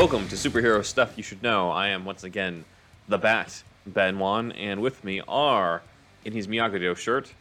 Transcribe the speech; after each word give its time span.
Welcome 0.00 0.28
to 0.28 0.34
Superhero 0.34 0.82
Stuff 0.82 1.12
You 1.18 1.22
Should 1.22 1.42
Know. 1.42 1.70
I 1.70 1.88
am 1.88 2.06
once 2.06 2.24
again 2.24 2.64
the 3.06 3.18
Bat, 3.18 3.62
Ben 3.86 4.18
Wan, 4.18 4.50
and 4.52 4.80
with 4.80 5.04
me 5.04 5.20
are, 5.28 5.82
in 6.24 6.32
his 6.32 6.46
Miyagi-Do 6.46 6.94
shirt, 6.94 7.34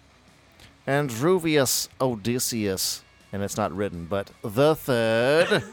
Androvius 0.85 1.87
Odysseus, 2.01 3.01
and 3.31 3.41
it's 3.43 3.55
not 3.55 3.71
written, 3.73 4.07
but 4.07 4.31
the 4.41 4.75
third. 4.75 5.63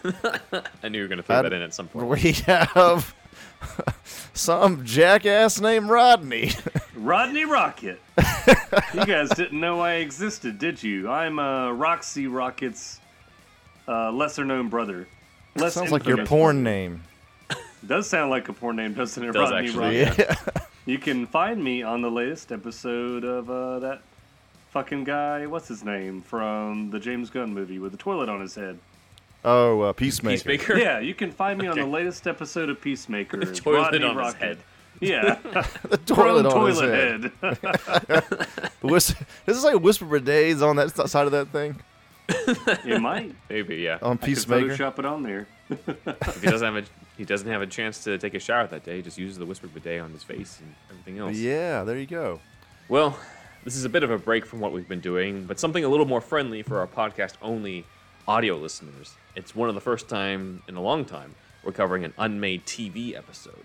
I 0.84 0.88
knew 0.88 0.98
you 0.98 1.04
were 1.04 1.08
going 1.08 1.16
to 1.18 1.24
throw 1.24 1.40
I'd- 1.40 1.48
that 1.48 1.52
in 1.52 1.60
at 1.62 1.74
some 1.74 1.88
point. 1.88 2.06
we 2.06 2.30
have 2.46 3.12
some 4.32 4.84
jackass 4.84 5.60
named 5.60 5.88
Rodney. 5.90 6.52
Rodney 6.94 7.46
Rocket. 7.46 8.00
you 8.94 9.04
guys 9.04 9.28
didn't 9.30 9.58
know 9.58 9.80
I 9.80 9.94
existed, 9.94 10.60
did 10.60 10.80
you? 10.80 11.10
I'm 11.10 11.40
uh, 11.40 11.72
Roxy 11.72 12.28
Rocket's 12.28 13.00
uh, 13.88 14.12
lesser 14.12 14.44
known 14.44 14.68
brother. 14.68 15.08
Less 15.56 15.74
Sounds 15.74 15.92
like 15.92 16.06
your 16.06 16.24
porn 16.26 16.62
name. 16.62 17.02
Does 17.86 18.08
sound 18.08 18.30
like 18.30 18.48
a 18.48 18.52
porn 18.52 18.76
name, 18.76 18.94
doesn't 18.94 19.22
it, 19.22 19.32
Does 19.32 19.50
Rodney 19.50 19.68
actually, 19.68 20.04
Rocket? 20.04 20.18
Yeah. 20.18 20.62
You 20.86 20.98
can 20.98 21.26
find 21.26 21.62
me 21.62 21.82
on 21.82 22.00
the 22.00 22.10
latest 22.10 22.52
episode 22.52 23.24
of 23.24 23.50
uh, 23.50 23.80
that 23.80 24.02
fucking 24.70 25.02
guy, 25.02 25.44
what's 25.46 25.66
his 25.66 25.82
name, 25.82 26.22
from 26.22 26.90
the 26.90 27.00
James 27.00 27.28
Gunn 27.28 27.52
movie 27.52 27.80
with 27.80 27.90
the 27.90 27.98
toilet 27.98 28.28
on 28.28 28.40
his 28.40 28.54
head. 28.54 28.78
Oh, 29.44 29.80
uh, 29.80 29.92
Peacemaker. 29.92 30.36
Peacemaker? 30.48 30.78
Yeah, 30.78 31.00
you 31.00 31.12
can 31.12 31.32
find 31.32 31.58
me 31.58 31.66
on 31.66 31.76
the 31.76 31.86
latest 31.86 32.28
episode 32.28 32.70
of 32.70 32.80
Peacemaker. 32.80 33.36
The 33.44 33.52
toilet 33.52 33.92
Rodney 33.94 34.04
on 34.04 34.24
his 34.24 34.34
head. 34.34 34.58
Yeah, 35.00 35.38
The 35.90 35.96
toilet 35.98 36.46
on 36.46 36.68
his 36.68 36.80
head. 36.80 37.32
head. 37.42 37.56
The 38.80 38.86
whis- 38.86 39.14
Does 39.44 39.58
it 39.58 39.60
say 39.62 39.74
Whisper 39.74 40.04
Bidets 40.06 40.62
on 40.62 40.76
that 40.76 40.90
side 41.08 41.26
of 41.26 41.32
that 41.32 41.48
thing? 41.48 41.80
it 42.28 43.00
might. 43.00 43.34
Maybe, 43.48 43.76
yeah. 43.76 43.98
On 44.02 44.12
I 44.12 44.16
could 44.16 44.26
Peacemaker? 44.26 44.76
Photoshop 44.76 44.98
it 44.98 45.04
on 45.04 45.22
there. 45.22 45.46
if 45.70 46.42
he 46.42 46.48
doesn't 46.48 46.74
have 46.74 46.84
a 46.84 46.88
he 47.16 47.24
doesn't 47.24 47.48
have 47.48 47.62
a 47.62 47.66
chance 47.66 48.04
to 48.04 48.18
take 48.18 48.34
a 48.34 48.38
shower 48.38 48.66
that 48.66 48.84
day, 48.84 48.96
he 48.96 49.02
just 49.02 49.18
uses 49.18 49.38
the 49.38 49.46
whispered 49.46 49.72
bidet 49.72 50.00
on 50.00 50.12
his 50.12 50.22
face 50.22 50.60
and 50.60 50.74
everything 50.90 51.18
else. 51.18 51.36
Yeah, 51.36 51.82
there 51.84 51.96
you 51.96 52.06
go. 52.06 52.40
Well, 52.88 53.18
this 53.64 53.74
is 53.74 53.84
a 53.84 53.88
bit 53.88 54.02
of 54.02 54.10
a 54.10 54.18
break 54.18 54.44
from 54.44 54.60
what 54.60 54.72
we've 54.72 54.88
been 54.88 55.00
doing, 55.00 55.44
but 55.44 55.58
something 55.58 55.82
a 55.82 55.88
little 55.88 56.06
more 56.06 56.20
friendly 56.20 56.62
for 56.62 56.78
our 56.78 56.86
podcast 56.86 57.34
only 57.40 57.84
audio 58.28 58.56
listeners. 58.56 59.14
It's 59.34 59.54
one 59.54 59.68
of 59.68 59.74
the 59.74 59.80
first 59.80 60.08
time 60.08 60.62
in 60.68 60.76
a 60.76 60.80
long 60.80 61.04
time 61.04 61.34
we're 61.64 61.72
covering 61.72 62.04
an 62.04 62.12
unmade 62.18 62.64
TV 62.64 63.16
episode. 63.16 63.64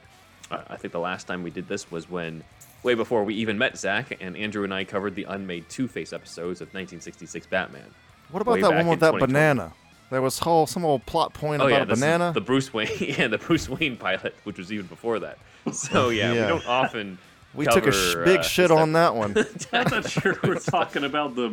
Uh, 0.50 0.64
I 0.70 0.76
think 0.78 0.92
the 0.92 1.00
last 1.00 1.28
time 1.28 1.44
we 1.44 1.52
did 1.52 1.68
this 1.68 1.92
was 1.92 2.10
when, 2.10 2.44
way 2.84 2.96
before 2.96 3.24
we 3.24 3.36
even 3.36 3.58
met 3.58 3.78
Zach, 3.78 4.18
and 4.20 4.36
Andrew 4.36 4.64
and 4.64 4.74
I 4.74 4.84
covered 4.84 5.16
the 5.16 5.26
unmade 5.26 5.70
Two 5.70 5.88
Face 5.88 6.14
episodes 6.14 6.62
of 6.62 6.70
1966 6.70 7.46
Batman. 7.48 7.94
What 8.32 8.42
about 8.42 8.60
that 8.62 8.74
one 8.74 8.88
with 8.88 9.00
that 9.02 9.18
banana? 9.20 9.74
There 10.10 10.22
was 10.22 10.40
whole 10.40 10.68
some 10.68 10.84
old 10.84 11.06
plot 11.06 11.34
point 11.34 11.62
Oh 11.62 11.68
about 11.68 11.76
yeah, 11.76 11.82
a 11.84 11.86
this 11.86 12.00
banana. 12.00 12.32
the 12.34 12.42
Bruce 12.42 12.74
Wayne, 12.74 12.90
yeah, 13.00 13.28
the 13.28 13.38
Bruce 13.38 13.70
Wayne 13.70 13.96
pilot, 13.96 14.36
which 14.44 14.58
was 14.58 14.72
even 14.72 14.88
before 14.88 15.20
that. 15.20 15.38
So 15.72 16.10
yeah, 16.10 16.34
Yeah. 16.34 16.42
we 16.42 16.48
don't 16.50 16.68
often. 16.68 17.18
we 17.54 17.66
took 17.66 17.88
a 17.88 17.92
sh- 17.94 18.16
big 18.26 18.40
uh, 18.40 18.44
shit 18.44 18.70
this 18.70 18.78
on 18.78 18.92
that 18.94 19.16
one. 19.16 19.38
I 19.38 19.44
thought 19.86 20.26
you 20.26 20.36
were 20.44 20.56
talking 20.56 21.06
about 21.06 21.36
the 21.36 21.50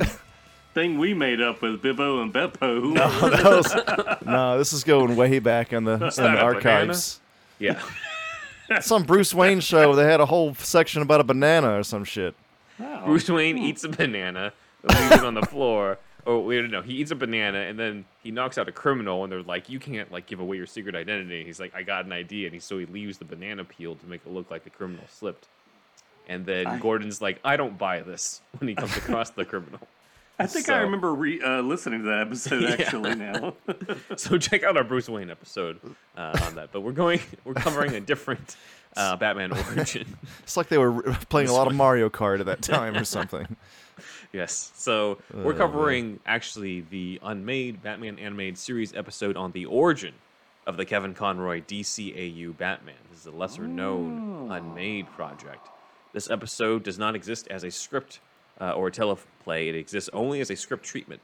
thing 0.75 0.99
we 0.99 1.15
made 1.15 1.41
up 1.41 1.63
with 1.63 1.81
Bibbo 1.83 2.21
and 2.21 2.33
Beppo. 2.35 2.95
That 3.31 4.17
was- 4.19 4.27
no, 4.27 4.59
this 4.59 4.73
is 4.73 4.83
going 4.83 5.15
way 5.15 5.39
back 5.39 5.73
in 5.73 5.85
the, 5.85 5.93
in 5.93 5.99
the 6.01 6.07
that 6.07 6.19
a 6.19 6.23
banana? 6.23 6.43
archives. 6.43 7.21
Yeah. 7.61 7.81
Some 8.81 9.05
Bruce 9.05 9.33
Wayne 9.33 9.61
show. 9.61 9.95
They 9.95 10.05
had 10.05 10.21
a 10.21 10.27
whole 10.27 10.55
section 10.57 11.01
about 11.03 11.21
a 11.21 11.25
banana 11.25 11.79
or 11.79 11.83
some 11.85 12.05
shit. 12.05 12.35
Wow. 12.79 13.05
Bruce 13.07 13.29
Wayne 13.31 13.57
eats 13.57 13.83
a 13.85 13.89
banana, 13.89 14.53
leaves 14.83 15.13
it 15.13 15.25
on 15.25 15.35
the 15.35 15.43
floor. 15.47 15.99
Oh 16.31 16.41
wait, 16.41 16.71
no, 16.71 16.83
he 16.83 16.93
eats 16.95 17.11
a 17.11 17.15
banana 17.17 17.59
and 17.61 17.79
then 17.79 18.05
he 18.23 18.31
knocks 18.31 18.59
out 18.59 18.69
a 18.69 18.73
criminal, 18.73 19.25
and 19.25 19.33
they're 19.33 19.43
like, 19.43 19.71
"You 19.71 19.81
can't 19.81 20.13
like 20.13 20.27
give 20.27 20.41
away 20.41 20.59
your 20.59 20.67
secret 20.67 20.95
identity." 20.95 21.43
He's 21.43 21.59
like, 21.59 21.75
"I 21.75 21.83
got 21.83 22.05
an 22.05 22.13
idea," 22.13 22.47
and 22.47 22.55
he 22.55 22.61
so 22.61 22.77
he 22.77 22.85
leaves 22.85 23.17
the 23.17 23.25
banana 23.25 23.65
peel 23.65 23.95
to 23.97 24.07
make 24.07 24.21
it 24.27 24.31
look 24.31 24.51
like 24.51 24.63
the 24.65 24.71
criminal 24.71 25.05
slipped. 25.09 25.47
And 26.29 26.45
then 26.45 26.67
I- 26.67 26.79
Gordon's 26.79 27.23
like, 27.23 27.41
"I 27.45 27.57
don't 27.57 27.79
buy 27.79 28.01
this" 28.01 28.43
when 28.59 28.69
he 28.69 28.75
comes 28.75 28.95
across 28.97 29.31
the 29.31 29.47
criminal. 29.47 29.81
I 30.39 30.47
think 30.47 30.67
So- 30.67 30.75
I 30.75 30.81
remember 30.83 31.15
re- 31.15 31.41
uh, 31.41 31.63
listening 31.63 32.03
to 32.03 32.09
that 32.11 32.21
episode 32.27 32.63
Yeah. 32.65 32.77
actually 32.79 33.15
now. 33.15 33.55
So 34.17 34.37
check 34.39 34.63
out 34.65 34.77
our 34.77 34.85
Bruce 34.85 35.09
Wayne 35.09 35.31
episode 35.31 35.81
uh, 36.17 36.39
on 36.45 36.57
that. 36.57 36.71
But 36.73 36.83
we're 36.83 36.93
going, 36.93 37.21
we're 37.45 37.55
covering 37.55 37.95
a 37.95 38.01
different 38.01 38.57
uh, 38.97 39.17
Batman 39.17 39.53
origin. 39.53 40.17
It's 40.43 40.57
like 40.59 40.69
they 40.69 40.79
were 40.79 41.03
playing 41.31 41.49
a 41.49 41.53
lot 41.55 41.67
of 41.69 41.75
Mario 41.75 42.09
Kart 42.11 42.39
at 42.41 42.47
that 42.47 42.61
time 42.63 42.97
or 42.97 43.05
something. 43.05 43.57
Yes. 44.33 44.73
So 44.75 45.19
we're 45.33 45.55
Oh, 45.55 45.57
covering 45.57 46.21
actually 46.27 46.83
the 46.83 47.19
unmade 47.23 47.83
Batman 47.83 48.19
animated 48.19 48.59
series 48.59 48.95
episode 48.95 49.37
on 49.37 49.53
the 49.53 49.65
origin 49.67 50.15
of 50.67 50.77
the 50.77 50.85
Kevin 50.85 51.15
Conroy 51.15 51.63
DCAU 51.63 52.57
Batman. 52.57 52.95
This 53.11 53.21
is 53.21 53.27
a 53.27 53.31
lesser 53.31 53.67
known 53.67 54.51
unmade 54.51 55.07
project. 55.13 55.69
This 56.13 56.29
episode 56.31 56.83
does 56.83 56.99
not 56.99 57.15
exist 57.15 57.49
as 57.49 57.65
a 57.65 57.71
script 57.71 58.21
uh, 58.61 58.73
or 58.73 58.89
a 58.89 58.91
teleplay, 58.91 59.69
it 59.69 59.75
exists 59.77 60.11
only 60.13 60.41
as 60.41 60.51
a 60.51 60.57
script 60.57 60.85
treatment. 60.85 61.21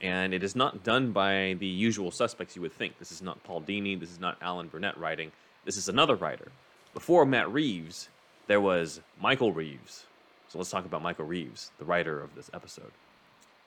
And 0.00 0.34
it 0.34 0.42
is 0.42 0.56
not 0.56 0.82
done 0.82 1.12
by 1.12 1.54
the 1.60 1.66
usual 1.66 2.10
suspects 2.10 2.56
you 2.56 2.62
would 2.62 2.72
think. 2.72 2.98
This 2.98 3.12
is 3.12 3.22
not 3.22 3.42
Paul 3.44 3.62
Dini, 3.62 3.98
this 3.98 4.10
is 4.10 4.18
not 4.18 4.36
Alan 4.42 4.66
Burnett 4.66 4.98
writing, 4.98 5.30
this 5.64 5.76
is 5.76 5.88
another 5.88 6.16
writer. 6.16 6.48
Before 6.92 7.24
Matt 7.24 7.50
Reeves, 7.52 8.08
there 8.48 8.60
was 8.60 9.00
Michael 9.20 9.52
Reaves. 9.52 10.04
So 10.52 10.58
let's 10.58 10.70
talk 10.70 10.84
about 10.84 11.00
Michael 11.00 11.24
Reaves, 11.24 11.70
the 11.78 11.86
writer 11.86 12.20
of 12.20 12.34
this 12.34 12.50
episode. 12.52 12.92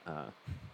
Uh, 0.05 0.25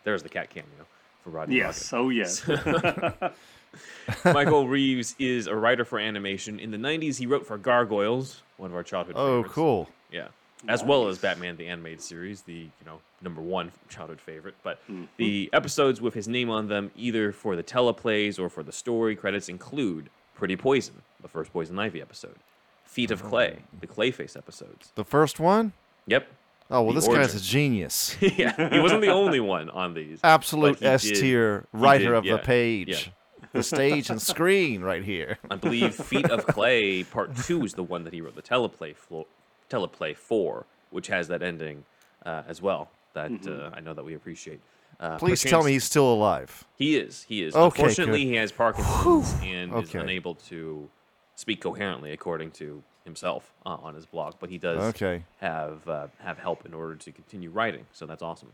there's 0.03 0.21
the 0.21 0.27
cat 0.27 0.49
cameo 0.49 0.85
for 1.23 1.29
Rodney 1.29 1.55
yes. 1.55 1.93
Rocket. 1.93 2.03
Oh, 2.03 2.09
yes. 2.09 2.45
Michael 4.25 4.67
Reaves 4.67 5.15
is 5.19 5.47
a 5.47 5.55
writer 5.55 5.85
for 5.85 5.99
animation. 5.99 6.59
In 6.59 6.69
the 6.71 6.77
90s, 6.77 7.15
he 7.17 7.25
wrote 7.27 7.47
for 7.47 7.57
Gargoyles, 7.57 8.41
one 8.57 8.71
of 8.71 8.75
our 8.75 8.83
childhood 8.83 9.15
favorites. 9.15 9.31
Oh, 9.31 9.37
favorites. 9.37 9.55
cool. 9.55 9.89
Yeah. 10.11 10.27
As 10.67 10.83
well 10.83 11.07
as 11.07 11.17
Batman 11.17 11.55
the 11.55 11.67
Animated 11.69 12.01
Series, 12.01 12.41
the 12.41 12.53
you 12.53 12.85
know 12.85 12.99
number 13.21 13.41
one 13.41 13.71
childhood 13.87 14.19
favorite. 14.19 14.55
But 14.63 14.79
Mm-hmm. 14.91 15.05
the 15.15 15.49
episodes 15.53 16.01
with 16.01 16.13
his 16.13 16.27
name 16.27 16.49
on 16.49 16.67
them, 16.67 16.91
either 16.97 17.31
for 17.31 17.55
the 17.55 17.63
teleplays 17.63 18.37
or 18.37 18.49
for 18.49 18.63
the 18.63 18.73
story 18.73 19.15
credits, 19.15 19.47
include 19.47 20.09
Pretty 20.35 20.57
Poison, 20.57 21.03
the 21.21 21.29
first 21.29 21.53
Poison 21.53 21.79
Ivy 21.79 22.01
episode, 22.01 22.35
Feet 22.83 23.11
of 23.11 23.23
Clay, 23.23 23.59
the 23.79 23.87
Clayface 23.87 24.35
episodes. 24.35 24.91
The 24.95 25.05
first 25.05 25.39
one? 25.39 25.71
Yep. 26.07 26.27
Oh, 26.69 26.83
well, 26.83 26.93
The 26.93 27.01
this 27.01 27.07
guy's 27.09 27.35
a 27.35 27.41
genius. 27.41 28.15
yeah, 28.21 28.69
he 28.69 28.79
wasn't 28.79 29.01
the 29.01 29.09
only 29.11 29.41
one 29.41 29.69
on 29.69 29.93
these. 29.93 30.19
Absolute 30.23 30.81
S 30.81 31.03
tier 31.03 31.65
writer 31.73 32.05
did, 32.05 32.13
of 32.13 32.25
yeah, 32.25 32.37
the 32.37 32.39
page. 32.39 33.11
The 33.51 33.63
stage 33.63 34.09
and 34.09 34.21
screen 34.21 34.81
right 34.81 35.03
here. 35.03 35.37
I 35.49 35.55
believe 35.57 35.93
Feet 35.93 36.29
of 36.31 36.47
Clay 36.47 37.03
Part 37.03 37.35
Two 37.35 37.65
is 37.65 37.73
the 37.73 37.83
one 37.83 38.05
that 38.05 38.13
he 38.13 38.21
wrote 38.21 38.35
the 38.35 38.41
teleplay 38.41 38.95
flo- 38.95 39.27
teleplay 39.69 40.15
for, 40.15 40.65
which 40.91 41.07
has 41.07 41.27
that 41.27 41.41
ending 41.43 41.83
uh, 42.25 42.43
as 42.47 42.61
well. 42.61 42.89
That 43.13 43.45
uh, 43.45 43.75
I 43.75 43.81
know 43.81 43.93
that 43.93 44.05
we 44.05 44.13
appreciate. 44.13 44.61
Uh, 45.01 45.17
Please 45.17 45.41
tell 45.41 45.63
me 45.63 45.71
he's 45.73 45.83
still 45.83 46.13
alive. 46.13 46.63
he 46.77 46.95
is. 46.95 47.25
He 47.27 47.43
is. 47.43 47.53
Okay, 47.55 47.63
Unfortunately, 47.81 48.23
good. 48.23 48.29
he 48.29 48.35
has 48.35 48.51
Parkinson's 48.53 49.33
and 49.43 49.75
is 49.83 49.93
unable 49.95 50.35
to 50.35 50.87
speak 51.35 51.59
coherently, 51.61 52.11
according 52.11 52.51
to 52.51 52.81
himself 53.05 53.51
uh, 53.65 53.69
on 53.81 53.95
his 53.95 54.05
blog. 54.05 54.35
But 54.39 54.49
he 54.49 54.57
does 54.57 54.79
Okay. 54.95 55.23
have 55.39 55.87
uh, 55.87 56.07
have 56.19 56.37
help 56.37 56.65
in 56.65 56.73
order 56.73 56.95
to 56.95 57.11
continue 57.11 57.49
writing, 57.49 57.85
so 57.91 58.05
that's 58.05 58.21
awesome. 58.23 58.51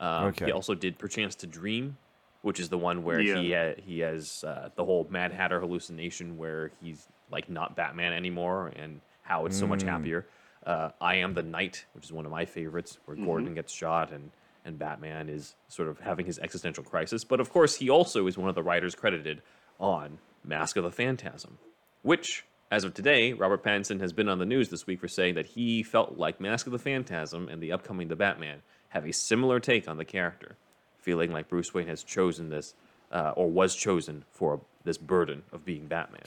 Um, 0.00 0.24
Okay. 0.26 0.46
He 0.46 0.52
also 0.52 0.74
did 0.74 0.98
Perchance 0.98 1.34
to 1.36 1.46
Dream, 1.46 1.96
which 2.42 2.58
is 2.60 2.68
the 2.68 2.78
one 2.78 3.04
where 3.04 3.20
he 3.20 3.52
ha- 3.52 3.74
he 3.84 4.00
has 4.00 4.44
uh, 4.44 4.70
the 4.74 4.84
whole 4.84 5.06
Mad 5.10 5.32
Hatter 5.32 5.60
hallucination 5.60 6.36
where 6.36 6.70
he's 6.82 7.06
like 7.30 7.48
not 7.48 7.74
Batman 7.76 8.12
anymore, 8.12 8.72
and 8.76 9.00
how 9.22 9.46
it's 9.46 9.56
so 9.58 9.66
Mm. 9.66 9.70
much 9.70 9.82
happier. 9.82 10.26
Uh, 10.66 10.90
I 11.00 11.16
am 11.16 11.34
the 11.34 11.42
Knight, 11.42 11.84
which 11.94 12.04
is 12.04 12.12
one 12.12 12.24
of 12.24 12.30
my 12.32 12.44
favorites, 12.46 12.98
where 13.04 13.16
Mm-hmm. 13.16 13.26
Gordon 13.26 13.54
gets 13.54 13.72
shot 13.72 14.12
and 14.12 14.30
and 14.66 14.78
Batman 14.78 15.28
is 15.28 15.54
sort 15.68 15.88
of 15.88 16.00
having 16.00 16.24
his 16.24 16.38
existential 16.38 16.82
crisis. 16.82 17.22
But 17.22 17.38
of 17.38 17.50
course, 17.50 17.76
he 17.76 17.90
also 17.90 18.26
is 18.26 18.38
one 18.38 18.48
of 18.48 18.54
the 18.54 18.62
writers 18.62 18.94
credited 18.94 19.42
on 19.78 20.16
Mask 20.42 20.76
of 20.78 20.84
the 20.84 20.90
Phantasm, 20.90 21.58
which, 22.00 22.46
as 22.74 22.82
of 22.82 22.92
today, 22.92 23.32
Robert 23.32 23.62
Pattinson 23.62 24.00
has 24.00 24.12
been 24.12 24.28
on 24.28 24.40
the 24.40 24.44
news 24.44 24.68
this 24.68 24.84
week 24.84 24.98
for 24.98 25.06
saying 25.06 25.36
that 25.36 25.46
he 25.46 25.84
felt 25.84 26.18
like 26.18 26.40
Mask 26.40 26.66
of 26.66 26.72
the 26.72 26.78
Phantasm 26.80 27.48
and 27.48 27.62
the 27.62 27.70
upcoming 27.70 28.08
The 28.08 28.16
Batman 28.16 28.62
have 28.88 29.06
a 29.06 29.12
similar 29.12 29.60
take 29.60 29.86
on 29.86 29.96
the 29.96 30.04
character, 30.04 30.56
feeling 30.98 31.30
like 31.30 31.48
Bruce 31.48 31.72
Wayne 31.72 31.86
has 31.86 32.02
chosen 32.02 32.48
this, 32.48 32.74
uh, 33.12 33.32
or 33.36 33.48
was 33.48 33.76
chosen 33.76 34.24
for 34.32 34.60
this 34.82 34.98
burden 34.98 35.44
of 35.52 35.64
being 35.64 35.86
Batman. 35.86 36.24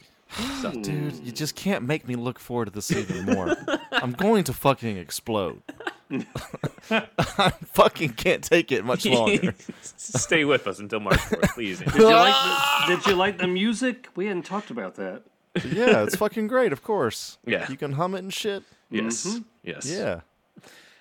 So, 0.61 0.71
Dude, 0.81 1.15
you 1.15 1.33
just 1.33 1.53
can't 1.55 1.83
make 1.83 2.07
me 2.07 2.15
look 2.15 2.39
forward 2.39 2.65
to 2.65 2.71
this 2.71 2.91
even 2.91 3.25
more. 3.25 3.53
I'm 3.91 4.13
going 4.13 4.45
to 4.45 4.53
fucking 4.53 4.95
explode. 4.95 5.61
I 6.89 7.49
fucking 7.73 8.13
can't 8.13 8.41
take 8.41 8.71
it 8.71 8.85
much 8.85 9.05
longer. 9.05 9.53
stay 9.97 10.45
with 10.45 10.65
us 10.65 10.79
until 10.79 11.01
March 11.01 11.19
4th, 11.19 11.53
please. 11.55 11.79
Did 11.79 11.93
you 11.93 12.05
like 12.05 12.87
the, 12.87 12.95
Did 12.95 13.05
you 13.05 13.15
like 13.15 13.37
the 13.37 13.47
music? 13.47 14.07
We 14.15 14.27
hadn't 14.27 14.45
talked 14.45 14.71
about 14.71 14.95
that. 14.95 15.23
Yeah, 15.65 16.03
it's 16.03 16.15
fucking 16.15 16.47
great, 16.47 16.71
of 16.73 16.83
course. 16.83 17.37
Yeah. 17.45 17.69
You 17.69 17.77
can 17.77 17.93
hum 17.93 18.15
it 18.15 18.19
and 18.19 18.33
shit. 18.33 18.63
yes, 18.89 19.39
yes. 19.63 19.89
Yeah. 19.89 20.21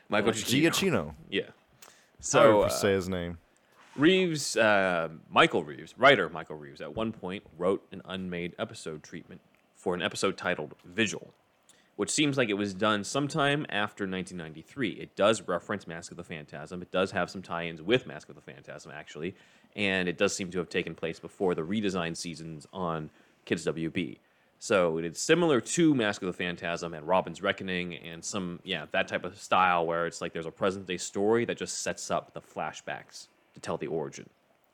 Michael 0.08 0.32
Giacchino. 0.32 1.14
Yeah. 1.30 1.42
So, 2.20 2.40
So, 2.40 2.62
I 2.62 2.68
say 2.68 2.92
uh, 2.92 2.96
his 2.96 3.08
name. 3.08 3.38
Reaves, 3.96 4.56
uh, 4.56 5.08
Michael 5.30 5.64
Reaves, 5.64 5.94
writer 5.96 6.28
Michael 6.28 6.56
Reaves, 6.56 6.80
at 6.80 6.94
one 6.94 7.12
point 7.12 7.42
wrote 7.56 7.86
an 7.92 8.02
unmade 8.04 8.54
episode 8.58 9.02
treatment 9.02 9.40
for 9.74 9.94
an 9.94 10.02
episode 10.02 10.36
titled 10.36 10.74
Vigil, 10.84 11.32
which 11.96 12.10
seems 12.10 12.36
like 12.36 12.50
it 12.50 12.54
was 12.54 12.74
done 12.74 13.04
sometime 13.04 13.64
after 13.70 14.04
1993. 14.04 14.90
It 14.90 15.16
does 15.16 15.42
reference 15.48 15.86
Mask 15.86 16.10
of 16.10 16.18
the 16.18 16.24
Phantasm. 16.24 16.82
It 16.82 16.90
does 16.90 17.10
have 17.12 17.30
some 17.30 17.40
tie-ins 17.40 17.80
with 17.80 18.06
Mask 18.06 18.28
of 18.28 18.34
the 18.34 18.42
Phantasm, 18.42 18.92
actually, 18.94 19.34
and 19.74 20.08
it 20.08 20.18
does 20.18 20.36
seem 20.36 20.50
to 20.50 20.58
have 20.58 20.68
taken 20.68 20.94
place 20.94 21.18
before 21.18 21.54
the 21.54 21.62
redesign 21.62 22.14
seasons 22.16 22.66
on 22.74 23.08
Kids 23.46 23.64
WB. 23.64 24.18
So 24.58 24.98
it's 24.98 25.20
similar 25.20 25.60
to 25.60 25.94
Mask 25.94 26.22
of 26.22 26.26
the 26.26 26.32
Phantasm 26.32 26.94
and 26.94 27.06
Robin's 27.06 27.42
Reckoning 27.42 27.94
and 27.94 28.24
some, 28.24 28.58
yeah, 28.64 28.86
that 28.92 29.06
type 29.06 29.24
of 29.24 29.38
style 29.38 29.86
where 29.86 30.06
it's 30.06 30.20
like 30.20 30.32
there's 30.32 30.46
a 30.46 30.50
present 30.50 30.86
day 30.86 30.96
story 30.96 31.44
that 31.44 31.58
just 31.58 31.82
sets 31.82 32.10
up 32.10 32.32
the 32.32 32.40
flashbacks 32.40 33.28
to 33.54 33.60
tell 33.60 33.76
the 33.76 33.86
origin 33.86 34.28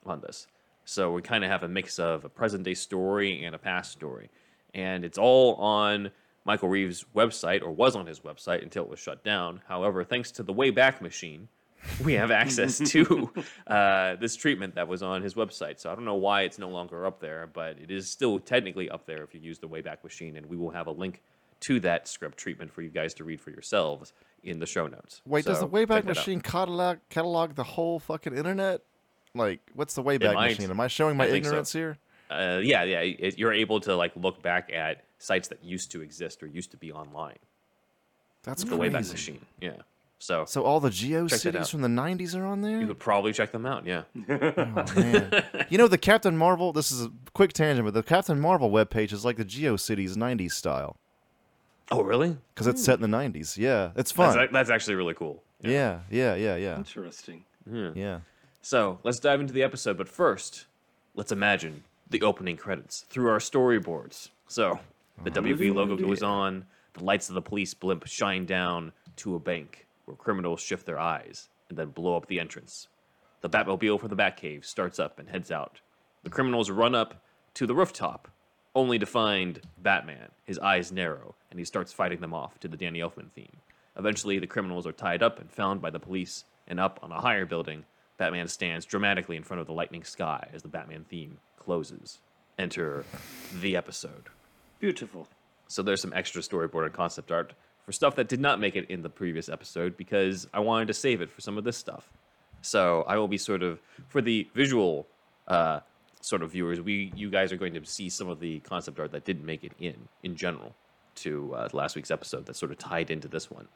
on 0.07 0.21
this. 0.21 0.47
So 0.85 1.13
we 1.13 1.23
kind 1.23 1.45
of 1.45 1.51
have 1.51 1.63
a 1.63 1.69
mix 1.69 1.99
of 1.99 2.25
a 2.25 2.29
present 2.29 2.65
day 2.65 2.75
story 2.75 3.45
and 3.45 3.55
a 3.55 3.59
past 3.59 3.93
story. 3.93 4.31
And 4.75 5.05
it's 5.05 5.19
all 5.19 5.55
on 5.57 6.11
Michael 6.45 6.69
Reaves' 6.69 7.05
website, 7.15 7.63
or 7.63 7.71
was 7.71 7.95
on 7.95 8.07
his 8.07 8.21
website 8.21 8.63
until 8.63 8.85
it 8.85 8.91
was 8.91 8.99
shut 8.99 9.23
down. 9.23 9.63
However, 9.69 10.03
thanks 10.03 10.31
to 10.33 10.43
the 10.43 10.53
Wayback 10.53 11.01
Machine, 11.01 11.49
we 12.05 12.15
have 12.15 12.31
access 12.31 12.79
to 12.79 13.31
uh, 13.67 14.17
this 14.17 14.37
treatment 14.37 14.75
that 14.77 14.89
was 14.89 15.03
on 15.03 15.23
his 15.23 15.35
website. 15.35 15.81
So 15.81 15.91
I 15.91 15.95
don't 15.95 16.05
know 16.05 16.15
why 16.15 16.43
it's 16.43 16.59
no 16.59 16.69
longer 16.69 17.07
up 17.07 17.21
there, 17.21 17.49
but 17.53 17.79
it 17.79 17.91
is 17.91 18.09
still 18.09 18.39
technically 18.39 18.89
up 18.91 19.07
there 19.07 19.23
if 19.23 19.35
you 19.35 19.41
use 19.41 19.59
the 19.59 19.69
Wayback 19.69 20.03
Machine, 20.05 20.37
and 20.37 20.47
we 20.47 20.57
will 20.57 20.71
have 20.71 20.87
a 20.87 20.93
link 20.93 21.21
to 21.61 21.81
that 21.81 22.09
script 22.09 22.39
treatment 22.39 22.73
for 22.73 22.83
you 22.83 22.89
guys 22.89 23.15
to 23.15 23.25
read 23.25 23.41
for 23.41 23.51
yourselves 23.51 24.13
in 24.43 24.59
the 24.59 24.67
show 24.67 24.87
notes. 24.87 25.23
Wait, 25.27 25.45
does 25.45 25.61
the 25.61 25.69
Wayback 25.69 25.89
check 25.89 25.89
that 25.89 26.11
out. 26.11 26.17
Machine 26.17 26.41
catalog 26.41 26.99
catalog 27.09 27.55
the 27.55 27.65
whole 27.65 27.99
fucking 28.01 28.37
internet? 28.37 28.81
Like, 29.35 29.61
what's 29.75 29.95
the 29.95 30.03
Wayback. 30.03 30.35
Machine? 30.35 30.71
Am 30.71 30.81
I 30.81 30.89
showing 30.89 31.17
my 31.17 31.25
I 31.25 31.31
think 31.31 31.45
so. 31.45 31.51
ignorance 31.51 31.73
here? 31.73 31.99
Uh, 32.31 32.61
yeah, 32.63 32.83
yeah, 32.83 33.01
it, 33.01 33.39
you're 33.39 33.53
able 33.53 33.81
to 33.81 33.95
like 33.95 34.13
look 34.17 34.43
back 34.43 34.71
at 34.73 35.05
sites 35.19 35.49
that 35.49 35.63
used 35.65 35.91
to 35.93 36.01
exist 36.03 36.43
or 36.43 36.47
used 36.47 36.71
to 36.71 36.77
be 36.77 36.91
online. 36.93 37.39
That's 38.43 38.65
The 38.65 38.77
crazy. 38.77 38.95
Wayback 38.95 39.11
Machine, 39.13 39.41
yeah. 39.61 39.73
So 40.23 40.45
So 40.45 40.63
all 40.63 40.79
the 40.79 40.89
GeoCities 40.89 41.69
from 41.69 41.81
the 41.81 41.89
'90s 41.89 42.39
are 42.39 42.47
on 42.47 42.63
there. 42.63 42.81
you 42.81 42.87
could 42.87 43.01
probably 43.01 43.33
check 43.33 43.51
them 43.51 43.67
out. 43.67 43.85
Yeah. 43.85 44.03
Oh, 44.15 44.85
man. 44.97 45.45
you 45.69 45.79
know 45.79 45.89
the 45.89 45.99
Captain 45.99 46.37
Marvel. 46.37 46.73
This 46.73 46.93
is 46.93 47.03
a 47.07 47.13
quick 47.35 47.53
tangent, 47.53 47.85
but 47.85 47.93
the 47.95 48.05
Captain 48.05 48.39
Marvel 48.39 48.71
webpage 48.71 49.13
is 49.13 49.25
like 49.25 49.37
the 49.37 49.45
GeoCities 49.45 50.15
'90s 50.15 50.53
style 50.53 50.97
Oh, 51.91 52.03
really? 52.03 52.37
because 52.55 52.69
it's 52.69 52.85
set 52.85 53.01
in 53.01 53.11
the 53.11 53.19
hmm. 53.19 53.37
'90s. 53.37 53.57
Yeah, 53.59 53.91
it's 53.97 54.13
fun. 54.13 54.37
That's, 54.37 54.53
that's 54.53 54.71
actually 54.71 54.95
really 54.95 55.15
cool. 55.15 55.43
yeah, 55.61 56.01
yeah, 56.09 56.37
yeah, 56.37 56.55
yeah, 56.55 56.77
Interesting. 56.77 57.45
yeah. 57.67 58.21
So 58.61 59.01
let's 59.03 59.19
dive 59.19 59.41
into 59.41 59.53
the 59.53 59.65
episode, 59.65 59.99
but 59.99 60.09
first, 60.09 60.67
let's 61.17 61.33
imagine 61.33 61.83
the 62.11 62.23
opening 62.23 62.57
credits 62.57 63.01
through 63.11 63.29
our 63.29 63.39
storyboards. 63.39 64.29
So 64.47 64.79
the 65.25 65.33
WB 65.33 65.75
logo 65.75 65.97
goes 65.97 66.23
on, 66.23 66.67
the 66.93 67.03
lights 67.03 67.29
of 67.29 67.35
the 67.35 67.43
police 67.43 67.75
blimp 67.75 68.07
shine 68.07 68.47
down 68.47 68.93
to 69.17 69.35
a 69.35 69.41
bank 69.41 69.87
where 70.05 70.17
criminals 70.17 70.61
shift 70.61 70.87
their 70.87 70.99
eyes 70.99 71.49
and 71.69 71.79
then 71.79 71.89
blow 71.89 72.17
up 72.17 72.27
the 72.27 72.41
entrance. 72.41 72.89
The 73.41 73.51
Batmobile 73.51 73.99
from 73.99 74.09
the 74.09 74.17
Batcave 74.17 74.65
starts 74.65 74.99
up 74.99 75.19
and 75.19 75.29
heads 75.29 75.51
out. 75.51 75.81
The 76.23 76.31
criminals 76.31 76.71
run 76.71 76.95
up 76.95 77.25
to 77.55 77.67
the 77.67 77.75
rooftop, 77.75 78.29
only 78.75 78.99
to 78.99 79.07
find 79.07 79.61
Batman. 79.79 80.29
His 80.45 80.59
eyes 80.59 80.93
narrow, 80.93 81.35
and 81.51 81.59
he 81.59 81.65
starts 81.65 81.93
fighting 81.93 82.21
them 82.21 82.35
off 82.35 82.59
to 82.61 82.69
the 82.69 82.77
Danny 82.77 83.01
Elfman 83.01 83.31
theme. 83.33 83.57
Eventually, 83.97 84.39
the 84.39 84.47
criminals 84.47 84.87
are 84.87 84.93
tied 84.93 85.23
up 85.23 85.41
and 85.41 85.51
found 85.51 85.83
by 85.83 85.91
the 85.91 85.99
police, 85.99 86.45
and 86.67 86.81
up 86.81 87.01
on 87.03 87.13
a 87.13 87.21
higher 87.21 87.45
building, 87.45 87.85
Batman 88.17 88.49
stands 88.49 88.87
dramatically 88.87 89.37
in 89.37 89.43
front 89.43 89.61
of 89.61 89.67
the 89.67 89.73
lightning 89.73 90.05
sky 90.05 90.49
as 90.53 90.63
the 90.63 90.69
Batman 90.69 91.05
theme 91.05 91.39
closes. 91.59 92.21
Enter 92.59 93.05
the 93.61 93.77
episode. 93.77 94.29
Beautiful. 94.79 95.27
So 95.69 95.83
there's 95.83 96.01
some 96.01 96.13
extra 96.15 96.43
storyboard 96.43 96.85
and 96.85 96.93
concept 96.93 97.33
art 97.33 97.55
for 97.85 97.93
stuff 97.93 98.15
that 98.17 98.29
did 98.29 98.41
not 98.41 98.61
make 98.61 98.77
it 98.77 98.89
in 98.91 99.03
the 99.03 99.09
previous 99.09 99.49
episode 99.49 99.97
because 99.97 100.47
I 100.55 100.61
wanted 100.61 100.89
to 100.89 100.95
save 100.95 101.21
it 101.21 101.31
for 101.31 101.41
some 101.41 101.59
of 101.59 101.65
this 101.65 101.77
stuff. 101.77 102.09
So 102.63 103.05
I 103.09 103.17
will 103.17 103.29
be 103.29 103.39
sort 103.39 103.63
of 103.63 103.81
for 104.09 104.23
the 104.23 104.49
visual 104.55 105.07
uh, 105.49 105.81
sort 106.21 106.43
of 106.43 106.53
viewers. 106.53 106.81
We 106.81 107.13
you 107.15 107.31
guys 107.31 107.53
are 107.53 107.57
going 107.57 107.75
to 107.75 107.85
see 107.85 108.09
some 108.09 108.29
of 108.29 108.41
the 108.41 108.61
concept 108.61 109.01
art 109.01 109.13
that 109.13 109.25
didn't 109.25 109.45
make 109.45 109.65
it 109.65 109.73
in 109.79 110.09
in 110.23 110.37
general 110.37 110.75
to 111.17 111.55
uh, 111.55 111.69
last 111.73 111.97
week's 111.97 112.11
episode 112.11 112.47
that 112.47 112.57
sort 112.57 112.71
of 112.71 112.79
tied 112.79 113.11
into 113.11 113.29
this 113.29 113.51
one. 113.51 113.69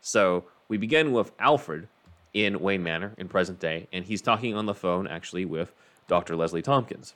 So 0.00 0.44
we 0.68 0.76
begin 0.76 1.12
with 1.12 1.32
Alfred 1.38 1.88
in 2.34 2.60
Wayne 2.60 2.82
Manor 2.82 3.14
in 3.16 3.28
present 3.28 3.58
day, 3.60 3.88
and 3.92 4.04
he's 4.04 4.20
talking 4.20 4.54
on 4.54 4.66
the 4.66 4.74
phone 4.74 5.06
actually 5.06 5.44
with 5.44 5.72
Dr. 6.06 6.36
Leslie 6.36 6.62
Tompkins, 6.62 7.14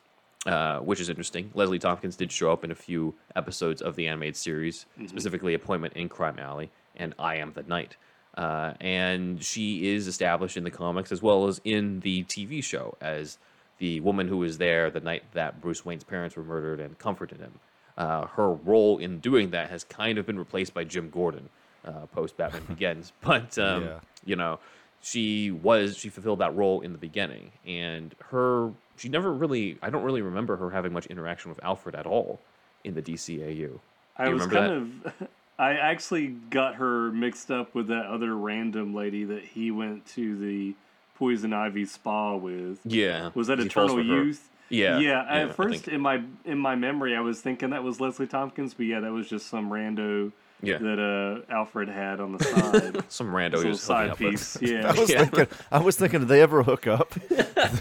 uh, 0.48 0.78
which 0.80 1.00
is 1.00 1.08
interesting. 1.08 1.50
Leslie 1.54 1.78
Tompkins 1.78 2.16
did 2.16 2.32
show 2.32 2.50
up 2.52 2.64
in 2.64 2.70
a 2.70 2.74
few 2.74 3.14
episodes 3.36 3.82
of 3.82 3.94
the 3.96 4.06
animated 4.08 4.36
series, 4.36 4.86
specifically 5.06 5.54
Appointment 5.54 5.94
in 5.94 6.08
Crime 6.08 6.38
Alley 6.38 6.70
and 6.96 7.14
I 7.18 7.36
Am 7.36 7.52
the 7.52 7.62
Night. 7.62 7.96
Uh, 8.36 8.72
and 8.80 9.42
she 9.42 9.88
is 9.88 10.06
established 10.06 10.56
in 10.56 10.64
the 10.64 10.70
comics 10.70 11.10
as 11.12 11.20
well 11.22 11.46
as 11.48 11.60
in 11.64 12.00
the 12.00 12.24
TV 12.24 12.62
show 12.62 12.96
as 13.00 13.38
the 13.78 14.00
woman 14.00 14.28
who 14.28 14.38
was 14.38 14.58
there 14.58 14.90
the 14.90 15.00
night 15.00 15.22
that 15.32 15.60
Bruce 15.60 15.84
Wayne's 15.84 16.04
parents 16.04 16.34
were 16.36 16.44
murdered 16.44 16.80
and 16.80 16.98
comforted 16.98 17.38
him. 17.40 17.52
Uh, 17.96 18.26
her 18.26 18.52
role 18.52 18.98
in 18.98 19.18
doing 19.18 19.50
that 19.50 19.70
has 19.70 19.82
kind 19.84 20.18
of 20.18 20.26
been 20.26 20.38
replaced 20.38 20.72
by 20.72 20.84
Jim 20.84 21.10
Gordon 21.10 21.48
uh, 21.84 22.06
post 22.14 22.36
Batman 22.36 22.62
Begins, 22.68 23.12
but 23.20 23.58
um, 23.58 23.84
Yeah. 23.84 24.00
you 24.24 24.36
know, 24.36 24.60
she 25.00 25.50
was 25.50 25.96
she 25.96 26.08
fulfilled 26.08 26.38
that 26.40 26.54
role 26.56 26.80
in 26.80 26.92
the 26.92 26.98
beginning, 26.98 27.50
and 27.66 28.14
her 28.30 28.70
she 28.98 29.08
never 29.08 29.32
really 29.32 29.78
I 29.82 29.90
don't 29.90 30.02
really 30.02 30.22
remember 30.22 30.56
her 30.56 30.70
having 30.70 30.92
much 30.92 31.06
interaction 31.06 31.50
with 31.50 31.62
Alfred 31.64 31.94
at 31.94 32.06
all 32.06 32.40
in 32.84 32.94
the 32.94 33.02
DCAU. 33.02 33.78
I 34.16 34.28
was 34.28 34.46
kind 34.46 35.02
of. 35.06 35.28
I 35.58 35.72
actually 35.72 36.28
got 36.28 36.76
her 36.76 37.10
mixed 37.10 37.50
up 37.50 37.74
with 37.74 37.88
that 37.88 38.06
other 38.06 38.36
random 38.36 38.94
lady 38.94 39.24
that 39.24 39.42
he 39.42 39.72
went 39.72 40.06
to 40.14 40.38
the 40.38 40.74
Poison 41.16 41.52
Ivy 41.52 41.84
spa 41.84 42.36
with. 42.36 42.78
Yeah, 42.84 43.30
Was 43.34 43.48
that 43.48 43.58
Eternal. 43.58 44.02
Youth? 44.02 44.48
Yeah, 44.68 44.98
Yeah. 44.98 45.24
I 45.28 45.40
At 45.40 45.56
first, 45.56 45.88
in 45.88 46.00
my 46.00 46.22
in 46.44 46.58
my 46.58 46.76
memory, 46.76 47.16
I 47.16 47.20
was 47.20 47.40
thinking 47.40 47.70
that 47.70 47.82
was 47.82 48.00
Leslie 48.00 48.26
Tompkins, 48.26 48.74
but 48.74 48.86
yeah, 48.86 49.00
that 49.00 49.10
was 49.10 49.28
just 49.28 49.48
some 49.48 49.70
rando 49.70 50.32
Yeah. 50.60 50.78
that 50.78 51.44
uh, 51.48 51.52
Alfred 51.52 51.88
had 51.88 52.20
on 52.20 52.32
the 52.36 52.42
side. 52.44 53.04
some 53.08 53.28
rando 53.28 53.52
This 53.52 53.60
he 53.62 53.64
little 53.68 53.78
side 53.78 54.10
up 54.10 54.20
with. 54.20 54.30
piece. 54.32 54.60
Yeah. 54.60 54.88
I 54.96 54.98
was 55.00 55.10
Yeah. 55.10 55.24
thinking. 55.24 55.56
I 55.70 55.78
was 55.80 55.96
thinking, 55.96 56.20
did 56.20 56.28
they 56.28 56.42
ever 56.42 56.62
hook 56.64 56.86
up? 56.86 57.14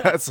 That's 0.04 0.30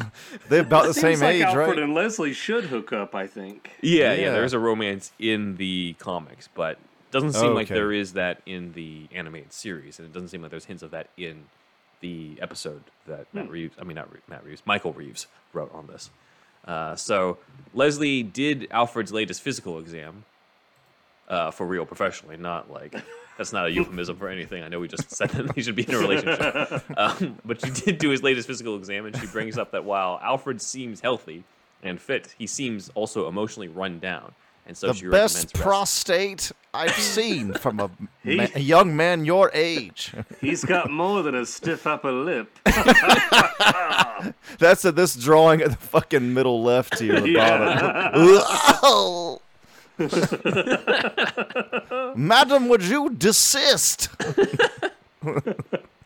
they're 0.48 0.60
about 0.60 0.86
the 0.86 0.94
Seems 0.94 1.18
same 1.18 1.20
like 1.20 1.34
age, 1.36 1.42
Alfred 1.42 1.68
right? 1.70 1.78
and 1.78 1.94
Leslie 1.94 2.32
should 2.32 2.64
hook 2.64 2.92
up. 2.92 3.14
I 3.14 3.26
think. 3.26 3.70
Yeah, 3.80 4.12
yeah, 4.12 4.20
Yeah. 4.26 4.30
There's 4.32 4.52
a 4.52 4.58
romance 4.58 5.12
in 5.18 5.56
the 5.56 5.94
comics, 5.98 6.48
but 6.54 6.78
doesn't 7.10 7.32
seem 7.32 7.54
like 7.54 7.66
Okay. 7.68 7.74
there 7.74 7.92
is 7.92 8.12
that 8.14 8.42
in 8.46 8.72
the 8.74 9.06
animated 9.12 9.52
series, 9.52 9.98
and 9.98 10.06
it 10.06 10.12
doesn't 10.12 10.28
seem 10.28 10.42
like 10.42 10.50
there's 10.50 10.66
hints 10.66 10.82
of 10.82 10.90
that 10.90 11.08
in 11.16 11.44
the 12.00 12.36
episode 12.42 12.82
that 13.06 13.26
Matt 13.32 13.48
Reeves, 13.50 13.74
I 13.80 13.84
mean 13.84 13.94
not 13.96 14.12
Re- 14.12 14.20
Matt 14.28 14.44
Reeves, 14.44 14.62
Michael 14.66 14.92
Reaves 14.92 15.26
wrote 15.52 15.72
on 15.74 15.86
this. 15.86 16.10
Uh, 16.66 16.94
so 16.96 17.38
Leslie 17.74 18.22
did 18.22 18.66
Alfred's 18.70 19.12
latest 19.12 19.40
physical 19.40 19.78
exam 19.78 20.24
uh, 21.28 21.50
for 21.50 21.66
real, 21.66 21.84
professionally, 21.84 22.36
not 22.36 22.70
like 22.70 22.94
that's 23.38 23.52
not 23.52 23.66
a 23.66 23.70
euphemism 23.70 24.16
for 24.16 24.28
anything. 24.28 24.62
I 24.62 24.68
know 24.68 24.80
we 24.80 24.88
just 24.88 25.10
said 25.10 25.30
that 25.30 25.54
he 25.54 25.62
should 25.62 25.76
be 25.76 25.82
in 25.88 25.94
a 25.94 25.98
relationship, 25.98 26.82
um, 26.98 27.38
but 27.44 27.60
she 27.64 27.70
did 27.70 27.98
do 27.98 28.10
his 28.10 28.22
latest 28.22 28.46
physical 28.46 28.76
exam, 28.76 29.06
and 29.06 29.16
she 29.16 29.26
brings 29.26 29.58
up 29.58 29.72
that 29.72 29.84
while 29.84 30.18
Alfred 30.22 30.60
seems 30.62 31.00
healthy 31.00 31.44
and 31.82 32.00
fit, 32.00 32.34
he 32.38 32.46
seems 32.46 32.90
also 32.94 33.28
emotionally 33.28 33.68
run 33.68 33.98
down, 33.98 34.32
and 34.66 34.76
so 34.76 34.92
she 34.92 35.02
the 35.02 35.08
recommends 35.10 35.34
best 35.34 35.54
rest. 35.54 35.64
prostate 35.64 36.52
I've 36.72 36.94
seen 36.94 37.52
from 37.54 37.80
a, 37.80 37.90
He- 38.22 38.36
ma- 38.36 38.46
a 38.54 38.60
young 38.60 38.96
man 38.96 39.24
your 39.24 39.50
age. 39.52 40.14
He's 40.40 40.64
got 40.64 40.90
more 40.90 41.22
than 41.22 41.34
a 41.34 41.44
stiff 41.46 41.86
upper 41.86 42.12
lip. 42.12 42.50
That's 44.58 44.84
at 44.86 44.96
this 44.96 45.14
drawing 45.14 45.60
at 45.60 45.70
the 45.70 45.76
fucking 45.76 46.32
middle 46.32 46.62
left 46.62 46.98
here, 46.98 47.20
the 47.20 47.34
bottom. 47.34 49.38
Madam, 52.16 52.68
would 52.68 52.82
you 52.82 53.10
desist? 53.10 54.08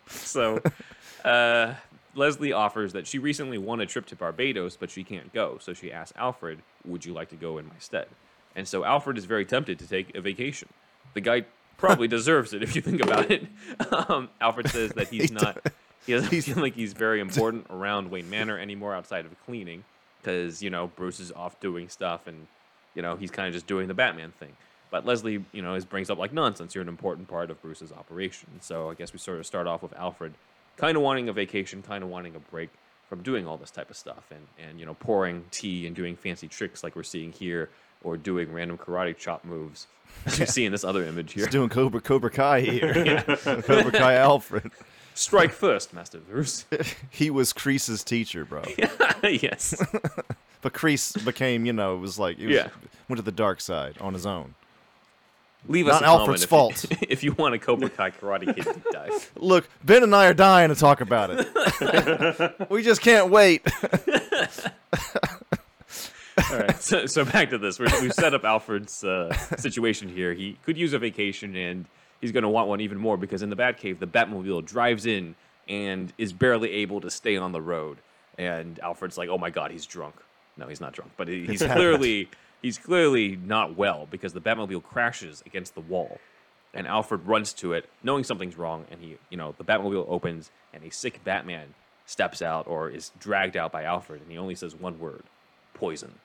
So, 0.09 0.61
uh, 1.25 1.75
Leslie 2.15 2.53
offers 2.53 2.93
that 2.95 3.07
she 3.07 3.19
recently 3.19 3.59
won 3.59 3.81
a 3.81 3.87
trip 3.87 4.07
to 4.07 4.17
Barbados, 4.17 4.77
but 4.77 4.91
she 4.91 5.05
can't 5.05 5.33
go. 5.33 5.59
So 5.61 5.73
she 5.73 5.93
asks 5.93 6.13
Alfred, 6.17 6.61
"Would 6.85 7.05
you 7.05 7.13
like 7.13 7.29
to 7.29 7.37
go 7.37 7.59
in 7.59 7.67
my 7.67 7.75
stead?" 7.79 8.09
And 8.57 8.67
so 8.67 8.85
Alfred 8.85 9.19
is 9.19 9.27
very 9.27 9.45
tempted 9.45 9.79
to 9.79 9.87
take 9.87 10.15
a 10.17 10.21
vacation. 10.21 10.69
The 11.15 11.21
guy 11.21 11.45
probably 11.77 12.09
deserves 12.09 12.53
it 12.53 12.63
if 12.63 12.75
you 12.75 12.83
think 12.83 13.03
about 13.03 13.31
it. 13.31 13.47
Um, 13.93 14.31
Alfred 14.41 14.69
says 14.71 14.93
that 14.93 15.09
he's 15.09 15.31
not. 15.31 15.59
He 16.07 16.15
doesn't 16.15 16.31
feel 16.43 16.61
like 16.63 16.75
he's 16.75 16.93
very 16.93 17.21
important 17.21 17.67
around 17.71 18.11
Wayne 18.11 18.31
Manor 18.31 18.59
anymore 18.59 18.95
outside 18.95 19.27
of 19.27 19.45
cleaning, 19.45 19.85
because 20.21 20.63
you 20.63 20.71
know 20.71 20.89
Bruce 20.97 21.21
is 21.21 21.31
off 21.33 21.61
doing 21.61 21.89
stuff, 21.89 22.27
and 22.27 22.47
you 22.95 23.03
know 23.03 23.17
he's 23.17 23.31
kind 23.31 23.49
of 23.49 23.55
just 23.55 23.67
doing 23.67 23.89
the 23.89 23.95
Batman 23.95 24.33
thing. 24.39 24.53
But 24.91 25.07
Leslie, 25.07 25.45
you 25.53 25.63
know, 25.63 25.75
is 25.75 25.85
brings 25.85 26.11
up 26.11 26.19
like 26.19 26.33
nonsense. 26.33 26.75
You're 26.75 26.83
an 26.83 26.89
important 26.89 27.29
part 27.29 27.51
of 27.51 27.63
Bruce's 27.63 27.93
operation. 27.93 28.49
So 28.61 28.91
I 28.91 28.95
guess 28.95 29.13
we 29.13 29.19
sort 29.21 29.39
of 29.39 29.47
start 29.47 29.67
off 29.69 29.83
with 29.83 29.93
Alfred, 29.97 30.35
kind 30.77 30.97
of 30.97 31.03
wanting 31.03 31.29
a 31.29 31.33
vacation, 31.33 31.83
kind 31.83 32.03
of 32.03 32.11
wanting 32.11 32.35
a 32.35 32.41
break 32.41 32.71
from 33.09 33.23
doing 33.23 33.47
all 33.47 33.57
this 33.57 33.71
type 33.73 33.91
of 33.91 33.97
stuff 33.97 34.31
and, 34.31 34.47
and 34.59 34.79
you 34.79 34.87
know 34.87 34.95
pouring 34.95 35.45
tea 35.51 35.87
and 35.87 35.97
doing 35.97 36.15
fancy 36.15 36.47
tricks 36.47 36.85
like 36.85 36.95
we're 36.95 37.03
seeing 37.03 37.33
here 37.33 37.69
or 38.05 38.17
doing 38.17 38.53
random 38.53 38.79
karate 38.79 39.17
chop 39.17 39.45
moves 39.45 39.89
as 40.27 40.39
you 40.39 40.47
see 40.47 40.65
in 40.65 40.71
this 40.71 40.85
other 40.85 41.05
image 41.05 41.33
here 41.33 41.45
He's 41.45 41.53
doing 41.53 41.69
Cobra 41.69 42.01
Cobra 42.01 42.31
Kai 42.31 42.61
here. 42.61 43.23
Cobra 43.45 43.91
Kai 43.91 44.15
Alfred. 44.15 44.71
strike 45.15 45.51
first 45.51 45.93
master 45.93 46.19
bruce 46.21 46.67
He 47.11 47.31
was 47.31 47.53
Kreese's 47.53 48.05
teacher, 48.05 48.45
bro. 48.45 48.63
yes 49.25 49.75
But 50.63 50.73
Kreese 50.75 51.25
became, 51.25 51.65
you 51.65 51.73
know, 51.73 51.95
it 51.95 52.01
was 52.01 52.19
like, 52.19 52.39
it 52.39 52.47
was, 52.47 52.55
Yeah. 52.57 52.69
went 53.09 53.17
to 53.19 53.23
the 53.23 53.33
dark 53.33 53.61
side 53.61 53.97
on 54.01 54.13
his 54.15 54.27
own. 54.27 54.55
leave 55.69 55.87
us 55.89 56.01
Not 56.01 56.03
comment 56.03 56.21
Alfred's 56.21 56.43
if 56.45 56.49
fault. 56.51 56.85
you, 56.91 56.97
if 57.09 57.23
you 57.25 57.33
want 57.33 57.55
a 57.55 57.59
cobra 57.59 57.89
kai 57.91 58.11
karate 58.11 58.55
kid 58.55 58.65
deep 58.65 58.85
dive 58.93 59.31
Look, 59.37 59.69
Ben 59.85 60.03
and 60.03 60.15
I 60.15 60.27
are 60.27 60.35
dying 60.35 60.69
to 60.69 60.75
talk 60.75 61.01
about 61.01 61.31
it. 61.33 62.67
we 62.71 62.83
just 62.83 63.01
can't 63.01 63.31
wait. 63.31 63.63
All 66.51 66.57
right. 66.59 66.81
So, 66.83 67.07
so 67.07 67.25
back 67.25 67.51
to 67.51 67.59
this. 67.59 67.79
We're, 67.79 67.89
we've 68.01 68.13
set 68.15 68.33
up 68.35 68.45
Alfred's 68.45 69.05
uh, 69.05 69.35
situation 69.59 70.09
here. 70.09 70.33
He 70.33 70.57
could 70.65 70.77
use 70.77 70.93
a 70.95 70.99
vacation, 70.99 71.55
and 71.55 71.85
he's 72.21 72.33
going 72.33 72.43
to 72.45 72.49
want 72.49 72.69
one 72.69 72.81
even 72.81 72.99
more 72.99 73.17
because 73.17 73.43
in 73.43 73.51
the 73.51 73.57
Batcave, 73.57 73.99
the 73.99 74.07
Batmobile 74.07 74.65
drives 74.65 75.07
in 75.07 75.35
and 75.69 76.13
is 76.19 76.33
barely 76.33 76.71
able 76.73 77.01
to 77.03 77.11
stay 77.11 77.37
on 77.37 77.53
the 77.53 77.61
road. 77.61 77.99
And 78.39 78.79
Alfred's 78.81 79.19
like, 79.19 79.29
"Oh 79.29 79.37
my 79.39 79.51
God, 79.51 79.71
he's 79.71 79.85
drunk." 79.87 80.15
No, 80.61 80.69
he's 80.69 80.81
not 80.81 80.93
drunk, 80.93 81.11
but 81.17 81.27
he- 81.27 81.47
he's 81.47 81.63
clearly 81.63 82.29
he's 82.63 82.79
clearly 82.79 83.37
not 83.37 83.77
well 83.77 84.07
because 84.11 84.35
the 84.35 84.41
Batmobile 84.41 84.83
crashes 84.85 85.43
against 85.47 85.75
the 85.75 85.81
wall, 85.81 86.21
and 86.75 86.87
Alfred 86.87 87.27
runs 87.27 87.53
to 87.55 87.73
it, 87.73 87.89
knowing 88.03 88.23
something's 88.23 88.57
wrong. 88.57 88.85
And 88.91 89.01
he, 89.01 89.17
you 89.31 89.37
know, 89.39 89.55
the 89.57 89.65
Batmobile 89.65 90.05
opens, 90.09 90.51
and 90.75 90.85
a 90.85 90.91
sick 90.91 91.25
Batman 91.25 91.75
steps 92.05 92.43
out 92.43 92.67
or 92.67 92.91
is 92.91 93.13
dragged 93.19 93.57
out 93.57 93.73
by 93.73 93.85
Alfred, 93.85 94.21
and 94.21 94.31
he 94.31 94.37
only 94.37 94.55
says 94.55 94.75
one 94.75 94.99
word: 95.01 95.23
"Poison." 95.75 96.17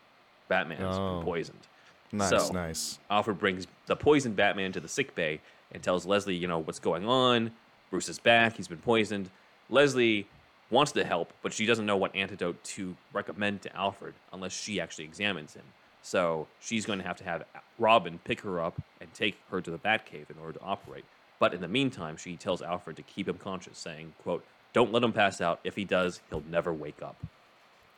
Batman 0.50 0.78
has 0.82 0.98
Oh. 0.98 1.16
been 1.16 1.24
poisoned. 1.26 1.68
Nice, 2.12 2.30
So- 2.30 2.54
nice. 2.54 3.00
Alfred 3.10 3.40
brings 3.40 3.66
the 3.88 3.96
poisoned 3.96 4.36
Batman 4.36 4.72
to 4.74 4.80
the 4.80 4.88
sick 4.88 5.16
bay 5.16 5.40
and 5.72 5.82
tells 5.82 6.06
Leslie, 6.06 6.36
you 6.36 6.48
know, 6.48 6.60
what's 6.60 6.80
going 6.80 7.08
on. 7.08 7.52
Bruce 7.90 8.10
is 8.10 8.20
back. 8.20 8.58
He's 8.58 8.68
been 8.68 8.78
poisoned. 8.80 9.32
Leslie 9.70 10.28
wants 10.70 10.92
to 10.94 11.04
help, 11.04 11.34
but 11.42 11.54
she 11.54 11.66
doesn't 11.66 11.86
know 11.86 11.98
what 11.98 12.16
antidote 12.16 12.64
to 12.64 12.96
recommend 13.14 13.62
to 13.64 13.76
Alfred 13.76 14.14
unless 14.34 14.60
she 14.60 14.80
actually 14.80 15.06
examines 15.06 15.54
him. 15.54 15.64
So 16.02 16.48
she's 16.60 16.86
going 16.86 17.00
to 17.00 17.06
have 17.06 17.18
to 17.18 17.24
have 17.24 17.44
Robin 17.80 18.20
pick 18.24 18.42
her 18.42 18.60
up 18.60 18.82
and 19.02 19.14
take 19.14 19.38
her 19.50 19.62
to 19.62 19.72
the 19.72 19.78
Batcave 19.78 20.30
in 20.30 20.38
order 20.40 20.54
to 20.54 20.64
operate. 20.64 21.06
But 21.40 21.54
in 21.54 21.62
the 21.62 21.68
meantime, 21.68 22.18
she 22.18 22.38
tells 22.38 22.62
Alfred 22.62 22.96
to 22.98 23.04
keep 23.04 23.28
him 23.28 23.38
conscious, 23.38 23.78
saying, 23.78 24.14
quote, 24.24 24.46
don't 24.74 24.92
let 24.92 25.04
him 25.04 25.14
pass 25.14 25.42
out. 25.42 25.60
If 25.64 25.76
he 25.76 25.86
does, 25.86 26.22
he'll 26.30 26.44
never 26.50 26.74
wake 26.74 27.02
up. 27.02 27.16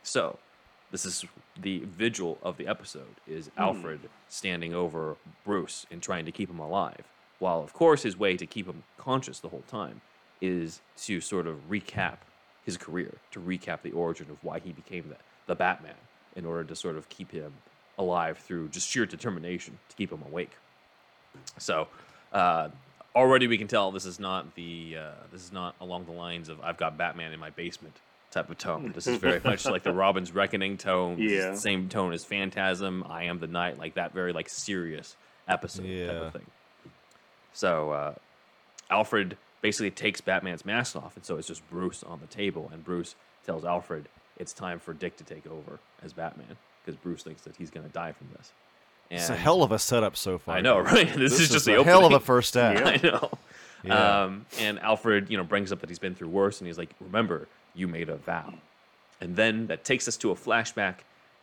So, 0.02 0.38
this 0.90 1.04
is 1.04 1.24
the 1.60 1.80
vigil 1.80 2.38
of 2.42 2.56
the 2.56 2.66
episode 2.66 3.16
is 3.26 3.48
hmm. 3.48 3.60
Alfred 3.60 4.00
standing 4.28 4.74
over 4.74 5.16
Bruce 5.44 5.86
and 5.90 6.02
trying 6.02 6.24
to 6.24 6.32
keep 6.32 6.48
him 6.48 6.58
alive. 6.58 7.04
While 7.38 7.62
of 7.62 7.72
course 7.72 8.02
his 8.02 8.16
way 8.16 8.36
to 8.36 8.46
keep 8.46 8.66
him 8.66 8.84
conscious 8.96 9.38
the 9.38 9.48
whole 9.48 9.64
time 9.68 10.00
is 10.40 10.80
to 10.98 11.20
sort 11.20 11.46
of 11.46 11.68
recap 11.68 12.18
his 12.68 12.76
career, 12.76 13.14
to 13.30 13.40
recap 13.40 13.80
the 13.80 13.92
origin 13.92 14.26
of 14.30 14.36
why 14.44 14.58
he 14.58 14.72
became 14.72 15.08
the, 15.08 15.16
the 15.46 15.54
Batman 15.54 15.94
in 16.36 16.44
order 16.44 16.64
to 16.64 16.76
sort 16.76 16.96
of 16.96 17.08
keep 17.08 17.30
him 17.30 17.54
alive 17.96 18.36
through 18.36 18.68
just 18.68 18.86
sheer 18.86 19.06
determination 19.06 19.78
to 19.88 19.96
keep 19.96 20.12
him 20.12 20.22
awake. 20.30 20.50
So 21.56 21.88
uh, 22.30 22.68
already 23.16 23.46
we 23.46 23.56
can 23.56 23.68
tell 23.68 23.90
this 23.90 24.04
is 24.04 24.20
not 24.20 24.54
the 24.54 24.96
uh, 25.00 25.10
this 25.32 25.42
is 25.42 25.50
not 25.52 25.74
along 25.80 26.04
the 26.04 26.12
lines 26.12 26.50
of 26.50 26.60
I've 26.60 26.76
got 26.76 26.98
Batman 26.98 27.32
in 27.32 27.40
my 27.40 27.48
basement 27.50 27.96
type 28.30 28.50
of 28.50 28.58
tone. 28.58 28.92
This 28.94 29.06
is 29.06 29.16
very 29.16 29.40
much 29.42 29.64
like 29.64 29.82
the 29.82 29.92
Robin's 30.04 30.32
Reckoning 30.34 30.76
tone. 30.76 31.16
This 31.16 31.32
is 31.32 31.44
Yeah. 31.44 31.50
the 31.52 31.56
same 31.56 31.88
tone 31.88 32.12
as 32.12 32.24
Phantasm, 32.26 33.02
I 33.08 33.24
Am 33.24 33.38
the 33.38 33.46
Night, 33.46 33.78
like 33.78 33.94
that 33.94 34.12
very 34.12 34.34
like 34.34 34.50
serious 34.50 35.16
episode 35.48 36.06
type 36.06 36.22
of 36.22 36.32
thing. 36.34 36.46
So 37.54 37.90
uh, 37.90 38.14
Alfred 38.90 39.36
basically 39.60 39.90
takes 39.90 40.20
Batman's 40.20 40.64
mask 40.64 40.96
off, 40.96 41.16
and 41.16 41.24
so 41.24 41.36
it's 41.36 41.48
just 41.48 41.68
Bruce 41.70 42.02
on 42.02 42.20
the 42.20 42.26
table, 42.26 42.70
and 42.72 42.84
Bruce 42.84 43.14
tells 43.44 43.64
Alfred 43.64 44.08
it's 44.36 44.52
time 44.52 44.78
for 44.78 44.92
Dick 44.94 45.16
to 45.16 45.24
take 45.24 45.46
over 45.46 45.78
as 46.02 46.12
Batman 46.12 46.56
because 46.84 46.98
Bruce 47.00 47.22
thinks 47.22 47.42
that 47.42 47.56
he's 47.56 47.70
going 47.70 47.86
to 47.86 47.92
die 47.92 48.12
from 48.12 48.28
this. 48.36 48.52
And 49.10 49.20
It's 49.20 49.30
a 49.30 49.36
hell 49.36 49.62
of 49.62 49.72
a 49.72 49.78
setup 49.78 50.16
so 50.16 50.38
far. 50.38 50.56
I 50.56 50.60
know, 50.60 50.78
right? 50.78 51.08
This, 51.16 51.40
is 51.40 51.48
just 51.50 51.64
the 51.66 51.80
a 51.80 51.84
hell 51.84 52.04
of 52.04 52.12
a 52.12 52.20
first 52.32 52.56
act. 52.56 52.82
I 52.86 53.00
know. 53.08 53.30
Yeah. 53.82 54.22
Um, 54.24 54.46
and 54.60 54.78
Alfred, 54.80 55.30
you 55.30 55.36
know, 55.36 55.44
brings 55.44 55.72
up 55.72 55.80
that 55.80 55.88
he's 55.88 55.98
been 55.98 56.14
through 56.14 56.28
worse, 56.28 56.60
and 56.60 56.66
he's 56.66 56.78
like, 56.78 56.90
"Remember, 57.00 57.46
you 57.74 57.86
made 57.88 58.08
a 58.08 58.16
vow." 58.16 58.54
And 59.20 59.34
then 59.36 59.66
that 59.68 59.84
takes 59.84 60.06
us 60.08 60.16
to 60.18 60.30
a 60.30 60.34
flashback 60.34 60.96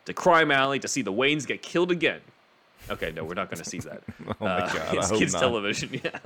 to 0.06 0.14
Crime 0.14 0.52
Alley 0.52 0.80
to 0.80 0.88
see 0.88 1.02
the 1.02 1.12
Waynes 1.14 1.46
get 1.48 1.62
killed 1.62 1.92
again. 1.92 2.22
Okay, 2.90 3.12
no, 3.12 3.24
we're 3.24 3.34
not 3.34 3.50
going 3.50 3.64
to 3.64 3.70
see 3.70 3.80
that. 3.80 4.04
Oh 4.28 4.34
my 4.42 4.48
Uh, 4.48 4.74
God, 4.74 4.96
I 4.96 4.98
it's 4.98 5.12
kids 5.12 5.34
not. 5.34 5.40
television, 5.40 6.02
yeah. 6.04 6.20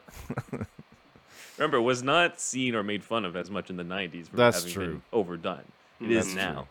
Remember, 1.59 1.77
it 1.77 1.81
was 1.81 2.01
not 2.01 2.39
seen 2.39 2.73
or 2.73 2.83
made 2.83 3.03
fun 3.03 3.25
of 3.25 3.35
as 3.35 3.51
much 3.51 3.69
in 3.69 3.77
the 3.77 3.83
'90s. 3.83 4.29
For 4.29 4.37
That's 4.37 4.59
having 4.59 4.73
true. 4.73 4.87
Been 4.87 5.01
overdone. 5.13 5.65
It 6.01 6.09
is 6.09 6.25
That's 6.25 6.35
now. 6.35 6.67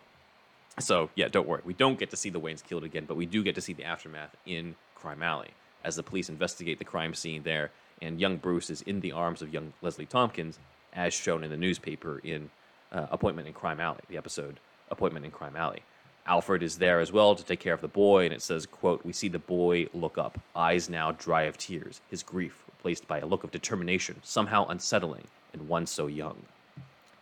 So 0.80 1.10
yeah, 1.14 1.28
don't 1.28 1.46
worry. 1.46 1.62
We 1.64 1.74
don't 1.74 1.98
get 1.98 2.10
to 2.10 2.16
see 2.16 2.30
the 2.30 2.40
Waynes 2.40 2.64
killed 2.64 2.84
again, 2.84 3.04
but 3.06 3.16
we 3.16 3.26
do 3.26 3.42
get 3.42 3.54
to 3.56 3.60
see 3.60 3.74
the 3.74 3.84
aftermath 3.84 4.34
in 4.46 4.74
Crime 4.94 5.22
Alley 5.22 5.50
as 5.84 5.96
the 5.96 6.02
police 6.02 6.28
investigate 6.28 6.78
the 6.78 6.84
crime 6.84 7.14
scene 7.14 7.42
there, 7.42 7.70
and 8.02 8.20
young 8.20 8.36
Bruce 8.36 8.70
is 8.70 8.82
in 8.82 9.00
the 9.00 9.12
arms 9.12 9.42
of 9.42 9.52
young 9.52 9.72
Leslie 9.82 10.06
Tompkins, 10.06 10.58
as 10.92 11.14
shown 11.14 11.44
in 11.44 11.50
the 11.50 11.56
newspaper 11.56 12.20
in 12.24 12.50
uh, 12.92 13.06
Appointment 13.10 13.46
in 13.46 13.54
Crime 13.54 13.80
Alley, 13.80 14.00
the 14.08 14.16
episode 14.16 14.58
Appointment 14.90 15.24
in 15.24 15.30
Crime 15.30 15.56
Alley. 15.56 15.82
Alfred 16.26 16.62
is 16.62 16.78
there 16.78 17.00
as 17.00 17.12
well 17.12 17.34
to 17.34 17.44
take 17.44 17.60
care 17.60 17.72
of 17.72 17.80
the 17.80 17.88
boy, 17.88 18.24
and 18.24 18.34
it 18.34 18.42
says, 18.42 18.66
quote, 18.66 19.04
We 19.04 19.12
see 19.12 19.28
the 19.28 19.38
boy 19.38 19.86
look 19.94 20.18
up, 20.18 20.38
eyes 20.54 20.90
now 20.90 21.12
dry 21.12 21.42
of 21.42 21.56
tears, 21.56 22.00
his 22.10 22.22
grief 22.22 22.64
replaced 22.88 23.06
by 23.06 23.18
a 23.18 23.26
look 23.26 23.44
of 23.44 23.50
determination, 23.50 24.16
somehow 24.22 24.66
unsettling 24.68 25.24
in 25.52 25.68
one 25.68 25.84
so 25.84 26.06
young. 26.06 26.36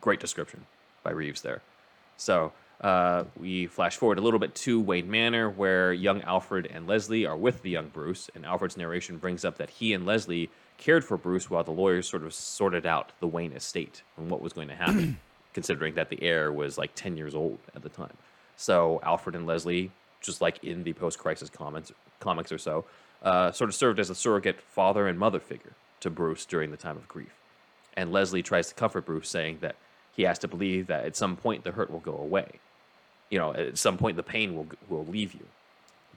Great 0.01 0.21
description 0.21 0.65
by 1.03 1.11
Reaves 1.11 1.43
there. 1.43 1.61
So 2.17 2.53
uh, 2.83 3.25
we 3.37 3.67
flash 3.67 3.97
forward 3.97 4.19
a 4.19 4.21
little 4.21 4.39
bit 4.39 4.55
to 4.67 4.81
Wayne 4.81 5.11
Manor, 5.11 5.51
where 5.51 5.93
young 5.93 6.23
Alfred 6.23 6.67
and 6.73 6.87
Leslie 6.87 7.27
are 7.27 7.37
with 7.37 7.63
the 7.63 7.71
young 7.71 7.89
Bruce, 7.89 8.31
and 8.37 8.47
Alfred's 8.47 8.77
narration 8.77 9.19
brings 9.19 9.45
up 9.45 9.59
that 9.59 9.71
he 9.71 9.93
and 9.93 10.07
Leslie 10.07 10.51
cared 10.79 11.05
for 11.05 11.17
Bruce 11.17 11.51
while 11.51 11.65
the 11.65 11.73
lawyers 11.73 12.09
sort 12.09 12.23
of 12.23 12.33
sorted 12.33 12.87
out 12.87 13.11
the 13.19 13.27
Wayne 13.27 13.53
estate 13.53 14.03
and 14.17 14.31
what 14.31 14.41
was 14.41 14.53
going 14.53 14.69
to 14.69 14.77
happen, 14.77 15.19
considering 15.53 15.95
that 15.95 16.11
the 16.11 16.23
heir 16.23 16.53
was 16.53 16.79
like 16.79 16.95
10 16.95 17.17
years 17.17 17.35
old 17.35 17.59
at 17.75 17.83
the 17.83 17.89
time. 17.89 18.17
So 18.57 19.01
Alfred 19.03 19.35
and 19.35 19.49
Leslie, 19.49 19.91
just 20.21 20.41
like 20.41 20.63
in 20.63 20.85
the 20.85 20.93
post-crisis 20.93 21.51
comics, 21.51 21.91
comics 22.21 22.53
or 22.53 22.59
so, 22.59 22.85
uh, 23.23 23.53
sort 23.53 23.71
of 23.71 23.75
served 23.75 23.99
as 23.99 24.11
a 24.11 24.15
surrogate 24.15 24.61
father 24.61 25.07
and 25.07 25.19
mother 25.19 25.41
figure 25.41 25.73
to 26.01 26.11
Bruce 26.11 26.45
during 26.45 26.71
the 26.71 26.77
time 26.77 26.97
of 26.97 27.09
grief. 27.09 27.35
And 27.97 28.13
Leslie 28.13 28.43
tries 28.43 28.69
to 28.69 28.75
comfort 28.75 29.07
Bruce, 29.07 29.29
saying 29.29 29.59
that 29.61 29.77
he 30.15 30.25
has 30.25 30.39
to 30.41 30.49
believe 30.49 30.87
that 30.87 31.05
at 31.05 31.17
some 31.17 31.37
point 31.37 31.65
the 31.65 31.73
hurt 31.73 31.91
will 31.91 32.01
go 32.01 32.17
away. 32.17 32.61
You 33.31 33.39
know, 33.39 33.55
at 33.55 33.79
some 33.79 33.99
point 33.99 34.17
the 34.17 34.23
pain 34.23 34.55
will 34.55 34.67
will 34.89 35.05
leave 35.05 35.35
you. 35.35 35.47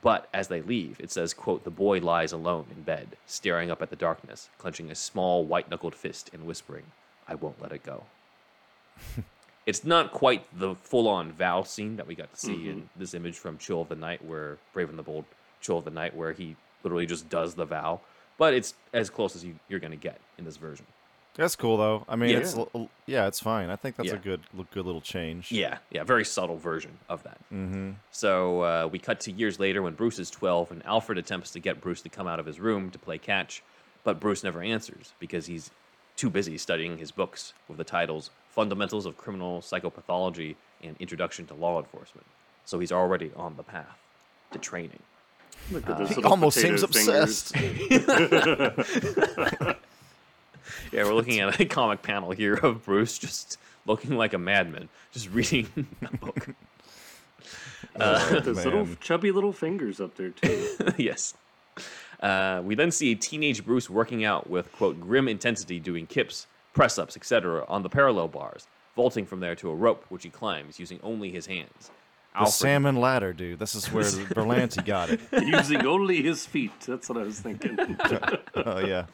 But 0.01 0.29
as 0.33 0.47
they 0.47 0.61
leave, 0.61 0.99
it 0.99 1.11
says, 1.11 1.33
quote, 1.33 1.63
the 1.63 1.69
boy 1.69 1.99
lies 1.99 2.31
alone 2.31 2.67
in 2.71 2.83
bed, 2.83 3.17
staring 3.25 3.69
up 3.69 3.81
at 3.81 3.89
the 3.89 3.95
darkness, 3.95 4.49
clenching 4.57 4.89
a 4.89 4.95
small 4.95 5.43
white 5.43 5.69
knuckled 5.69 5.95
fist 5.95 6.29
and 6.33 6.45
whispering, 6.45 6.85
I 7.27 7.35
won't 7.35 7.61
let 7.61 7.73
it 7.73 7.83
go. 7.83 8.03
it's 9.65 9.83
not 9.83 10.11
quite 10.11 10.45
the 10.57 10.75
full 10.75 11.07
on 11.07 11.31
vow 11.31 11.63
scene 11.63 11.97
that 11.97 12.07
we 12.07 12.15
got 12.15 12.33
to 12.33 12.39
see 12.39 12.69
in 12.69 12.89
this 12.95 13.13
image 13.13 13.37
from 13.37 13.57
Chill 13.57 13.81
of 13.81 13.89
the 13.89 13.95
Night, 13.95 14.23
where 14.23 14.57
Brave 14.73 14.89
and 14.89 14.97
the 14.97 15.03
Bold 15.03 15.25
Chill 15.61 15.79
of 15.79 15.85
the 15.85 15.91
Night, 15.91 16.15
where 16.15 16.31
he 16.31 16.55
literally 16.83 17.05
just 17.05 17.29
does 17.29 17.55
the 17.55 17.65
vow. 17.65 18.01
But 18.37 18.53
it's 18.53 18.73
as 18.93 19.09
close 19.09 19.35
as 19.35 19.43
you, 19.43 19.55
you're 19.67 19.79
going 19.79 19.91
to 19.91 19.97
get 19.97 20.19
in 20.37 20.45
this 20.45 20.57
version. 20.57 20.85
That's 21.35 21.55
cool 21.55 21.77
though. 21.77 22.05
I 22.09 22.15
mean, 22.15 22.31
Yeah. 22.31 22.37
it's 22.39 22.57
yeah, 23.05 23.27
it's 23.27 23.39
fine. 23.39 23.69
I 23.69 23.75
think 23.77 23.95
that's 23.95 24.09
Yeah. 24.09 24.15
a 24.15 24.19
good, 24.19 24.41
good 24.71 24.85
little 24.85 24.99
change. 25.01 25.51
Yeah, 25.51 25.77
yeah, 25.89 26.03
very 26.03 26.25
subtle 26.25 26.57
version 26.57 26.97
of 27.07 27.23
that. 27.23 27.37
Mm-hmm. 27.53 27.91
So 28.11 28.61
uh, 28.61 28.89
we 28.91 28.99
cut 28.99 29.19
to 29.21 29.31
years 29.31 29.59
later 29.59 29.81
when 29.81 29.93
Bruce 29.93 30.19
is 30.19 30.29
12 30.29 30.71
and 30.71 30.85
Alfred 30.85 31.17
attempts 31.17 31.51
to 31.51 31.59
get 31.59 31.79
Bruce 31.79 32.01
to 32.01 32.09
come 32.09 32.27
out 32.27 32.39
of 32.39 32.45
his 32.45 32.59
room 32.59 32.89
to 32.91 32.99
play 32.99 33.17
catch, 33.17 33.63
but 34.03 34.19
Bruce 34.19 34.43
never 34.43 34.61
answers 34.61 35.13
because 35.19 35.45
he's 35.45 35.71
too 36.17 36.29
busy 36.29 36.57
studying 36.57 36.97
his 36.97 37.11
books 37.11 37.53
with 37.69 37.77
the 37.77 37.83
titles 37.85 38.31
Fundamentals 38.49 39.05
of 39.05 39.15
Criminal 39.15 39.61
Psychopathology 39.61 40.55
and 40.83 40.97
Introduction 40.99 41.45
to 41.47 41.53
Law 41.53 41.79
Enforcement. 41.79 42.25
So 42.65 42.79
he's 42.79 42.91
already 42.91 43.31
on 43.37 43.55
the 43.55 43.63
path 43.63 43.97
to 44.51 44.59
training. 44.59 44.99
Look 45.71 45.89
at 45.89 45.95
uh, 45.95 45.99
those 45.99 46.15
He 46.15 46.23
almost 46.23 46.57
seems 46.59 46.83
fingers. 46.83 47.53
obsessed. 47.53 47.55
Yeah, 50.91 51.03
we're 51.03 51.13
looking 51.13 51.39
at 51.39 51.59
a 51.59 51.65
comic 51.65 52.01
panel 52.01 52.31
here 52.31 52.55
of 52.55 52.85
Bruce 52.85 53.19
just 53.19 53.57
looking 53.85 54.17
like 54.17 54.33
a 54.33 54.37
madman, 54.37 54.89
just 55.11 55.29
reading 55.29 55.67
a 56.01 56.17
book. 56.17 56.49
Uh, 57.95 58.03
uh, 58.03 58.39
those 58.39 58.65
little 58.65 58.87
chubby 58.99 59.31
little 59.31 59.53
fingers 59.53 60.01
up 60.01 60.15
there 60.15 60.29
too. 60.29 60.77
yes. 60.97 61.33
Uh, 62.21 62.61
we 62.63 62.75
then 62.75 62.91
see 62.91 63.11
a 63.11 63.15
teenage 63.15 63.65
Bruce 63.65 63.89
working 63.89 64.25
out 64.25 64.49
with 64.49 64.71
quote 64.73 64.99
grim 64.99 65.27
intensity, 65.27 65.79
doing 65.79 66.05
kips, 66.07 66.47
press 66.73 66.97
ups, 66.97 67.15
etc. 67.15 67.65
on 67.67 67.83
the 67.83 67.89
parallel 67.89 68.27
bars, 68.27 68.67
vaulting 68.95 69.25
from 69.25 69.39
there 69.39 69.55
to 69.55 69.69
a 69.69 69.75
rope, 69.75 70.05
which 70.09 70.23
he 70.23 70.29
climbs 70.29 70.79
using 70.79 70.99
only 71.03 71.31
his 71.31 71.45
hands. 71.45 71.91
The 72.37 72.45
salmon 72.45 72.95
ladder, 72.95 73.33
dude. 73.33 73.59
This 73.59 73.75
is 73.75 73.91
where 73.91 74.03
Berlanti 74.03 74.85
got 74.85 75.09
it. 75.09 75.19
Using 75.31 75.85
only 75.85 76.21
his 76.21 76.45
feet. 76.45 76.71
That's 76.81 77.09
what 77.09 77.17
I 77.17 77.23
was 77.23 77.39
thinking. 77.39 77.77
Oh 78.55 78.79
yeah. 78.79 79.05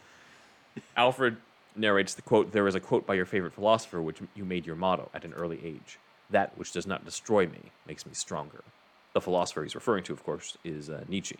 Alfred 0.97 1.37
narrates 1.75 2.13
the 2.13 2.21
quote 2.21 2.51
There 2.51 2.67
is 2.67 2.75
a 2.75 2.79
quote 2.79 3.05
by 3.05 3.13
your 3.13 3.25
favorite 3.25 3.53
philosopher 3.53 4.01
which 4.01 4.19
you 4.35 4.43
made 4.43 4.65
your 4.65 4.75
motto 4.75 5.09
at 5.13 5.23
an 5.23 5.33
early 5.33 5.59
age. 5.63 5.99
That 6.29 6.57
which 6.57 6.71
does 6.71 6.87
not 6.87 7.05
destroy 7.05 7.47
me 7.47 7.71
makes 7.87 8.05
me 8.05 8.13
stronger. 8.13 8.63
The 9.13 9.21
philosopher 9.21 9.63
he's 9.63 9.75
referring 9.75 10.03
to, 10.05 10.13
of 10.13 10.23
course, 10.23 10.57
is 10.65 10.89
uh, 10.89 11.03
Nietzsche, 11.07 11.37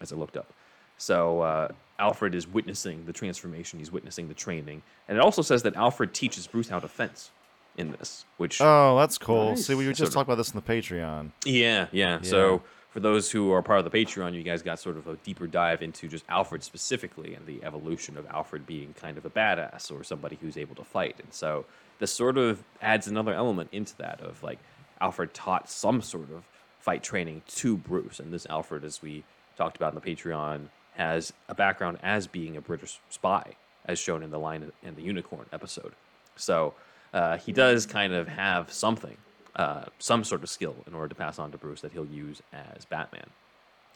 as 0.00 0.12
I 0.12 0.16
looked 0.16 0.36
up. 0.36 0.52
So 0.96 1.42
uh, 1.42 1.68
Alfred 1.98 2.34
is 2.34 2.48
witnessing 2.48 3.04
the 3.06 3.12
transformation, 3.12 3.78
he's 3.78 3.92
witnessing 3.92 4.28
the 4.28 4.34
training. 4.34 4.82
And 5.08 5.18
it 5.18 5.20
also 5.20 5.42
says 5.42 5.62
that 5.64 5.76
Alfred 5.76 6.14
teaches 6.14 6.46
Bruce 6.46 6.68
how 6.68 6.80
to 6.80 6.88
fence 6.88 7.30
in 7.78 7.92
this, 7.92 8.26
which. 8.36 8.60
Oh, 8.60 8.98
that's 8.98 9.16
cool. 9.16 9.56
See, 9.56 9.74
we 9.74 9.86
were 9.86 9.94
Sort 9.94 9.96
just 9.96 10.08
of. 10.08 10.14
talking 10.14 10.28
about 10.32 10.36
this 10.36 10.50
in 10.50 10.56
the 10.56 10.62
Patreon. 10.62 11.30
Yeah, 11.46 11.86
yeah. 11.92 12.20
So 12.20 12.62
for 12.90 13.00
those 13.00 13.30
who 13.30 13.52
are 13.52 13.62
part 13.62 13.78
of 13.78 13.90
the 13.90 13.90
Patreon, 13.90 14.34
you 14.34 14.42
guys 14.42 14.62
got 14.62 14.78
sort 14.78 14.96
of 14.96 15.06
a 15.06 15.16
deeper 15.16 15.46
dive 15.46 15.82
into 15.82 16.08
just 16.08 16.24
Alfred 16.28 16.62
specifically 16.62 17.34
and 17.34 17.46
the 17.46 17.62
evolution 17.64 18.16
of 18.16 18.26
Alfred 18.26 18.66
being 18.66 18.94
kind 18.94 19.16
of 19.16 19.24
a 19.24 19.30
badass 19.30 19.90
or 19.90 20.02
somebody 20.02 20.36
who's 20.40 20.56
able 20.56 20.74
to 20.74 20.84
fight. 20.84 21.16
And 21.22 21.32
so 21.32 21.64
this 21.98 22.12
sort 22.12 22.36
of 22.36 22.62
adds 22.82 23.06
another 23.06 23.32
element 23.32 23.70
into 23.72 23.96
that 23.98 24.20
of 24.20 24.42
like 24.42 24.58
Alfred 25.00 25.32
taught 25.32 25.70
some 25.70 26.02
sort 26.02 26.30
of 26.32 26.48
fight 26.80 27.02
training 27.02 27.42
to 27.46 27.76
Bruce. 27.76 28.18
And 28.20 28.32
this 28.32 28.46
Alfred, 28.50 28.84
as 28.84 29.00
we 29.02 29.24
talked 29.56 29.76
about 29.76 29.94
in 29.94 30.00
the 30.00 30.14
Patreon, 30.14 30.68
has 30.94 31.32
a 31.48 31.54
background 31.54 31.98
as 32.02 32.26
being 32.26 32.56
a 32.56 32.60
British 32.60 32.98
spy, 33.10 33.54
as 33.84 33.98
shown 33.98 34.22
in 34.22 34.30
the 34.30 34.38
Lion 34.38 34.72
and 34.82 34.96
the 34.96 35.02
Unicorn 35.02 35.46
episode. 35.52 35.92
So 36.36 36.74
uh, 37.12 37.38
he 37.38 37.52
does 37.52 37.86
kind 37.86 38.12
of 38.12 38.28
have 38.28 38.72
something, 38.72 39.16
uh, 39.56 39.84
some 39.98 40.24
sort 40.24 40.42
of 40.42 40.50
skill 40.50 40.76
in 40.86 40.94
order 40.94 41.08
to 41.08 41.14
pass 41.14 41.38
on 41.38 41.50
to 41.52 41.58
Bruce 41.58 41.80
that 41.80 41.92
he'll 41.92 42.06
use 42.06 42.42
as 42.52 42.84
Batman. 42.84 43.28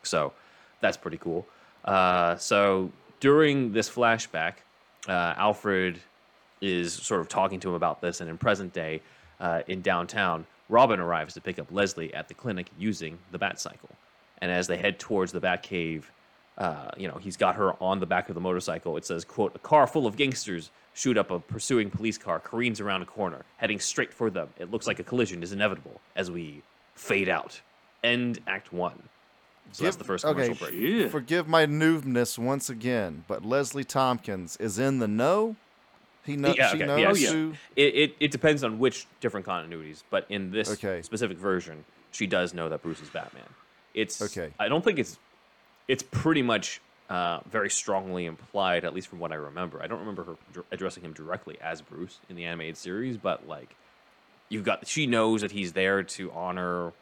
So 0.03 0.33
that's 0.81 0.97
pretty 0.97 1.19
cool. 1.19 1.47
Uh, 1.85 2.37
so 2.37 2.91
during 3.21 3.73
this 3.73 3.91
flashback, 3.91 4.55
uh, 5.09 5.35
Alfred 5.37 6.01
is 6.61 6.93
sort 6.93 7.21
of 7.21 7.29
talking 7.29 7.61
to 7.61 7.69
him 7.69 7.75
about 7.75 8.01
this, 8.01 8.21
and 8.21 8.31
in 8.31 8.39
present 8.39 8.73
day, 8.73 9.01
uh, 9.41 9.63
in 9.67 9.83
downtown, 9.83 10.47
Robin 10.69 11.01
arrives 11.01 11.35
to 11.35 11.41
pick 11.41 11.59
up 11.59 11.67
Leslie 11.71 12.15
at 12.15 12.29
the 12.29 12.35
clinic 12.35 12.69
using 12.79 13.19
the 13.33 13.39
Bat 13.39 13.61
Cycle. 13.61 13.91
And 14.41 14.51
as 14.51 14.67
they 14.67 14.77
head 14.77 14.99
towards 14.99 15.33
the 15.33 15.41
Batcave, 15.41 16.05
uh, 16.59 16.91
you 16.97 17.09
know, 17.09 17.17
he's 17.17 17.37
got 17.37 17.57
her 17.57 17.73
on 17.83 18.01
the 18.01 18.07
back 18.07 18.29
of 18.29 18.35
the 18.35 18.41
motorcycle. 18.41 18.97
It 18.97 19.05
says, 19.05 19.25
"quote 19.25 19.55
A 19.55 19.59
car 19.59 19.87
full 19.87 20.07
of 20.07 20.17
gangsters 20.17 20.71
shoot 20.95 21.17
up 21.17 21.31
a 21.31 21.39
pursuing 21.41 21.91
police 21.91 22.19
car, 22.19 22.39
careens 22.41 22.81
around 22.81 23.03
a 23.03 23.07
corner, 23.07 23.45
heading 23.57 23.81
straight 23.81 24.13
for 24.13 24.31
them. 24.31 24.49
It 24.59 24.71
looks 24.71 24.87
like 24.87 24.99
a 24.99 25.05
collision 25.05 25.43
is 25.43 25.53
inevitable 25.53 26.01
as 26.17 26.31
we 26.31 26.63
fade 26.95 27.29
out." 27.29 27.61
End 28.05 28.41
Act 28.47 28.73
One. 28.73 29.01
So 29.71 29.85
that's 29.85 29.97
the 29.97 30.05
first 30.05 30.25
commercial 30.25 30.55
okay. 30.55 30.77
break. 30.77 31.03
Yeah. 31.03 31.09
Forgive 31.09 31.49
my 31.49 31.67
noobness 31.67 32.37
once 32.37 32.69
again, 32.69 33.25
but 33.29 33.45
Leslie 33.45 33.85
Tompkins 33.85 34.57
is 34.59 34.79
in 34.79 34.99
the 34.99 35.09
know. 35.09 35.57
He 36.25 36.37
knows. 36.37 36.57
Yeah, 36.57 36.71
she 36.71 36.77
okay, 36.77 36.87
knows 36.87 37.21
yeah, 37.21 37.31
Oh, 37.31 37.33
yeah. 37.33 37.33
who. 37.33 37.55
It, 37.77 37.95
it, 37.95 38.17
it 38.21 38.31
depends 38.31 38.63
on 38.65 38.79
which 38.79 39.07
different 39.21 39.47
continuities, 39.47 40.03
but 40.11 40.27
in 40.29 40.51
this 40.51 40.71
Okay. 40.73 41.01
specific 41.03 41.39
version, 41.39 41.85
she 42.11 42.27
does 42.27 42.53
know 42.55 42.69
that 42.69 42.83
Bruce 42.83 43.01
is 43.01 43.09
Batman. 43.09 43.45
It's 43.95 44.21
Okay. 44.21 44.53
I 44.59 44.69
don't 44.69 44.85
think 44.85 44.99
it's 44.99 45.19
it's 45.89 46.03
pretty 46.03 46.43
much 46.43 46.81
uh, 47.11 47.41
very 47.51 47.69
strongly 47.71 48.25
implied, 48.27 48.85
at 48.85 48.95
least 48.95 49.09
from 49.09 49.19
what 49.19 49.33
I 49.33 49.37
remember. 49.37 49.83
I 49.83 49.87
don't 49.87 50.01
remember 50.01 50.25
her 50.25 50.37
dr- 50.53 50.67
addressing 50.71 51.03
him 51.05 51.13
directly 51.13 51.59
as 51.61 51.83
Bruce 51.83 52.19
in 52.29 52.37
the 52.37 52.45
animated 52.45 52.77
series, 52.77 53.17
but 53.17 53.47
like 53.47 53.75
you've 54.49 54.65
got 54.65 54.87
she 54.87 55.07
knows 55.07 55.41
that 55.43 55.51
he's 55.53 55.73
there 55.73 56.03
to 56.03 56.31
honor 56.33 56.93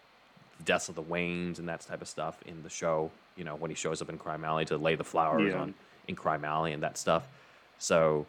the 0.59 0.65
deaths 0.65 0.89
of 0.89 0.95
the 0.95 1.03
Waynes 1.03 1.59
and 1.59 1.69
that 1.69 1.81
type 1.81 2.03
of 2.03 2.09
stuff 2.09 2.39
in 2.47 2.63
the 2.63 2.71
show. 2.71 3.11
You 3.37 3.45
know 3.45 3.55
when 3.57 3.71
he 3.71 3.75
shows 3.77 4.03
up 4.03 4.09
in 4.11 4.19
Crime 4.19 4.45
Alley 4.45 4.65
to 4.67 4.77
lay 4.77 4.95
the 4.97 5.05
flowers 5.05 5.53
Yeah. 5.53 5.61
on 5.61 5.75
in 6.09 6.17
Crime 6.17 6.45
Alley 6.45 6.73
and 6.73 6.83
that 6.83 6.99
stuff. 6.99 7.27
So 7.79 8.27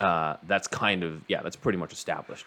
uh, 0.00 0.36
that's 0.46 0.68
kind 0.68 1.02
of 1.02 1.22
yeah, 1.28 1.42
that's 1.42 1.56
pretty 1.56 1.78
much 1.78 1.92
established 1.92 2.46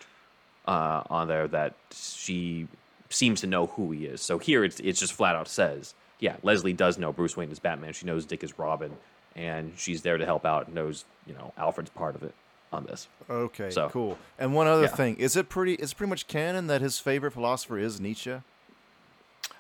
uh, 0.67 1.03
on 1.09 1.27
there 1.27 1.47
that 1.49 1.75
she 1.91 2.67
seems 3.09 3.41
to 3.41 3.47
know 3.47 3.67
who 3.67 3.91
he 3.91 4.05
is. 4.05 4.21
So 4.21 4.37
here 4.39 4.63
it's 4.63 4.79
it's 4.79 4.99
just 4.99 5.13
flat 5.13 5.35
out 5.35 5.47
says, 5.47 5.93
yeah, 6.19 6.35
Leslie 6.43 6.73
does 6.73 6.97
know 6.97 7.11
Bruce 7.13 7.35
Wayne 7.37 7.51
is 7.51 7.59
Batman. 7.59 7.93
She 7.93 8.05
knows 8.05 8.25
Dick 8.25 8.43
is 8.43 8.57
Robin, 8.59 8.91
and 9.35 9.73
she's 9.77 10.01
there 10.01 10.17
to 10.17 10.25
help 10.25 10.45
out. 10.45 10.65
and 10.67 10.75
Knows 10.75 11.05
you 11.25 11.33
know 11.33 11.53
Alfred's 11.57 11.89
part 11.91 12.15
of 12.15 12.23
it 12.23 12.33
on 12.71 12.85
this. 12.85 13.07
Okay, 13.29 13.69
So, 13.71 13.89
cool. 13.89 14.17
And 14.37 14.53
one 14.53 14.67
other 14.67 14.83
yeah. 14.83 14.87
thing, 14.95 15.17
is 15.17 15.35
it 15.35 15.49
pretty? 15.49 15.73
Is 15.73 15.91
it 15.91 15.95
pretty 15.95 16.09
much 16.09 16.27
canon 16.27 16.67
that 16.67 16.81
his 16.81 16.99
favorite 16.99 17.31
philosopher 17.31 17.77
is 17.79 17.99
Nietzsche? 17.99 18.31
Or 18.31 18.43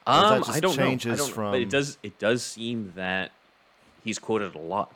Um, 0.07 0.43
I 0.47 0.59
don't 0.59 0.77
know. 0.77 0.85
I 0.85 0.97
don't 1.15 1.31
from- 1.31 1.51
But 1.51 1.61
it 1.61 1.69
does 1.69 1.97
it 2.03 2.17
does 2.19 2.43
seem 2.43 2.93
that 2.95 3.31
he's 4.03 4.17
quoted 4.19 4.55
a 4.55 4.59
lot 4.59 4.93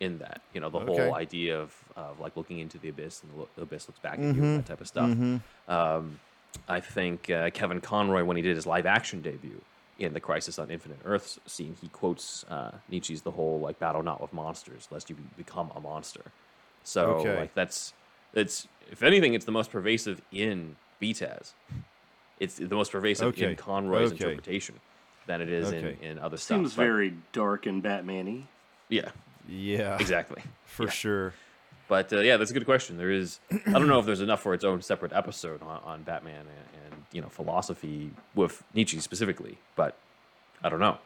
in 0.00 0.18
that. 0.18 0.40
You 0.54 0.60
know, 0.60 0.70
the 0.70 0.78
Okay. 0.80 1.04
whole 1.04 1.14
idea 1.14 1.58
of, 1.60 1.74
of 1.96 2.20
like 2.20 2.36
looking 2.36 2.58
into 2.58 2.78
the 2.78 2.88
abyss 2.88 3.22
and 3.22 3.46
the, 3.56 3.62
abyss 3.62 3.88
looks 3.88 4.00
back 4.00 4.14
at 4.14 4.20
you 4.20 4.32
Mm-hmm. 4.32 4.42
and 4.44 4.58
that 4.60 4.66
type 4.66 4.80
of 4.80 4.86
stuff. 4.88 5.10
Um, 5.68 6.20
I 6.68 6.80
think 6.80 7.30
uh, 7.30 7.50
Kevin 7.50 7.80
Conroy, 7.80 8.24
when 8.24 8.36
he 8.36 8.42
did 8.42 8.56
his 8.56 8.66
live 8.66 8.86
action 8.86 9.20
debut 9.22 9.60
in 10.00 10.14
the 10.14 10.20
Crisis 10.20 10.58
on 10.58 10.70
Infinite 10.70 11.00
Earths 11.04 11.38
scene, 11.46 11.74
he 11.74 11.88
quotes 11.88 12.42
uh, 12.44 12.78
Nietzsche's 12.88 13.22
the 13.22 13.30
whole 13.30 13.60
like 13.60 13.78
battle 13.78 14.02
not 14.02 14.20
with 14.20 14.32
monsters, 14.32 14.88
lest 14.90 15.10
you 15.10 15.16
become 15.36 15.70
a 15.74 15.80
monster. 15.80 16.32
So 16.82 17.20
Okay. 17.20 17.36
like 17.36 17.54
that's 17.54 17.92
it's 18.32 18.66
if 18.90 19.02
anything, 19.02 19.34
it's 19.34 19.44
the 19.44 19.52
most 19.52 19.70
pervasive 19.70 20.22
in 20.32 20.76
BTAS. 21.00 21.54
It's 22.38 22.56
the 22.56 22.68
most 22.68 22.92
pervasive 22.92 23.28
Okay. 23.34 23.50
in 23.50 23.56
Conroy's 23.56 24.10
Okay. 24.12 24.24
interpretation 24.24 24.76
than 25.26 25.42
it 25.42 25.50
is 25.50 25.68
Okay. 25.68 25.98
in, 26.00 26.12
in 26.12 26.18
other 26.18 26.38
stuff. 26.38 26.56
Seems 26.56 26.74
But, 26.74 26.82
very 26.82 27.10
dark 27.32 27.66
and 27.66 27.82
Batman-y. 27.82 28.48
yeah, 28.88 29.10
Yeah, 29.46 29.98
exactly. 29.98 30.42
for 30.64 30.86
Yeah. 30.86 30.90
sure. 30.92 31.34
But 31.90 32.10
uh, 32.12 32.20
yeah, 32.20 32.36
that's 32.38 32.52
a 32.52 32.54
good 32.54 32.64
question. 32.64 32.96
There 32.96 33.10
is, 33.10 33.40
I 33.50 33.72
don't 33.72 33.88
know 33.88 33.98
if 33.98 34.06
there's 34.06 34.20
enough 34.22 34.40
for 34.40 34.54
its 34.54 34.64
own 34.64 34.80
separate 34.80 35.12
episode 35.12 35.60
on, 35.60 35.80
on 35.84 36.02
Batman 36.04 36.40
and, 36.46 36.92
and 36.92 37.02
you 37.12 37.20
know 37.20 37.28
philosophy 37.28 38.12
with 38.34 38.62
Nietzsche 38.74 38.98
specifically, 39.00 39.58
but 39.76 39.96
I 40.62 40.68
don't 40.70 40.80
know. 40.80 40.98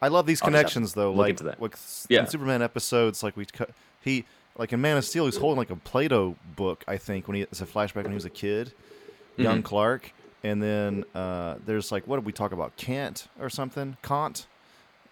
I 0.00 0.06
love 0.08 0.26
these 0.26 0.40
I'll 0.40 0.46
just 0.50 0.54
have 0.56 0.66
to 0.66 0.72
connections 0.74 0.94
though. 0.94 1.12
Like, 1.12 1.40
like 1.60 1.74
Yeah. 2.08 2.20
in 2.20 2.26
Superman 2.28 2.62
episodes, 2.62 3.22
like 3.24 3.36
we 3.36 3.44
cut. 3.46 3.70
He 4.00 4.24
like 4.56 4.72
in 4.72 4.80
Man 4.80 4.96
of 4.96 5.04
Steel, 5.04 5.24
he's 5.26 5.36
holding 5.36 5.58
like 5.58 5.70
a 5.70 5.76
Plato 5.76 6.36
book. 6.56 6.84
I 6.86 6.96
think 6.98 7.26
when 7.26 7.34
he 7.34 7.42
it's 7.42 7.60
a 7.60 7.66
flashback 7.66 8.04
when 8.04 8.10
he 8.10 8.14
was 8.14 8.24
a 8.24 8.30
kid, 8.30 8.68
Mm-hmm. 9.32 9.42
young 9.42 9.62
Clark. 9.62 10.12
And 10.44 10.62
then 10.62 11.04
uh, 11.16 11.56
there's 11.66 11.90
like 11.90 12.06
what 12.06 12.16
did 12.16 12.24
we 12.24 12.32
talk 12.32 12.52
about? 12.52 12.76
Kant 12.76 13.26
or 13.40 13.50
something? 13.50 13.96
Kant. 14.02 14.46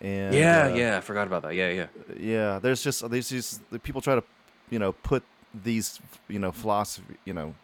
And 0.00 0.32
yeah, 0.34 0.66
uh, 0.66 0.74
yeah, 0.76 0.96
I 0.98 1.00
forgot 1.00 1.26
about 1.26 1.42
that. 1.42 1.54
Yeah, 1.56 1.70
yeah. 1.70 1.86
yeah. 2.16 2.58
There's 2.60 2.82
just 2.84 3.10
these, 3.10 3.28
just 3.30 3.68
the 3.70 3.78
people 3.80 4.00
try 4.00 4.14
to, 4.14 4.22
you 4.70 4.78
know, 4.78 4.92
put 4.92 5.22
these 5.54 6.00
you 6.28 6.38
know 6.38 6.52
philosophy 6.52 7.16
you 7.24 7.32
know 7.32 7.54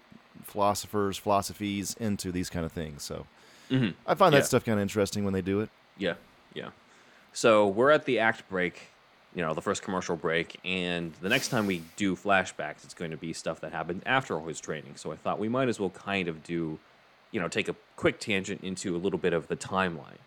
philosophers 0.44 1.16
philosophies 1.18 1.94
into 2.00 2.32
these 2.32 2.48
kind 2.50 2.64
of 2.64 2.72
things. 2.72 3.02
So 3.02 3.26
Mhm. 3.70 3.94
I 4.06 4.14
find 4.14 4.32
that 4.34 4.38
Yeah. 4.38 4.44
stuff 4.44 4.64
kind 4.64 4.78
of 4.78 4.82
interesting 4.82 5.24
when 5.24 5.32
they 5.32 5.42
do 5.42 5.60
it. 5.60 5.70
Yeah, 5.96 6.14
yeah. 6.54 6.70
So 7.32 7.66
we're 7.66 7.90
at 7.90 8.04
the 8.04 8.18
act 8.18 8.48
break, 8.50 8.88
you 9.34 9.40
know, 9.42 9.54
the 9.54 9.62
first 9.62 9.82
commercial 9.82 10.16
break, 10.16 10.58
and 10.64 11.14
the 11.22 11.28
next 11.28 11.48
time 11.48 11.66
we 11.66 11.82
do 11.96 12.14
flashbacks, 12.16 12.84
it's 12.84 12.92
going 12.94 13.10
to 13.12 13.16
be 13.16 13.32
stuff 13.32 13.60
that 13.60 13.72
happened 13.72 14.02
after 14.04 14.36
all 14.38 14.46
his 14.46 14.60
training. 14.60 14.96
So 14.96 15.12
I 15.12 15.16
thought 15.16 15.38
we 15.38 15.48
might 15.48 15.68
as 15.68 15.78
well 15.80 15.90
kind 15.90 16.28
of 16.28 16.42
do, 16.42 16.78
you 17.30 17.40
know, 17.40 17.48
take 17.48 17.68
a 17.68 17.76
quick 17.96 18.18
tangent 18.20 18.62
into 18.62 18.94
a 18.94 18.98
little 18.98 19.18
bit 19.18 19.32
of 19.32 19.48
the 19.48 19.56
timeline 19.56 20.18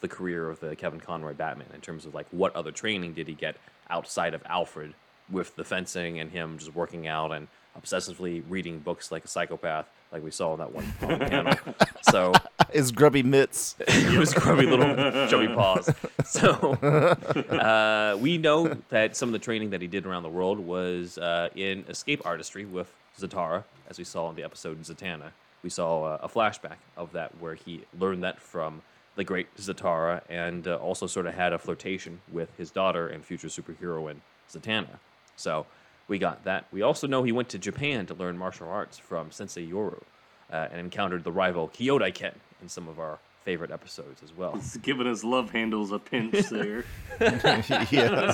the 0.00 0.06
career 0.08 0.48
of 0.48 0.60
the 0.60 0.76
Kevin 0.76 1.00
Conroy 1.00 1.34
Batman 1.34 1.66
in 1.74 1.80
terms 1.80 2.06
of 2.06 2.14
like 2.14 2.26
what 2.30 2.54
other 2.54 2.70
training 2.70 3.14
did 3.14 3.26
he 3.26 3.34
get 3.34 3.56
outside 3.90 4.32
of 4.32 4.40
Alfred 4.46 4.94
with 5.30 5.54
the 5.56 5.64
fencing 5.64 6.18
and 6.20 6.30
him 6.30 6.58
just 6.58 6.74
working 6.74 7.06
out 7.06 7.32
and 7.32 7.48
obsessively 7.80 8.42
reading 8.48 8.78
books 8.80 9.12
like 9.12 9.24
a 9.24 9.28
psychopath, 9.28 9.88
like 10.10 10.22
we 10.22 10.30
saw 10.30 10.54
in 10.54 10.58
that 10.58 10.72
one 10.72 10.92
panel. 11.00 11.54
So 12.02 12.32
His 12.72 12.90
grubby 12.92 13.22
mitts. 13.22 13.76
his 13.88 14.34
grubby 14.34 14.66
little 14.66 14.94
chubby 15.28 15.48
paws. 15.48 15.90
So 16.24 16.50
uh, 16.50 18.16
we 18.20 18.36
know 18.38 18.74
that 18.90 19.16
some 19.16 19.28
of 19.28 19.32
the 19.32 19.38
training 19.38 19.70
that 19.70 19.80
he 19.80 19.86
did 19.86 20.06
around 20.06 20.22
the 20.22 20.28
world 20.28 20.58
was 20.58 21.18
uh, 21.18 21.48
in 21.54 21.84
escape 21.88 22.22
artistry 22.24 22.64
with 22.64 22.92
Zatara, 23.18 23.64
as 23.88 23.98
we 23.98 24.04
saw 24.04 24.28
in 24.30 24.36
the 24.36 24.42
episode 24.42 24.76
in 24.76 24.84
Zatanna. 24.84 25.30
We 25.62 25.70
saw 25.70 26.04
uh, 26.04 26.18
a 26.22 26.28
flashback 26.28 26.76
of 26.96 27.12
that 27.12 27.32
where 27.40 27.54
he 27.54 27.84
learned 27.98 28.22
that 28.22 28.40
from 28.40 28.82
the 29.16 29.24
great 29.24 29.54
Zatara 29.56 30.22
and 30.28 30.68
uh, 30.68 30.76
also 30.76 31.06
sort 31.06 31.26
of 31.26 31.34
had 31.34 31.52
a 31.52 31.58
flirtation 31.58 32.20
with 32.30 32.48
his 32.56 32.70
daughter 32.70 33.08
and 33.08 33.24
future 33.24 33.48
superheroine 33.48 34.16
Zatanna. 34.52 34.98
So 35.38 35.66
we 36.08 36.18
got 36.18 36.44
that. 36.44 36.66
We 36.72 36.82
also 36.82 37.06
know 37.06 37.22
he 37.22 37.32
went 37.32 37.48
to 37.50 37.58
Japan 37.58 38.06
to 38.06 38.14
learn 38.14 38.36
martial 38.36 38.68
arts 38.68 38.98
from 38.98 39.30
Sensei 39.30 39.66
Yoru 39.66 40.02
uh, 40.52 40.68
and 40.70 40.80
encountered 40.80 41.24
the 41.24 41.32
rival 41.32 41.68
Kyodai 41.68 42.12
Ken 42.14 42.34
in 42.60 42.68
some 42.68 42.88
of 42.88 42.98
our 42.98 43.18
favorite 43.44 43.70
episodes 43.70 44.22
as 44.22 44.36
well. 44.36 44.52
He's 44.56 44.76
giving 44.78 45.06
his 45.06 45.24
love 45.24 45.50
handles 45.50 45.92
a 45.92 45.98
pinch 45.98 46.48
there. 46.50 46.84
yeah. 47.90 48.32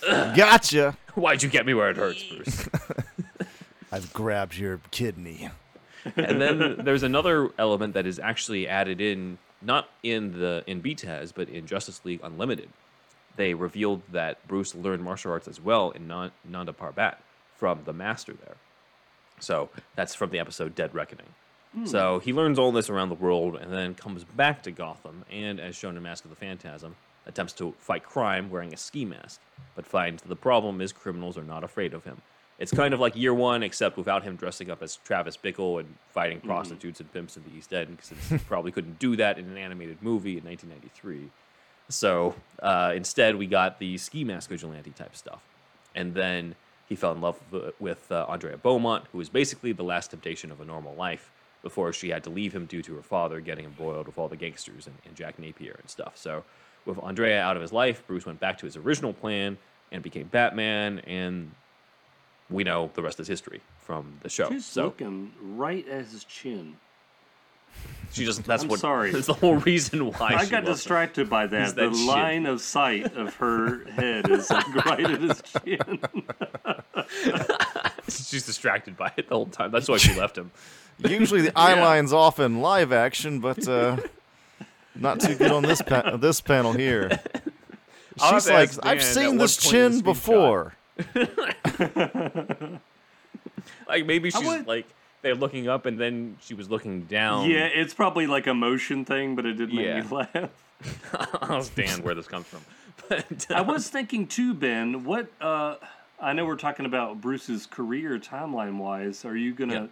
gotcha. 0.36 0.96
Why'd 1.14 1.42
you 1.42 1.48
get 1.48 1.66
me 1.66 1.74
where 1.74 1.90
it 1.90 1.96
hurts, 1.96 2.22
Bruce? 2.22 2.68
I've 3.90 4.12
grabbed 4.12 4.56
your 4.56 4.80
kidney. 4.90 5.50
and 6.16 6.40
then 6.40 6.76
there's 6.84 7.02
another 7.02 7.50
element 7.58 7.94
that 7.94 8.06
is 8.06 8.18
actually 8.18 8.68
added 8.68 9.00
in, 9.00 9.38
not 9.60 9.88
in 10.02 10.38
the 10.38 10.62
in 10.66 10.80
BTAS, 10.80 11.32
but 11.34 11.48
in 11.48 11.66
Justice 11.66 12.02
League 12.04 12.20
Unlimited. 12.22 12.68
They 13.38 13.54
revealed 13.54 14.02
that 14.10 14.46
Bruce 14.48 14.74
learned 14.74 15.04
martial 15.04 15.30
arts 15.30 15.46
as 15.46 15.60
well 15.60 15.92
in 15.92 16.08
Nanda 16.08 16.72
Parbat 16.72 17.18
from 17.56 17.82
the 17.84 17.92
Master 17.92 18.32
there. 18.32 18.56
So 19.38 19.70
that's 19.94 20.12
from 20.12 20.30
the 20.30 20.40
episode 20.40 20.74
Dead 20.74 20.92
Reckoning. 20.92 21.28
Hmm. 21.72 21.86
So 21.86 22.18
he 22.18 22.32
learns 22.32 22.58
all 22.58 22.72
this 22.72 22.90
around 22.90 23.10
the 23.10 23.14
world 23.14 23.54
and 23.54 23.72
then 23.72 23.94
comes 23.94 24.24
back 24.24 24.64
to 24.64 24.72
Gotham 24.72 25.24
and, 25.30 25.60
as 25.60 25.76
shown 25.76 25.96
in 25.96 26.02
Mask 26.02 26.24
of 26.24 26.30
the 26.30 26.36
Phantasm, 26.36 26.96
attempts 27.26 27.52
to 27.54 27.74
fight 27.78 28.02
crime 28.02 28.50
wearing 28.50 28.74
a 28.74 28.76
ski 28.76 29.04
mask, 29.04 29.40
but 29.76 29.86
finds 29.86 30.24
the 30.24 30.34
problem 30.34 30.80
is 30.80 30.92
criminals 30.92 31.38
are 31.38 31.44
not 31.44 31.62
afraid 31.62 31.94
of 31.94 32.02
him. 32.02 32.20
It's 32.58 32.72
kind 32.72 32.92
of 32.92 32.98
like 32.98 33.14
year 33.14 33.32
one, 33.32 33.62
except 33.62 33.96
without 33.96 34.24
him 34.24 34.34
dressing 34.34 34.68
up 34.68 34.82
as 34.82 34.96
Travis 35.04 35.36
Bickle 35.36 35.78
and 35.78 35.94
fighting 36.08 36.40
hmm. 36.40 36.48
prostitutes 36.48 36.98
and 36.98 37.12
pimps 37.12 37.36
in 37.36 37.44
the 37.44 37.56
East 37.56 37.72
End, 37.72 37.96
because 37.96 38.12
he 38.28 38.38
probably 38.48 38.72
couldn't 38.72 38.98
do 38.98 39.14
that 39.14 39.38
in 39.38 39.44
an 39.44 39.56
animated 39.56 40.02
movie 40.02 40.38
in 40.38 40.44
1993. 40.44 41.30
So 41.88 42.34
uh, 42.62 42.92
instead, 42.94 43.36
we 43.36 43.46
got 43.46 43.78
the 43.78 43.98
ski 43.98 44.24
mask 44.24 44.50
vigilante 44.50 44.90
type 44.90 45.16
stuff. 45.16 45.42
And 45.94 46.14
then 46.14 46.54
he 46.88 46.94
fell 46.94 47.12
in 47.12 47.20
love 47.20 47.38
with 47.78 48.10
uh, 48.10 48.26
Andrea 48.28 48.56
Beaumont, 48.56 49.04
who 49.12 49.18
was 49.18 49.28
basically 49.28 49.72
the 49.72 49.82
last 49.82 50.10
temptation 50.10 50.50
of 50.50 50.60
a 50.60 50.64
normal 50.64 50.94
life 50.94 51.30
before 51.62 51.92
she 51.92 52.10
had 52.10 52.22
to 52.24 52.30
leave 52.30 52.54
him 52.54 52.66
due 52.66 52.82
to 52.82 52.94
her 52.94 53.02
father 53.02 53.40
getting 53.40 53.64
embroiled 53.64 54.06
with 54.06 54.16
all 54.16 54.28
the 54.28 54.36
gangsters 54.36 54.86
and, 54.86 54.96
and 55.04 55.16
Jack 55.16 55.38
Napier 55.38 55.76
and 55.80 55.90
stuff. 55.90 56.12
So 56.16 56.44
with 56.86 56.98
Andrea 57.02 57.42
out 57.42 57.56
of 57.56 57.62
his 57.62 57.72
life, 57.72 58.06
Bruce 58.06 58.24
went 58.24 58.40
back 58.40 58.58
to 58.58 58.66
his 58.66 58.76
original 58.76 59.12
plan 59.12 59.58
and 59.90 60.02
became 60.02 60.28
Batman. 60.28 61.00
And 61.00 61.50
we 62.48 62.64
know 62.64 62.90
the 62.94 63.02
rest 63.02 63.18
is 63.20 63.26
history 63.26 63.60
from 63.78 64.18
the 64.22 64.28
show. 64.28 64.48
She's 64.48 64.66
so 64.66 64.84
looking 64.84 65.32
right 65.42 65.86
at 65.88 66.06
his 66.06 66.24
chin. 66.24 66.76
She 68.12 68.24
just 68.24 68.42
that's 68.44 68.62
I'm 68.62 68.68
what 68.68 68.80
sorry. 68.80 69.10
that's 69.12 69.26
the 69.26 69.34
whole 69.34 69.56
reason 69.56 70.06
why 70.12 70.34
I 70.38 70.44
she 70.44 70.50
got 70.50 70.64
loves 70.64 70.68
him. 70.68 70.74
distracted 70.74 71.28
by 71.30 71.46
that 71.46 71.74
The 71.76 71.88
that 71.88 71.94
chin. 71.94 72.06
line 72.06 72.46
of 72.46 72.60
sight 72.60 73.14
of 73.16 73.34
her 73.36 73.84
head 73.90 74.30
is 74.30 74.50
like 74.50 74.74
right 74.86 75.00
at 75.00 75.20
his 75.20 75.42
chin. 75.62 76.00
She's 78.08 78.46
distracted 78.46 78.96
by 78.96 79.12
it 79.16 79.28
the 79.28 79.34
whole 79.34 79.46
time. 79.46 79.70
That's 79.70 79.88
why 79.88 79.98
she 79.98 80.14
left 80.18 80.36
him. 80.38 80.50
Usually 80.98 81.42
the 81.42 81.52
eye 81.56 81.78
line's 81.80 82.12
off 82.12 82.40
in 82.40 82.60
live 82.60 82.92
action, 82.92 83.40
but 83.40 83.68
uh, 83.68 83.98
not 84.94 85.20
too 85.20 85.34
good 85.36 85.52
on 85.52 85.62
this 85.62 85.80
pa- 85.82 86.16
this 86.16 86.40
panel 86.40 86.72
here. 86.72 87.20
She's 88.30 88.48
like, 88.48 88.70
I've 88.84 89.02
seen 89.02 89.36
this 89.36 89.62
point 89.62 89.74
in 89.76 89.82
the 89.82 89.96
chin 89.96 90.00
before. 90.02 90.74
Like 93.88 94.06
maybe 94.06 94.30
she's 94.30 94.44
would- 94.44 94.66
like 94.66 94.86
they're 95.22 95.34
looking 95.34 95.68
up 95.68 95.86
and 95.86 95.98
then 95.98 96.36
she 96.40 96.54
was 96.54 96.70
looking 96.70 97.02
down. 97.02 97.50
Yeah, 97.50 97.66
it's 97.66 97.94
probably 97.94 98.26
like 98.26 98.46
a 98.46 98.54
motion 98.54 99.04
thing, 99.04 99.34
but 99.36 99.46
it 99.46 99.54
did 99.54 99.72
make 99.72 99.86
Yeah. 99.86 100.02
me 100.02 100.08
laugh. 100.34 100.50
I'll 101.42 101.52
understand 101.56 102.04
where 102.04 102.14
this 102.14 102.28
comes 102.28 102.46
from. 102.46 102.60
But 103.08 103.46
uh, 103.50 103.54
I 103.54 103.60
was 103.62 103.88
thinking 103.88 104.26
too, 104.26 104.52
Ben. 104.54 105.04
What 105.04 105.28
uh, 105.40 105.76
I 106.20 106.32
know 106.34 106.44
we're 106.44 106.56
talking 106.56 106.84
about 106.84 107.20
Bruce's 107.20 107.64
career 107.64 108.18
timeline 108.18 108.76
wise. 108.78 109.24
Are 109.24 109.36
you 109.36 109.54
gonna? 109.54 109.74
Yeah. 109.82 109.86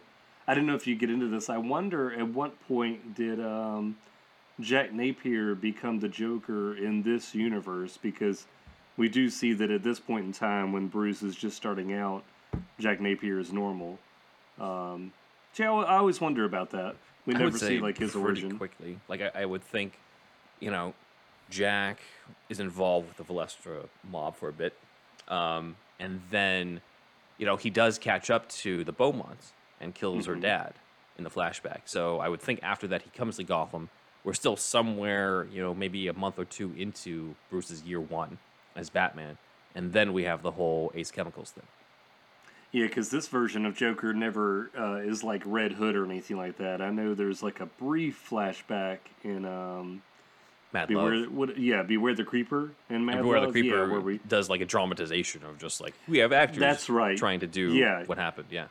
I 0.49 0.55
didn't 0.55 0.67
know 0.67 0.75
if 0.75 0.87
you 0.87 0.97
get 0.97 1.09
into 1.09 1.29
this. 1.29 1.49
I 1.49 1.57
wonder 1.57 2.13
at 2.13 2.29
what 2.29 2.61
point 2.69 3.15
did 3.15 3.41
um, 3.41 3.97
Jack 4.61 4.93
Napier 4.93 5.55
become 5.55 6.01
the 6.01 6.09
Joker 6.09 6.77
in 6.77 7.03
this 7.05 7.35
universe? 7.35 7.97
Because 7.97 8.45
we 8.97 9.09
do 9.09 9.31
see 9.31 9.53
that 9.55 9.71
at 9.71 9.83
this 9.83 9.99
point 10.01 10.27
in 10.27 10.33
time, 10.33 10.73
when 10.73 10.89
Bruce 10.89 11.23
is 11.23 11.37
just 11.37 11.57
starting 11.57 11.95
out, 11.95 12.23
Jack 12.79 13.01
Napier 13.01 13.39
is 13.39 13.53
normal. 13.53 13.99
Um, 14.61 15.13
see, 15.53 15.65
I, 15.65 15.69
always 15.69 16.21
wonder 16.21 16.45
about 16.45 16.71
that. 16.71 16.97
We 17.27 17.35
I 17.35 17.39
never 17.39 17.59
see 17.59 17.81
like 17.81 17.99
his 17.99 18.15
origin. 18.15 18.57
quickly. 18.59 18.99
Like 19.09 19.21
I, 19.21 19.43
I 19.43 19.45
would 19.45 19.63
think, 19.63 19.99
you 20.61 20.71
know, 20.71 20.95
Jack 21.51 21.99
is 22.49 22.61
involved 22.61 23.09
with 23.09 23.17
the 23.17 23.25
Valestra 23.33 23.87
mob 24.11 24.37
for 24.37 24.49
a 24.49 24.53
bit, 24.53 24.75
um, 25.29 25.77
and 26.01 26.21
then, 26.31 26.81
you 27.39 27.47
know, 27.47 27.57
he 27.57 27.71
does 27.71 27.99
catch 27.99 28.31
up 28.31 28.49
to 28.49 28.85
the 28.85 28.93
Beaumonts 28.93 29.53
and 29.81 29.95
kills 29.95 30.25
Mm-hmm. 30.25 30.35
her 30.35 30.41
dad 30.41 30.75
in 31.19 31.25
the 31.25 31.31
flashback. 31.31 31.81
So 31.87 32.19
I 32.19 32.29
would 32.29 32.41
think 32.41 32.61
after 32.63 32.87
that 32.89 33.03
he 33.03 33.11
comes 33.11 33.37
to 33.37 33.45
Gotham. 33.45 33.89
We're 34.25 34.35
still 34.35 34.57
somewhere, 34.57 35.47
you 35.53 35.63
know, 35.63 35.73
maybe 35.73 36.09
a 36.09 36.13
month 36.13 36.39
or 36.39 36.45
two 36.45 36.73
into 36.77 37.37
Bruce's 37.49 37.83
year 37.85 38.01
one 38.01 38.39
as 38.75 38.91
Batman, 38.91 39.39
and 39.75 39.93
then 39.93 40.13
we 40.13 40.25
have 40.25 40.43
the 40.43 40.51
whole 40.51 40.91
Ace 40.97 41.13
Chemicals 41.13 41.53
thing. 41.53 41.63
Yeah, 42.77 42.87
because 42.89 43.09
this 43.09 43.27
version 43.29 43.65
of 43.65 43.75
Joker 43.75 44.13
never 44.13 44.71
uh, 44.79 44.97
is 44.97 45.25
like 45.25 45.43
Red 45.47 45.73
Hood 45.73 45.97
or 45.97 46.05
anything 46.05 46.37
like 46.37 46.59
that. 46.59 46.83
I 46.83 46.91
know 46.91 47.15
there's 47.15 47.43
like 47.43 47.61
a 47.61 47.67
brief 47.67 48.23
flashback 48.29 48.99
in 49.25 49.47
um, 49.47 50.03
Mad 50.75 50.89
Beware. 50.89 51.15
Love. 51.17 51.33
What, 51.33 51.59
yeah, 51.59 51.83
Beware 51.83 52.15
the 52.15 52.25
Creeper 52.25 52.73
and 52.91 53.07
Mad 53.07 53.17
And 53.17 53.25
Beware 53.25 53.41
the 53.41 53.51
Creeper 53.51 53.87
Yeah, 53.87 53.91
where 53.91 54.01
we, 54.03 54.19
does 54.29 54.51
like 54.51 54.61
a 54.61 54.67
dramatization 54.67 55.43
of 55.45 55.59
just 55.59 55.81
like 55.81 55.95
we 56.07 56.19
have 56.19 56.35
actors 56.35 56.59
That's 56.59 56.91
right. 56.91 57.17
trying 57.17 57.41
to 57.41 57.47
do 57.47 57.73
Yeah. 57.73 58.05
what 58.05 58.19
happened. 58.19 58.49
Yeah. 58.51 58.67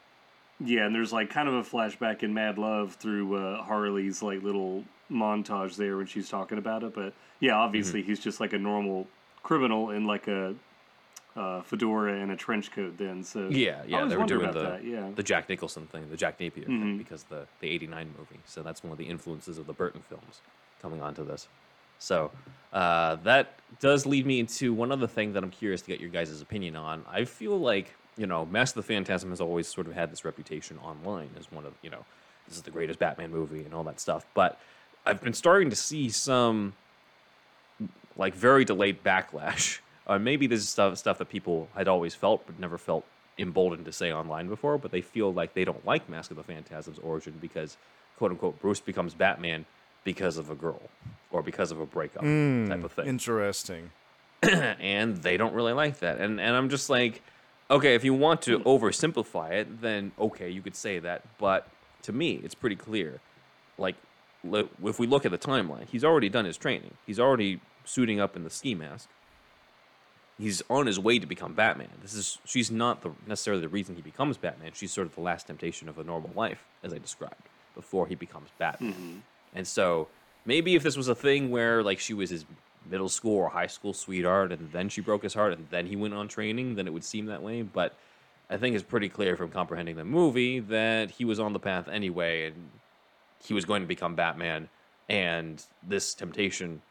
yeah, 0.59 0.85
and 0.85 0.93
there's 0.93 1.11
like 1.11 1.31
kind 1.31 1.47
of 1.47 1.55
a 1.55 1.63
flashback 1.63 2.21
in 2.21 2.31
Mad 2.31 2.59
Love 2.59 2.93
through 2.93 3.35
uh, 3.35 3.63
Harley's 3.63 4.21
like 4.21 4.43
little 4.43 4.83
montage 5.11 5.77
there 5.77 5.97
when 5.97 6.05
she's 6.05 6.29
talking 6.29 6.59
about 6.59 6.83
it. 6.83 6.93
But 6.93 7.13
yeah, 7.39 7.55
obviously 7.55 8.01
Mm-hmm. 8.01 8.09
he's 8.11 8.19
just 8.19 8.39
like 8.39 8.53
a 8.53 8.59
normal 8.59 9.07
criminal 9.41 9.89
in 9.89 10.05
like 10.05 10.27
a 10.27 10.53
uh, 11.35 11.61
fedora 11.61 12.13
and 12.21 12.31
a 12.31 12.35
trench 12.35 12.71
coat. 12.71 12.97
Then 12.97 13.23
so 13.23 13.47
Yeah, 13.49 13.81
yeah, 13.87 14.05
they 14.05 14.15
were 14.17 14.25
doing 14.25 14.51
the 14.51 14.61
that, 14.61 14.83
yeah. 14.85 15.09
the 15.15 15.23
Jack 15.23 15.49
Nicholson 15.49 15.85
thing, 15.87 16.09
the 16.09 16.17
Jack 16.17 16.39
Napier 16.39 16.65
thing, 16.65 16.95
Mhm. 16.95 16.97
because 16.97 17.23
the 17.23 17.45
the 17.59 17.69
'89 17.69 18.13
movie. 18.17 18.39
So 18.45 18.63
that's 18.63 18.83
one 18.83 18.91
of 18.91 18.97
the 18.97 19.05
influences 19.05 19.57
of 19.57 19.67
the 19.67 19.73
Burton 19.73 20.01
films 20.01 20.41
coming 20.81 21.01
onto 21.01 21.25
this. 21.25 21.47
So 21.99 22.31
uh, 22.73 23.15
that 23.23 23.53
does 23.79 24.05
lead 24.05 24.25
me 24.25 24.39
into 24.39 24.73
one 24.73 24.91
other 24.91 25.07
thing 25.07 25.33
that 25.33 25.43
I'm 25.43 25.51
curious 25.51 25.81
to 25.81 25.87
get 25.87 25.99
your 25.99 26.09
guys' 26.09 26.41
opinion 26.41 26.75
on. 26.75 27.03
I 27.09 27.25
feel 27.25 27.57
like 27.59 27.93
you 28.17 28.27
know, 28.27 28.45
Mask 28.45 28.77
of 28.77 28.85
the 28.85 28.93
Phantasm 28.93 29.29
has 29.31 29.41
always 29.41 29.67
sort 29.67 29.87
of 29.87 29.93
had 29.93 30.09
this 30.09 30.23
reputation 30.23 30.77
online 30.79 31.29
as 31.37 31.51
one 31.51 31.65
of 31.65 31.73
you 31.81 31.89
know, 31.89 32.05
this 32.47 32.55
is 32.55 32.63
the 32.63 32.71
greatest 32.71 32.97
Batman 32.99 33.29
movie 33.31 33.63
and 33.65 33.73
all 33.73 33.83
that 33.83 33.99
stuff. 33.99 34.25
But 34.33 34.57
I've 35.05 35.21
been 35.21 35.33
starting 35.33 35.69
to 35.69 35.75
see 35.75 36.07
some 36.09 36.73
like 38.17 38.33
very 38.33 38.63
delayed 38.63 39.03
backlash. 39.03 39.79
Uh, 40.07 40.19
maybe 40.19 40.47
this 40.47 40.61
is 40.61 40.69
stuff 40.69 40.97
stuff 40.97 41.17
that 41.17 41.29
people 41.29 41.67
had 41.75 41.87
always 41.87 42.13
felt 42.15 42.45
but 42.45 42.59
never 42.59 42.77
felt 42.77 43.05
emboldened 43.37 43.85
to 43.85 43.91
say 43.91 44.11
online 44.11 44.47
before. 44.47 44.77
But 44.77 44.91
they 44.91 45.01
feel 45.01 45.33
like 45.33 45.53
they 45.53 45.65
don't 45.65 45.85
like 45.85 46.07
Mask 46.09 46.31
of 46.31 46.37
the 46.37 46.43
Phantasm's 46.43 46.99
origin 46.99 47.33
because 47.41 47.77
quote 48.17 48.31
unquote 48.31 48.59
Bruce 48.61 48.79
becomes 48.79 49.13
Batman 49.13 49.65
because 50.03 50.37
of 50.37 50.49
a 50.49 50.55
girl 50.55 50.81
or 51.31 51.41
because 51.41 51.71
of 51.71 51.79
a 51.79 51.85
breakup 51.85 52.21
type 52.69 52.83
of 52.83 52.91
thing 52.91 53.07
Interesting. 53.07 53.91
and 54.43 55.17
they 55.17 55.37
don't 55.37 55.53
really 55.53 55.73
like 55.73 55.99
that. 55.99 56.19
And 56.19 56.39
and 56.39 56.55
I'm 56.55 56.69
just 56.69 56.89
like, 56.89 57.21
okay, 57.71 57.95
if 57.95 58.03
you 58.03 58.13
want 58.13 58.43
to 58.43 58.59
oversimplify 58.59 59.51
it, 59.51 59.81
then 59.81 60.11
okay, 60.19 60.49
you 60.49 60.61
could 60.61 60.75
say 60.75 60.99
that. 60.99 61.23
But 61.39 61.67
to 62.03 62.13
me, 62.13 62.39
it's 62.43 62.53
pretty 62.53 62.75
clear. 62.75 63.19
Like, 63.77 63.95
if 64.43 64.99
we 64.99 65.07
look 65.07 65.25
at 65.25 65.31
the 65.31 65.37
timeline, 65.39 65.87
he's 65.87 66.03
already 66.03 66.29
done 66.29 66.45
his 66.45 66.55
training. 66.55 66.93
He's 67.07 67.19
already 67.19 67.59
suiting 67.83 68.19
up 68.19 68.35
in 68.35 68.43
the 68.43 68.49
ski 68.51 68.75
mask. 68.75 69.09
He's 70.37 70.61
on 70.69 70.85
his 70.85 70.99
way 70.99 71.17
to 71.19 71.25
become 71.25 71.53
Batman. 71.53 71.87
This 72.01 72.13
is 72.13 72.39
she's 72.45 72.69
not 72.69 73.01
the 73.01 73.11
necessarily 73.25 73.61
the 73.61 73.69
reason 73.69 73.95
he 73.95 74.01
becomes 74.01 74.37
Batman. 74.37 74.71
She's 74.73 74.91
sort 74.91 75.07
of 75.07 75.15
the 75.15 75.21
last 75.21 75.47
temptation 75.47 75.87
of 75.87 75.97
a 75.97 76.03
normal 76.03 76.31
life, 76.35 76.65
as 76.83 76.93
I 76.93 76.97
described 76.97 77.49
before 77.73 78.07
he 78.07 78.15
becomes 78.15 78.49
Batman. 78.57 78.93
Mm-hmm. 78.93 79.17
And 79.53 79.67
so 79.67 80.07
maybe 80.45 80.75
if 80.75 80.83
this 80.83 80.97
was 80.97 81.07
a 81.07 81.15
thing 81.15 81.51
where 81.51 81.83
like 81.83 81.99
she 81.99 82.13
was 82.13 82.29
his 82.29 82.45
middle 82.89 83.09
school 83.09 83.37
or 83.37 83.49
high 83.49 83.67
school 83.67 83.93
sweetheart 83.93 84.51
and 84.51 84.71
then 84.71 84.89
she 84.89 85.01
broke 85.01 85.23
his 85.23 85.33
heart 85.33 85.53
and 85.53 85.67
then 85.69 85.87
he 85.87 85.95
went 85.95 86.13
on 86.13 86.27
training, 86.27 86.75
then 86.75 86.87
it 86.87 86.93
would 86.93 87.03
seem 87.03 87.25
that 87.27 87.41
way. 87.41 87.61
But 87.61 87.95
I 88.49 88.57
think 88.57 88.75
it's 88.75 88.83
pretty 88.83 89.09
clear 89.09 89.35
from 89.35 89.49
comprehending 89.49 89.95
the 89.95 90.05
movie 90.05 90.59
that 90.59 91.11
he 91.11 91.25
was 91.25 91.39
on 91.39 91.53
the 91.53 91.59
path 91.59 91.87
anyway 91.87 92.47
and 92.47 92.69
he 93.43 93.53
was 93.53 93.65
going 93.65 93.81
to 93.81 93.87
become 93.87 94.15
Batman. 94.15 94.69
And 95.09 95.63
this 95.87 96.13
temptation, 96.13 96.81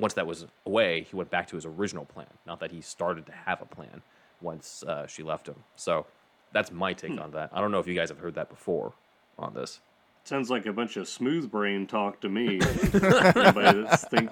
once 0.00 0.14
that 0.14 0.26
was 0.26 0.46
away, 0.66 1.02
he 1.08 1.14
went 1.16 1.30
back 1.30 1.46
to 1.48 1.56
his 1.56 1.64
original 1.66 2.04
plan. 2.04 2.26
Not 2.46 2.60
that 2.60 2.70
he 2.72 2.80
started 2.80 3.26
to 3.26 3.32
have 3.32 3.60
a 3.62 3.66
plan 3.66 4.02
once 4.40 4.82
uh, 4.84 5.06
she 5.06 5.22
left 5.22 5.46
him. 5.46 5.56
So 5.76 6.06
that's 6.52 6.72
my 6.72 6.92
take 6.94 7.20
on 7.20 7.30
that. 7.32 7.50
I 7.52 7.60
don't 7.60 7.70
know 7.70 7.78
if 7.78 7.86
you 7.86 7.94
guys 7.94 8.08
have 8.08 8.18
heard 8.18 8.34
that 8.34 8.48
before 8.48 8.92
on 9.38 9.54
this. 9.54 9.80
Sounds 10.24 10.50
like 10.50 10.66
a 10.66 10.72
bunch 10.72 10.96
of 10.96 11.08
smooth 11.08 11.50
brain 11.50 11.86
talk 11.86 12.20
to 12.20 12.28
me. 12.28 12.60
Anybody 12.94 13.82
that's 13.82 14.04
think, 14.08 14.30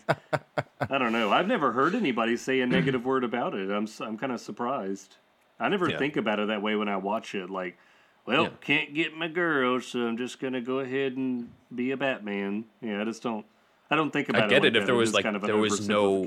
I 0.90 0.98
don't 0.98 1.12
know. 1.12 1.32
I've 1.32 1.46
never 1.46 1.72
heard 1.72 1.94
anybody 1.94 2.36
say 2.36 2.60
a 2.60 2.66
negative 2.66 3.04
word 3.06 3.24
about 3.24 3.54
it. 3.54 3.70
I'm 3.70 3.88
I'm 4.00 4.18
kind 4.18 4.32
of 4.32 4.40
surprised. 4.40 5.16
I 5.58 5.68
never 5.68 5.88
Yeah. 5.90 5.98
think 5.98 6.16
about 6.16 6.38
it 6.40 6.48
that 6.48 6.62
way 6.62 6.76
when 6.76 6.88
I 6.88 6.96
watch 6.98 7.34
it. 7.34 7.48
Like, 7.50 7.78
well, 8.26 8.44
Yeah. 8.44 8.48
can't 8.60 8.94
get 8.94 9.16
my 9.16 9.28
girl, 9.28 9.80
so 9.80 10.00
I'm 10.06 10.16
just 10.18 10.38
gonna 10.40 10.60
go 10.60 10.80
ahead 10.80 11.16
and 11.16 11.48
be 11.74 11.90
a 11.90 11.96
Batman. 11.96 12.66
Yeah, 12.82 13.00
I 13.00 13.04
just 13.04 13.22
don't. 13.22 13.46
I 13.90 13.96
don't 13.96 14.12
think 14.12 14.28
about 14.28 14.42
it. 14.42 14.44
I 14.44 14.48
get 14.48 14.64
it. 14.64 14.68
it 14.68 14.76
if 14.76 14.82
that. 14.82 14.86
there 14.86 14.94
was, 14.94 15.14
like, 15.14 15.24
kind 15.24 15.36
of 15.36 15.42
an 15.44 15.46
there 15.48 15.56
was 15.56 15.88
no- 15.88 16.24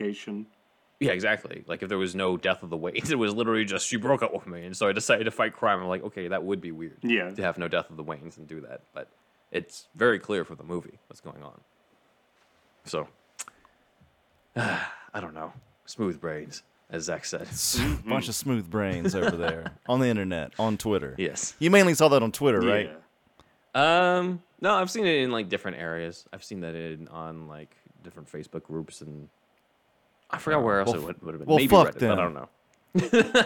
Yeah, 1.00 1.12
exactly. 1.12 1.64
Like 1.68 1.82
if 1.84 1.90
there 1.90 1.98
was 1.98 2.14
no 2.16 2.38
death 2.38 2.62
of 2.64 2.70
the 2.70 2.78
Waynes, 2.78 3.10
it 3.12 3.16
was 3.16 3.34
literally 3.34 3.66
just 3.66 3.88
she 3.88 3.98
broke 3.98 4.22
up 4.24 4.34
with 4.34 4.46
me, 4.48 4.66
and 4.66 4.76
so 4.78 4.88
I 4.88 4.92
decided 4.92 5.24
to 5.26 5.32
fight 5.32 5.54
crime. 5.54 5.80
I'm 5.80 5.88
like, 5.88 6.04
okay, 6.04 6.28
that 6.28 6.44
would 6.44 6.62
be 6.62 6.72
weird. 6.72 7.00
Yeah. 7.02 7.30
To 7.32 7.42
have 7.44 7.58
no 7.58 7.68
death 7.68 7.90
of 7.90 7.98
the 7.98 8.04
Waynes 8.04 8.38
and 8.38 8.48
do 8.48 8.62
that, 8.62 8.82
but 8.94 9.10
it's 9.52 9.88
very 9.96 10.20
clear 10.20 10.46
for 10.46 10.56
the 10.56 10.64
movie 10.64 11.00
what's 11.08 11.20
going 11.22 11.44
on. 11.44 11.60
So, 12.86 13.08
I 14.56 15.20
don't 15.20 15.34
know. 15.34 15.54
Smooth 15.86 16.22
brains, 16.22 16.64
as 16.90 17.04
Zach 17.06 17.26
said. 17.26 17.48
Bunch 18.06 18.30
of 18.30 18.36
smooth 18.36 18.70
brains 18.70 19.16
over 19.16 19.36
there 19.36 19.74
on 19.90 20.00
the 20.00 20.08
internet, 20.08 20.54
on 20.60 20.78
Twitter. 20.78 21.16
Yes. 21.18 21.54
You 21.60 21.70
mainly 21.70 21.94
saw 21.96 22.08
that 22.10 22.24
on 22.24 22.32
Twitter, 22.32 22.62
right? 22.62 22.88
Yeah. 22.88 22.96
Um. 23.74 24.42
No, 24.62 24.76
I've 24.76 24.92
seen 24.92 25.06
it 25.08 25.16
in 25.22 25.32
like 25.32 25.50
different 25.50 25.78
areas. 25.78 26.26
I've 26.32 26.44
seen 26.44 26.60
that 26.62 26.76
in 26.76 27.08
on 27.08 27.48
like 27.48 27.76
different 28.04 28.32
Facebook 28.32 28.64
groups 28.64 29.02
and 29.02 29.28
I 30.30 30.38
forgot 30.38 30.64
where 30.64 30.80
else 30.80 30.90
Well, 30.92 31.02
it 31.02 31.06
would, 31.06 31.22
would 31.24 31.34
have 31.34 31.40
been. 31.40 31.48
well, 31.48 31.58
Maybe 31.58 31.68
fuck 31.68 31.96
Reddit, 31.96 32.00
them. 32.00 32.12
I 32.12 32.16
don't 32.22 32.34
know. 32.34 32.50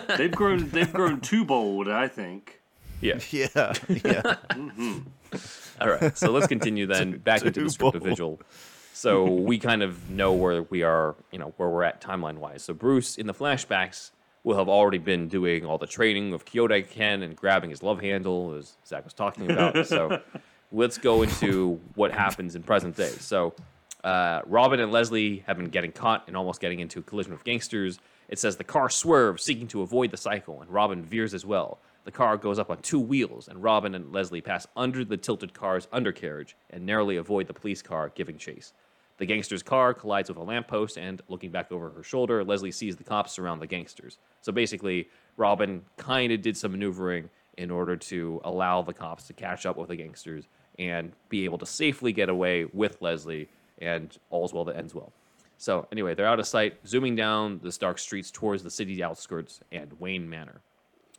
They've 0.17 0.31
grown 0.31 0.69
they've 0.71 0.91
grown 0.91 1.21
too 1.21 1.45
bold, 1.45 1.87
I 1.87 2.07
think. 2.07 2.61
Yeah. 3.01 3.19
Yeah, 3.31 3.73
yeah. 3.87 4.35
All 5.81 5.89
right, 5.89 6.17
so 6.17 6.31
let's 6.31 6.47
continue 6.47 6.85
then 6.87 7.17
back 7.17 7.43
into 7.43 7.63
the 7.63 7.69
script 7.69 7.95
of. 7.97 8.03
Vigil. 8.03 8.39
So 8.93 9.25
we 9.25 9.59
kind 9.59 9.83
of 9.83 10.09
know 10.09 10.31
where 10.33 10.63
we 10.63 10.81
are, 10.83 11.15
you 11.31 11.37
know, 11.37 11.53
where 11.57 11.67
we're 11.69 11.83
at 11.83 12.01
timeline 12.01 12.37
wise. 12.37 12.63
So 12.63 12.73
Bruce 12.73 13.17
in 13.17 13.27
the 13.27 13.33
flashbacks 13.33 14.11
will 14.45 14.57
have 14.57 14.69
already 14.69 14.99
been 14.99 15.27
doing 15.27 15.65
all 15.65 15.77
the 15.79 15.87
training 15.87 16.31
of 16.31 16.45
Kyodai 16.45 16.87
Ken 16.87 17.23
and 17.23 17.35
grabbing 17.35 17.71
his 17.71 17.81
love 17.81 17.99
handle, 17.99 18.53
as 18.53 18.77
Zach 18.85 19.03
was 19.03 19.13
talking 19.13 19.51
about. 19.51 19.87
so 19.87 20.21
let's 20.71 20.99
go 20.99 21.23
into 21.23 21.81
what 21.95 22.11
happens 22.11 22.55
in 22.55 22.61
present 22.61 22.95
day. 22.95 23.09
So 23.09 23.55
uh, 24.03 24.41
Robin 24.45 24.79
and 24.79 24.91
Leslie 24.91 25.43
have 25.47 25.57
been 25.57 25.69
getting 25.69 25.91
caught 25.91 26.25
and 26.27 26.37
almost 26.37 26.61
getting 26.61 26.79
into 26.79 26.99
a 26.99 27.01
collision 27.01 27.33
with 27.33 27.43
gangsters. 27.43 27.99
It 28.29 28.37
says 28.37 28.55
the 28.55 28.63
car 28.63 28.87
swerves, 28.87 29.43
seeking 29.43 29.67
to 29.69 29.81
avoid 29.81 30.11
the 30.11 30.17
cycle, 30.17 30.61
and 30.61 30.69
Robin 30.69 31.03
veers 31.03 31.33
as 31.33 31.43
well. 31.43 31.79
The 32.03 32.11
car 32.11 32.37
goes 32.37 32.59
up 32.59 32.69
on 32.69 32.77
two 32.83 32.99
wheels, 32.99 33.47
and 33.47 33.63
Robin 33.63 33.95
and 33.95 34.13
Leslie 34.13 34.41
pass 34.41 34.67
under 34.75 35.03
the 35.03 35.17
tilted 35.17 35.55
car's 35.55 35.87
undercarriage 35.91 36.55
and 36.69 36.85
narrowly 36.85 37.17
avoid 37.17 37.47
the 37.47 37.53
police 37.53 37.81
car 37.81 38.11
giving 38.13 38.37
chase. 38.37 38.73
The 39.17 39.25
gangster's 39.25 39.63
car 39.63 39.93
collides 39.93 40.29
with 40.29 40.37
a 40.37 40.43
lamppost, 40.43 40.97
and 40.97 41.21
looking 41.29 41.49
back 41.49 41.71
over 41.71 41.89
her 41.89 42.03
shoulder, 42.03 42.43
Leslie 42.43 42.71
sees 42.71 42.97
the 42.97 43.03
cops 43.03 43.31
surround 43.31 43.61
the 43.61 43.67
gangsters. 43.67 44.17
So 44.41 44.51
basically, 44.51 45.07
Robin 45.37 45.83
kind 45.97 46.33
of 46.33 46.41
did 46.41 46.57
some 46.57 46.73
maneuvering 46.73 47.29
in 47.57 47.71
order 47.71 47.95
to 47.95 48.41
allow 48.43 48.81
the 48.81 48.93
cops 48.93 49.25
to 49.27 49.33
catch 49.33 49.65
up 49.65 49.77
with 49.77 49.87
the 49.87 49.95
gangsters 49.95 50.47
and 50.77 51.13
be 51.29 51.45
able 51.45 51.57
to 51.57 51.65
safely 51.65 52.11
get 52.11 52.27
away 52.27 52.65
with 52.65 53.01
Leslie, 53.01 53.47
and 53.79 54.17
all's 54.29 54.53
well 54.53 54.65
that 54.65 54.75
ends 54.75 54.93
well. 54.93 55.13
So, 55.57 55.87
anyway, 55.91 56.13
they're 56.13 56.27
out 56.27 56.39
of 56.39 56.47
sight, 56.47 56.77
zooming 56.85 57.15
down 57.15 57.59
the 57.63 57.71
dark 57.71 57.97
streets 57.97 58.29
towards 58.29 58.61
the 58.61 58.69
city's 58.69 58.99
outskirts 58.99 59.61
and 59.71 59.93
Wayne 59.99 60.29
Manor. 60.29 60.59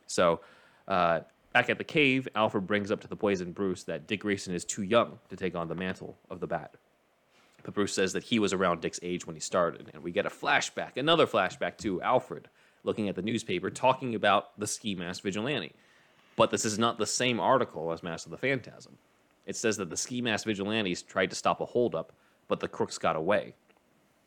So, 0.07 0.41
uh, 0.87 1.21
back 1.55 1.71
at 1.71 1.79
the 1.79 1.85
cave, 1.85 2.29
Alfred 2.35 2.67
brings 2.67 2.91
up 2.91 3.01
to 3.01 3.09
the 3.09 3.17
boys 3.17 3.41
and 3.41 3.55
Bruce 3.55 3.85
that 3.85 4.07
Dick 4.07 4.21
Grayson 4.21 4.55
is 4.55 4.67
too 4.67 4.83
young 4.83 5.19
to 5.31 5.37
take 5.37 5.55
on 5.55 5.69
the 5.69 5.75
mantle 5.75 6.19
of 6.29 6.41
the 6.41 6.47
Bat. 6.47 6.75
But 7.67 7.75
Bruce 7.75 7.93
says 7.93 8.13
that 8.13 8.23
he 8.23 8.39
was 8.39 8.53
around 8.53 8.81
Dick's 8.81 9.01
age 9.03 9.27
when 9.27 9.35
he 9.35 9.41
started, 9.41 9.91
and 9.93 10.05
we 10.05 10.13
get 10.13 10.25
a 10.25 10.31
flashback, 10.31 10.97
another 10.97 11.27
flashback 11.27 11.79
to 11.79 12.01
Alfred 12.01 12.49
looking 12.85 13.09
at 13.09 13.17
the 13.17 13.23
newspaper 13.23 13.71
talking 13.71 14.15
about 14.15 14.57
the 14.57 14.69
ski 14.69 14.95
mask 14.95 15.25
vigilante. 15.25 15.73
But 16.37 16.53
this 16.53 16.65
is 16.65 16.79
not 16.79 16.97
the 16.97 17.07
same 17.07 17.41
article 17.41 17.91
as 17.91 18.05
Mask 18.05 18.25
of 18.27 18.31
the 18.31 18.39
Phantasm. 18.39 18.99
It 19.47 19.57
says 19.57 19.79
that 19.79 19.91
the 19.91 19.97
ski 19.97 20.21
mask 20.23 20.47
vigilantes 20.47 21.03
tried 21.03 21.31
to 21.31 21.35
stop 21.37 21.61
a 21.61 21.65
holdup, 21.65 22.13
but 22.47 22.61
the 22.61 22.69
crooks 22.69 22.99
got 22.99 23.17
away. 23.17 23.57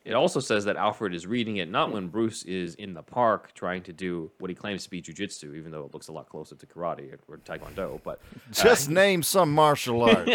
It 0.04 0.14
also 0.16 0.42
says 0.42 0.66
that 0.66 0.76
Alfred 0.76 1.14
is 1.14 1.26
reading 1.26 1.58
it 1.58 1.70
not 1.70 1.94
when 1.94 2.08
Bruce 2.08 2.44
is 2.44 2.76
in 2.76 2.94
the 2.94 3.04
park 3.04 3.54
trying 3.54 3.84
to 3.84 3.94
do 3.94 4.32
what 4.40 4.50
he 4.50 4.56
claims 4.56 4.84
to 4.84 4.90
be 4.90 5.02
jujitsu, 5.02 5.56
even 5.56 5.72
though 5.72 5.86
it 5.86 5.94
looks 5.94 6.10
a 6.10 6.12
lot 6.12 6.28
closer 6.28 6.56
to 6.56 6.66
karate 6.66 7.14
or 7.30 7.38
taekwondo. 7.38 8.02
But 8.04 8.20
uh, 8.36 8.40
Just 8.52 8.90
name 8.90 9.24
some 9.24 9.54
martial 9.54 10.04
art. 10.04 10.30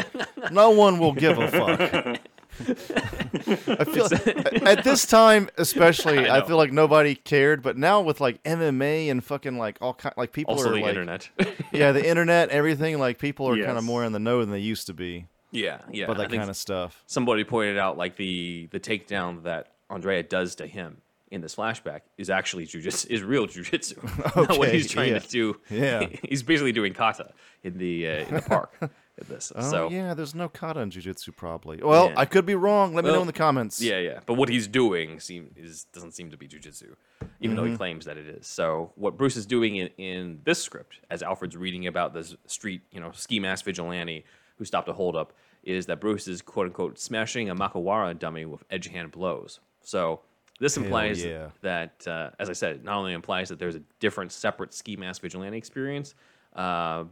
no 0.51 0.71
one 0.71 0.99
will 0.99 1.13
give 1.13 1.39
a 1.39 1.51
fuck. 1.51 2.21
I 2.61 3.85
feel 3.85 4.05
at 4.69 4.85
this 4.85 5.07
time, 5.07 5.49
especially, 5.59 6.19
I 6.29 6.39
I, 6.39 6.47
feel 6.47 6.57
like 6.57 6.73
nobody 6.73 7.15
cared. 7.15 7.63
But 7.63 7.77
now 7.77 8.01
with 8.01 8.21
like 8.21 8.43
MMA 8.45 9.11
and 9.11 9.25
fucking 9.25 9.59
like 9.59 9.79
all 9.81 9.95
kind, 9.95 10.15
like 10.17 10.33
people 10.33 10.55
also 10.55 10.71
are 10.71 10.75
the 10.75 10.81
like, 10.81 10.91
internet. 10.91 11.29
yeah, 11.73 11.93
the 11.93 12.07
internet, 12.07 12.51
everything. 12.51 12.99
Like 12.99 13.19
people 13.19 13.49
are 13.49 13.57
kind 13.57 13.77
of 13.77 13.85
more 13.85 14.05
in 14.05 14.13
the 14.13 14.21
know 14.21 14.41
than 14.41 14.51
they 14.51 14.61
used 14.61 14.87
to 14.87 14.95
be. 14.95 15.27
yeah, 15.51 15.81
yeah. 15.91 16.07
But 16.07 16.19
that 16.19 16.31
kind 16.31 16.49
of 16.49 16.57
stuff. 16.57 17.03
somebody 17.07 17.43
pointed 17.43 17.77
out 17.77 17.99
like 17.99 18.17
the 18.17 18.69
the 18.71 18.81
takedown 18.81 19.43
that 19.43 19.73
Andrea 19.91 20.23
does 20.23 20.55
to 20.57 20.67
him 20.67 20.99
in 21.33 21.41
this 21.41 21.57
flashback 21.57 22.03
is 22.17 22.31
actually 22.31 22.67
jujitsu, 22.67 23.11
is 23.11 23.23
real 23.23 23.47
jujitsu. 23.49 24.47
not 24.49 24.59
what 24.59 24.73
he's 24.73 24.91
trying 24.91 25.13
yeah. 25.13 25.19
to 25.19 25.29
do. 25.29 25.61
Yeah. 25.71 26.07
he's 26.23 26.45
basically 26.45 26.73
doing 26.73 26.95
kata 26.95 27.33
in 27.65 27.79
the 27.79 28.07
uh, 28.07 28.11
in 28.27 28.35
the 28.37 28.43
park. 28.43 28.79
At 29.17 29.29
this, 29.29 29.53
Oh 29.55 29.71
so 29.71 29.91
yeah, 29.91 30.13
there's 30.15 30.35
no 30.35 30.49
kata 30.49 30.81
in 30.81 30.91
jujitsu 30.91 31.37
probably. 31.37 31.81
Well, 31.81 32.09
Yeah. 32.09 32.15
I 32.17 32.25
could 32.25 32.45
be 32.45 32.57
wrong. 32.57 32.95
Let 32.95 33.05
me 33.05 33.13
know 33.13 33.21
in 33.21 33.29
the 33.29 33.33
comments. 33.33 33.81
Yeah, 33.81 33.99
yeah. 34.01 34.19
But 34.27 34.35
what 34.35 34.49
he's 34.49 34.67
doing 34.67 35.21
seem 35.21 35.53
is 35.57 35.85
doesn't 35.93 36.13
seem 36.13 36.31
to 36.33 36.37
be 36.37 36.49
jujitsu, 36.49 36.95
even 37.41 37.55
though 37.55 37.63
Mm-hmm. 37.63 37.71
he 37.73 37.77
claims 37.77 38.05
that 38.07 38.17
it 38.17 38.27
is. 38.27 38.47
So 38.49 38.91
what 38.97 39.17
Bruce 39.17 39.37
is 39.37 39.47
doing 39.47 39.77
in, 39.77 39.89
in 39.99 40.41
this 40.45 40.61
script, 40.61 40.99
as 41.11 41.23
Alfred's 41.23 41.57
reading 41.57 41.87
about 41.87 42.13
this 42.13 42.35
street, 42.47 42.81
you 42.91 42.99
know, 43.01 43.13
ski 43.13 43.39
mask 43.39 43.65
vigilante 43.65 44.25
who 44.57 44.65
stopped 44.65 44.89
a 44.89 44.93
holdup, 44.93 45.33
is 45.63 45.87
that 45.87 46.01
Bruce 46.01 46.27
is 46.27 46.43
quote 46.43 46.67
unquote 46.67 46.99
smashing 46.99 47.51
a 47.51 47.55
makiwara 47.55 48.19
dummy 48.19 48.45
with 48.47 48.65
edge 48.69 48.89
hand 48.89 49.13
blows. 49.13 49.61
So 49.83 50.23
this 50.59 50.77
implies 50.77 51.25
yeah. 51.25 51.51
that, 51.63 52.05
uh, 52.09 52.31
as 52.41 52.51
I 52.51 52.53
said, 52.53 52.77
it 52.77 52.85
not 52.85 52.97
only 52.97 53.13
implies 53.13 53.49
that 53.51 53.61
there's 53.61 53.77
a 53.77 53.83
different, 54.01 54.33
separate 54.33 54.75
ski 54.75 54.97
mask 54.97 55.23
vigilante 55.23 55.57
experience, 55.57 56.17
uh, 56.57 57.05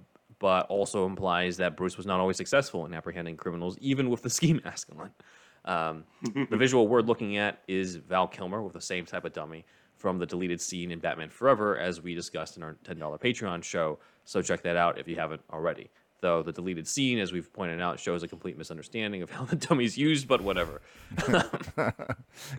but 0.43 0.67
also 0.67 1.07
implies 1.07 1.57
that 1.57 1.77
Bruce 1.77 1.97
was 1.97 2.05
not 2.05 2.19
always 2.19 2.37
successful 2.37 2.85
in 2.85 2.93
apprehending 2.93 3.37
criminals, 3.37 3.79
even 3.81 4.11
with 4.11 4.23
the 4.23 4.29
ski 4.29 4.53
mask 4.65 4.89
on. 4.99 5.11
Um, 5.65 6.05
the 6.51 6.57
visual 6.57 6.89
we're 6.89 7.01
looking 7.01 7.37
at 7.37 7.63
is 7.69 7.95
Val 7.95 8.27
Kilmer 8.27 8.61
with 8.61 8.73
the 8.73 8.81
same 8.81 9.07
type 9.07 9.25
of 9.25 9.33
dummy 9.33 9.65
from 9.97 10.19
the 10.19 10.27
deleted 10.27 10.61
scene 10.61 10.91
in 10.91 10.99
Batman 10.99 11.31
Forever, 11.31 11.79
as 11.79 12.03
we 12.03 12.13
discussed 12.13 12.57
in 12.57 12.65
our 12.65 12.77
$10 12.85 12.99
Patreon 13.21 13.63
show. 13.63 14.01
So 14.25 14.43
check 14.43 14.63
that 14.63 14.77
out 14.77 14.99
if 14.99 15.07
you 15.07 15.15
haven't 15.15 15.43
already. 15.53 15.89
Though 16.23 16.43
the 16.45 16.53
deleted 16.53 16.87
scene, 16.87 17.19
as 17.19 17.33
we've 17.33 17.53
pointed 17.53 17.81
out, 17.81 17.99
shows 17.99 18.23
a 18.23 18.29
complete 18.29 18.57
misunderstanding 18.57 19.23
of 19.23 19.31
how 19.31 19.45
the 19.45 19.57
dummy's 19.57 19.99
used, 19.99 20.29
but 20.29 20.41
whatever. 20.41 20.81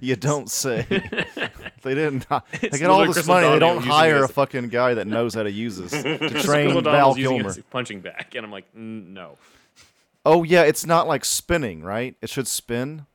You 0.02 0.16
don't 0.16 0.50
say. 0.52 0.86
they 1.82 1.96
didn't. 1.96 2.26
hi- 2.26 2.42
They 2.62 2.68
It's 2.68 2.78
get 2.80 2.90
all 2.90 3.06
this 3.06 3.14
Crystal 3.14 3.36
money. 3.36 3.48
They 3.50 3.60
don't 3.60 3.82
hire 3.84 4.24
a 4.24 4.28
fucking 4.40 4.68
guy 4.70 4.94
that 4.96 5.08
knows 5.08 5.34
how 5.34 5.44
to 5.44 5.52
use 5.52 5.78
this 5.78 5.92
to 5.92 6.30
train 6.44 6.72
Val 6.74 6.82
Donnell's 6.82 7.18
using 7.18 7.38
Kilmer. 7.38 7.56
punching 7.72 8.02
back, 8.02 8.36
and 8.36 8.46
I'm 8.46 8.52
like, 8.52 8.66
"Mm, 8.76 9.08
no. 9.14 9.38
Oh 10.26 10.44
yeah, 10.44 10.64
it's 10.64 10.86
not 10.86 11.08
like 11.08 11.26
spinning, 11.26 11.84
right? 11.84 12.16
It 12.22 12.30
should 12.30 12.48
spin. 12.48 13.06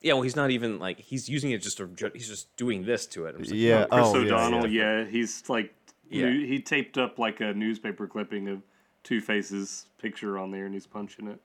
Yeah, 0.00 0.14
well, 0.14 0.22
he's 0.22 0.36
not 0.36 0.50
even 0.50 0.78
like 0.78 0.98
he's 0.98 1.28
using 1.28 1.50
it 1.52 1.58
just 1.62 1.76
to 1.78 1.88
he's 2.14 2.28
just 2.28 2.54
doing 2.56 2.84
this 2.84 3.06
to 3.08 3.26
it. 3.26 3.38
Like, 3.38 3.48
Yeah. 3.52 3.86
Chris 3.90 4.06
oh, 4.06 4.16
O'Donnell, 4.16 4.66
yeah. 4.66 5.00
yeah. 5.00 5.04
he's 5.06 5.48
like 5.48 5.74
Yeah. 6.10 6.30
he 6.30 6.60
taped 6.60 6.98
up 6.98 7.18
like 7.18 7.40
a 7.40 7.52
newspaper 7.54 8.06
clipping 8.06 8.48
of 8.48 8.62
Two 9.04 9.20
Face's 9.20 9.86
picture 9.98 10.38
on 10.38 10.50
there, 10.50 10.64
and 10.64 10.74
he's 10.74 10.86
punching 10.86 11.28
it. 11.28 11.40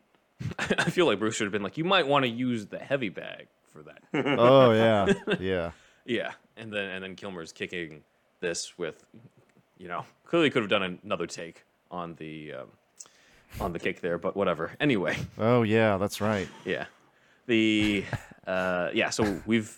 I 0.79 0.89
feel 0.89 1.05
like 1.05 1.19
Bruce 1.19 1.35
should 1.35 1.45
have 1.45 1.51
been 1.51 1.61
like, 1.63 1.77
you 1.77 1.83
might 1.83 2.07
want 2.07 2.23
to 2.23 2.29
use 2.29 2.65
the 2.65 2.79
heavy 2.79 3.09
bag 3.09 3.47
for 3.71 3.83
that. 3.83 4.01
Oh 4.39 4.71
yeah, 4.71 5.13
yeah. 5.39 5.71
yeah, 6.05 6.31
and 6.57 6.71
then 6.73 6.89
and 6.89 7.03
then 7.03 7.15
Kilmer's 7.15 7.51
kicking 7.51 8.01
this 8.39 8.77
with, 8.77 9.05
you 9.77 9.87
know, 9.87 10.05
clearly 10.25 10.49
could 10.49 10.61
have 10.63 10.69
done 10.69 10.99
another 11.03 11.27
take 11.27 11.63
on 11.91 12.15
the 12.15 12.53
um, 12.53 12.67
on 13.59 13.73
the 13.73 13.79
kick 13.79 13.99
there, 14.01 14.17
but 14.17 14.35
whatever. 14.35 14.71
Anyway, 14.79 15.17
Oh 15.37 15.63
yeah, 15.63 15.97
that's 15.97 16.21
right. 16.21 16.47
yeah, 16.65 16.85
the 17.47 18.05
uh, 18.47 18.89
yeah. 18.93 19.09
So 19.09 19.41
we've 19.45 19.77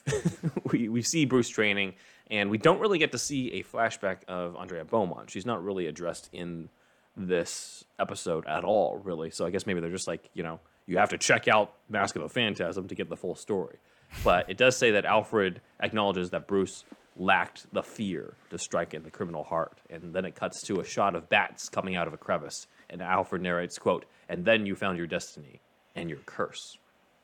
we 0.72 0.88
we 0.90 1.02
see 1.02 1.26
Bruce 1.26 1.50
training, 1.50 1.96
and 2.30 2.50
we 2.52 2.58
don't 2.60 2.80
really 2.80 3.00
get 3.00 3.12
to 3.14 3.18
see 3.18 3.52
a 3.54 3.64
flashback 3.64 4.18
of 4.28 4.56
Andrea 4.56 4.86
Beaumont. 4.86 5.32
She's 5.32 5.46
not 5.46 5.64
really 5.64 5.88
addressed 5.88 6.30
in 6.34 6.70
this 7.16 7.84
episode 8.00 8.46
at 8.48 8.64
all, 8.64 8.98
really. 8.98 9.32
So 9.32 9.46
I 9.46 9.50
guess 9.50 9.66
maybe 9.66 9.80
they're 9.80 9.90
just 9.90 10.08
like, 10.08 10.30
you 10.34 10.44
know, 10.44 10.60
you 10.86 10.98
have 10.98 11.10
to 11.10 11.18
check 11.18 11.48
out 11.48 11.74
Mask 11.90 12.16
of 12.16 12.22
the 12.22 12.30
Phantasm 12.30 12.88
to 12.88 12.96
get 12.96 13.10
the 13.10 13.18
full 13.18 13.36
story. 13.36 13.78
But 14.24 14.50
it 14.50 14.58
does 14.58 14.76
say 14.76 14.92
that 14.92 15.06
Alfred 15.06 15.62
acknowledges 15.80 16.32
that 16.32 16.48
Bruce 16.48 16.84
lacked 17.18 17.72
the 17.74 17.84
fear 17.84 18.34
to 18.50 18.58
strike 18.58 18.94
in 18.94 19.04
the 19.04 19.12
criminal 19.12 19.44
heart. 19.44 19.80
And 19.90 20.14
then 20.14 20.26
it 20.26 20.36
cuts 20.36 20.62
to 20.64 20.80
a 20.80 20.86
shot 20.86 21.16
of 21.16 21.30
bats 21.30 21.70
coming 21.70 21.96
out 21.96 22.08
of 22.08 22.14
a 22.14 22.18
crevice. 22.18 22.68
And 22.90 23.02
Alfred 23.02 23.42
narrates, 23.42 23.78
quote, 23.78 24.06
and 24.28 24.44
then 24.44 24.66
you 24.66 24.76
found 24.76 24.98
your 24.98 25.08
destiny 25.08 25.62
and 25.96 26.10
your 26.10 26.20
curse. 26.20 26.78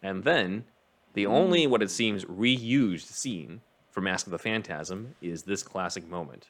And 0.03 0.23
then 0.23 0.65
the 1.13 1.25
only 1.25 1.67
what 1.67 1.81
it 1.81 1.91
seems 1.91 2.25
reused 2.25 3.07
scene 3.07 3.61
for 3.91 4.01
Mask 4.01 4.27
of 4.27 4.31
the 4.31 4.37
Phantasm 4.37 5.15
is 5.21 5.43
this 5.43 5.63
classic 5.63 6.07
moment 6.07 6.49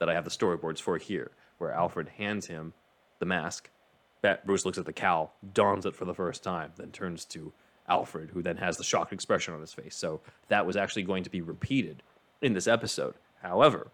that 0.00 0.08
I 0.08 0.14
have 0.14 0.24
the 0.24 0.30
storyboards 0.30 0.80
for 0.80 0.98
here, 0.98 1.30
where 1.58 1.72
Alfred 1.72 2.08
hands 2.16 2.46
him 2.46 2.72
the 3.18 3.26
mask. 3.26 3.70
Bruce 4.44 4.64
looks 4.64 4.78
at 4.78 4.84
the 4.84 4.92
cowl, 4.92 5.32
dons 5.54 5.86
it 5.86 5.94
for 5.94 6.04
the 6.04 6.14
first 6.14 6.42
time, 6.42 6.72
then 6.76 6.90
turns 6.90 7.24
to 7.26 7.52
Alfred, 7.88 8.30
who 8.30 8.42
then 8.42 8.56
has 8.56 8.76
the 8.76 8.84
shocked 8.84 9.12
expression 9.12 9.54
on 9.54 9.60
his 9.60 9.72
face. 9.72 9.96
So 9.96 10.20
that 10.48 10.66
was 10.66 10.76
actually 10.76 11.04
going 11.04 11.22
to 11.24 11.30
be 11.30 11.40
repeated 11.40 12.02
in 12.42 12.52
this 12.52 12.66
episode. 12.66 13.14
However, 13.42 13.88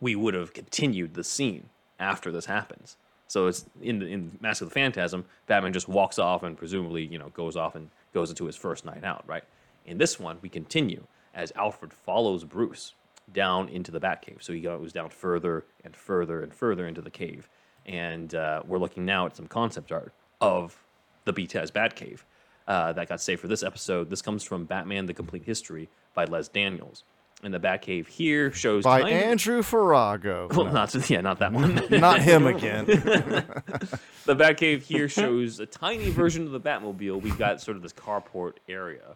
we 0.00 0.14
would 0.14 0.34
have 0.34 0.52
continued 0.52 1.14
the 1.14 1.24
scene 1.24 1.68
after 1.98 2.32
this 2.32 2.46
happens. 2.46 2.96
So 3.26 3.46
it's 3.46 3.66
in 3.82 3.98
the, 3.98 4.06
in 4.06 4.38
Mask 4.40 4.62
of 4.62 4.68
the 4.68 4.74
Phantasm, 4.74 5.26
Batman 5.46 5.72
just 5.72 5.88
walks 5.88 6.18
off 6.18 6.42
and 6.42 6.56
presumably 6.56 7.04
you 7.04 7.18
know 7.18 7.28
goes 7.28 7.56
off 7.56 7.74
and 7.74 7.90
goes 8.14 8.30
into 8.30 8.46
his 8.46 8.56
first 8.56 8.84
night 8.84 9.04
out, 9.04 9.24
right? 9.26 9.44
In 9.84 9.98
this 9.98 10.18
one, 10.18 10.38
we 10.40 10.48
continue 10.48 11.04
as 11.34 11.52
Alfred 11.54 11.92
follows 11.92 12.44
Bruce 12.44 12.94
down 13.32 13.68
into 13.68 13.90
the 13.90 14.00
Batcave. 14.00 14.42
So 14.42 14.52
he 14.52 14.60
goes 14.60 14.92
down 14.92 15.10
further 15.10 15.64
and 15.84 15.94
further 15.94 16.42
and 16.42 16.52
further 16.52 16.86
into 16.86 17.00
the 17.00 17.10
cave, 17.10 17.48
and 17.86 18.34
uh, 18.34 18.62
we're 18.66 18.78
looking 18.78 19.04
now 19.04 19.26
at 19.26 19.36
some 19.36 19.46
concept 19.46 19.92
art 19.92 20.12
of 20.40 20.76
the 21.24 21.32
BTAS 21.32 21.70
Batcave 21.72 22.20
uh, 22.66 22.92
that 22.92 23.08
got 23.08 23.20
saved 23.20 23.40
for 23.40 23.48
this 23.48 23.62
episode. 23.62 24.10
This 24.10 24.22
comes 24.22 24.42
from 24.44 24.64
Batman: 24.64 25.06
The 25.06 25.14
Complete 25.14 25.44
History 25.44 25.88
by 26.14 26.24
Les 26.24 26.48
Daniels. 26.48 27.04
And 27.44 27.54
the 27.54 27.60
Batcave 27.60 28.08
here 28.08 28.50
shows 28.50 28.82
By 28.82 29.00
kind 29.02 29.14
of- 29.16 29.22
Andrew 29.22 29.62
Farago. 29.62 30.52
well, 30.56 30.66
No, 30.66 30.72
not 30.72 30.92
yeah, 31.10 31.20
not 31.20 31.38
that 31.38 31.52
one. 31.52 31.80
not 31.90 32.20
him 32.20 32.48
again. 32.48 32.84
the 32.86 34.34
Batcave 34.34 34.82
here 34.82 35.08
shows 35.08 35.60
a 35.60 35.66
tiny 35.66 36.10
version 36.10 36.46
of 36.46 36.50
the 36.50 36.58
Batmobile. 36.60 37.22
We've 37.22 37.38
got 37.38 37.60
sort 37.60 37.76
of 37.76 37.84
this 37.84 37.92
carport 37.92 38.54
area 38.68 39.14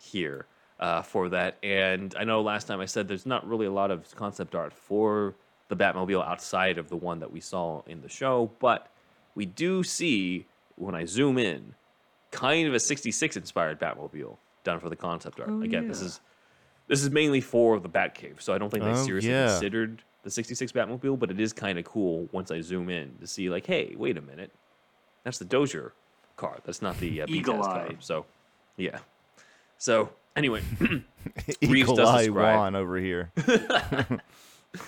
here 0.00 0.46
uh, 0.80 1.02
for 1.02 1.28
that. 1.28 1.58
And 1.62 2.14
I 2.18 2.24
know 2.24 2.40
last 2.40 2.66
time 2.66 2.80
I 2.80 2.86
said 2.86 3.06
there's 3.06 3.26
not 3.26 3.46
really 3.46 3.66
a 3.66 3.70
lot 3.72 3.90
of 3.90 4.12
concept 4.16 4.54
art 4.54 4.72
for 4.72 5.34
the 5.68 5.76
Batmobile 5.76 6.26
outside 6.26 6.78
of 6.78 6.88
the 6.88 6.96
one 6.96 7.20
that 7.20 7.30
we 7.30 7.40
saw 7.40 7.82
in 7.86 8.00
the 8.00 8.08
show, 8.08 8.50
but 8.58 8.88
we 9.34 9.46
do 9.46 9.84
see 9.84 10.46
when 10.76 10.94
I 10.94 11.04
zoom 11.04 11.38
in, 11.38 11.74
kind 12.32 12.66
of 12.66 12.74
a 12.74 12.80
'66 12.80 13.36
inspired 13.36 13.78
Batmobile 13.78 14.36
done 14.64 14.80
for 14.80 14.88
the 14.88 14.96
concept 14.96 15.38
art. 15.38 15.62
Again, 15.62 15.86
this 15.86 16.00
is 16.00 16.20
this 16.88 17.02
is 17.04 17.10
mainly 17.10 17.40
for 17.40 17.78
the 17.78 17.88
Batcave, 17.88 18.40
so 18.40 18.52
I 18.52 18.58
don't 18.58 18.70
think 18.70 18.84
they 18.84 18.90
Oh, 18.90 19.04
seriously 19.04 19.30
yeah. 19.30 19.46
considered 19.46 20.02
the 20.24 20.30
'66 20.30 20.72
Batmobile, 20.72 21.18
but 21.18 21.30
it 21.30 21.38
is 21.38 21.52
kind 21.52 21.78
of 21.78 21.84
cool 21.84 22.28
once 22.32 22.50
I 22.50 22.60
zoom 22.62 22.88
in 22.90 23.16
to 23.20 23.26
see, 23.26 23.48
like, 23.48 23.66
hey, 23.66 23.94
wait 23.96 24.16
a 24.16 24.20
minute, 24.20 24.50
that's 25.22 25.38
the 25.38 25.44
Dozier 25.44 25.92
car. 26.36 26.58
That's 26.64 26.82
not 26.82 26.98
the 26.98 27.22
uh, 27.22 27.26
Eagle 27.28 27.62
Eye. 27.62 27.86
car. 27.90 27.94
So, 28.00 28.26
yeah. 28.76 28.98
So 29.78 30.10
anyway, 30.36 30.62
Reaves 31.62 31.92
does 31.92 32.18
describe- 32.26 32.56
Juan 32.56 32.74
over 32.74 32.98
here. 32.98 33.30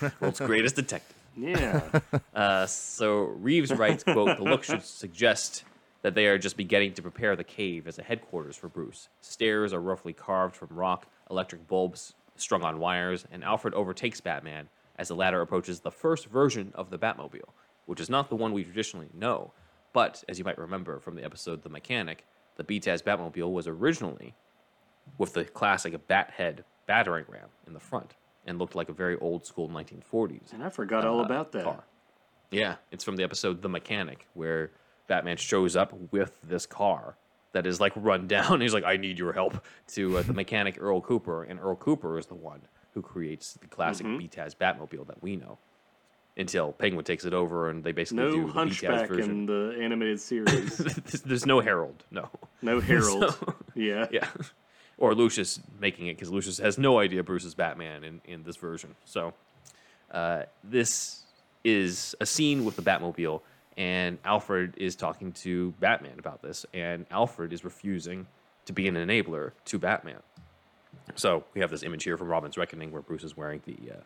world's 0.21 0.39
greatest 0.39 0.75
detective. 0.75 1.15
Yeah. 1.35 1.99
Uh, 2.33 2.65
so 2.67 3.23
Reaves 3.23 3.73
writes, 3.73 4.03
"quote 4.03 4.37
The 4.37 4.43
look 4.43 4.63
should 4.63 4.83
suggest 4.83 5.63
that 6.03 6.15
they 6.15 6.27
are 6.27 6.37
just 6.37 6.57
beginning 6.57 6.93
to 6.93 7.01
prepare 7.01 7.35
the 7.35 7.43
cave 7.43 7.87
as 7.87 7.97
a 7.97 8.03
headquarters 8.03 8.55
for 8.55 8.67
Bruce. 8.67 9.09
Stairs 9.21 9.73
are 9.73 9.81
roughly 9.81 10.13
carved 10.13 10.55
from 10.55 10.69
rock, 10.71 11.07
electric 11.29 11.67
bulbs 11.67 12.13
strung 12.35 12.63
on 12.63 12.79
wires, 12.79 13.25
and 13.31 13.43
Alfred 13.43 13.73
overtakes 13.73 14.19
Batman 14.21 14.67
as 14.97 15.07
the 15.07 15.15
latter 15.15 15.41
approaches 15.41 15.79
the 15.79 15.91
first 15.91 16.27
version 16.27 16.71
of 16.75 16.89
the 16.89 16.99
Batmobile, 16.99 17.49
which 17.85 17.99
is 17.99 18.09
not 18.09 18.29
the 18.29 18.35
one 18.35 18.53
we 18.53 18.63
traditionally 18.63 19.09
know. 19.13 19.51
But 19.93 20.23
as 20.27 20.39
you 20.39 20.45
might 20.45 20.57
remember 20.57 20.99
from 20.99 21.15
the 21.15 21.23
episode 21.23 21.63
The 21.63 21.69
Mechanic, 21.69 22.25
the 22.55 22.63
BTAS 22.63 23.03
Batmobile 23.03 23.51
was 23.51 23.67
originally 23.67 24.33
with 25.17 25.33
the 25.33 25.43
classic 25.45 26.07
bat 26.07 26.31
head 26.31 26.63
battering 26.85 27.25
ram 27.27 27.47
in 27.67 27.73
the 27.73 27.79
front 27.79 28.15
and 28.45 28.59
looked 28.59 28.75
like 28.75 28.89
a 28.89 28.93
very 28.93 29.17
old 29.19 29.45
school 29.45 29.69
1940s 29.69 30.51
And 30.53 30.63
I 30.63 30.69
forgot 30.69 31.05
all 31.05 31.21
uh, 31.21 31.23
about 31.25 31.51
that. 31.53 31.63
car. 31.63 31.83
Yeah, 32.51 32.75
it's 32.91 33.03
from 33.03 33.15
the 33.15 33.23
episode 33.23 33.61
The 33.61 33.69
Mechanic, 33.69 34.27
where 34.33 34.71
Batman 35.07 35.37
shows 35.37 35.75
up 35.75 35.93
with 36.11 36.37
this 36.43 36.65
car 36.65 37.15
that 37.53 37.65
is 37.65 37.79
like 37.79 37.93
run 37.95 38.27
down. 38.35 38.61
He's 38.61 38.73
like, 38.73 38.83
I 38.83 38.97
need 38.97 39.17
your 39.17 39.33
help 39.33 39.63
to 39.89 40.17
uh, 40.17 40.21
the 40.23 40.33
mechanic 40.33 40.77
Earl 40.79 41.01
Cooper, 41.01 41.43
and 41.43 41.59
Earl 41.59 41.75
Cooper 41.75 42.17
is 42.19 42.25
the 42.27 42.35
one 42.35 42.61
who 42.93 43.01
creates 43.01 43.53
the 43.53 43.67
classic 43.67 44.05
Mm-hmm. 44.05 44.25
BTAS 44.25 44.55
Batmobile 44.55 45.07
that 45.07 45.21
we 45.23 45.35
know. 45.35 45.57
Until 46.35 46.71
Penguin 46.73 47.05
takes 47.05 47.25
it 47.25 47.33
over 47.33 47.69
and 47.69 47.83
they 47.83 47.91
basically 47.91 48.23
No 48.23 48.31
do 48.31 48.41
the 48.41 48.47
BTAS 48.47 48.53
Hunchback 48.53 49.07
version. 49.09 49.29
in 49.31 49.45
the 49.45 49.77
animated 49.79 50.19
series. 50.31 50.77
there's, 51.23 51.45
no 51.45 51.59
Harold, 51.59 52.03
no. 52.11 52.27
No 52.63 52.79
Harold. 52.81 53.35
yeah. 53.75 54.07
Yeah. 54.11 54.27
Or 54.97 55.15
Lucius 55.15 55.59
making 55.79 56.07
it 56.07 56.15
because 56.15 56.31
Lucius 56.31 56.59
has 56.59 56.77
no 56.77 56.99
idea 56.99 57.23
Bruce 57.23 57.45
is 57.45 57.55
Batman 57.55 58.03
in, 58.03 58.21
in 58.25 58.43
this 58.43 58.55
version. 58.55 58.95
So 59.05 59.33
uh, 60.11 60.43
this 60.63 61.23
is 61.63 62.15
a 62.21 62.25
scene 62.25 62.65
with 62.65 62.75
the 62.75 62.81
Batmobile, 62.81 63.41
and 63.77 64.19
Alfred 64.23 64.73
is 64.77 64.95
talking 64.95 65.31
to 65.31 65.73
Batman 65.79 66.19
about 66.19 66.41
this, 66.41 66.65
and 66.73 67.05
Alfred 67.09 67.53
is 67.53 67.63
refusing 67.63 68.27
to 68.65 68.73
be 68.73 68.87
an 68.87 68.95
enabler 68.95 69.51
to 69.65 69.79
Batman. 69.79 70.21
So 71.15 71.43
we 71.53 71.61
have 71.61 71.71
this 71.71 71.83
image 71.83 72.03
here 72.03 72.17
from 72.17 72.27
Robin's 72.27 72.57
Reckoning 72.57 72.91
where 72.91 73.01
Bruce 73.01 73.23
is 73.23 73.35
wearing 73.35 73.61
the 73.65 73.93
uh, 73.93 74.01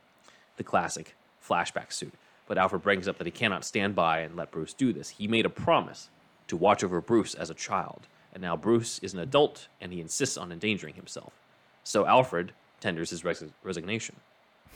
the 0.55 0.63
classic 0.63 1.15
flashback 1.45 1.93
suit. 1.93 2.13
But 2.47 2.57
Alfred 2.57 2.81
brings 2.81 3.07
up 3.07 3.17
that 3.17 3.27
he 3.27 3.31
cannot 3.31 3.65
stand 3.65 3.95
by 3.95 4.19
and 4.19 4.35
let 4.35 4.51
Bruce 4.51 4.73
do 4.73 4.93
this. 4.93 5.09
He 5.09 5.27
made 5.27 5.45
a 5.45 5.49
promise 5.49 6.09
to 6.47 6.57
watch 6.57 6.83
over 6.83 7.01
Bruce 7.01 7.33
as 7.33 7.49
a 7.49 7.53
child, 7.53 8.07
and 8.37 8.43
now 8.43 8.55
Bruce 8.55 8.99
is 8.99 9.15
an 9.15 9.19
adult 9.19 9.67
and 9.81 9.91
he 9.91 9.99
insists 9.99 10.37
on 10.37 10.51
endangering 10.51 10.93
himself. 10.93 11.33
So 11.83 12.05
Alfred 12.05 12.51
tenders 12.79 13.09
his 13.09 13.23
res- 13.23 13.43
resignation. 13.63 14.15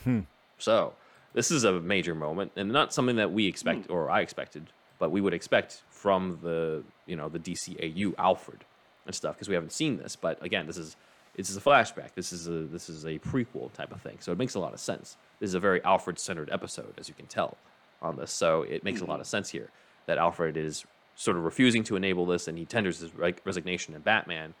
Hmm. 0.02 0.22
So 0.58 0.94
this 1.32 1.52
is 1.52 1.62
a 1.62 1.80
major 1.80 2.12
moment, 2.12 2.50
and 2.56 2.72
not 2.72 2.92
something 2.92 3.14
that 3.16 3.30
we 3.30 3.46
expect 3.46 3.86
hmm. 3.86 3.92
or 3.92 4.10
I 4.10 4.20
expected, 4.20 4.70
but 4.98 5.12
we 5.12 5.20
would 5.20 5.32
expect 5.32 5.82
from 5.90 6.40
the 6.42 6.82
you 7.06 7.14
know 7.14 7.28
the 7.28 7.38
DCAU 7.38 8.14
Alfred 8.18 8.64
and 9.06 9.14
stuff 9.14 9.36
because 9.36 9.48
we 9.48 9.54
haven't 9.54 9.70
seen 9.70 9.96
this. 9.96 10.16
But 10.16 10.44
again, 10.44 10.66
this 10.66 10.76
is 10.76 10.96
this 11.36 11.48
is 11.48 11.56
a 11.56 11.60
flashback. 11.60 12.14
This 12.16 12.32
is 12.32 12.48
a 12.48 12.64
this 12.64 12.88
is 12.88 13.04
a 13.04 13.20
prequel 13.20 13.72
type 13.72 13.92
of 13.92 14.02
thing, 14.02 14.16
so 14.18 14.32
it 14.32 14.38
makes 14.38 14.56
a 14.56 14.58
lot 14.58 14.74
of 14.74 14.80
sense. 14.80 15.16
This 15.38 15.50
is 15.50 15.54
a 15.54 15.60
very 15.60 15.80
Alfred 15.84 16.18
centered 16.18 16.50
episode, 16.50 16.94
as 16.98 17.08
you 17.08 17.14
can 17.14 17.26
tell 17.26 17.56
on 18.00 18.16
this. 18.16 18.32
So 18.32 18.62
it 18.62 18.82
makes 18.82 19.00
a 19.00 19.04
lot 19.04 19.16
hmm. 19.16 19.20
of 19.20 19.28
sense 19.28 19.50
here 19.50 19.70
that 20.06 20.18
Alfred 20.18 20.56
is 20.56 20.84
sort 21.14 21.36
of 21.36 21.44
refusing 21.44 21.84
to 21.84 21.96
enable 21.96 22.26
this, 22.26 22.48
and 22.48 22.58
he 22.58 22.64
tenders 22.64 22.98
his 23.00 23.14
re- 23.14 23.34
resignation, 23.44 23.94
and 23.94 24.02
Batman 24.04 24.54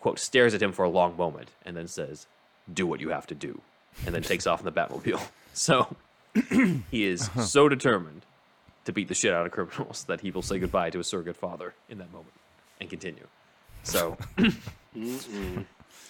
quote 0.00 0.18
stares 0.18 0.54
at 0.54 0.62
him 0.62 0.72
for 0.72 0.84
a 0.84 0.88
long 0.88 1.16
moment 1.16 1.50
and 1.64 1.76
then 1.76 1.88
says, 1.88 2.26
"Do 2.72 2.86
what 2.86 3.00
you 3.00 3.10
have 3.10 3.26
to 3.28 3.34
do," 3.34 3.60
and 4.06 4.14
then 4.14 4.22
takes 4.22 4.46
off 4.46 4.60
in 4.60 4.64
the 4.64 4.72
Batmobile. 4.72 5.20
So 5.54 5.96
he 6.88 7.04
is 7.04 7.22
uh-huh. 7.22 7.42
so 7.42 7.68
determined 7.68 8.24
to 8.84 8.92
beat 8.92 9.08
the 9.08 9.14
shit 9.14 9.34
out 9.34 9.44
of 9.44 9.50
criminals 9.50 10.04
that 10.04 10.20
he 10.20 10.30
will 10.30 10.42
say 10.42 10.60
goodbye 10.60 10.90
to 10.90 10.98
his 10.98 11.08
surrogate 11.08 11.36
father 11.36 11.74
in 11.88 11.98
that 11.98 12.12
moment 12.12 12.32
and 12.80 12.88
continue. 12.88 13.26
So 13.82 14.16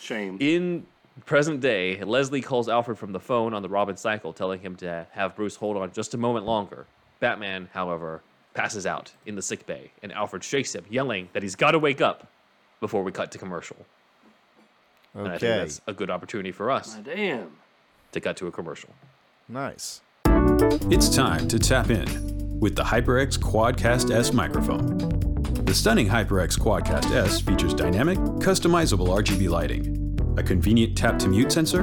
Shame. 0.01 0.37
in 0.39 0.87
present 1.27 1.61
day, 1.61 2.03
Leslie 2.03 2.41
calls 2.41 2.69
Alfred 2.69 2.99
from 2.99 3.13
the 3.13 3.21
phone 3.21 3.55
on 3.55 3.63
the 3.63 3.69
Robin 3.69 3.97
cycle, 3.97 4.33
telling 4.33 4.61
him 4.61 4.77
to 4.77 5.07
have 5.13 5.35
Bruce 5.35 5.57
hold 5.57 5.77
on 5.77 5.93
just 5.93 6.15
a 6.15 6.19
moment 6.19 6.47
longer. 6.47 6.87
Batman, 7.21 7.69
however, 7.73 8.23
passes 8.55 8.87
out 8.87 9.13
in 9.27 9.35
the 9.35 9.43
sick 9.43 9.67
bay, 9.67 9.91
and 10.03 10.13
Alfred 10.13 10.43
shakes 10.43 10.75
him, 10.75 10.85
yelling 10.91 11.29
that 11.33 11.43
he's 11.43 11.55
got 11.57 11.73
to 11.73 11.79
wake 11.79 12.01
up 12.01 12.27
before 12.81 13.03
we 13.03 13.13
cut 13.13 13.31
to 13.33 13.39
commercial. 13.39 13.77
Okay. 15.17 15.25
And 15.25 15.29
I 15.29 15.39
think 15.39 15.57
that's 15.61 15.81
a 15.87 15.93
good 15.93 16.11
opportunity 16.11 16.53
for 16.53 16.71
us 16.71 16.97
Ah, 16.99 17.03
Damn. 17.03 17.51
to 18.13 18.21
cut 18.21 18.37
to 18.39 18.47
a 18.47 18.51
commercial. 18.53 18.91
Nice. 19.49 20.01
It's 20.91 21.15
time 21.15 21.49
to 21.49 21.59
tap 21.59 21.91
in 21.91 22.59
with 22.61 22.75
the 22.77 22.83
HyperX 22.83 23.39
Quadcast 23.39 24.11
S 24.15 24.33
microphone. 24.33 24.99
The 25.65 25.75
stunning 25.75 26.09
HyperX 26.09 26.59
Quadcast 26.59 27.11
S 27.15 27.41
features 27.41 27.75
dynamic, 27.75 28.19
customizable 28.41 29.09
RGB 29.09 29.49
lighting, 29.49 30.35
a 30.37 30.43
convenient 30.43 30.97
tap 30.97 31.19
to 31.21 31.29
mute 31.29 31.53
sensor, 31.53 31.83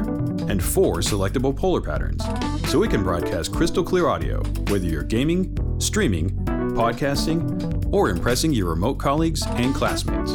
and 0.50 0.64
four 0.64 0.98
selectable 0.98 1.56
polar 1.56 1.82
patterns, 1.82 2.24
so 2.70 2.84
it 2.84 2.90
can 2.92 3.04
broadcast 3.04 3.54
crystal 3.54 3.84
clear 3.84 4.08
audio 4.08 4.42
whether 4.70 4.86
you're 4.86 5.04
gaming, 5.04 5.56
streaming, 5.80 6.30
podcasting, 6.76 7.92
or 7.92 8.10
impressing 8.10 8.54
your 8.54 8.70
remote 8.70 8.96
colleagues 8.96 9.42
and 9.48 9.74
classmates. 9.74 10.34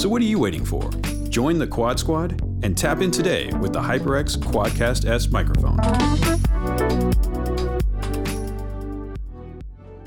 So 0.00 0.08
what 0.08 0.22
are 0.22 0.26
you 0.26 0.38
waiting 0.38 0.64
for? 0.64 0.88
Join 1.28 1.58
the 1.58 1.66
Quad 1.66 1.98
Squad 1.98 2.40
and 2.62 2.76
tap 2.76 3.00
in 3.00 3.10
today 3.10 3.50
with 3.60 3.72
the 3.72 3.80
HyperX 3.80 4.36
Quadcast 4.38 5.08
S 5.08 5.28
microphone. 5.28 5.76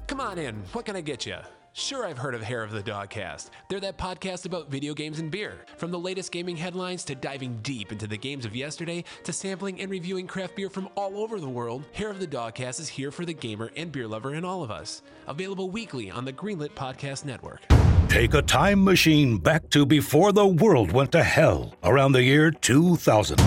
Come 0.08 0.22
on 0.22 0.38
in. 0.38 0.56
What 0.72 0.86
can 0.86 0.96
I 0.96 1.02
get 1.02 1.26
you? 1.26 1.38
Sure, 1.76 2.06
I've 2.06 2.20
heard 2.20 2.36
of 2.36 2.44
Hair 2.44 2.62
of 2.62 2.70
the 2.70 2.84
Dogcast. 2.84 3.50
They're 3.68 3.80
that 3.80 3.98
podcast 3.98 4.46
about 4.46 4.70
video 4.70 4.94
games 4.94 5.18
and 5.18 5.32
beer. 5.32 5.66
From 5.78 5.90
the 5.90 5.98
latest 5.98 6.32
gaming 6.32 6.56
headlines 6.56 7.04
to 7.06 7.16
diving 7.16 7.58
deep 7.64 7.92
into 7.92 8.06
the 8.06 8.16
games 8.16 8.46
of 8.46 8.56
yesterday 8.56 9.04
to 9.24 9.34
sampling 9.34 9.82
and 9.82 9.90
reviewing 9.90 10.28
craft 10.28 10.56
beer 10.56 10.70
from 10.70 10.88
all 10.96 11.18
over 11.18 11.40
the 11.40 11.50
world, 11.50 11.84
Hair 11.94 12.12
of 12.12 12.20
the 12.20 12.28
Dogcast 12.28 12.80
is 12.80 12.90
here 12.90 13.10
for 13.10 13.26
the 13.26 13.34
gamer 13.34 13.72
and 13.76 13.92
beer 13.92 14.08
lover 14.08 14.36
in 14.36 14.46
all 14.46 14.62
of 14.62 14.70
us. 14.70 15.02
Available 15.26 15.72
weekly 15.72 16.12
on 16.12 16.26
the 16.26 16.34
Greenlit 16.34 16.76
Podcast 16.76 17.26
Network. 17.26 17.62
Take 18.08 18.36
a 18.36 18.44
time 18.44 18.84
machine 18.84 19.40
back 19.40 19.68
to 19.72 19.84
before 19.84 20.32
the 20.32 20.46
world 20.46 20.92
went 20.92 21.12
to 21.14 21.24
hell 21.24 21.74
around 21.84 22.12
the 22.12 22.22
year 22.22 22.52
2000. 22.52 23.38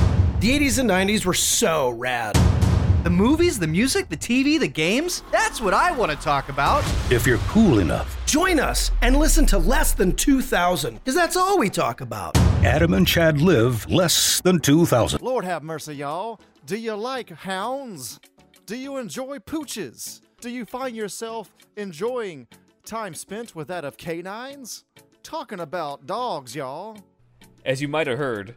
The 0.41 0.59
80s 0.59 0.81
and 0.81 0.91
90s 0.91 1.24
were 1.24 1.33
so 1.33 1.91
rad. 1.91 2.37
The 3.07 3.11
movies, 3.11 3.57
the 3.57 3.68
music, 3.68 4.09
the 4.09 4.16
TV, 4.16 4.59
the 4.59 4.66
games 4.66 5.22
that's 5.30 5.61
what 5.61 5.72
I 5.72 5.92
want 5.92 6.11
to 6.11 6.16
talk 6.18 6.48
about. 6.48 6.82
If 7.09 7.24
you're 7.24 7.38
cool 7.46 7.78
enough, 7.78 8.16
Join 8.26 8.59
us 8.59 8.90
and 9.02 9.16
listen 9.16 9.46
to 9.46 9.59
Less 9.59 9.92
Than 9.94 10.12
2000, 10.12 10.94
because 10.94 11.14
that's 11.14 11.36
all 11.36 11.57
we 11.57 11.70
talk 11.70 12.00
about. 12.00 12.36
Adam 12.64 12.92
and 12.94 13.07
Chad 13.07 13.40
live 13.40 13.88
less 13.88 14.40
than 14.40 14.59
2000. 14.59 15.22
Lord 15.22 15.44
have 15.44 15.62
mercy, 15.62 15.94
y'all. 15.94 16.40
Do 16.66 16.76
you 16.76 16.96
like 16.96 17.30
hounds? 17.30 18.18
Do 18.66 18.76
you 18.76 18.96
enjoy 18.96 19.38
pooches? 19.38 20.20
Do 20.40 20.50
you 20.50 20.64
find 20.64 20.96
yourself 20.96 21.54
enjoying 21.76 22.48
time 22.84 23.14
spent 23.14 23.54
with 23.54 23.68
that 23.68 23.84
of 23.84 23.96
canines? 23.96 24.84
Talking 25.22 25.61
about 25.61 26.07
dogs, 26.07 26.57
y'all. 26.57 26.98
As 27.64 27.80
you 27.80 27.86
might 27.86 28.09
have 28.09 28.18
heard, 28.18 28.57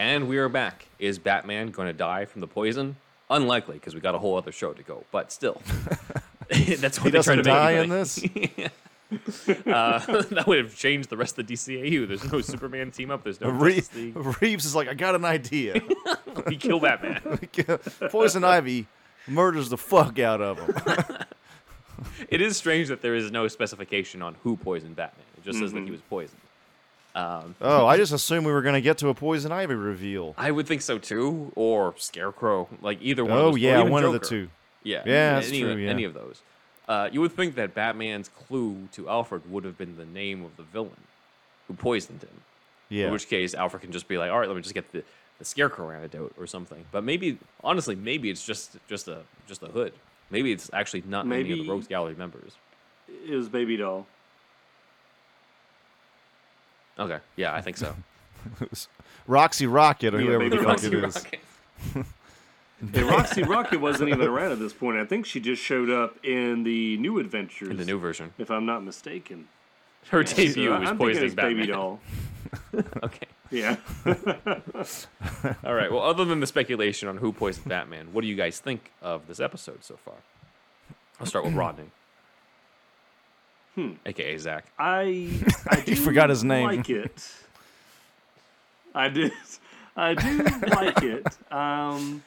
And 0.00 0.28
we 0.28 0.38
are 0.38 0.48
back. 0.48 0.86
Is 0.98 1.18
Batman 1.18 1.72
going 1.72 1.86
to 1.86 1.92
die 1.92 2.24
from 2.24 2.40
the 2.40 2.46
poison? 2.46 2.96
Unlikely, 3.28 3.74
because 3.74 3.94
we 3.94 4.00
got 4.00 4.14
a 4.14 4.18
whole 4.18 4.34
other 4.38 4.50
show 4.50 4.72
to 4.72 4.82
go. 4.82 5.04
But 5.12 5.30
still, 5.30 5.60
that's 6.48 6.98
what 6.98 7.04
He 7.04 7.10
they 7.10 7.20
try 7.20 7.36
to 7.36 7.42
die 7.42 7.74
make. 7.74 7.84
in 7.84 7.90
this? 7.90 8.18
uh, 9.66 10.22
that 10.30 10.44
would 10.46 10.56
have 10.56 10.74
changed 10.74 11.10
the 11.10 11.18
rest 11.18 11.38
of 11.38 11.46
the 11.46 11.52
DCAU. 11.52 12.08
There's 12.08 12.32
no 12.32 12.40
Superman 12.40 12.90
team 12.92 13.10
up. 13.10 13.24
There's 13.24 13.42
no 13.42 13.50
Re- 13.50 13.74
Justice 13.74 14.40
Reaves 14.40 14.64
is 14.64 14.74
like, 14.74 14.88
I 14.88 14.94
got 14.94 15.14
an 15.16 15.26
idea. 15.26 15.82
We 16.46 16.56
kill 16.56 16.80
Batman. 16.80 17.38
Poison 18.08 18.42
Ivy 18.42 18.86
murders 19.28 19.68
the 19.68 19.76
fuck 19.76 20.18
out 20.18 20.40
of 20.40 20.58
him. 20.60 21.18
it 22.30 22.40
is 22.40 22.56
strange 22.56 22.88
that 22.88 23.02
there 23.02 23.14
is 23.14 23.30
no 23.30 23.48
specification 23.48 24.22
on 24.22 24.36
who 24.44 24.56
poisoned 24.56 24.96
Batman. 24.96 25.26
It 25.36 25.44
just 25.44 25.58
says 25.58 25.74
that 25.74 25.82
he 25.84 25.90
was 25.90 26.00
poisoned. 26.08 26.40
Um, 27.14 27.56
oh, 27.60 27.86
I 27.86 27.96
just 27.96 28.12
assumed 28.12 28.46
we 28.46 28.52
were 28.52 28.62
going 28.62 28.74
to 28.74 28.80
get 28.80 28.98
to 28.98 29.08
a 29.08 29.14
Poison 29.14 29.50
Ivy 29.50 29.74
reveal. 29.74 30.34
I 30.38 30.50
would 30.50 30.66
think 30.66 30.80
so 30.82 30.98
too, 30.98 31.50
or 31.56 31.94
Scarecrow, 31.96 32.68
like 32.80 32.98
either 33.02 33.24
one. 33.24 33.32
of 33.32 33.38
Oh, 33.38 33.42
those, 33.46 33.54
or 33.56 33.58
yeah, 33.58 33.80
even 33.80 33.90
one 33.92 34.04
of 34.04 34.12
the 34.12 34.18
two. 34.20 34.48
Yeah, 34.82 35.02
Yeah, 35.04 35.34
that's 35.34 35.48
any, 35.48 35.60
true, 35.60 35.74
yeah. 35.76 35.90
any 35.90 36.04
of 36.04 36.14
those. 36.14 36.40
Uh, 36.88 37.08
you 37.12 37.20
would 37.20 37.32
think 37.32 37.54
that 37.56 37.74
Batman's 37.74 38.28
clue 38.28 38.88
to 38.92 39.08
Alfred 39.08 39.50
would 39.50 39.64
have 39.64 39.76
been 39.76 39.96
the 39.96 40.04
name 40.06 40.44
of 40.44 40.56
the 40.56 40.62
villain 40.62 40.96
who 41.68 41.74
poisoned 41.74 42.22
him. 42.22 42.40
Yeah. 42.88 43.06
In 43.06 43.12
which 43.12 43.28
case, 43.28 43.54
Alfred 43.54 43.82
can 43.82 43.92
just 43.92 44.08
be 44.08 44.18
like, 44.18 44.30
"All 44.32 44.38
right, 44.38 44.48
let 44.48 44.56
me 44.56 44.62
just 44.62 44.74
get 44.74 44.90
the, 44.90 45.04
the 45.38 45.44
Scarecrow 45.44 45.90
antidote 45.90 46.34
or 46.38 46.46
something." 46.46 46.84
But 46.90 47.04
maybe, 47.04 47.38
honestly, 47.62 47.94
maybe 47.94 48.30
it's 48.30 48.44
just 48.44 48.76
just 48.88 49.06
a 49.08 49.22
just 49.46 49.62
a 49.62 49.66
hood. 49.66 49.92
Maybe 50.30 50.50
it's 50.52 50.70
actually 50.72 51.02
not 51.06 51.26
any 51.30 51.52
of 51.52 51.58
the 51.58 51.68
Rogues 51.68 51.86
Gallery 51.88 52.14
members. 52.16 52.52
It 53.08 53.34
was 53.34 53.48
Baby 53.48 53.76
Doll. 53.76 54.06
Okay, 57.00 57.18
yeah, 57.36 57.54
I 57.54 57.60
think 57.60 57.76
so. 57.76 57.94
Roxy 59.26 59.66
Rocket 59.66 60.14
or 60.14 60.20
Yeah, 60.20 60.26
whoever 60.28 60.48
the 60.50 60.56
fuck 60.58 60.66
Roxy 60.66 60.86
it 60.88 60.94
is. 60.94 61.16
Rocket. 61.16 62.06
And 62.82 62.96
Roxy 63.10 63.42
Rocket 63.42 63.78
wasn't 63.78 64.08
even 64.08 64.22
around 64.26 64.52
at 64.52 64.58
this 64.58 64.72
point. 64.72 64.96
I 64.96 65.04
think 65.04 65.26
she 65.26 65.38
just 65.38 65.62
showed 65.62 65.90
up 65.90 66.16
in 66.24 66.62
the 66.62 66.96
new 66.96 67.18
adventures. 67.18 67.68
In 67.68 67.76
the 67.76 67.84
new 67.84 67.98
version, 67.98 68.32
if 68.38 68.50
I'm 68.50 68.64
not 68.64 68.82
mistaken. 68.82 69.48
her 70.08 70.24
So 70.24 70.34
debut 70.34 70.70
was 70.70 70.88
I'm 70.88 70.96
poisoning 70.96 71.34
Batman. 71.34 71.56
Baby 71.56 71.72
Doll. 71.72 72.00
Okay. 73.02 73.26
Yeah. 73.50 73.76
All 75.64 75.74
right. 75.74 75.92
Well, 75.92 76.02
other 76.02 76.24
than 76.24 76.40
the 76.40 76.46
speculation 76.46 77.06
on 77.08 77.18
who 77.18 77.32
poisoned 77.32 77.68
Batman, 77.68 78.12
what 78.12 78.22
do 78.22 78.28
you 78.28 78.34
guys 78.34 78.58
think 78.60 78.90
of 79.02 79.26
this 79.28 79.40
episode 79.40 79.84
so 79.84 79.96
far? 79.96 80.14
I'll 81.20 81.26
start 81.26 81.44
with 81.44 81.54
Rodney. 81.54 81.90
Hmm. 83.74 83.92
AKA 84.04 84.36
Zach. 84.38 84.66
I 84.78 85.30
I 85.68 85.80
do 85.80 85.94
forgot 85.96 86.30
his 86.30 86.42
name. 86.44 86.64
Like 86.66 86.90
it. 86.90 87.32
I 88.94 89.08
did. 89.08 89.32
I 89.96 90.14
do 90.14 90.42
like 90.68 91.02
it. 91.02 91.26
Um, 91.52 92.22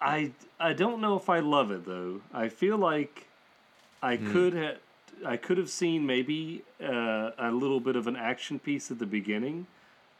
I 0.00 0.32
I 0.58 0.72
don't 0.72 1.00
know 1.00 1.16
if 1.16 1.28
I 1.28 1.40
love 1.40 1.70
it 1.70 1.84
though. 1.84 2.20
I 2.32 2.48
feel 2.48 2.78
like 2.78 3.26
I 4.02 4.16
Hmm. 4.16 4.32
could 4.32 4.52
have 4.54 4.76
I 5.24 5.36
could 5.36 5.58
have 5.58 5.68
seen 5.70 6.06
maybe 6.06 6.62
uh, 6.82 7.30
a 7.38 7.50
little 7.52 7.78
bit 7.80 7.94
of 7.96 8.06
an 8.06 8.16
action 8.16 8.58
piece 8.58 8.90
at 8.90 8.98
the 8.98 9.06
beginning 9.06 9.66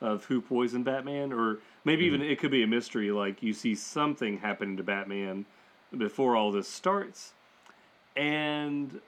of 0.01 0.25
who 0.27 0.41
poisoned 0.41 0.85
Batman, 0.85 1.33
or 1.33 1.59
maybe 1.85 2.09
Hmm. 2.09 2.15
even 2.17 2.23
it 2.31 2.39
could 2.39 2.51
be 2.51 2.63
a 2.63 2.67
mystery. 2.67 3.11
Like 3.11 3.43
you 3.43 3.53
see 3.53 3.75
something 3.75 4.39
happening 4.39 4.77
to 4.77 4.83
Batman 4.83 5.47
before 5.97 6.37
all 6.37 6.53
this 6.53 6.69
starts, 6.69 7.33
and 8.17 9.01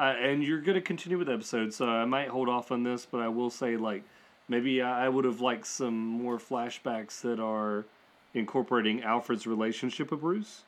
uh, 0.00 0.14
and 0.18 0.42
you're 0.42 0.62
going 0.62 0.76
to 0.76 0.80
continue 0.80 1.18
with 1.18 1.26
the 1.26 1.34
episode, 1.34 1.74
so 1.74 1.86
I 1.86 2.06
might 2.06 2.28
hold 2.28 2.48
off 2.48 2.72
on 2.72 2.82
this, 2.82 3.06
but 3.08 3.20
I 3.20 3.28
will 3.28 3.50
say 3.50 3.76
like 3.76 4.02
maybe 4.48 4.80
I 4.80 5.04
I 5.04 5.08
would 5.10 5.26
have 5.26 5.42
liked 5.42 5.66
some 5.66 5.94
more 5.94 6.38
flashbacks 6.38 7.20
that 7.20 7.38
are 7.38 7.84
incorporating 8.32 9.02
Alfred's 9.02 9.46
relationship 9.46 10.10
with 10.10 10.20
Bruce, 10.20 10.62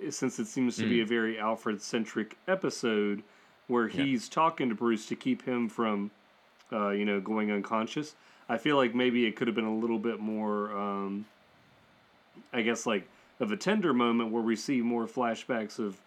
eh, 0.00 0.10
since 0.10 0.38
it 0.38 0.46
seems 0.46 0.76
to 0.76 0.88
be 0.88 1.00
a 1.00 1.06
very 1.06 1.40
Alfred 1.40 1.82
centric 1.82 2.36
episode 2.46 3.24
where 3.66 3.88
he's 3.88 4.28
talking 4.28 4.68
to 4.68 4.74
Bruce 4.76 5.06
to 5.06 5.16
keep 5.16 5.44
him 5.44 5.68
from, 5.68 6.12
uh, 6.72 6.90
you 6.90 7.04
know, 7.04 7.20
going 7.20 7.50
unconscious. 7.50 8.14
I 8.48 8.58
feel 8.58 8.76
like 8.76 8.94
maybe 8.94 9.26
it 9.26 9.34
could 9.34 9.48
have 9.48 9.56
been 9.56 9.64
a 9.64 9.74
little 9.74 9.98
bit 9.98 10.20
more, 10.20 10.76
um, 10.76 11.24
I 12.52 12.62
guess, 12.62 12.86
like 12.86 13.08
of 13.40 13.50
a 13.50 13.56
tender 13.56 13.92
moment 13.92 14.30
where 14.30 14.42
we 14.42 14.54
see 14.54 14.82
more 14.82 15.06
flashbacks 15.06 15.80
of 15.80 16.00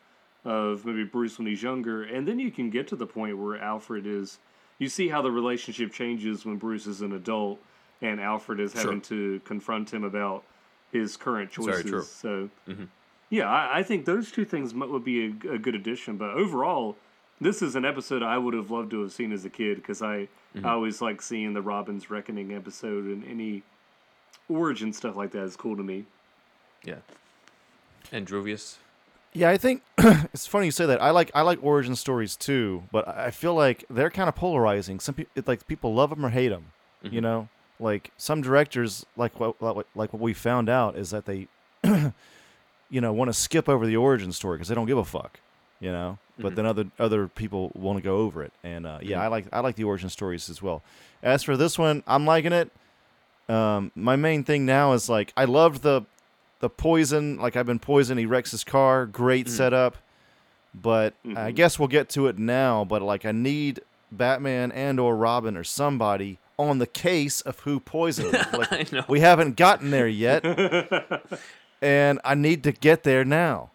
of 0.46 0.86
maybe 0.86 1.04
Bruce 1.04 1.38
when 1.38 1.48
he's 1.48 1.64
younger, 1.64 2.04
and 2.04 2.28
then 2.28 2.40
you 2.40 2.52
can 2.52 2.70
get 2.70 2.88
to 2.90 2.96
the 2.96 3.08
point 3.08 3.38
where 3.38 3.58
Alfred 3.58 4.06
is. 4.06 4.38
You 4.78 4.90
see 4.90 5.08
how 5.08 5.22
the 5.22 5.32
relationship 5.32 5.92
changes 5.92 6.46
when 6.46 6.58
Bruce 6.58 6.86
is 6.86 7.02
an 7.02 7.14
adult, 7.14 7.60
and 8.02 8.22
Alfred 8.22 8.60
is 8.60 8.74
having 8.74 9.02
to 9.02 9.40
confront 9.46 9.94
him 9.94 10.04
about 10.04 10.44
his 10.92 11.18
current 11.18 11.50
choices. 11.50 11.82
Very 11.82 11.84
true. 11.84 12.04
So, 12.04 12.50
mm-hmm. 12.68 12.86
yeah, 13.30 13.50
I, 13.50 13.80
I 13.80 13.84
think 13.84 14.06
those 14.06 14.32
two 14.32 14.46
things 14.46 14.74
would 14.74 15.04
be 15.04 15.26
a, 15.26 15.54
a 15.54 15.58
good 15.58 15.76
addition. 15.76 16.18
But 16.18 16.32
overall, 16.32 16.98
this 17.40 17.62
is 17.62 17.76
an 17.76 17.86
episode 17.86 18.22
I 18.22 18.38
would 18.38 18.54
have 18.54 18.70
loved 18.70 18.92
to 18.92 19.02
have 19.02 19.12
seen 19.12 19.32
as 19.32 19.46
a 19.46 19.50
kid 19.50 19.78
because 19.78 20.02
I, 20.02 20.14
I 20.14 20.28
mm-hmm. 20.56 20.66
always 20.66 21.02
like 21.02 21.22
seeing 21.22 21.54
the 21.54 21.62
Robin's 21.62 22.10
Reckoning 22.10 22.54
episode 22.54 23.06
and 23.06 23.26
any 23.26 23.64
origin 24.50 24.94
stuff 24.94 25.16
like 25.16 25.32
that 25.32 25.44
is 25.44 25.56
cool 25.56 25.76
to 25.76 25.84
me. 25.84 26.06
Yeah. 26.84 27.00
Androvius. 28.12 28.78
Yeah, 29.36 29.50
I 29.50 29.58
think 29.58 29.84
it's 29.98 30.48
funny 30.48 30.66
you 30.68 30.72
say 30.72 30.86
that. 30.86 31.02
I 31.02 31.12
like 31.12 31.30
I 31.36 31.42
like 31.42 31.60
origin 31.62 31.96
stories 31.96 32.36
too, 32.38 32.84
but 32.92 33.08
I 33.08 33.32
feel 33.32 33.54
like 33.54 33.84
they're 33.90 34.10
kind 34.10 34.30
of 34.30 34.36
polarizing. 34.36 35.00
Some 35.02 35.16
people 35.16 35.44
like 35.46 35.68
people 35.68 35.94
love 35.94 36.10
them 36.10 36.26
or 36.26 36.30
hate 36.30 36.48
them. 36.50 36.72
You 37.04 37.22
know, 37.22 37.50
like 37.80 38.12
some 38.18 38.42
directors, 38.42 39.06
like 39.16 39.40
what 39.40 39.62
like 39.62 40.14
what 40.14 40.20
we 40.22 40.34
found 40.34 40.70
out 40.70 40.96
is 40.96 41.12
that 41.12 41.26
they, 41.26 41.48
you 42.90 43.02
know, 43.02 43.14
want 43.14 43.30
to 43.30 43.34
skip 43.34 43.68
over 43.70 43.86
the 43.86 43.98
origin 43.98 44.32
story 44.32 44.58
because 44.58 44.70
they 44.70 44.76
don't 44.76 44.88
give 44.88 44.98
a 44.98 45.06
fuck. 45.06 45.40
You 45.82 45.92
know, 45.92 46.18
but 46.40 46.56
then 46.56 46.66
other 46.66 46.86
other 46.98 47.28
people 47.28 47.72
want 47.76 47.98
to 47.98 48.02
go 48.02 48.18
over 48.20 48.42
it, 48.42 48.54
and 48.64 48.88
uh, 48.88 49.00
yeah, 49.02 49.22
I 49.22 49.28
like 49.28 49.48
I 49.52 49.60
like 49.60 49.76
the 49.76 49.84
origin 49.84 50.10
stories 50.10 50.50
as 50.50 50.62
well. 50.62 50.82
As 51.22 51.44
for 51.44 51.58
this 51.58 51.78
one, 51.78 52.02
I'm 52.08 52.26
liking 52.26 52.54
it. 52.54 52.72
Um, 53.50 53.92
my 53.94 54.16
main 54.16 54.44
thing 54.44 54.66
now 54.66 54.94
is 54.94 55.10
like 55.10 55.34
I 55.36 55.46
loved 55.46 55.84
the 55.84 56.04
the 56.66 56.70
poison. 56.70 57.38
Like 57.38 57.56
I've 57.56 57.68
been 57.68 57.78
poisoned. 57.78 58.20
He 58.20 58.26
wrecks 58.26 58.50
his 58.50 58.64
car. 58.64 59.06
Great 59.06 59.46
mm. 59.46 59.50
setup. 59.50 59.98
But 60.74 61.14
I 61.24 61.28
mm-hmm. 61.28 61.56
guess 61.56 61.78
we'll 61.78 61.88
get 61.88 62.10
to 62.10 62.26
it 62.26 62.40
now. 62.40 62.84
But 62.84 63.04
like 63.04 63.24
I 63.24 63.32
need 63.32 63.82
Batman 64.12 64.72
and 64.72 65.00
or 65.00 65.16
Robin 65.16 65.56
or 65.56 65.64
somebody 65.64 66.40
on 66.58 66.80
the 66.80 66.88
case 66.88 67.42
of 67.42 67.60
who 67.60 67.80
poisoned 67.80 68.34
him. 68.34 68.46
Like, 68.54 68.74
I 68.74 68.86
know. 68.92 69.06
We 69.08 69.20
haven't 69.20 69.58
gotten 69.58 69.92
there 69.92 70.08
yet, 70.08 70.44
and 71.82 72.20
I 72.24 72.34
need 72.34 72.64
to 72.64 72.72
get 72.72 73.04
there 73.04 73.24
now. 73.24 73.70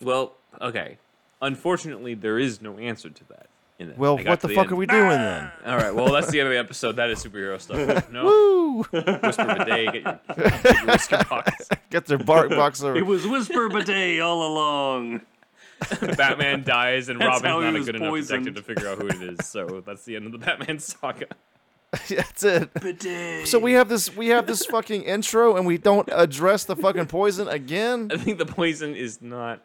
Well, 0.00 0.32
okay. 0.62 0.96
Unfortunately, 1.42 2.14
there 2.14 2.38
is 2.38 2.62
no 2.62 2.78
answer 2.78 3.10
to 3.10 3.24
that. 3.28 3.48
In. 3.80 3.94
Well, 3.96 4.18
what 4.18 4.40
to 4.42 4.46
the 4.48 4.54
fuck 4.54 4.64
end. 4.66 4.72
are 4.72 4.76
we 4.76 4.84
doing 4.86 5.08
then? 5.08 5.50
All 5.64 5.76
right. 5.76 5.94
Well, 5.94 6.12
that's 6.12 6.30
the 6.30 6.38
end 6.38 6.48
of 6.48 6.52
the 6.52 6.58
episode. 6.58 6.96
That 6.96 7.08
is 7.08 7.24
superhero 7.24 7.58
stuff. 7.58 8.08
No. 8.12 8.24
Woo! 8.24 8.82
Whisper 8.82 9.42
of 9.42 9.60
a 9.60 9.64
day. 9.64 9.86
Get 9.86 9.94
your, 10.04 10.20
get 10.36 10.74
your 10.76 10.86
whisker 10.86 11.24
box. 11.30 11.68
Get 11.88 12.04
their 12.06 12.18
bark 12.18 12.50
box 12.50 12.80
It 12.82 12.86
over. 12.86 13.04
was 13.04 13.26
Whisper 13.26 13.68
Bidet 13.70 14.20
all 14.20 14.46
along. 14.52 15.22
Batman 16.16 16.62
dies, 16.62 17.08
and 17.08 17.18
That's 17.18 17.42
Robin's 17.42 17.42
not 17.42 17.62
a 17.62 17.72
was 17.72 17.86
good 17.86 17.96
enough 17.96 18.14
detective 18.14 18.54
to 18.56 18.62
figure 18.62 18.88
out 18.88 18.98
who 18.98 19.06
it 19.08 19.22
is. 19.22 19.46
So 19.46 19.82
that's 19.86 20.04
the 20.04 20.16
end 20.16 20.26
of 20.26 20.32
the 20.32 20.38
Batman 20.38 20.78
saga. 20.78 21.26
That's 22.08 22.44
it. 22.44 22.74
Bidet. 22.74 23.48
So 23.48 23.58
we 23.58 23.72
have 23.72 23.88
this 23.88 24.14
we 24.14 24.28
have 24.28 24.46
this 24.46 24.66
fucking 24.66 25.02
intro 25.04 25.56
and 25.56 25.66
we 25.66 25.78
don't 25.78 26.08
address 26.12 26.64
the 26.64 26.76
fucking 26.76 27.06
poison 27.06 27.48
again. 27.48 28.10
I 28.12 28.18
think 28.18 28.36
the 28.38 28.46
poison 28.46 28.94
is 28.94 29.22
not. 29.22 29.62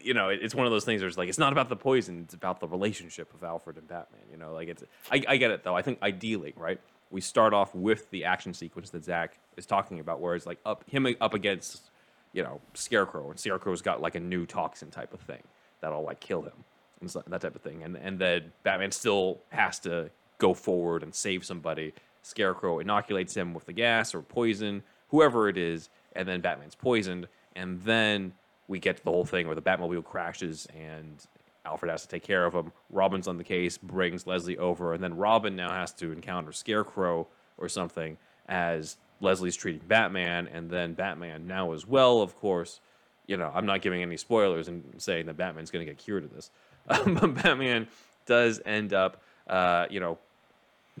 You 0.00 0.14
know, 0.14 0.28
it- 0.28 0.40
it's 0.42 0.54
one 0.54 0.66
of 0.66 0.72
those 0.72 0.84
things 0.84 1.00
where 1.02 1.08
it's 1.08 1.18
like 1.18 1.28
it's 1.28 1.38
not 1.38 1.52
about 1.52 1.68
the 1.68 1.76
poison; 1.76 2.22
it's 2.24 2.34
about 2.34 2.60
the 2.60 2.68
relationship 2.68 3.32
of 3.34 3.42
Alfred 3.44 3.76
and 3.76 3.86
Batman. 3.88 4.22
You 4.30 4.36
know, 4.36 4.52
like 4.52 4.68
it's. 4.68 4.82
I, 5.10 5.22
I 5.28 5.36
get 5.36 5.50
it 5.50 5.62
though. 5.64 5.76
I 5.76 5.82
think 5.82 6.02
ideally, 6.02 6.52
right, 6.56 6.80
we 7.10 7.20
start 7.20 7.52
off 7.54 7.74
with 7.74 8.10
the 8.10 8.24
action 8.24 8.54
sequence 8.54 8.90
that 8.90 9.04
Zach 9.04 9.38
is 9.56 9.66
talking 9.66 10.00
about, 10.00 10.20
where 10.20 10.34
it's 10.34 10.46
like 10.46 10.58
up 10.64 10.88
him 10.88 11.06
up 11.20 11.34
against, 11.34 11.90
you 12.32 12.42
know, 12.42 12.60
Scarecrow, 12.74 13.30
and 13.30 13.38
Scarecrow's 13.38 13.82
got 13.82 14.00
like 14.00 14.14
a 14.14 14.20
new 14.20 14.46
toxin 14.46 14.90
type 14.90 15.12
of 15.12 15.20
thing 15.20 15.42
that'll 15.80 16.02
like 16.04 16.20
kill 16.20 16.42
him, 16.42 16.64
and 17.00 17.10
that 17.10 17.40
type 17.40 17.54
of 17.54 17.62
thing, 17.62 17.82
and 17.82 17.96
and 17.96 18.18
then 18.18 18.52
Batman 18.62 18.90
still 18.92 19.40
has 19.50 19.78
to 19.80 20.10
go 20.38 20.54
forward 20.54 21.02
and 21.02 21.14
save 21.14 21.44
somebody. 21.44 21.92
Scarecrow 22.22 22.78
inoculates 22.78 23.36
him 23.36 23.52
with 23.52 23.66
the 23.66 23.72
gas 23.72 24.14
or 24.14 24.22
poison, 24.22 24.82
whoever 25.08 25.48
it 25.48 25.58
is, 25.58 25.90
and 26.16 26.26
then 26.26 26.40
Batman's 26.40 26.74
poisoned, 26.74 27.28
and 27.54 27.82
then 27.82 28.32
we 28.68 28.78
get 28.78 28.96
to 28.96 29.04
the 29.04 29.10
whole 29.10 29.24
thing 29.24 29.46
where 29.46 29.54
the 29.54 29.62
Batmobile 29.62 30.04
crashes 30.04 30.66
and 30.76 31.26
Alfred 31.66 31.90
has 31.90 32.02
to 32.02 32.08
take 32.08 32.22
care 32.22 32.44
of 32.44 32.54
him. 32.54 32.72
Robin's 32.90 33.26
on 33.28 33.38
the 33.38 33.44
case, 33.44 33.78
brings 33.78 34.26
Leslie 34.26 34.58
over, 34.58 34.92
and 34.94 35.02
then 35.02 35.16
Robin 35.16 35.56
now 35.56 35.70
has 35.70 35.92
to 35.94 36.12
encounter 36.12 36.52
Scarecrow 36.52 37.26
or 37.56 37.68
something 37.68 38.16
as 38.48 38.96
Leslie's 39.20 39.56
treating 39.56 39.86
Batman, 39.86 40.48
and 40.48 40.70
then 40.70 40.94
Batman 40.94 41.46
now 41.46 41.72
as 41.72 41.86
well, 41.86 42.20
of 42.20 42.36
course. 42.36 42.80
You 43.26 43.38
know, 43.38 43.50
I'm 43.54 43.64
not 43.64 43.80
giving 43.80 44.02
any 44.02 44.18
spoilers 44.18 44.68
and 44.68 44.84
saying 44.98 45.26
that 45.26 45.36
Batman's 45.36 45.70
going 45.70 45.86
to 45.86 45.90
get 45.90 45.98
cured 45.98 46.24
of 46.24 46.34
this. 46.34 46.50
But 46.86 47.42
Batman 47.42 47.88
does 48.26 48.60
end 48.66 48.92
up, 48.92 49.22
uh, 49.46 49.86
you 49.88 50.00
know, 50.00 50.18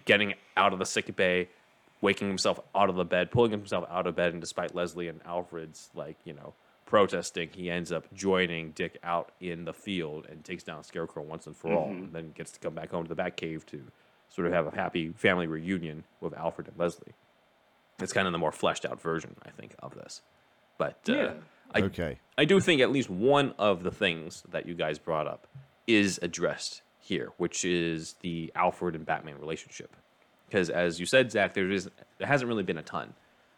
getting 0.06 0.34
out 0.56 0.72
of 0.72 0.78
the 0.78 0.86
sick 0.86 1.14
bay, 1.14 1.48
waking 2.00 2.28
himself 2.28 2.58
out 2.74 2.88
of 2.88 2.96
the 2.96 3.04
bed, 3.04 3.30
pulling 3.30 3.50
himself 3.50 3.84
out 3.90 4.06
of 4.06 4.16
bed, 4.16 4.32
and 4.32 4.40
despite 4.40 4.74
Leslie 4.74 5.08
and 5.08 5.20
Alfred's 5.26 5.90
like 5.94 6.16
you 6.24 6.32
know 6.32 6.54
protesting, 6.86 7.48
he 7.54 7.70
ends 7.70 7.90
up 7.92 8.12
joining 8.14 8.70
Dick 8.72 8.98
out 9.02 9.32
in 9.40 9.64
the 9.64 9.72
field 9.72 10.26
and 10.30 10.44
takes 10.44 10.62
down 10.62 10.84
Scarecrow 10.84 11.22
once 11.22 11.46
and 11.46 11.56
for 11.56 11.72
all, 11.72 11.88
and 11.90 12.12
then 12.12 12.32
gets 12.36 12.52
to 12.52 12.60
come 12.60 12.74
back 12.74 12.90
home 12.90 13.06
to 13.06 13.14
the 13.14 13.20
Batcave 13.20 13.64
to 13.66 13.82
sort 14.28 14.46
of 14.46 14.52
have 14.52 14.66
a 14.66 14.74
happy 14.76 15.10
family 15.16 15.46
reunion 15.46 16.04
with 16.20 16.34
Alfred 16.34 16.68
and 16.68 16.76
Leslie. 16.78 17.12
It's 18.00 18.12
kind 18.12 18.26
of 18.26 18.32
the 18.32 18.38
more 18.38 18.52
fleshed 18.52 18.84
out 18.84 19.00
version, 19.00 19.36
I 19.46 19.50
think, 19.50 19.74
of 19.78 19.94
this. 19.94 20.20
But 20.78 20.98
uh, 21.08 21.34
I, 21.72 21.82
Okay. 21.82 22.18
I 22.36 22.44
do 22.44 22.58
think 22.60 22.80
at 22.80 22.90
least 22.90 23.08
one 23.08 23.54
of 23.58 23.82
the 23.84 23.90
things 23.92 24.42
that 24.50 24.66
you 24.66 24.74
guys 24.74 24.98
brought 24.98 25.26
up 25.26 25.46
is 25.86 26.18
addressed 26.22 26.82
here, 26.98 27.30
which 27.36 27.64
is 27.64 28.14
the 28.22 28.50
Alfred 28.56 28.94
and 28.96 29.06
Batman 29.06 29.38
relationship. 29.38 29.94
Because 30.48 30.68
as 30.70 30.98
you 30.98 31.06
said, 31.06 31.30
Zach, 31.30 31.54
there 31.54 31.70
is 31.70 31.88
there 32.18 32.26
hasn't 32.26 32.48
really 32.48 32.62
been 32.62 32.78
a 32.78 32.82
ton 32.82 33.14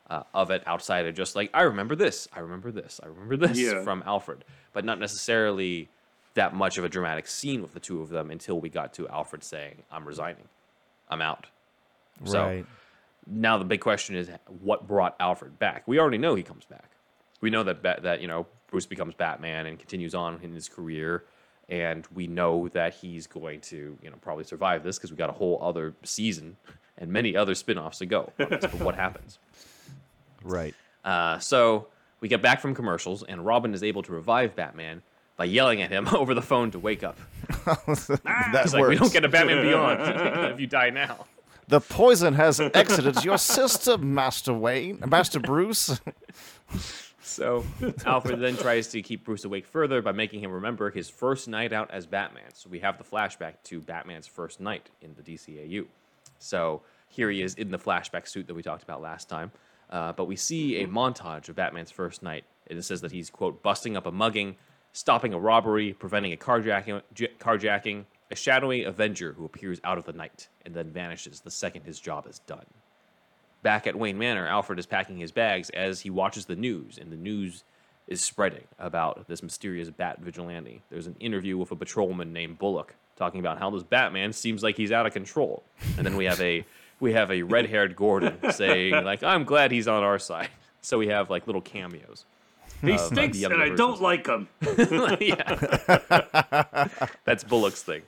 uh, 0.09 0.23
of 0.35 0.51
it 0.51 0.63
outside 0.67 1.07
of 1.07 1.15
just 1.15 1.35
like 1.37 1.51
I 1.55 1.63
remember 1.63 1.97
this, 1.97 2.29
I 2.33 2.41
remember 2.41 2.71
this, 2.71 3.01
I 3.03 3.07
remember 3.07 3.37
this 3.37 3.59
Yeah. 3.59 3.83
from 3.83 4.03
Alfred, 4.07 4.45
but 4.73 4.85
not 4.85 4.99
necessarily 5.01 5.89
that 6.35 6.55
much 6.55 6.77
of 6.79 6.85
a 6.85 6.89
dramatic 6.89 7.27
scene 7.27 7.63
with 7.63 7.73
the 7.75 7.81
two 7.81 8.03
of 8.03 8.09
them 8.11 8.31
until 8.31 8.61
we 8.61 8.69
got 8.69 8.93
to 8.95 9.09
Alfred 9.09 9.43
saying, 9.43 9.83
"I'm 9.91 10.07
resigning, 10.07 10.49
I'm 11.09 11.23
out." 11.23 11.47
So 12.25 12.65
now 13.27 13.59
the 13.59 13.65
big 13.65 13.81
question 13.81 14.17
is 14.17 14.31
what 14.61 14.87
brought 14.87 15.17
Alfred 15.21 15.59
back? 15.59 15.83
We 15.87 15.99
already 15.99 16.19
know 16.19 16.35
he 16.35 16.43
comes 16.43 16.65
back. 16.65 16.91
We 17.41 17.51
know 17.51 17.63
that 17.65 17.83
Bat- 17.83 18.03
that 18.03 18.21
you 18.21 18.29
know 18.29 18.47
Bruce 18.71 18.87
becomes 18.87 19.15
Batman 19.15 19.67
and 19.67 19.79
continues 19.79 20.15
on 20.15 20.41
in 20.43 20.53
his 20.55 20.69
career, 20.69 21.25
and 21.69 22.07
we 22.15 22.27
know 22.27 22.69
that 22.69 22.95
he's 22.95 23.27
going 23.27 23.61
to 23.63 23.99
you 24.03 24.11
know 24.11 24.17
probably 24.21 24.45
survive 24.45 24.83
this 24.85 24.99
because 24.99 25.11
we 25.11 25.17
got 25.17 25.31
a 25.31 25.35
whole 25.35 25.59
other 25.63 25.95
season 26.05 26.57
and 26.99 27.11
many 27.13 27.37
other 27.37 27.55
spin-offs 27.55 27.99
to 27.99 28.07
go. 28.07 28.33
this, 28.39 28.49
but 28.63 28.75
what 28.81 28.95
happens? 28.95 29.39
Right. 30.47 30.75
Uh, 31.05 31.39
so 31.39 31.89
we 32.21 32.29
get 32.29 32.41
back 32.43 32.61
from 32.61 32.75
commercials, 32.75 33.23
and 33.23 33.45
Robin 33.45 33.75
is 33.75 33.83
able 33.83 34.03
to 34.05 34.13
revive 34.13 34.57
Batman 34.57 35.03
by 35.37 35.45
yelling 35.45 35.83
at 35.83 35.91
him 35.91 36.09
over 36.15 36.35
the 36.35 36.43
phone 36.43 36.71
to 36.71 36.79
wake 36.79 37.03
up. 37.05 37.19
That's 37.67 38.09
It's 38.09 38.09
works. 38.09 38.73
like 38.73 38.89
we 38.89 38.97
don't 38.97 39.13
get 39.13 39.25
a 39.25 39.29
Batman 39.29 39.63
Beyond 39.63 40.01
if 40.53 40.61
you 40.61 40.67
die 40.67 40.91
now. 40.91 41.27
the 41.69 41.81
poison 41.81 42.35
has 42.35 42.59
exited 42.75 43.25
your 43.25 43.39
system, 43.39 44.15
Master 44.15 44.55
Wayne, 44.55 45.03
Master 45.07 45.41
Bruce. 45.41 46.01
So 47.21 47.65
Alfred 48.05 48.41
then 48.41 48.57
tries 48.57 48.87
to 48.89 49.03
keep 49.03 49.25
Bruce 49.25 49.45
awake 49.45 49.67
further 49.67 50.01
by 50.01 50.13
making 50.13 50.41
him 50.41 50.53
remember 50.53 50.91
his 50.91 51.11
first 51.11 51.49
night 51.49 51.73
out 51.73 51.91
as 51.91 52.07
Batman. 52.07 52.45
So 52.55 52.71
we 52.71 52.79
have 52.81 52.99
the 52.99 53.05
flashback 53.05 53.55
to 53.65 53.81
Batman's 53.81 54.27
first 54.29 54.61
night 54.61 54.89
in 55.03 55.15
the 55.17 55.23
DCAU. 55.23 55.87
So 56.39 56.83
here 57.09 57.29
he 57.31 57.43
is 57.43 57.55
in 57.55 57.71
the 57.73 57.79
flashback 57.79 58.29
suit 58.29 58.47
that 58.47 58.55
we 58.55 58.63
talked 58.63 58.85
about 58.85 59.03
last 59.03 59.29
time. 59.29 59.51
Uh, 59.91 60.13
but 60.13 60.27
we 60.27 60.37
see 60.37 60.83
a 60.83 60.87
montage 60.87 61.49
of 61.49 61.57
Batman's 61.57 61.91
first 61.91 62.23
night. 62.23 62.45
And 62.69 62.79
it 62.79 62.83
says 62.83 63.01
that 63.03 63.13
he's, 63.13 63.31
quote, 63.31 63.63
busting 63.63 63.97
up 63.97 64.07
a 64.07 64.13
mugging, 64.13 64.57
stopping 64.93 65.33
a 65.33 65.39
robbery, 65.39 65.93
preventing 65.93 66.33
a 66.33 66.37
carjacking, 66.37 67.03
j- 67.15 67.33
carjacking, 67.39 68.05
a 68.31 68.37
shadowy 68.37 68.85
Avenger 68.85 69.33
who 69.35 69.45
appears 69.45 69.81
out 69.85 69.99
of 69.99 70.05
the 70.05 70.13
night 70.13 70.49
and 70.65 70.75
then 70.75 70.91
vanishes 70.91 71.41
the 71.41 71.51
second 71.51 71.83
his 71.83 72.01
job 72.01 72.27
is 72.27 72.41
done. 72.41 72.67
Back 73.63 73.87
at 73.87 73.97
Wayne 73.97 74.19
Manor, 74.19 74.47
Alfred 74.47 74.79
is 74.79 74.87
packing 74.87 75.19
his 75.19 75.33
bags 75.33 75.71
as 75.71 76.01
he 76.01 76.11
watches 76.11 76.47
the 76.47 76.57
news, 76.57 76.99
and 76.99 77.11
the 77.11 77.17
news 77.17 77.65
is 78.07 78.23
spreading 78.23 78.65
about 78.79 79.27
this 79.27 79.43
mysterious 79.43 79.91
bat 79.91 80.21
vigilante. 80.21 80.83
There's 80.91 81.07
an 81.07 81.17
interview 81.19 81.57
with 81.59 81.73
a 81.73 81.77
patrolman 81.77 82.33
named 82.33 82.59
Bullock 82.59 82.95
talking 83.17 83.41
about 83.41 83.59
how 83.59 83.71
this 83.71 83.83
Batman 83.83 84.33
seems 84.33 84.63
like 84.63 84.77
he's 84.77 84.93
out 84.93 85.07
of 85.07 85.13
control. 85.13 85.65
And 85.97 86.07
then 86.07 86.17
we 86.17 86.27
have 86.27 86.41
a 86.41 86.65
we 87.01 87.13
have 87.13 87.31
a 87.31 87.43
red-haired 87.43 87.97
Gordon 87.97 88.39
saying 88.53 88.93
like, 89.05 89.23
"I'm 89.23 89.45
glad 89.45 89.71
he's 89.73 89.89
on 89.89 90.03
our 90.03 90.19
side." 90.19 90.49
So 90.83 90.99
we 90.99 91.09
have 91.09 91.31
like 91.31 91.47
little 91.49 91.63
cameos. 91.63 92.25
He 92.81 92.93
of 92.93 93.01
stinks, 93.01 93.39
the 93.39 93.45
and 93.47 93.61
I 93.61 93.71
don't 93.75 94.01
like 94.01 94.27
him. 94.27 94.49
yeah. 95.21 96.89
That's 97.25 97.43
Bullock's 97.45 97.83
thing. 97.83 98.03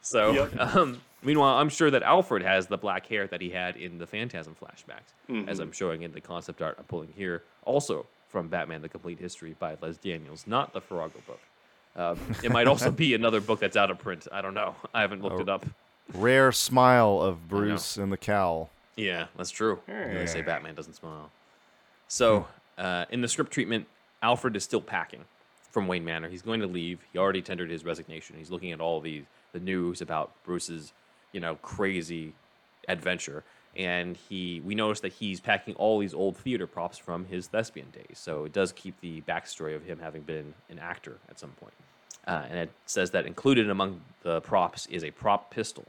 So, 0.00 0.32
Yep. 0.32 0.74
um, 0.76 1.00
meanwhile, 1.22 1.56
I'm 1.56 1.68
sure 1.68 1.90
that 1.90 2.02
Alfred 2.02 2.42
has 2.42 2.66
the 2.66 2.76
black 2.76 3.06
hair 3.06 3.26
that 3.28 3.40
he 3.40 3.50
had 3.50 3.76
in 3.76 3.98
the 3.98 4.06
Phantasm 4.06 4.56
flashbacks, 4.60 5.48
as 5.48 5.60
I'm 5.60 5.72
showing 5.72 6.02
in 6.02 6.12
the 6.12 6.20
concept 6.20 6.60
art 6.62 6.76
I'm 6.78 6.84
pulling 6.84 7.12
here. 7.16 7.42
Also 7.64 8.06
from 8.28 8.48
Batman: 8.48 8.82
The 8.82 8.88
Complete 8.88 9.18
History 9.18 9.54
by 9.58 9.76
Les 9.80 9.96
Daniels, 9.98 10.46
not 10.46 10.72
the 10.72 10.80
Farago 10.80 11.24
book. 11.26 11.40
Um, 11.96 12.18
it 12.42 12.50
might 12.50 12.66
also 12.66 12.90
be 13.04 13.14
another 13.14 13.40
book 13.40 13.60
that's 13.60 13.76
out 13.76 13.90
of 13.90 13.98
print. 13.98 14.26
I 14.32 14.42
don't 14.42 14.54
know. 14.54 14.74
I 14.92 15.00
haven't 15.02 15.22
looked 15.22 15.40
it 15.40 15.48
up. 15.48 15.64
Rare 16.12 16.52
smile 16.52 17.20
of 17.20 17.48
Bruce 17.48 17.96
in 17.96 18.10
the 18.10 18.16
cowl. 18.16 18.70
Yeah, 18.96 19.26
that's 19.36 19.50
true. 19.50 19.80
They 19.86 20.26
say 20.26 20.42
Batman 20.42 20.74
doesn't 20.74 20.94
smile. 20.94 21.30
So, 22.08 22.46
uh, 22.78 23.06
in 23.10 23.22
the 23.22 23.28
script 23.28 23.52
treatment, 23.52 23.86
Alfred 24.22 24.54
is 24.56 24.64
still 24.64 24.80
packing 24.80 25.24
from 25.70 25.88
Wayne 25.88 26.04
Manor. 26.04 26.28
He's 26.28 26.42
going 26.42 26.60
to 26.60 26.66
leave. 26.66 27.00
He 27.12 27.18
already 27.18 27.42
tendered 27.42 27.70
his 27.70 27.84
resignation. 27.84 28.36
He's 28.38 28.50
looking 28.50 28.72
at 28.72 28.80
all 28.80 29.00
the 29.00 29.24
the 29.52 29.60
news 29.60 30.00
about 30.00 30.32
Bruce's, 30.44 30.92
you 31.32 31.40
know, 31.40 31.54
crazy 31.56 32.34
adventure, 32.88 33.44
and 33.76 34.16
he 34.16 34.60
we 34.64 34.74
notice 34.74 35.00
that 35.00 35.14
he's 35.14 35.40
packing 35.40 35.74
all 35.74 35.98
these 35.98 36.14
old 36.14 36.36
theater 36.36 36.66
props 36.66 36.98
from 36.98 37.24
his 37.26 37.46
thespian 37.48 37.90
days. 37.90 38.18
So 38.18 38.44
it 38.44 38.52
does 38.52 38.72
keep 38.72 39.00
the 39.00 39.22
backstory 39.22 39.74
of 39.74 39.84
him 39.84 39.98
having 40.00 40.22
been 40.22 40.54
an 40.68 40.78
actor 40.78 41.18
at 41.28 41.38
some 41.40 41.50
point. 41.50 41.74
Uh, 42.26 42.44
and 42.48 42.58
it 42.58 42.70
says 42.86 43.10
that 43.10 43.26
included 43.26 43.68
among 43.68 44.00
the 44.22 44.40
props 44.40 44.86
is 44.86 45.04
a 45.04 45.10
prop 45.10 45.50
pistol. 45.50 45.84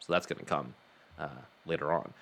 So 0.00 0.12
that's 0.12 0.26
going 0.26 0.40
to 0.40 0.44
come 0.44 0.74
uh, 1.18 1.28
later 1.66 1.92
on. 1.92 2.12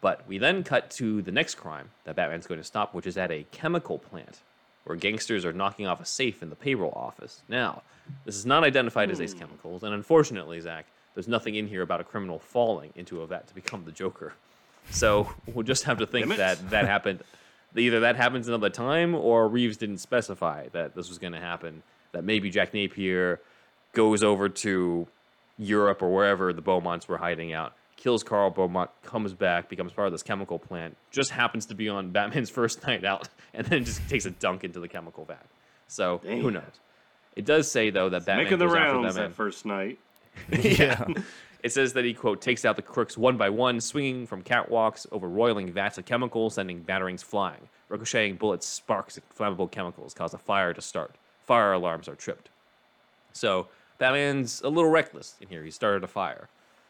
But 0.00 0.26
we 0.28 0.38
then 0.38 0.62
cut 0.62 0.90
to 0.92 1.22
the 1.22 1.32
next 1.32 1.54
crime 1.54 1.90
that 2.04 2.16
Batman's 2.16 2.46
going 2.46 2.60
to 2.60 2.64
stop, 2.64 2.94
which 2.94 3.06
is 3.06 3.16
at 3.16 3.30
a 3.30 3.46
chemical 3.50 3.98
plant 3.98 4.40
where 4.84 4.96
gangsters 4.96 5.44
are 5.44 5.52
knocking 5.52 5.86
off 5.86 6.00
a 6.00 6.04
safe 6.04 6.42
in 6.42 6.50
the 6.50 6.56
payroll 6.56 6.92
office. 6.94 7.42
Now, 7.48 7.82
this 8.24 8.36
is 8.36 8.46
not 8.46 8.62
identified 8.62 9.10
as 9.10 9.20
Ace 9.20 9.34
Chemicals, 9.34 9.82
and 9.82 9.92
unfortunately, 9.92 10.60
Zach, 10.60 10.86
there's 11.14 11.26
nothing 11.26 11.56
in 11.56 11.66
here 11.66 11.82
about 11.82 12.00
a 12.00 12.04
criminal 12.04 12.38
falling 12.38 12.92
into 12.94 13.20
a 13.22 13.26
vat 13.26 13.48
to 13.48 13.54
become 13.54 13.84
the 13.84 13.90
Joker. 13.90 14.34
So 14.90 15.32
we'll 15.46 15.64
just 15.64 15.84
have 15.84 15.98
to 15.98 16.06
think 16.06 16.36
that 16.36 16.70
that 16.70 16.86
happened. 16.86 17.24
Either 17.74 18.00
that 18.00 18.16
happens 18.16 18.46
another 18.46 18.70
time, 18.70 19.14
or 19.14 19.48
Reaves 19.48 19.76
didn't 19.76 19.98
specify 19.98 20.68
that 20.68 20.94
this 20.94 21.08
was 21.08 21.18
going 21.18 21.32
to 21.32 21.40
happen. 21.40 21.82
That 22.16 22.24
maybe 22.24 22.48
Jack 22.48 22.72
Napier 22.72 23.42
goes 23.92 24.22
over 24.24 24.48
to 24.48 25.06
Europe 25.58 26.00
or 26.00 26.10
wherever 26.10 26.54
the 26.54 26.62
Beaumonts 26.62 27.06
were 27.06 27.18
hiding 27.18 27.52
out, 27.52 27.74
kills 27.96 28.22
Carl 28.22 28.48
Beaumont, 28.48 28.88
comes 29.02 29.34
back, 29.34 29.68
becomes 29.68 29.92
part 29.92 30.06
of 30.06 30.12
this 30.12 30.22
chemical 30.22 30.58
plant, 30.58 30.96
just 31.10 31.30
happens 31.30 31.66
to 31.66 31.74
be 31.74 31.90
on 31.90 32.12
Batman's 32.12 32.48
first 32.58 32.86
night 32.86 33.04
out, 33.04 33.28
and 33.52 33.66
then 33.66 33.84
just 33.84 34.08
takes 34.08 34.24
a 34.24 34.30
dunk 34.30 34.64
into 34.64 34.80
the 34.80 34.88
chemical 34.88 35.26
vat. 35.26 35.44
So 35.88 36.22
who 36.24 36.50
knows? 36.50 36.62
It 37.36 37.44
does 37.44 37.70
say 37.70 37.90
though 37.90 38.08
that 38.08 38.24
Batman 38.24 38.44
Making 38.44 38.58
the 38.60 38.66
goes 38.66 38.74
rounds 38.74 39.14
them 39.14 39.24
that 39.24 39.36
first 39.36 39.66
night. 39.66 39.98
yeah. 40.48 41.04
It 41.62 41.72
says 41.72 41.92
that 41.92 42.06
he, 42.06 42.14
quote, 42.14 42.40
takes 42.40 42.64
out 42.64 42.76
the 42.76 42.82
crooks 42.82 43.18
one 43.18 43.36
by 43.36 43.50
one, 43.50 43.82
swinging 43.82 44.26
from 44.26 44.42
catwalks 44.42 45.06
over 45.12 45.28
roiling 45.28 45.70
vats 45.70 45.98
of 45.98 46.06
chemicals, 46.06 46.54
sending 46.54 46.82
batarangs 46.82 47.22
flying. 47.22 47.68
Ricocheting 47.90 48.36
bullets, 48.36 48.66
sparks, 48.66 49.18
and 49.18 49.28
flammable 49.36 49.70
chemicals 49.70 50.14
cause 50.14 50.32
a 50.32 50.38
fire 50.38 50.72
to 50.72 50.80
start. 50.80 51.14
Fire 51.46 51.72
alarms 51.72 52.08
are 52.08 52.14
tripped. 52.14 52.48
So 53.32 53.68
Batman's 53.98 54.60
a 54.62 54.68
little 54.68 54.90
reckless 54.90 55.36
in 55.40 55.48
here. 55.48 55.62
He 55.64 55.70
started 55.70 56.04
a 56.04 56.06
fire 56.08 56.48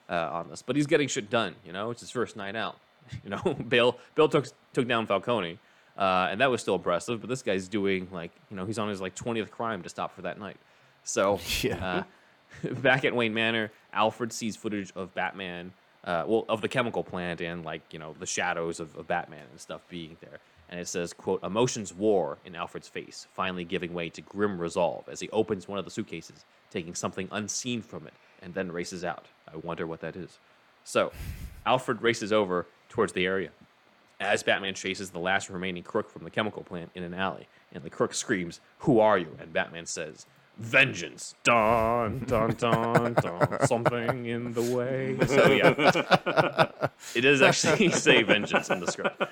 uh, 0.09 0.31
on 0.33 0.49
this, 0.49 0.63
but 0.63 0.77
he's 0.77 0.87
getting 0.87 1.09
shit 1.09 1.29
done. 1.31 1.55
You 1.65 1.73
know, 1.73 1.91
it's 1.91 2.01
his 2.01 2.11
first 2.11 2.37
night 2.37 2.57
out. 2.57 2.77
You 3.23 3.31
know, 3.31 3.55
Bill 3.69 3.97
Bill 4.17 4.29
took 4.29 4.47
took 4.73 4.89
down 4.89 5.07
Falcone, 5.07 5.61
uh, 5.97 6.27
and 6.29 6.41
that 6.41 6.51
was 6.51 6.61
still 6.61 6.75
impressive. 6.75 7.21
But 7.21 7.29
this 7.31 7.41
guy's 7.41 7.69
doing 7.69 8.09
like 8.11 8.33
you 8.51 8.57
know 8.57 8.65
he's 8.65 8.81
on 8.81 8.89
his 8.89 9.01
like 9.01 9.15
twentieth 9.15 9.53
crime 9.53 9.83
to 9.85 9.89
stop 9.89 10.13
for 10.13 10.23
that 10.23 10.41
night. 10.41 10.57
So 11.05 11.39
Yeah. 11.63 12.05
uh, 12.65 12.73
back 12.75 13.05
at 13.05 13.15
Wayne 13.15 13.33
Manor, 13.33 13.71
Alfred 13.93 14.33
sees 14.33 14.57
footage 14.57 14.93
of 14.97 15.15
Batman 15.15 15.73
uh, 16.03 16.25
well, 16.27 16.45
of 16.49 16.63
the 16.63 16.69
chemical 16.69 17.05
plant 17.05 17.41
and 17.41 17.65
like 17.65 17.83
you 17.93 18.01
know 18.01 18.17
the 18.19 18.27
shadows 18.27 18.81
of, 18.81 18.97
of 18.97 19.07
Batman 19.07 19.45
and 19.53 19.61
stuff 19.61 19.83
being 19.89 20.17
there. 20.21 20.41
And 20.69 20.81
it 20.81 20.89
says, 20.89 21.13
"quote 21.13 21.43
Emotions 21.45 21.95
war 21.95 22.39
in 22.45 22.55
Alfred's 22.55 22.89
face, 22.89 23.27
finally 23.35 23.65
giving 23.65 23.95
way 23.95 24.11
to 24.11 24.21
grim 24.21 24.61
resolve 24.61 25.09
as 25.09 25.21
he 25.21 25.31
opens 25.31 25.69
one 25.69 25.79
of 25.79 25.85
the 25.85 25.91
suitcases, 25.91 26.45
taking 26.71 26.95
something 26.95 27.29
unseen 27.31 27.83
from 27.83 28.07
it, 28.07 28.15
and 28.43 28.55
then 28.55 28.73
races 28.73 29.05
out. 29.05 29.27
I 29.53 29.57
wonder 29.57 29.87
what 29.87 30.01
that 30.01 30.17
is." 30.17 30.39
So, 30.85 31.13
Alfred 31.65 32.03
races 32.03 32.33
over 32.33 32.67
towards 32.89 33.13
the 33.13 33.27
area 33.27 33.51
as 34.21 34.43
Batman 34.43 34.75
chases 34.75 35.11
the 35.11 35.19
last 35.19 35.51
remaining 35.51 35.83
crook 35.83 36.11
from 36.11 36.25
the 36.25 36.31
chemical 36.31 36.63
plant 36.63 36.91
in 36.95 37.03
an 37.03 37.15
alley, 37.15 37.49
and 37.73 37.85
the 37.85 37.91
crook 37.91 38.15
screams, 38.15 38.61
"Who 38.81 38.99
are 38.99 39.19
you?" 39.19 39.37
And 39.39 39.53
Batman 39.53 39.87
says, 39.87 40.27
"Vengeance." 40.59 41.35
Dun 41.45 42.21
dun 42.21 42.55
dun 42.55 43.15
dun. 43.15 43.67
Something 43.67 44.27
in 44.27 44.53
the 44.55 44.63
way. 44.63 45.19
So 45.27 45.49
yeah, 45.49 46.89
it 47.15 47.21
does 47.21 47.43
actually 47.43 47.91
say 48.07 48.23
vengeance 48.23 48.71
in 48.71 48.81
the 48.81 48.91
script. 48.91 49.23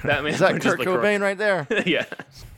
Batman 0.04 0.32
Is 0.32 0.38
that 0.40 0.60
Kurt. 0.60 0.80
Cobain 0.80 1.20
right 1.20 1.36
there? 1.36 1.66
yeah. 1.86 2.06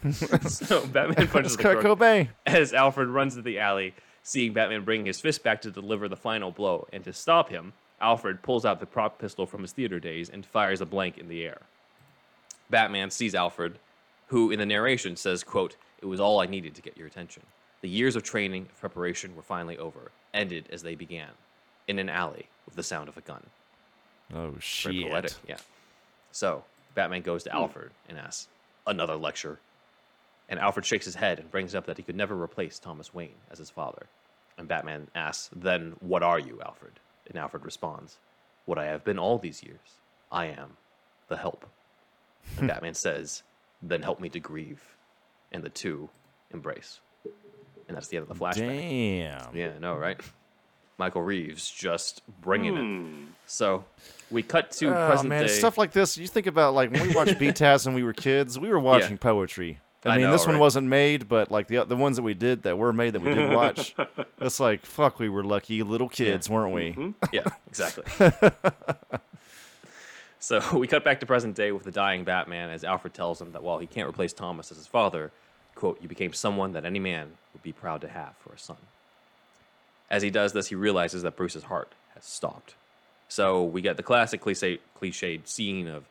so 0.13 0.87
Batman 0.87 1.29
punches 1.29 1.57
the 1.57 1.63
Kurt 1.63 1.81
crook 1.81 1.99
Cobain. 1.99 2.29
as 2.47 2.73
Alfred 2.73 3.09
runs 3.09 3.35
to 3.35 3.43
the 3.43 3.59
alley, 3.59 3.95
seeing 4.23 4.53
Batman 4.53 4.85
bring 4.85 5.07
his 5.07 5.21
fist 5.21 5.43
back 5.43 5.61
to 5.63 5.71
deliver 5.71 6.09
the 6.09 6.17
final 6.17 6.51
blow. 6.51 6.87
And 6.93 7.03
to 7.05 7.13
stop 7.13 7.49
him, 7.49 7.73
Alfred 8.01 8.43
pulls 8.43 8.65
out 8.65 8.81
the 8.81 8.87
prop 8.87 9.19
pistol 9.19 9.47
from 9.47 9.63
his 9.63 9.73
theater 9.73 9.99
days 10.01 10.29
and 10.29 10.45
fires 10.45 10.81
a 10.81 10.87
blank 10.87 11.19
in 11.19 11.29
the 11.29 11.45
air. 11.45 11.63
Batman 12.71 13.11
sees 13.11 13.35
Alfred, 13.35 13.79
who 14.29 14.51
in 14.51 14.59
the 14.59 14.67
narration 14.67 15.17
says, 15.17 15.45
quote, 15.45 15.77
It 16.01 16.07
was 16.07 16.21
all 16.21 16.41
I 16.41 16.47
needed 16.47 16.75
to 16.75 16.83
get 16.83 16.97
your 16.97 17.07
attention. 17.07 17.43
The 17.81 17.89
years 17.89 18.17
of 18.17 18.23
training 18.23 18.63
and 18.63 18.81
preparation 18.81 19.35
were 19.35 19.43
finally 19.43 19.77
over, 19.79 20.11
ended 20.33 20.69
as 20.73 20.83
they 20.83 20.95
began, 20.95 21.31
in 21.89 21.99
an 21.99 22.09
alley 22.09 22.47
with 22.65 22.77
the 22.77 22.83
sound 22.83 23.09
of 23.09 23.17
a 23.17 23.21
gun. 23.21 23.45
Oh 24.35 24.51
Very 24.51 24.61
shit! 24.61 25.11
poetic, 25.11 25.33
yeah. 25.47 25.59
So 26.31 26.65
Batman 26.95 27.23
goes 27.23 27.45
to 27.45 27.51
hmm. 27.51 27.57
Alfred 27.57 27.91
and 28.09 28.19
asks, 28.19 28.49
"Another 28.87 29.17
lecture?" 29.17 29.61
And 30.49 30.59
Alfred 30.59 30.85
shakes 30.85 31.05
his 31.05 31.15
head 31.15 31.39
and 31.39 31.51
brings 31.51 31.75
up 31.75 31.87
that 31.87 31.97
he 31.97 32.03
could 32.03 32.17
never 32.17 32.41
replace 32.41 32.79
Thomas 32.79 33.15
Wayne 33.15 33.41
as 33.51 33.59
his 33.59 33.71
father. 33.71 34.07
And 34.59 34.69
Batman 34.69 35.09
asks, 35.15 35.51
"Then 35.55 35.97
what 36.01 36.23
are 36.23 36.39
you, 36.39 36.61
Alfred?" 36.65 37.01
And 37.27 37.39
Alfred 37.39 37.65
responds, 37.65 38.19
"What 38.65 38.79
I 38.79 38.87
have 38.87 39.05
been 39.05 39.19
all 39.19 39.39
these 39.39 39.63
years. 39.63 39.99
I 40.31 40.47
am 40.47 40.77
the 41.29 41.37
help." 41.37 41.67
And 42.59 42.69
Batman 42.69 42.95
says, 42.95 43.43
"Then 43.83 44.03
help 44.03 44.21
me 44.21 44.29
to 44.31 44.41
grieve." 44.41 44.97
And 45.51 45.63
the 45.63 45.71
two 45.71 46.09
embrace. 46.51 47.01
And 47.89 47.97
that's 47.97 48.09
the 48.09 48.17
end 48.17 48.31
of 48.31 48.39
the 48.39 48.43
flashback. 48.43 48.69
Damn. 48.69 49.57
Yeah, 49.57 49.73
I 49.77 49.79
know, 49.79 49.97
right? 49.97 50.21
Michael 51.03 51.23
Reaves 51.23 51.69
just 51.69 52.23
bringing 52.41 52.77
Hmm. 52.77 53.07
it. 53.25 53.29
So 53.47 53.85
we 54.31 54.45
cut 54.45 54.71
to 54.79 54.91
Oh 54.91 55.09
present 55.09 55.29
man, 55.31 55.43
day. 55.43 55.49
stuff 55.49 55.77
like 55.77 55.91
this. 55.91 56.17
You 56.17 56.29
think 56.29 56.47
about 56.47 56.75
like 56.75 56.93
when 56.93 57.03
we 57.09 57.13
watched 57.13 57.39
BTAS 57.41 57.87
when 57.87 57.97
we 57.97 58.05
were 58.05 58.13
kids, 58.13 58.57
we 58.57 58.69
were 58.69 58.79
watching 58.79 59.19
poetry. 59.19 59.81
I, 60.05 60.11
I 60.11 60.17
mean, 60.19 60.27
know, 60.27 60.33
this 60.33 60.47
one 60.47 60.61
wasn't 60.61 60.87
made, 60.87 61.29
but 61.29 61.51
like 61.51 61.67
the 61.67 61.83
the 61.85 61.97
ones 61.97 62.17
that 62.19 62.23
we 62.23 62.35
did 62.35 62.63
that 62.63 62.79
were 62.79 62.93
made 62.93 63.15
that 63.15 63.23
we 63.23 63.35
did 63.35 63.53
watch, 63.53 63.97
it's 64.41 64.61
like 64.61 64.87
fuck, 64.87 65.19
we 65.19 65.29
were 65.29 65.43
lucky 65.43 65.83
little 65.83 66.09
kids, 66.09 66.49
weren't 66.49 66.73
we? 66.73 66.93
Mm-hmm. 66.93 67.11
yeah, 67.33 67.47
exactly. 67.67 68.05
so 70.39 70.61
we 70.79 70.87
cut 70.87 71.03
back 71.05 71.19
to 71.21 71.27
present 71.27 71.57
day 71.57 71.73
with 71.73 71.83
the 71.85 71.91
dying 71.91 72.23
Batman 72.23 72.71
as 72.71 72.85
Alfred 72.85 73.13
tells 73.15 73.41
him 73.41 73.51
that 73.53 73.63
while 73.65 73.79
he 73.79 73.87
can't 73.89 74.09
replace 74.09 74.33
Thomas 74.33 74.71
as 74.71 74.77
his 74.79 74.87
father, 74.87 75.31
quote, 75.75 76.01
you 76.01 76.09
became 76.09 76.33
someone 76.33 76.73
that 76.73 76.85
any 76.85 76.99
man 76.99 77.33
would 77.53 77.63
be 77.65 77.73
proud 77.73 78.01
to 78.03 78.09
have 78.09 78.35
for 78.39 78.53
a 78.53 78.59
son. 78.59 78.77
As 80.13 80.23
he 80.23 80.31
does 80.31 80.53
this, 80.53 80.69
he 80.69 80.75
realizes 80.75 81.23
that 81.23 81.37
Bruce's 81.37 81.65
heart 81.65 81.91
has 82.15 82.25
stopped. 82.25 82.75
So 83.29 83.65
we 83.65 83.81
get 83.81 83.97
the 83.97 84.03
classic 84.03 84.43
cliche 84.43 84.79
cliched 85.01 85.49
scene 85.49 85.89
of 85.89 86.05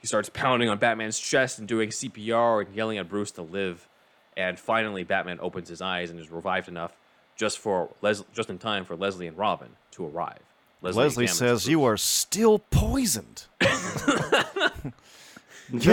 he 0.00 0.08
starts 0.08 0.28
pounding 0.28 0.68
on 0.68 0.78
Batman's 0.78 1.16
chest 1.18 1.60
and 1.60 1.68
doing 1.68 1.88
CPR 1.90 2.66
and 2.66 2.74
yelling 2.74 2.98
at 2.98 3.08
Bruce 3.08 3.30
to 3.32 3.42
live. 3.42 3.88
And 4.36 4.58
finally, 4.58 5.04
Batman 5.04 5.38
opens 5.40 5.68
his 5.68 5.80
eyes 5.80 6.10
and 6.10 6.18
is 6.20 6.28
revived 6.28 6.68
enough 6.68 6.92
just 7.36 7.58
for 7.58 7.88
Les- 8.02 8.24
just 8.34 8.50
in 8.50 8.58
time 8.58 8.84
for 8.84 8.96
Leslie 8.96 9.28
and 9.28 9.38
Robin 9.38 9.68
to 9.92 10.06
arrive. 10.06 10.40
Leslie 10.82 11.06
examines 11.06 11.38
says 11.38 11.68
you 11.68 11.84
are 11.84 11.96
still 11.96 12.58
poisoned. 12.58 13.44
Get 13.60 13.70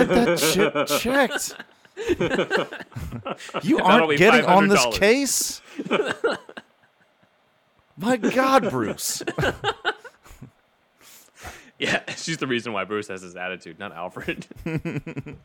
that 0.09 0.39
shit 0.39 0.73
checked. 0.99 1.55
you 3.63 3.77
aren't 3.79 4.17
getting 4.17 4.45
on 4.45 4.67
this 4.67 4.85
case. 4.97 5.61
My 7.97 8.17
God, 8.17 8.69
Bruce. 8.69 9.23
Yeah, 11.83 12.01
she's 12.15 12.37
the 12.37 12.47
reason 12.47 12.71
why 12.71 12.85
Bruce 12.85 13.09
has 13.09 13.21
his 13.21 13.35
attitude, 13.35 13.77
not 13.77 13.93
Alfred. 13.93 14.47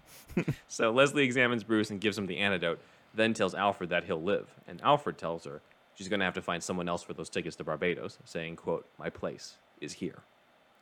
so 0.68 0.92
Leslie 0.92 1.24
examines 1.24 1.64
Bruce 1.64 1.90
and 1.90 2.01
gives 2.01 2.16
him 2.16 2.26
the 2.26 2.38
antidote, 2.38 2.80
then 3.12 3.34
tells 3.34 3.57
Alfred 3.57 3.90
that 3.90 4.05
he'll 4.05 4.22
live. 4.22 4.49
And 4.68 4.80
Alfred 4.82 5.18
tells 5.18 5.44
her 5.46 5.62
she's 5.96 6.09
going 6.09 6.20
to 6.20 6.24
have 6.24 6.34
to 6.34 6.42
find 6.42 6.62
someone 6.62 6.88
else 6.88 7.03
for 7.03 7.12
those 7.12 7.28
tickets 7.28 7.57
to 7.57 7.64
Barbados, 7.64 8.18
saying, 8.24 8.55
quote, 8.55 8.86
my 8.99 9.11
place 9.11 9.57
is 9.80 9.94
here, 9.94 10.20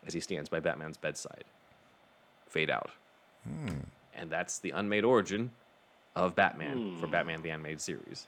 as 0.07 0.13
he 0.13 0.21
stands 0.21 0.51
by 0.51 0.61
Batman's 0.61 0.99
bedside. 0.99 1.45
Fade 2.49 2.69
out. 2.69 2.91
Hmm. 3.45 3.79
And 4.15 4.29
that's 4.29 4.59
the 4.59 4.73
unmade 4.73 5.05
origin 5.05 5.53
of 6.15 6.35
Batman 6.35 6.99
for 6.99 7.07
hmm. 7.07 7.13
Batman 7.13 7.41
the 7.41 7.51
Animated 7.51 7.81
Series. 7.81 8.27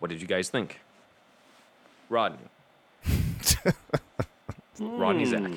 What 0.00 0.10
did 0.10 0.20
you 0.20 0.26
guys 0.26 0.50
think? 0.50 0.80
Rodney. 2.10 2.48
Rodney 4.80 5.24
Zach. 5.24 5.50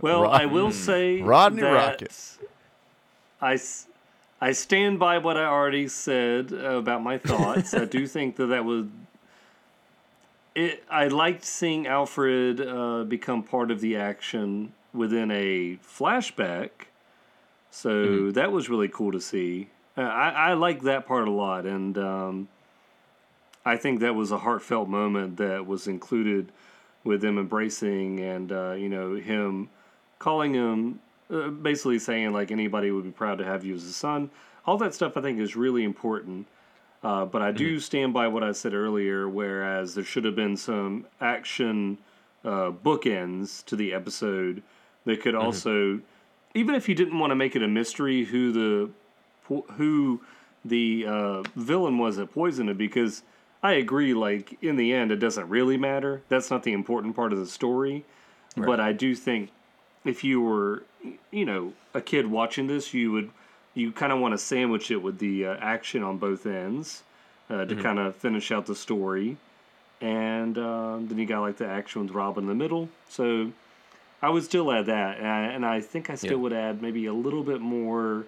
Well, 0.00 0.28
I 0.28 0.46
will 0.46 0.70
say 0.70 1.22
Rodney 1.22 1.62
that 1.62 2.02
I, 3.40 3.58
I, 4.40 4.52
stand 4.52 4.98
by 4.98 5.18
what 5.18 5.36
I 5.36 5.44
already 5.44 5.88
said 5.88 6.52
about 6.52 7.02
my 7.02 7.18
thoughts. 7.18 7.74
I 7.74 7.84
do 7.84 8.06
think 8.06 8.36
that 8.36 8.46
that 8.46 8.64
was. 8.64 8.86
It, 10.54 10.84
I 10.90 11.08
liked 11.08 11.44
seeing 11.44 11.86
Alfred 11.86 12.60
uh, 12.60 13.04
become 13.04 13.42
part 13.42 13.70
of 13.70 13.80
the 13.80 13.96
action 13.96 14.74
within 14.92 15.30
a 15.30 15.78
flashback, 15.78 16.70
so 17.70 18.30
that 18.32 18.52
was 18.52 18.68
really 18.68 18.88
cool 18.88 19.12
to 19.12 19.20
see. 19.20 19.70
Uh, 19.96 20.02
I, 20.02 20.28
I 20.28 20.52
like 20.54 20.82
that 20.82 21.06
part 21.06 21.26
a 21.26 21.30
lot, 21.30 21.64
and 21.64 21.96
um, 21.96 22.48
I 23.64 23.76
think 23.76 24.00
that 24.00 24.14
was 24.14 24.30
a 24.30 24.38
heartfelt 24.38 24.88
moment 24.88 25.38
that 25.38 25.66
was 25.66 25.86
included 25.86 26.52
with 27.04 27.20
them 27.20 27.38
embracing 27.38 28.20
and 28.20 28.52
uh, 28.52 28.72
you 28.72 28.88
know 28.88 29.14
him 29.14 29.68
calling 30.18 30.54
him 30.54 31.00
uh, 31.30 31.48
basically 31.48 31.98
saying 31.98 32.32
like 32.32 32.50
anybody 32.50 32.90
would 32.90 33.04
be 33.04 33.10
proud 33.10 33.38
to 33.38 33.44
have 33.44 33.64
you 33.64 33.74
as 33.74 33.84
a 33.84 33.92
son. 33.92 34.30
All 34.66 34.78
that 34.78 34.94
stuff 34.94 35.16
i 35.16 35.20
think 35.20 35.40
is 35.40 35.56
really 35.56 35.84
important. 35.84 36.46
Uh, 37.02 37.24
but 37.24 37.42
i 37.42 37.50
do 37.50 37.80
stand 37.80 38.12
by 38.14 38.28
what 38.28 38.44
i 38.44 38.52
said 38.52 38.72
earlier 38.72 39.28
whereas 39.28 39.96
there 39.96 40.04
should 40.04 40.24
have 40.24 40.36
been 40.36 40.56
some 40.56 41.04
action 41.20 41.98
uh, 42.44 42.70
bookends 42.70 43.64
to 43.64 43.74
the 43.74 43.92
episode 43.92 44.62
that 45.04 45.20
could 45.20 45.34
also 45.34 46.00
even 46.54 46.74
if 46.74 46.88
you 46.88 46.94
didn't 46.94 47.18
want 47.18 47.32
to 47.32 47.34
make 47.34 47.56
it 47.56 47.62
a 47.62 47.66
mystery 47.68 48.24
who 48.24 48.52
the 48.52 48.90
who 49.72 50.20
the 50.64 51.04
uh, 51.06 51.42
villain 51.56 51.98
was 51.98 52.16
that 52.16 52.32
poisoned 52.32 52.70
it 52.70 52.78
because 52.78 53.22
I 53.62 53.72
agree. 53.72 54.12
Like 54.14 54.58
in 54.62 54.76
the 54.76 54.92
end, 54.92 55.12
it 55.12 55.16
doesn't 55.16 55.48
really 55.48 55.76
matter. 55.76 56.22
That's 56.28 56.50
not 56.50 56.62
the 56.64 56.72
important 56.72 57.14
part 57.14 57.32
of 57.32 57.38
the 57.38 57.46
story. 57.46 58.04
But 58.56 58.80
I 58.80 58.92
do 58.92 59.14
think 59.14 59.50
if 60.04 60.22
you 60.24 60.40
were, 60.40 60.82
you 61.30 61.44
know, 61.44 61.72
a 61.94 62.00
kid 62.00 62.26
watching 62.26 62.66
this, 62.66 62.92
you 62.92 63.12
would 63.12 63.30
you 63.74 63.92
kind 63.92 64.12
of 64.12 64.18
want 64.18 64.32
to 64.32 64.38
sandwich 64.38 64.90
it 64.90 64.96
with 65.02 65.18
the 65.18 65.46
uh, 65.46 65.56
action 65.60 66.02
on 66.02 66.18
both 66.18 66.44
ends 66.44 67.02
uh, 67.48 67.64
to 67.64 67.74
kind 67.74 67.98
of 67.98 68.14
finish 68.14 68.52
out 68.52 68.66
the 68.66 68.74
story, 68.74 69.38
and 70.02 70.58
um, 70.58 71.08
then 71.08 71.16
you 71.16 71.24
got 71.24 71.40
like 71.40 71.56
the 71.56 71.66
action 71.66 72.02
with 72.02 72.10
Robin 72.10 72.44
in 72.44 72.48
the 72.48 72.54
middle. 72.54 72.90
So 73.08 73.52
I 74.20 74.28
would 74.28 74.42
still 74.44 74.70
add 74.70 74.84
that, 74.86 75.16
and 75.18 75.26
I, 75.26 75.40
and 75.44 75.64
I 75.64 75.80
think 75.80 76.10
I 76.10 76.16
still 76.16 76.32
Yeah. 76.32 76.36
would 76.42 76.52
add 76.52 76.82
maybe 76.82 77.06
a 77.06 77.14
little 77.14 77.42
bit 77.42 77.62
more, 77.62 78.26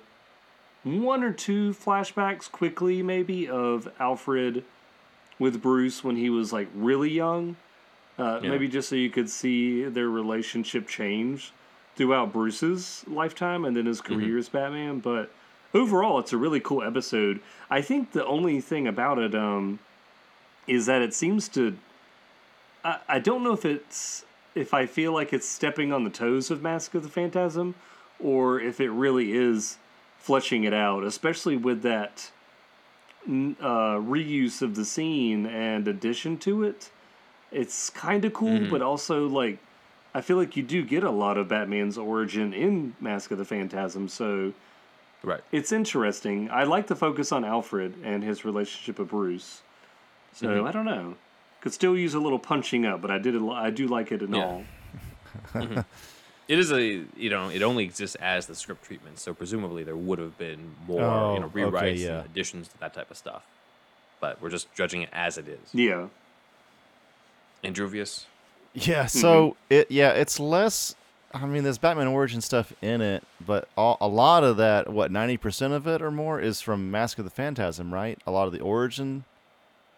one 0.82 1.22
or 1.22 1.32
two 1.32 1.74
flashbacks 1.74 2.50
quickly, 2.50 3.02
maybe 3.02 3.46
of 3.46 3.92
Alfred 4.00 4.64
with 5.38 5.60
Bruce 5.60 6.02
when 6.04 6.16
he 6.16 6.30
was 6.30 6.52
like 6.52 6.68
really 6.74 7.10
young. 7.10 7.56
Uh, 8.18 8.40
Yeah. 8.42 8.50
Maybe 8.50 8.68
just 8.68 8.88
so 8.88 8.94
you 8.96 9.10
could 9.10 9.28
see 9.28 9.84
their 9.84 10.08
relationship 10.08 10.86
change 10.86 11.52
throughout 11.96 12.32
Bruce's 12.32 13.04
lifetime 13.08 13.64
and 13.64 13.76
then 13.76 13.86
his 13.86 14.00
career 14.00 14.38
as 14.38 14.48
Batman. 14.48 15.00
But 15.00 15.30
overall, 15.72 16.18
it's 16.20 16.32
a 16.32 16.36
really 16.36 16.60
cool 16.60 16.82
episode. 16.82 17.40
I 17.70 17.80
think 17.82 18.12
the 18.12 18.24
only 18.26 18.60
thing 18.60 18.86
about 18.86 19.18
it 19.18 19.34
um, 19.34 19.80
is 20.66 20.86
that 20.86 21.02
it 21.02 21.14
seems 21.14 21.48
to. 21.50 21.76
I, 22.84 22.98
I 23.08 23.18
don't 23.18 23.42
know 23.42 23.52
if 23.52 23.64
it's 23.64 24.24
if 24.54 24.72
I 24.72 24.86
feel 24.86 25.12
like 25.12 25.32
it's 25.32 25.48
stepping 25.48 25.92
on 25.92 26.04
the 26.04 26.10
toes 26.10 26.50
of 26.50 26.62
Mask 26.62 26.94
of 26.94 27.02
the 27.02 27.08
Phantasm, 27.08 27.74
or 28.20 28.60
if 28.60 28.80
it 28.80 28.90
really 28.90 29.32
is 29.32 29.78
fleshing 30.18 30.62
it 30.64 30.72
out, 30.72 31.02
especially 31.04 31.56
with 31.56 31.82
that 31.82 32.30
uh, 33.26 33.96
reuse 34.00 34.62
of 34.62 34.74
the 34.74 34.84
scene 34.84 35.46
and 35.46 35.88
addition 35.88 36.38
to 36.38 36.62
it. 36.64 36.90
It's 37.52 37.88
kind 37.90 38.24
of 38.24 38.32
cool, 38.32 38.68
but 38.70 38.82
also 38.82 39.26
like 39.28 39.58
I 40.14 40.20
feel 40.20 40.36
like 40.36 40.56
you 40.56 40.62
do 40.62 40.84
get 40.84 41.02
a 41.04 41.10
lot 41.10 41.36
of 41.38 41.48
Batman's 41.48 41.98
origin 41.98 42.52
in 42.52 42.94
Mask 43.00 43.30
of 43.30 43.38
the 43.38 43.44
Phantasm, 43.44 44.08
so 44.08 44.52
Right. 45.22 45.40
it's 45.52 45.72
interesting. 45.72 46.50
I 46.50 46.64
like 46.64 46.86
the 46.86 46.94
focus 46.96 47.32
on 47.32 47.44
Alfred 47.44 47.94
and 48.04 48.22
his 48.22 48.44
relationship 48.44 48.98
with 48.98 49.08
Bruce. 49.08 49.62
So 50.34 50.46
Mm-hmm. 50.48 50.66
I 50.66 50.72
don't 50.72 50.84
know. 50.84 51.14
Could 51.62 51.72
still 51.72 51.96
use 51.96 52.12
a 52.14 52.20
little 52.20 52.38
punching 52.38 52.84
up, 52.84 53.00
but 53.00 53.10
I 53.10 53.18
did. 53.18 53.34
I 53.50 53.70
do 53.70 53.86
like 53.88 54.12
it 54.12 54.20
and 54.22 54.34
Yeah. 54.34 54.44
all. 54.44 54.64
It 56.46 56.58
is 56.58 56.72
a 56.72 56.82
you 57.16 57.30
know 57.30 57.48
it 57.48 57.62
only 57.62 57.84
exists 57.84 58.16
as 58.16 58.46
the 58.46 58.54
script 58.54 58.84
treatment, 58.84 59.18
so 59.18 59.32
presumably 59.32 59.82
there 59.82 59.96
would 59.96 60.18
have 60.18 60.36
been 60.36 60.74
more 60.86 61.00
you 61.00 61.06
oh, 61.06 61.38
know 61.38 61.42
Oh, 61.42 61.46
okay, 61.46 61.60
rewrites 61.60 61.98
yeah. 61.98 62.18
and 62.18 62.26
additions 62.26 62.68
to 62.68 62.78
that 62.80 62.94
type 62.94 63.10
of 63.10 63.16
stuff. 63.16 63.44
But 64.20 64.40
we're 64.40 64.50
just 64.50 64.72
judging 64.74 65.02
it 65.02 65.10
as 65.12 65.38
it 65.38 65.48
is. 65.48 65.74
Yeah. 65.74 66.06
Andruvius. 67.62 68.24
Yeah, 68.74 69.04
mm-hmm. 69.04 69.18
so 69.18 69.56
it 69.70 69.90
yeah, 69.90 70.10
it's 70.10 70.38
less. 70.38 70.94
I 71.32 71.46
mean, 71.46 71.64
there's 71.64 71.78
Batman 71.78 72.06
origin 72.08 72.40
stuff 72.40 72.72
in 72.80 73.00
it, 73.00 73.24
but 73.44 73.68
all, 73.76 73.96
a 74.00 74.06
lot 74.06 74.44
of 74.44 74.56
that, 74.58 74.92
what 74.92 75.10
ninety 75.10 75.36
percent 75.36 75.72
of 75.72 75.86
it 75.86 76.02
or 76.02 76.10
more, 76.10 76.40
is 76.40 76.60
from 76.60 76.90
Mask 76.90 77.18
of 77.18 77.24
the 77.24 77.30
Phantasm, 77.30 77.92
right? 77.92 78.18
A 78.26 78.30
lot 78.30 78.46
of 78.46 78.52
the 78.52 78.60
origin 78.60 79.24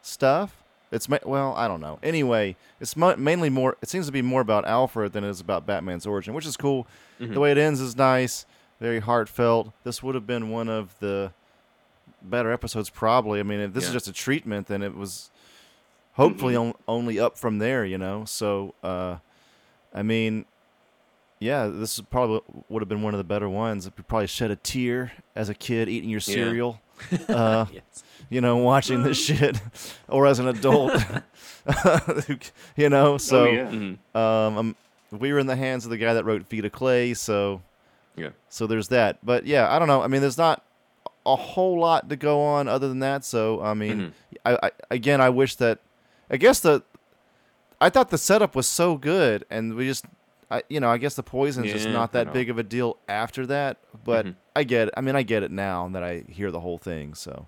stuff. 0.02 0.62
It's 0.92 1.08
ma- 1.08 1.18
well, 1.24 1.52
I 1.56 1.66
don't 1.68 1.80
know. 1.80 1.98
Anyway, 2.02 2.56
it's 2.80 2.96
mo- 2.96 3.16
mainly 3.16 3.50
more. 3.50 3.76
It 3.82 3.88
seems 3.88 4.06
to 4.06 4.12
be 4.12 4.22
more 4.22 4.40
about 4.40 4.64
Alfred 4.66 5.12
than 5.12 5.24
it 5.24 5.28
is 5.30 5.40
about 5.40 5.66
Batman's 5.66 6.06
origin, 6.06 6.32
which 6.34 6.46
is 6.46 6.56
cool. 6.56 6.86
The 7.18 7.40
way 7.40 7.50
it 7.50 7.58
ends 7.58 7.80
is 7.80 7.96
nice, 7.96 8.46
very 8.80 9.00
heartfelt. 9.00 9.72
This 9.84 10.02
would 10.02 10.14
have 10.14 10.26
been 10.26 10.50
one 10.50 10.68
of 10.68 10.98
the 11.00 11.32
better 12.22 12.52
episodes, 12.52 12.88
probably. 12.90 13.40
I 13.40 13.42
mean, 13.42 13.60
if 13.60 13.72
this 13.72 13.86
is 13.86 13.92
just 13.92 14.06
a 14.08 14.12
treatment, 14.12 14.66
then 14.68 14.82
it 14.82 14.94
was 14.94 15.30
hopefully 16.14 16.54
on, 16.56 16.74
only 16.86 17.18
up 17.18 17.36
from 17.36 17.58
there, 17.58 17.84
you 17.84 17.98
know. 17.98 18.24
So, 18.26 18.74
uh, 18.82 19.16
I 19.94 20.02
mean, 20.02 20.44
yeah, 21.38 21.66
this 21.66 21.98
is 21.98 22.04
probably 22.10 22.40
would 22.68 22.80
have 22.82 22.88
been 22.88 23.02
one 23.02 23.12
of 23.14 23.18
the 23.18 23.24
better 23.24 23.48
ones. 23.48 23.86
You 23.86 23.90
probably 24.04 24.26
shed 24.26 24.50
a 24.50 24.56
tear 24.56 25.12
as 25.34 25.48
a 25.48 25.54
kid 25.54 25.88
eating 25.88 26.10
your 26.10 26.20
Yeah. 26.26 26.34
cereal, 26.34 26.80
uh, 27.28 27.66
Yes. 27.72 28.04
You 28.30 28.40
know, 28.40 28.56
watching 28.58 29.02
this 29.02 29.18
shit, 29.22 29.60
or 30.08 30.26
as 30.26 30.38
an 30.38 30.48
adult, 30.48 30.92
you 32.76 32.88
know. 32.88 33.18
So, 33.18 33.46
oh 33.46 33.50
yeah. 33.52 33.66
Mhm. 33.70 33.98
um, 34.14 34.58
um, 34.58 34.76
we 35.12 35.32
were 35.32 35.38
in 35.38 35.46
the 35.46 35.56
hands 35.56 35.84
of 35.84 35.90
the 35.90 35.98
guy 35.98 36.14
that 36.14 36.24
wrote 36.24 36.46
Feet 36.46 36.64
of 36.64 36.72
Clay, 36.72 37.14
so 37.14 37.62
Yeah. 38.16 38.30
so 38.48 38.66
there's 38.66 38.88
that. 38.88 39.18
But 39.24 39.46
yeah, 39.46 39.72
I 39.74 39.78
don't 39.78 39.88
know. 39.88 40.02
I 40.02 40.08
mean, 40.08 40.20
there's 40.20 40.38
not 40.38 40.62
a 41.24 41.36
whole 41.36 41.78
lot 41.80 42.08
to 42.08 42.16
go 42.16 42.40
on 42.42 42.68
other 42.68 42.88
than 42.88 43.00
that. 43.00 43.24
So 43.24 43.60
I 43.62 43.74
mean, 43.74 44.12
I, 44.44 44.58
I 44.62 44.70
again, 44.90 45.20
I 45.20 45.28
wish 45.30 45.56
that. 45.56 45.78
I 46.30 46.36
guess 46.36 46.60
the. 46.60 46.82
I 47.80 47.90
thought 47.90 48.08
the 48.08 48.16
setup 48.18 48.56
was 48.56 48.66
so 48.66 48.96
good, 48.96 49.44
and 49.50 49.74
we 49.74 49.86
just, 49.86 50.06
I 50.50 50.62
you 50.70 50.80
know, 50.80 50.88
I 50.88 50.96
guess 50.96 51.14
the 51.14 51.22
poison's 51.22 51.70
just 51.70 51.88
not 51.88 52.12
that 52.12 52.32
big 52.32 52.48
of 52.48 52.56
a 52.58 52.62
deal 52.62 52.96
after 53.06 53.44
that. 53.46 53.76
But 54.02 54.24
Mhm. 54.26 54.34
I 54.56 54.64
get 54.64 54.88
it. 54.88 54.94
I 54.96 55.02
mean, 55.02 55.14
I 55.14 55.22
get 55.22 55.42
it 55.42 55.50
now 55.50 55.86
that 55.92 56.02
I 56.02 56.24
hear 56.28 56.50
the 56.50 56.60
whole 56.60 56.78
thing. 56.78 57.12
So, 57.14 57.46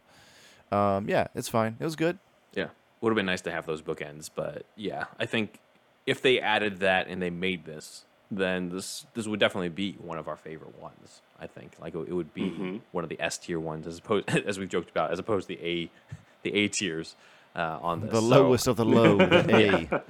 um, 0.73 1.09
yeah, 1.09 1.29
it's 1.35 1.49
fine. 1.49 1.77
It 1.81 1.85
was 1.85 1.97
good. 1.97 2.19
Yeah. 2.55 2.69
Would 3.01 3.11
have 3.11 3.17
been 3.17 3.27
nice 3.27 3.43
to 3.43 3.51
have 3.53 3.67
those 3.67 3.81
bookends, 3.83 4.29
but 4.35 4.65
yeah, 4.77 5.05
I 5.21 5.27
think 5.27 5.61
if 6.07 6.21
they 6.23 6.41
added 6.41 6.79
that 6.81 7.07
and 7.09 7.23
they 7.23 7.31
made 7.31 7.65
this, 7.65 8.05
then 8.31 8.69
this 8.71 9.07
this 9.15 9.27
would 9.27 9.39
definitely 9.41 9.69
be 9.69 9.93
one 10.01 10.19
of 10.19 10.27
our 10.29 10.37
favorite 10.37 10.79
ones. 10.81 11.23
I 11.41 11.47
think 11.47 11.73
like 11.81 11.95
it 11.95 12.13
would 12.13 12.35
be 12.35 12.43
Mm-hmm. 12.43 12.77
one 12.93 13.05
of 13.05 13.11
the 13.11 13.21
S 13.21 13.39
tier 13.39 13.61
ones 13.61 13.87
as 13.87 13.99
opposed 13.99 14.29
as 14.47 14.59
we've 14.59 14.69
joked 14.69 14.91
about, 14.91 15.13
as 15.13 15.19
opposed 15.19 15.49
to 15.49 15.55
the 15.55 15.65
A 15.65 15.91
the 16.43 16.55
A 16.55 16.69
tiers 16.69 17.15
uh, 17.55 17.79
on 17.81 18.01
this. 18.01 18.11
The 18.11 18.21
So, 18.21 18.27
lowest 18.27 18.67
of 18.67 18.77
the 18.77 18.85
low, 18.85 19.17
the 19.19 19.55
A. 19.93 20.03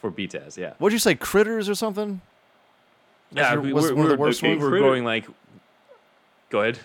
for 0.00 0.10
BTAS, 0.12 0.56
yeah. 0.56 0.74
What'd 0.78 0.92
you 0.92 0.98
say, 1.00 1.14
critters 1.16 1.68
or 1.68 1.74
something? 1.74 2.20
Yeah, 3.32 3.52
your- 3.54 3.62
we, 3.62 3.72
was 3.72 3.84
we're, 3.86 3.94
one 3.94 4.04
of 4.06 4.10
the 4.12 4.16
worst 4.18 4.42
we 4.42 4.50
ones? 4.50 4.62
We're 4.62 4.78
going 4.78 5.04
like. 5.04 5.26
Go 6.48 6.60
ahead. 6.60 6.78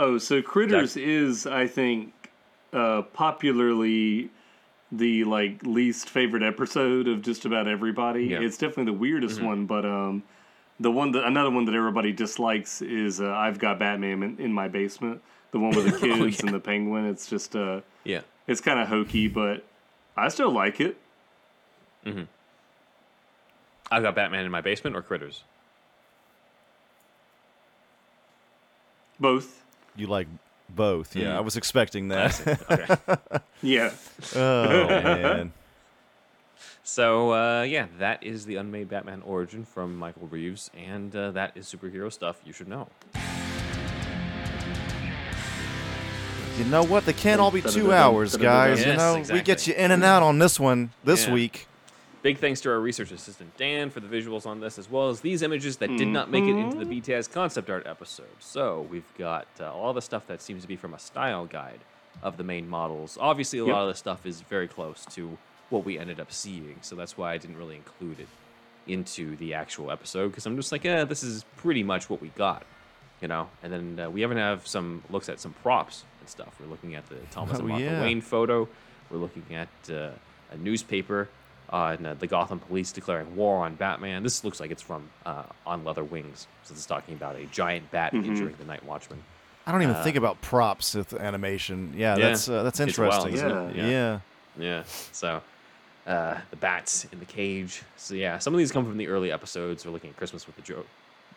Oh, 0.00 0.16
so 0.16 0.40
Critters 0.40 0.96
is, 0.96 1.46
I 1.46 1.66
think, 1.66 2.14
uh, 2.72 3.02
popularly 3.02 4.30
the 4.90 5.24
like 5.24 5.62
least 5.62 6.08
favorite 6.08 6.42
episode 6.42 7.06
of 7.06 7.20
just 7.20 7.44
about 7.44 7.68
everybody. 7.68 8.24
Yeah. 8.28 8.40
It's 8.40 8.56
definitely 8.56 8.86
the 8.86 8.98
weirdest 8.98 9.42
one, 9.42 9.66
but 9.66 9.84
um, 9.84 10.22
the 10.80 10.90
one 10.90 11.12
that 11.12 11.26
another 11.26 11.50
one 11.50 11.66
that 11.66 11.74
everybody 11.74 12.12
dislikes 12.12 12.80
is 12.80 13.20
uh, 13.20 13.30
I've 13.30 13.58
got 13.58 13.78
Batman 13.78 14.22
in, 14.22 14.38
in 14.38 14.52
my 14.54 14.68
basement. 14.68 15.20
The 15.52 15.58
one 15.58 15.76
with 15.76 15.84
the 15.84 15.98
kids 16.00 16.40
and 16.40 16.48
the 16.54 16.60
penguin. 16.60 17.04
It's 17.04 17.28
just 17.28 17.54
uh, 17.54 17.82
Yeah. 18.04 18.22
it's 18.46 18.62
kind 18.62 18.80
of 18.80 18.88
hokey, 18.88 19.28
but 19.28 19.64
I 20.16 20.28
still 20.28 20.50
like 20.50 20.80
it. 20.80 20.96
I've 23.92 24.02
got 24.02 24.14
Batman 24.14 24.46
in 24.46 24.50
my 24.50 24.62
basement 24.62 24.96
or 24.96 25.02
Critters. 25.02 25.44
Both. 29.18 29.62
You 29.96 30.06
like 30.06 30.28
both? 30.68 31.14
Yeah, 31.16 31.36
I 31.36 31.40
was 31.40 31.56
expecting 31.56 32.08
that. 32.08 32.40
Okay. 32.70 33.40
Yeah. 33.62 33.92
oh 34.36 34.86
man. 34.88 35.52
So 36.82 37.32
uh, 37.32 37.62
yeah, 37.62 37.86
that 37.98 38.22
is 38.22 38.46
the 38.46 38.56
unmade 38.56 38.88
Batman 38.88 39.22
origin 39.22 39.64
from 39.64 39.96
Michael 39.96 40.26
Reaves, 40.28 40.70
and 40.76 41.14
uh, 41.14 41.30
that 41.32 41.56
is 41.56 41.66
superhero 41.72 42.12
stuff 42.12 42.40
you 42.44 42.52
should 42.52 42.68
know. 42.68 42.88
You 46.58 46.64
know 46.66 46.82
what? 46.84 47.06
They 47.06 47.12
can't 47.14 47.40
all 47.40 47.50
be 47.50 47.62
two 47.62 47.92
hours, 47.92 48.36
guys. 48.36 48.80
you 48.80 48.86
Yes, 48.86 48.98
know, 49.28 49.34
we 49.34 49.40
get 49.40 49.66
you 49.66 49.72
in 49.74 49.90
and 49.92 50.04
out 50.04 50.22
on 50.22 50.38
this 50.38 50.60
one 50.60 50.90
this 51.04 51.26
Yeah. 51.26 51.32
week. 51.32 51.66
Big 52.22 52.36
thanks 52.36 52.60
to 52.60 52.70
our 52.70 52.78
research 52.80 53.12
assistant 53.12 53.56
Dan 53.56 53.88
for 53.88 54.00
the 54.00 54.06
visuals 54.06 54.44
on 54.46 54.60
this, 54.60 54.78
as 54.78 54.90
well 54.90 55.08
as 55.08 55.22
these 55.22 55.40
images 55.40 55.78
that 55.78 55.88
did 55.96 56.08
not 56.08 56.30
make 56.30 56.44
it 56.44 56.54
into 56.54 56.84
the 56.84 57.00
BTS 57.00 57.32
concept 57.32 57.70
art 57.70 57.86
episode. 57.86 58.26
So 58.40 58.86
we've 58.90 59.10
got 59.16 59.46
uh, 59.58 59.72
all 59.72 59.94
the 59.94 60.02
stuff 60.02 60.26
that 60.26 60.42
seems 60.42 60.60
to 60.62 60.68
be 60.68 60.76
from 60.76 60.92
a 60.92 60.98
style 60.98 61.46
guide 61.46 61.80
of 62.22 62.36
the 62.36 62.44
main 62.44 62.68
models. 62.68 63.16
Obviously, 63.18 63.58
a 63.60 63.64
Yep. 63.64 63.72
lot 63.74 63.82
of 63.82 63.88
the 63.88 63.94
stuff 63.94 64.26
is 64.26 64.42
very 64.42 64.68
close 64.68 65.06
to 65.12 65.38
what 65.70 65.84
we 65.86 65.98
ended 65.98 66.20
up 66.20 66.30
seeing, 66.30 66.76
so 66.82 66.94
that's 66.94 67.16
why 67.16 67.32
I 67.32 67.38
didn't 67.38 67.56
really 67.56 67.76
include 67.76 68.20
it 68.20 68.28
into 68.86 69.36
the 69.36 69.54
actual 69.54 69.90
episode 69.90 70.28
because 70.28 70.44
I'm 70.44 70.56
just 70.56 70.72
like, 70.72 70.84
eh, 70.84 71.04
this 71.04 71.22
is 71.22 71.44
pretty 71.56 71.82
much 71.82 72.10
what 72.10 72.20
we 72.20 72.28
got, 72.30 72.64
you 73.22 73.28
know. 73.28 73.48
And 73.62 73.72
then 73.72 73.98
uh, 74.06 74.10
we 74.10 74.22
even 74.22 74.36
have 74.36 74.66
some 74.66 75.02
looks 75.08 75.30
at 75.30 75.40
some 75.40 75.54
props 75.62 76.04
and 76.20 76.28
stuff. 76.28 76.54
We're 76.60 76.66
looking 76.66 76.94
at 76.96 77.08
the 77.08 77.16
Thomas 77.30 77.56
Oh, 77.56 77.60
and 77.60 77.68
Martha 77.68 77.84
yeah. 77.84 78.02
Wayne 78.02 78.20
photo. 78.20 78.68
We're 79.10 79.18
looking 79.18 79.44
at 79.54 79.68
uh, 79.90 80.10
a 80.52 80.56
newspaper 80.58 81.28
on 81.70 82.04
uh, 82.04 82.14
the 82.14 82.26
Gotham 82.26 82.58
Police 82.58 82.92
declaring 82.92 83.36
war 83.36 83.64
on 83.64 83.74
Batman. 83.76 84.22
This 84.22 84.44
looks 84.44 84.60
like 84.60 84.70
it's 84.70 84.82
from 84.82 85.08
uh, 85.24 85.44
On 85.66 85.84
Leather 85.84 86.04
Wings. 86.04 86.46
So 86.64 86.74
this 86.74 86.80
is 86.80 86.86
talking 86.86 87.14
about 87.14 87.36
a 87.36 87.46
giant 87.46 87.90
bat 87.90 88.12
injuring 88.12 88.56
the 88.58 88.64
Night 88.64 88.84
Watchman. 88.84 89.22
I 89.66 89.72
don't 89.72 89.82
even 89.82 89.94
think 90.02 90.16
about 90.16 90.40
props 90.40 90.94
with 90.94 91.14
animation. 91.14 91.94
Yeah, 91.96 92.16
Yeah. 92.16 92.28
that's 92.28 92.48
uh, 92.48 92.62
that's 92.64 92.80
It's 92.80 92.98
wild, 92.98 93.28
interesting. 93.28 93.76
Yeah. 93.76 93.88
Yeah. 93.88 94.18
Yeah. 94.58 94.82
So 95.12 95.40
uh, 96.06 96.38
the 96.50 96.56
bats 96.56 97.06
in 97.12 97.18
the 97.20 97.24
cage. 97.26 97.82
So 97.96 98.14
yeah, 98.14 98.38
some 98.38 98.52
of 98.54 98.58
these 98.58 98.72
come 98.72 98.84
from 98.84 98.96
the 98.96 99.06
early 99.08 99.30
episodes. 99.30 99.84
We're 99.86 99.92
looking 99.92 100.10
at 100.10 100.16
Christmas 100.16 100.46
with 100.46 100.56
the 100.56 100.62
Joker, 100.62 100.86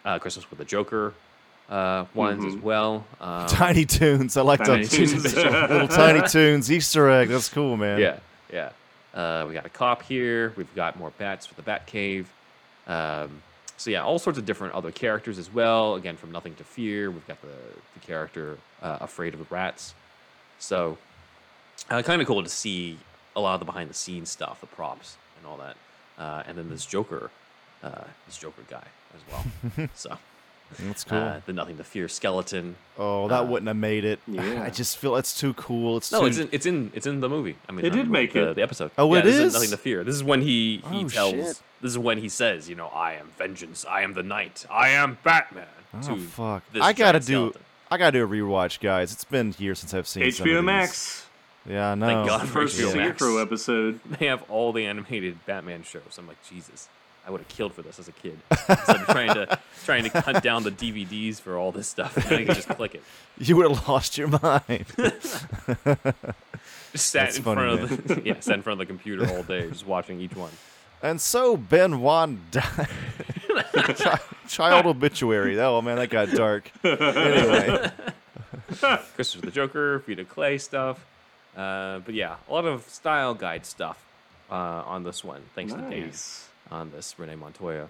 uh, 0.05 0.17
Christmas 0.19 0.49
with 0.49 0.57
the 0.57 0.65
Joker 0.65 1.13
uh, 1.69 2.05
ones 2.15 2.43
as 2.45 2.55
well. 2.55 3.05
Um, 3.21 3.47
Tiny 3.47 3.85
Toons. 3.85 4.35
I 4.35 4.41
like 4.41 4.63
Tiny 4.63 4.85
the 4.85 4.97
Toons 4.97 5.13
official. 5.25 5.51
little 5.67 5.87
Tiny 5.87 6.21
Toons 6.27 6.71
Easter 6.71 7.09
egg. 7.09 7.29
That's 7.29 7.49
cool, 7.49 7.77
man. 7.77 7.99
Yeah, 7.99 8.17
yeah. 8.51 8.69
Uh, 9.13 9.45
we 9.47 9.53
got 9.53 9.65
a 9.65 9.69
cop 9.69 10.01
here. 10.01 10.53
We've 10.55 10.73
got 10.75 10.97
more 10.97 11.11
bats 11.17 11.45
for 11.45 11.55
the 11.55 11.61
Bat 11.61 11.85
Cave. 11.87 12.31
Um, 12.87 13.41
so 13.77 13.89
yeah, 13.89 14.03
all 14.03 14.19
sorts 14.19 14.39
of 14.39 14.45
different 14.45 14.73
other 14.73 14.91
characters 14.91 15.37
as 15.37 15.53
well. 15.53 15.95
Again, 15.95 16.17
from 16.17 16.31
Nothing 16.31 16.55
to 16.55 16.63
Fear, 16.63 17.11
we've 17.11 17.27
got 17.27 17.41
the, 17.41 17.47
the 17.47 17.99
character 18.05 18.57
uh, 18.81 18.97
Afraid 19.01 19.33
of 19.33 19.39
the 19.39 19.45
Rats. 19.53 19.93
So 20.59 20.97
uh, 21.89 22.01
kind 22.01 22.21
of 22.21 22.27
cool 22.27 22.43
to 22.43 22.49
see 22.49 22.97
a 23.35 23.41
lot 23.41 23.55
of 23.55 23.59
the 23.59 23.65
behind 23.65 23.89
the 23.89 23.95
scenes 23.95 24.29
stuff, 24.29 24.61
the 24.61 24.67
props 24.67 25.17
and 25.37 25.47
all 25.47 25.57
that. 25.57 25.75
Uh, 26.17 26.43
and 26.47 26.57
then 26.57 26.69
this 26.69 26.85
Joker, 26.85 27.29
uh, 27.83 28.03
this 28.25 28.37
Joker 28.37 28.61
guy 28.69 28.85
as 29.15 29.21
well. 29.31 29.89
so 29.95 30.17
That's 30.79 31.03
cool. 31.03 31.19
uh, 31.19 31.41
the 31.45 31.53
Nothing 31.53 31.77
to 31.77 31.83
Fear 31.83 32.07
skeleton. 32.07 32.75
oh, 32.97 33.27
that 33.27 33.47
wouldn't 33.47 33.67
have 33.67 33.77
made 33.77 34.05
it. 34.05 34.19
yeah. 34.27 34.63
I 34.63 34.69
just 34.71 34.97
feel 34.97 35.15
it's 35.17 35.37
too 35.39 35.53
cool. 35.53 35.97
It's 35.97 36.11
No, 36.11 36.21
too. 36.21 36.25
it's 36.27 36.37
in 36.39 36.49
it's 36.51 36.65
in 36.65 36.91
it's 36.95 37.05
in 37.07 37.19
the 37.19 37.29
movie. 37.29 37.55
I 37.69 37.71
mean, 37.71 37.83
They 37.83 37.89
did 37.89 38.09
make 38.09 38.33
the, 38.33 38.49
it. 38.49 38.53
the 38.55 38.63
episode. 38.63 38.91
Oh, 38.97 39.13
yeah, 39.13 39.19
it 39.19 39.23
this 39.25 39.35
is? 39.35 39.53
nothing 39.53 39.69
to 39.69 39.77
fear. 39.77 40.03
This 40.03 40.15
is 40.15 40.23
when 40.23 40.41
he 40.41 40.81
he 40.89 41.05
Oh, 41.05 41.09
tells. 41.09 41.31
shit. 41.33 41.61
This 41.81 41.91
is 41.91 41.97
when 41.99 42.17
he 42.17 42.29
says, 42.29 42.69
you 42.69 42.75
know, 42.75 42.87
I 42.87 43.13
am 43.13 43.29
vengeance. 43.37 43.85
I 43.87 44.01
am 44.01 44.13
the 44.13 44.23
knight. 44.23 44.65
I 44.71 44.89
am 44.89 45.17
Batman. 45.23 45.65
oh 45.95 46.01
to 46.01 46.17
fuck! 46.17 46.63
this 46.71 46.81
I 46.81 46.93
gotta 46.93 47.19
do. 47.19 47.25
skeleton. 47.25 47.61
I 47.91 47.97
gotta 47.97 48.17
do 48.17 48.23
a 48.23 48.27
rewatch, 48.27 48.79
guys. 48.79 49.11
It's 49.13 49.23
been 49.25 49.53
years 49.59 49.79
since 49.79 49.93
I've 49.93 50.07
seen 50.07 50.31
some 50.31 50.47
of 50.47 50.49
HBO 50.51 50.55
these. 50.57 50.63
Max. 50.65 51.25
Yeah, 51.69 51.91
I 51.91 51.95
know. 51.95 52.07
Thank 52.07 52.27
God. 52.27 52.47
First 52.49 52.77
HBO 52.79 52.85
Max. 52.85 52.93
Scarecrow 53.19 53.37
episode. 53.37 53.99
They 54.19 54.25
have 54.25 54.43
all 54.49 54.73
the 54.73 54.85
animated 54.85 55.45
Batman 55.45 55.83
shows. 55.83 56.15
I'm 56.17 56.27
like, 56.27 56.41
Jesus, 56.49 56.89
I 57.25 57.31
would 57.31 57.39
have 57.39 57.47
killed 57.47 57.73
for 57.73 57.81
this 57.81 57.99
as 57.99 58.07
a 58.07 58.11
kid. 58.11 58.37
Instead 58.51 58.95
of 58.97 59.05
trying 59.07 59.33
to 59.33 59.59
trying 59.85 60.09
to 60.09 60.21
hunt 60.21 60.43
down 60.43 60.63
the 60.63 60.71
DVDs 60.71 61.39
for 61.39 61.57
all 61.57 61.71
this 61.71 61.87
stuff, 61.87 62.17
and 62.17 62.25
I 62.35 62.45
could 62.45 62.55
just 62.55 62.69
click 62.69 62.95
it. 62.95 63.03
You 63.39 63.55
would 63.57 63.67
have 63.69 63.87
lost 63.87 64.15
your 64.17 64.27
mind. 64.27 64.85
Just 66.91 67.07
sat 67.07 67.25
That's 67.25 67.37
in 67.37 67.43
funny, 67.43 67.77
front 67.77 67.81
of 67.81 68.07
the 68.07 68.21
yeah, 68.23 68.39
sat 68.39 68.53
in 68.55 68.61
front 68.61 68.79
of 68.79 68.87
the 68.87 68.93
computer 68.93 69.27
all 69.27 69.41
day, 69.41 69.67
just 69.67 69.87
watching 69.87 70.21
each 70.21 70.35
one. 70.35 70.51
And 71.01 71.19
so 71.19 71.57
Ben 71.57 71.99
Wan 72.01 72.39
died. 72.51 72.87
Child 74.47 74.85
obituary. 74.85 75.59
Oh 75.59 75.81
man, 75.81 75.95
that 75.95 76.11
got 76.11 76.29
dark. 76.31 76.71
Anyway, 76.83 77.91
Christmas 79.15 79.35
with 79.35 79.45
the 79.45 79.51
Joker, 79.51 79.99
Feet 80.01 80.19
of 80.19 80.29
Clay 80.29 80.59
stuff. 80.59 81.03
Uh, 81.57 81.99
but 81.99 82.13
yeah, 82.13 82.35
a 82.47 82.53
lot 82.53 82.65
of 82.65 82.87
style 82.87 83.33
guide 83.33 83.65
stuff 83.65 84.03
uh, 84.51 84.53
on 84.53 85.03
this 85.03 85.23
one. 85.23 85.41
Thanks 85.55 85.73
to 85.73 85.79
Dan 85.79 85.89
Nice. 85.89 86.47
On 86.71 86.91
this, 86.91 87.15
Renee 87.17 87.35
Montoya. 87.35 87.89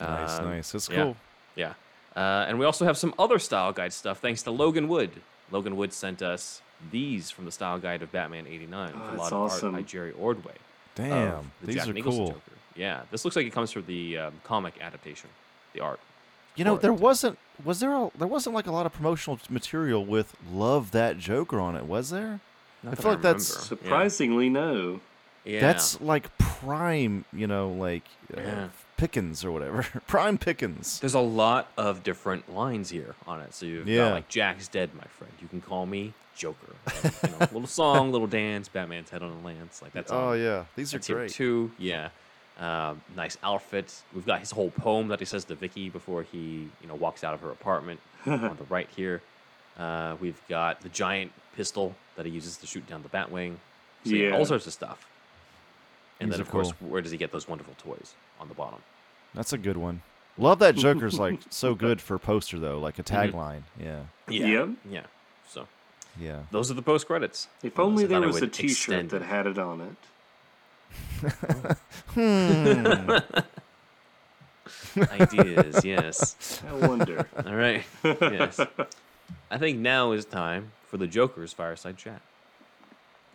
nice, 0.00 0.38
Um, 0.38 0.44
nice. 0.46 0.74
It's 0.74 0.88
yeah. 0.88 0.96
cool. 0.96 1.16
Yeah. 1.56 1.74
Uh, 2.16 2.44
and 2.48 2.58
we 2.58 2.64
also 2.64 2.84
have 2.84 2.96
some 2.96 3.12
other 3.18 3.38
style 3.38 3.72
guide 3.72 3.92
stuff 3.92 4.18
thanks 4.20 4.42
to 4.44 4.50
Logan 4.50 4.88
Wood. 4.88 5.10
Logan 5.50 5.76
Wood 5.76 5.92
sent 5.92 6.22
us 6.22 6.62
these 6.90 7.30
from 7.30 7.44
the 7.44 7.50
style 7.52 7.78
guide 7.78 8.02
of 8.02 8.12
Batman 8.12 8.46
89 8.46 8.92
with 8.92 8.94
Oh, 9.02 9.14
a 9.14 9.16
lot 9.16 9.32
of 9.32 9.38
awesome. 9.40 9.74
art 9.74 9.82
by 9.84 9.88
Jerry 9.88 10.12
Ordway. 10.12 10.54
Damn, 10.94 11.50
the 11.60 11.66
these 11.66 11.76
Jack 11.76 11.88
are 11.88 11.92
Nicholson 11.92 12.18
cool. 12.20 12.28
Joker. 12.32 12.40
Yeah, 12.76 13.02
this 13.10 13.24
looks 13.24 13.36
like 13.36 13.46
it 13.46 13.52
comes 13.52 13.72
from 13.72 13.84
the 13.86 14.18
um, 14.18 14.34
comic 14.44 14.74
adaptation, 14.80 15.28
the 15.72 15.80
art. 15.80 15.98
You 16.56 16.64
know, 16.64 16.76
there 16.76 16.92
it. 16.92 17.00
wasn't 17.00 17.38
was 17.64 17.80
there 17.80 17.92
a, 17.94 18.10
there 18.16 18.28
wasn't 18.28 18.54
like 18.54 18.66
a 18.68 18.72
lot 18.72 18.86
of 18.86 18.92
promotional 18.92 19.38
material 19.48 20.04
with 20.04 20.34
"Love 20.52 20.92
That 20.92 21.18
Joker" 21.18 21.58
on 21.58 21.74
it, 21.76 21.84
was 21.86 22.10
there? 22.10 22.38
Not 22.84 22.92
I 22.92 22.94
that 22.94 23.02
feel 23.02 23.10
like 23.12 23.22
that's- 23.22 23.50
remember. 23.50 23.66
Surprisingly, 23.66 24.48
no. 24.50 25.00
Yeah. 25.44 25.60
That's 25.60 26.00
like 26.00 26.36
prime, 26.38 27.24
you 27.32 27.46
know, 27.46 27.68
like 27.70 28.04
uh, 28.36 28.40
Yeah. 28.40 28.68
Pickens 28.96 29.44
or 29.44 29.50
whatever. 29.52 29.82
prime 30.06 30.38
Pickens. 30.38 31.00
There's 31.00 31.14
a 31.14 31.20
lot 31.20 31.68
of 31.76 32.02
different 32.02 32.54
lines 32.54 32.90
here 32.90 33.14
on 33.26 33.40
it. 33.40 33.52
So 33.54 33.66
you've 33.66 33.88
Yeah. 33.88 34.04
got 34.08 34.12
like 34.14 34.28
Jack's 34.28 34.68
dead, 34.68 34.90
my 34.94 35.04
friend. 35.04 35.32
You 35.42 35.48
can 35.48 35.60
call 35.60 35.84
me 35.86 36.14
Joker. 36.36 36.74
Uh, 37.04 37.10
you 37.24 37.30
know, 37.30 37.38
little 37.40 37.66
song, 37.66 38.12
little 38.12 38.26
dance. 38.26 38.68
Batman's 38.68 39.10
head 39.10 39.22
on 39.22 39.30
a 39.30 39.46
lance. 39.46 39.82
Like 39.82 39.92
that's 39.92 40.10
oh 40.12 40.16
all. 40.28 40.36
yeah, 40.36 40.64
these 40.76 40.94
are 40.94 40.98
That's 40.98 41.06
here 41.08 41.16
great. 41.16 41.30
too. 41.32 41.70
Yeah. 41.78 42.08
Um, 42.58 43.02
nice 43.16 43.36
outfit. 43.42 43.92
We've 44.14 44.24
got 44.24 44.38
his 44.40 44.52
whole 44.52 44.70
poem 44.70 45.08
that 45.08 45.18
he 45.18 45.24
says 45.26 45.44
to 45.46 45.54
Vicky 45.56 45.90
before 45.90 46.22
he, 46.22 46.68
you 46.80 46.86
know, 46.88 46.94
walks 46.94 47.24
out 47.24 47.34
of 47.34 47.40
her 47.40 47.50
apartment 47.50 47.98
on 48.26 48.56
the 48.56 48.64
right 48.68 48.88
here. 48.94 49.22
Uh, 49.76 50.14
we've 50.20 50.40
got 50.48 50.80
the 50.82 50.88
giant 50.88 51.32
pistol 51.56 51.96
that 52.16 52.24
he 52.26 52.32
uses 52.32 52.56
to 52.58 52.66
shoot 52.66 52.86
down 52.88 53.02
the 53.02 53.08
Batwing. 53.08 53.56
So 54.04 54.10
yeah, 54.12 54.28
Yeah. 54.28 54.36
all 54.36 54.44
sorts 54.44 54.66
of 54.68 54.72
stuff. 54.72 55.04
And 56.20 56.30
These 56.30 56.38
then, 56.38 56.40
are 56.40 56.42
of 56.42 56.50
course, 56.50 56.72
cool. 56.78 56.88
where 56.90 57.02
does 57.02 57.10
he 57.12 57.18
get 57.18 57.32
those 57.32 57.48
wonderful 57.48 57.74
toys 57.78 58.14
on 58.40 58.48
the 58.48 58.54
bottom? 58.54 58.80
That's 59.34 59.52
a 59.52 59.58
good 59.58 59.76
one. 59.76 60.02
Love 60.38 60.58
that 60.60 60.74
Joker's 60.76 61.18
like 61.18 61.40
so 61.50 61.74
good 61.74 62.00
for 62.00 62.14
a 62.14 62.18
poster 62.18 62.58
though, 62.58 62.78
like 62.78 62.98
a 62.98 63.02
Mm-hmm. 63.02 63.36
tagline. 63.36 63.62
Yeah, 63.80 64.02
Yeah. 64.28 64.66
Yeah. 64.88 65.02
So 65.48 65.66
yeah. 66.20 66.40
those 66.50 66.70
are 66.70 66.74
the 66.74 66.82
post 66.82 67.06
credits. 67.06 67.48
If 67.62 67.78
only 67.78 68.04
I 68.04 68.06
there 68.06 68.20
was 68.20 68.36
a 68.38 68.40
would 68.42 68.52
T-shirt 68.52 68.72
extend 69.02 69.10
that 69.10 69.22
had 69.22 69.46
it 69.46 69.58
on 69.58 69.80
it. 69.80 69.96
Ideas, 75.10 75.84
yes. 75.84 76.62
I 76.68 76.86
wonder. 76.86 77.26
All 77.44 77.54
right. 77.54 77.84
Yes. 78.04 78.60
I 79.50 79.58
think 79.58 79.78
now 79.78 80.12
is 80.12 80.24
time 80.24 80.72
for 80.86 80.96
the 80.96 81.06
Joker's 81.06 81.52
fireside 81.52 81.96
chat. 81.96 82.20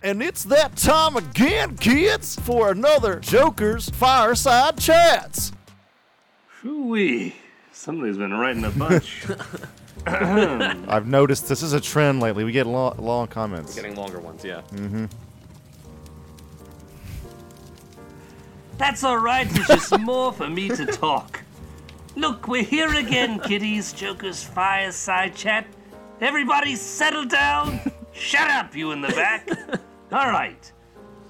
And 0.01 0.23
it's 0.23 0.45
that 0.45 0.77
time 0.77 1.17
again, 1.17 1.75
kids, 1.75 2.37
for 2.37 2.71
another 2.71 3.19
Joker's 3.19 3.89
Fireside 3.89 4.77
Chats. 4.77 5.51
Hooey. 6.61 7.35
Somebody's 7.73 8.17
been 8.17 8.33
writing 8.33 8.63
a 8.63 8.71
bunch. 8.71 9.25
I've 10.05 11.07
noticed 11.07 11.49
this 11.49 11.61
is 11.61 11.73
a 11.73 11.81
trend 11.81 12.21
lately. 12.21 12.43
We 12.45 12.53
get 12.53 12.65
long, 12.65 12.95
long 12.97 13.27
comments. 13.27 13.75
Getting 13.75 13.95
longer 13.95 14.19
ones, 14.19 14.43
yeah. 14.43 14.61
Mm-hmm. 14.71 15.05
That's 18.77 19.03
all 19.03 19.17
right. 19.17 19.47
It's 19.49 19.67
just 19.67 19.99
more 19.99 20.31
for 20.31 20.47
me 20.47 20.69
to 20.69 20.85
talk. 20.85 21.41
Look, 22.15 22.47
we're 22.47 22.63
here 22.63 22.93
again, 22.95 23.39
kiddies. 23.39 23.91
Joker's 23.91 24.43
fireside 24.43 25.35
chat. 25.35 25.67
Everybody 26.21 26.75
settle 26.75 27.25
down. 27.25 27.81
Shut 28.13 28.49
up, 28.49 28.75
you 28.75 28.91
in 28.91 29.01
the 29.01 29.09
back. 29.09 29.49
All 30.11 30.31
right. 30.31 30.71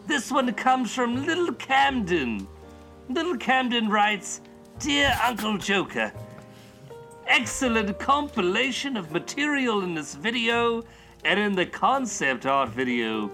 This 0.07 0.31
one 0.31 0.53
comes 0.53 0.95
from 0.95 1.25
Little 1.25 1.51
Camden. 1.55 2.47
Little 3.09 3.35
Camden 3.35 3.89
writes 3.89 4.39
Dear 4.79 5.13
Uncle 5.21 5.57
Joker, 5.57 6.13
excellent 7.27 7.99
compilation 7.99 8.95
of 8.95 9.11
material 9.11 9.83
in 9.83 9.95
this 9.95 10.15
video 10.15 10.85
and 11.25 11.37
in 11.37 11.55
the 11.55 11.65
concept 11.65 12.45
art 12.45 12.69
video. 12.69 13.29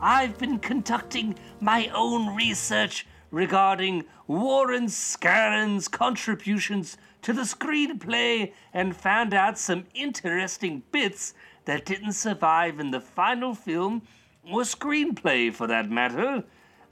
I've 0.00 0.38
been 0.38 0.60
conducting 0.60 1.34
my 1.60 1.88
own 1.92 2.36
research 2.36 3.04
regarding 3.32 4.04
Warren 4.28 4.86
Skaaren's 4.86 5.88
contributions 5.88 6.96
to 7.22 7.32
the 7.32 7.42
screenplay 7.42 8.52
and 8.72 8.96
found 8.96 9.34
out 9.34 9.58
some 9.58 9.86
interesting 9.92 10.84
bits 10.92 11.34
that 11.64 11.84
didn't 11.84 12.12
survive 12.12 12.78
in 12.78 12.92
the 12.92 13.00
final 13.00 13.56
film 13.56 14.02
or 14.50 14.62
screenplay 14.62 15.52
for 15.52 15.66
that 15.66 15.90
matter. 15.90 16.44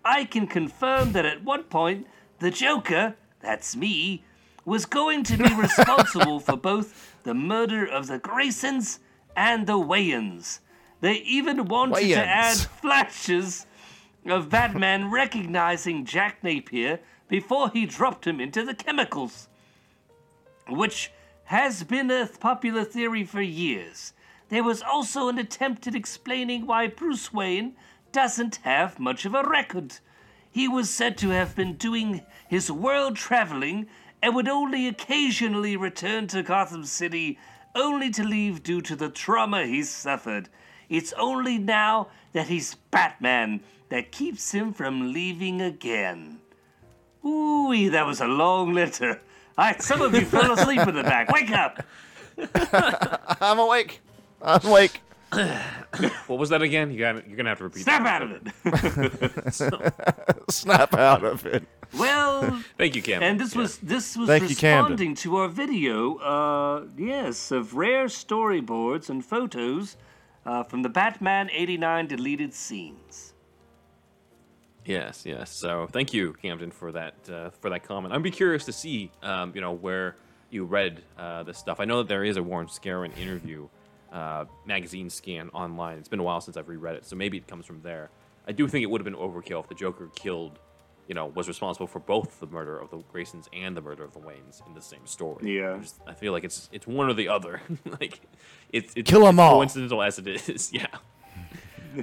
I 0.04 0.24
can 0.24 0.46
confirm 0.46 1.12
that 1.12 1.24
at 1.26 1.44
one 1.44 1.64
point, 1.64 2.06
the 2.38 2.50
Joker, 2.50 3.14
that's 3.40 3.76
me, 3.76 4.24
was 4.64 4.86
going 4.86 5.24
to 5.24 5.36
be 5.36 5.54
responsible 5.58 6.40
for 6.40 6.56
both 6.56 7.16
the 7.22 7.34
murder 7.34 7.86
of 7.86 8.06
the 8.06 8.18
Graysons 8.18 8.98
and 9.36 9.66
the 9.66 9.78
Waynes. 9.78 10.60
They 11.00 11.14
even 11.14 11.66
wanted 11.66 12.08
to 12.08 12.24
add 12.24 12.56
flashes 12.56 13.66
of 14.26 14.48
Batman 14.48 15.10
recognizing 15.12 16.04
Jack 16.04 16.42
Napier 16.44 17.00
before 17.28 17.70
he 17.70 17.86
dropped 17.86 18.26
him 18.26 18.40
into 18.40 18.64
the 18.64 18.74
chemicals, 18.74 19.48
which 20.68 21.10
has 21.44 21.82
been 21.82 22.10
a 22.10 22.28
popular 22.40 22.84
theory 22.84 23.24
for 23.24 23.42
years. 23.42 24.12
There 24.52 24.62
was 24.62 24.82
also 24.82 25.30
an 25.30 25.38
attempt 25.38 25.86
at 25.86 25.94
explaining 25.94 26.66
why 26.66 26.86
Bruce 26.86 27.32
Wayne 27.32 27.72
doesn't 28.12 28.56
have 28.64 29.00
much 29.00 29.24
of 29.24 29.34
a 29.34 29.42
record. 29.42 29.94
He 30.50 30.68
was 30.68 30.90
said 30.90 31.16
to 31.18 31.30
have 31.30 31.56
been 31.56 31.76
doing 31.76 32.20
his 32.50 32.70
world 32.70 33.16
traveling 33.16 33.86
and 34.20 34.34
would 34.34 34.48
only 34.48 34.86
occasionally 34.86 35.74
return 35.74 36.26
to 36.26 36.42
Gotham 36.42 36.84
City, 36.84 37.38
only 37.74 38.10
to 38.10 38.22
leave 38.22 38.62
due 38.62 38.82
to 38.82 38.94
the 38.94 39.08
trauma 39.08 39.64
he 39.64 39.82
suffered. 39.84 40.50
It's 40.90 41.14
only 41.14 41.56
now 41.56 42.08
that 42.34 42.48
he's 42.48 42.74
Batman 42.74 43.62
that 43.88 44.12
keeps 44.12 44.52
him 44.52 44.74
from 44.74 45.14
leaving 45.14 45.62
again. 45.62 46.40
Ooh, 47.24 47.88
that 47.88 48.04
was 48.04 48.20
a 48.20 48.26
long 48.26 48.74
letter. 48.74 49.22
I, 49.56 49.78
some 49.78 50.02
of 50.02 50.12
you 50.14 50.26
fell 50.26 50.52
asleep 50.52 50.86
in 50.86 50.94
the 50.94 51.04
back. 51.04 51.32
Wake 51.32 51.52
up! 51.52 51.82
I'm 53.40 53.58
awake. 53.58 54.02
I'm 54.42 54.70
like, 54.70 55.00
What 56.26 56.38
was 56.38 56.50
that 56.50 56.62
again? 56.62 56.90
You 56.90 56.98
got 56.98 57.26
you're 57.26 57.36
gonna 57.36 57.48
have 57.48 57.58
to 57.58 57.64
repeat. 57.64 57.84
Snap 57.84 58.02
that. 58.04 58.22
out 58.22 58.30
of 58.30 59.90
it. 59.90 60.50
Snap 60.50 60.94
out 60.94 61.24
of 61.24 61.46
it. 61.46 61.64
Well, 61.96 62.62
Thank 62.78 62.96
you, 62.96 63.02
Cam. 63.02 63.22
and 63.22 63.40
this 63.40 63.54
was 63.54 63.78
this 63.78 64.16
was 64.16 64.26
Thank 64.26 64.42
you, 64.42 64.48
responding 64.48 65.14
to 65.16 65.36
our 65.36 65.48
video. 65.48 66.16
Uh, 66.18 66.86
yes, 66.98 67.50
of 67.50 67.74
rare 67.74 68.06
storyboards 68.06 69.08
and 69.08 69.24
photos 69.24 69.96
uh, 70.44 70.62
from 70.64 70.82
the 70.82 70.88
Batman 70.90 71.48
'89 71.50 72.08
deleted 72.08 72.52
scenes. 72.52 73.32
Yes, 74.84 75.24
yes. 75.24 75.50
So 75.50 75.86
thank 75.90 76.12
you, 76.12 76.34
Camden, 76.42 76.70
for 76.72 76.92
that 76.92 77.14
uh, 77.30 77.50
for 77.50 77.70
that 77.70 77.84
comment. 77.84 78.12
I'd 78.14 78.22
be 78.22 78.30
curious 78.30 78.66
to 78.66 78.72
see, 78.72 79.10
um, 79.22 79.52
you 79.54 79.60
know, 79.62 79.72
where 79.72 80.16
you 80.50 80.64
read 80.64 81.02
uh, 81.16 81.42
this 81.42 81.56
stuff. 81.56 81.80
I 81.80 81.86
know 81.86 81.98
that 81.98 82.08
there 82.08 82.24
is 82.24 82.36
a 82.36 82.42
Warren 82.42 82.66
Skaaren 82.66 83.16
interview 83.16 83.68
uh, 84.12 84.44
magazine 84.66 85.08
scan 85.10 85.48
online. 85.50 85.98
It's 85.98 86.08
been 86.08 86.20
a 86.20 86.24
while 86.24 86.40
since 86.40 86.56
I've 86.56 86.68
reread 86.68 86.96
it, 86.96 87.04
so 87.06 87.16
maybe 87.16 87.36
it 87.38 87.46
comes 87.46 87.66
from 87.66 87.80
there. 87.82 88.10
I 88.46 88.52
do 88.52 88.68
think 88.68 88.82
it 88.82 88.86
would 88.90 89.00
have 89.00 89.04
been 89.04 89.14
overkill 89.14 89.60
if 89.62 89.68
the 89.68 89.74
Joker 89.74 90.08
killed, 90.14 90.58
you 91.08 91.14
know, 91.14 91.26
was 91.26 91.48
responsible 91.48 91.86
for 91.86 91.98
both 92.00 92.40
the 92.40 92.46
murder 92.46 92.78
of 92.78 92.90
the 92.90 92.98
Graysons 92.98 93.46
and 93.52 93.76
the 93.76 93.80
murder 93.80 94.04
of 94.04 94.12
the 94.12 94.18
Waynes 94.20 94.66
in 94.66 94.74
the 94.74 94.82
same 94.82 95.06
story. 95.06 95.58
Yeah. 95.58 95.74
I, 95.76 95.78
just- 95.78 96.00
I 96.08 96.14
feel 96.14 96.32
like 96.32 96.44
it's 96.44 96.68
it's 96.72 96.86
one 96.86 97.08
or 97.08 97.14
the 97.14 97.28
other. 97.28 97.60
like 98.00 98.20
it's 98.72 98.92
it's 98.96 99.10
Kill 99.10 99.26
'em 99.26 99.36
it's 99.36 99.40
all. 99.40 99.56
coincidental 99.58 100.02
as 100.02 100.18
it 100.18 100.26
is. 100.28 100.72
Yeah. 100.74 100.86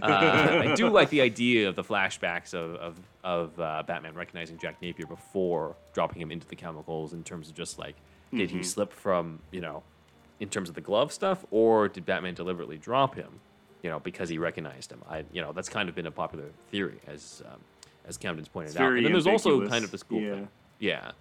Uh, 0.03 0.61
I 0.71 0.75
do 0.75 0.87
like 0.89 1.09
the 1.09 1.21
idea 1.21 1.67
of 1.67 1.75
the 1.75 1.83
flashbacks 1.83 2.53
of 2.53 2.75
of, 2.75 2.99
of 3.23 3.59
uh, 3.59 3.81
Batman 3.87 4.13
recognizing 4.13 4.59
Jack 4.59 4.79
Napier 4.83 5.07
before 5.07 5.75
dropping 5.93 6.21
him 6.21 6.31
into 6.31 6.47
the 6.47 6.55
chemicals. 6.55 7.11
In 7.13 7.23
terms 7.23 7.49
of 7.49 7.55
just 7.55 7.79
like, 7.79 7.95
did 8.31 8.51
he 8.51 8.61
slip 8.61 8.93
from 8.93 9.39
you 9.51 9.61
know, 9.61 9.81
in 10.39 10.49
terms 10.49 10.69
of 10.69 10.75
the 10.75 10.81
glove 10.81 11.11
stuff, 11.11 11.45
or 11.51 11.87
did 11.87 12.05
Batman 12.05 12.33
deliberately 12.33 12.77
drop 12.77 13.15
him, 13.15 13.39
you 13.83 13.89
know, 13.89 13.99
because 13.99 14.29
he 14.29 14.37
recognized 14.37 14.91
him? 14.91 15.01
I 15.09 15.25
you 15.31 15.41
know 15.41 15.51
that's 15.51 15.69
kind 15.69 15.89
of 15.89 15.95
been 15.95 16.07
a 16.07 16.11
popular 16.11 16.45
theory 16.71 16.99
as 17.07 17.43
um, 17.45 17.59
as 18.07 18.17
Camden's 18.17 18.47
pointed 18.47 18.77
out. 18.77 18.93
And 18.93 19.05
then 19.05 19.11
there's 19.11 19.27
also 19.27 19.67
kind 19.67 19.83
of 19.83 19.91
this 19.91 20.03
cool 20.03 20.21
yeah. 20.21 20.33
thing. 20.33 20.47
Yeah, 20.79 21.11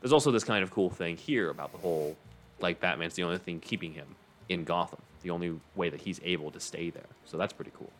there's 0.00 0.12
also 0.12 0.30
this 0.30 0.44
kind 0.44 0.62
of 0.62 0.70
cool 0.70 0.90
thing 0.90 1.16
here 1.16 1.50
about 1.50 1.72
the 1.72 1.78
whole 1.78 2.16
like 2.60 2.80
Batman's 2.80 3.14
the 3.14 3.22
only 3.22 3.38
thing 3.38 3.60
keeping 3.60 3.92
him 3.92 4.06
in 4.48 4.64
Gotham. 4.64 5.00
The 5.22 5.30
only 5.30 5.58
way 5.74 5.90
that 5.90 6.00
he's 6.00 6.20
able 6.22 6.50
to 6.52 6.60
stay 6.60 6.90
there. 6.90 7.08
So 7.24 7.36
that's 7.36 7.52
pretty 7.52 7.72
cool. 7.76 7.90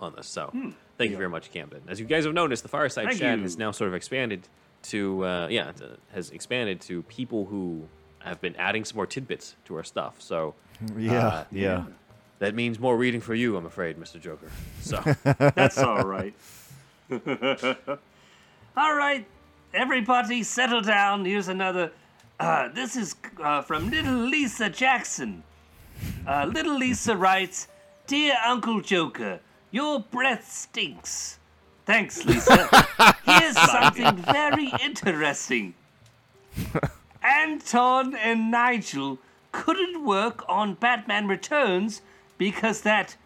on 0.00 0.14
this. 0.14 0.26
So 0.26 0.52
thank 0.96 1.10
you 1.10 1.16
very 1.16 1.28
much, 1.28 1.50
Camden. 1.52 1.82
As 1.88 2.00
you 2.00 2.06
guys 2.06 2.24
have 2.24 2.34
noticed, 2.34 2.62
the 2.62 2.68
Fireside 2.68 3.06
Thank 3.06 3.18
Chat 3.18 3.38
you. 3.38 3.42
has 3.42 3.58
now 3.58 3.70
sort 3.70 3.88
of 3.88 3.94
expanded 3.94 4.48
to 4.80 5.24
uh, 5.24 5.48
yeah 5.48 5.72
to, 5.72 5.96
has 6.14 6.30
expanded 6.30 6.80
to 6.82 7.02
people 7.04 7.44
who 7.46 7.88
have 8.20 8.40
been 8.40 8.56
adding 8.56 8.84
some 8.84 8.96
more 8.96 9.06
tidbits 9.06 9.54
to 9.66 9.76
our 9.76 9.84
stuff. 9.84 10.16
So 10.20 10.54
Yeah, 10.96 11.26
Uh, 11.26 11.44
yeah. 11.50 11.84
that 12.38 12.54
means 12.54 12.78
more 12.78 12.96
reading 12.96 13.20
for 13.20 13.34
you, 13.34 13.56
I'm 13.56 13.66
afraid, 13.66 13.96
Mr. 13.98 14.20
Joker. 14.20 14.50
So 14.80 15.00
That's 15.54 15.78
all 15.78 16.04
right. 16.04 16.34
all 18.76 18.94
right, 18.94 19.26
everybody, 19.74 20.42
settle 20.42 20.80
down. 20.82 21.24
Here's 21.24 21.48
another. 21.48 21.90
Uh, 22.38 22.68
this 22.68 22.94
is 22.96 23.16
uh, 23.42 23.62
from 23.62 23.90
Little 23.90 24.14
Lisa 24.28 24.68
Jackson. 24.70 25.42
Uh, 26.26 26.48
Little 26.52 26.76
Lisa 26.78 27.16
writes, 27.16 27.66
"Dear 28.06 28.36
Uncle 28.46 28.80
Joker, 28.80 29.40
your 29.70 30.00
breath 30.00 30.48
stinks." 30.52 31.38
Thanks, 31.86 32.24
Lisa. 32.26 32.68
Here's 33.24 33.56
something 33.58 34.16
very 34.18 34.70
interesting. 34.84 35.72
Anton 37.22 38.14
and 38.14 38.50
Nigel 38.50 39.18
couldn't 39.52 40.04
work 40.04 40.44
on 40.48 40.74
Batman 40.74 41.26
Returns 41.26 42.02
because 42.36 42.82
that 42.82 43.16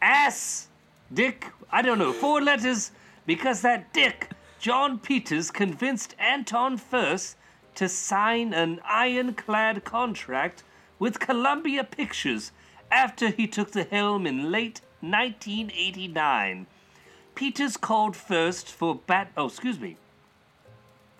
ass 0.00 0.68
Dick, 1.12 1.52
I 1.70 1.82
don't 1.82 1.98
know, 1.98 2.12
four 2.12 2.40
letters, 2.40 2.90
because 3.26 3.62
that 3.62 3.92
Dick, 3.92 4.30
Jon 4.58 4.98
Peters, 4.98 5.50
convinced 5.50 6.14
Anton 6.18 6.76
Furst 6.76 7.36
to 7.74 7.88
sign 7.88 8.52
an 8.52 8.80
ironclad 8.84 9.84
contract 9.84 10.62
with 10.98 11.20
Columbia 11.20 11.84
Pictures 11.84 12.52
after 12.90 13.28
he 13.28 13.46
took 13.46 13.72
the 13.72 13.84
helm 13.84 14.26
in 14.26 14.50
late 14.50 14.80
1989. 15.00 16.66
Peters 17.34 17.76
called 17.76 18.16
first 18.16 18.68
for 18.68 18.94
Bat. 18.94 19.32
Oh, 19.36 19.46
excuse 19.46 19.78
me. 19.78 19.96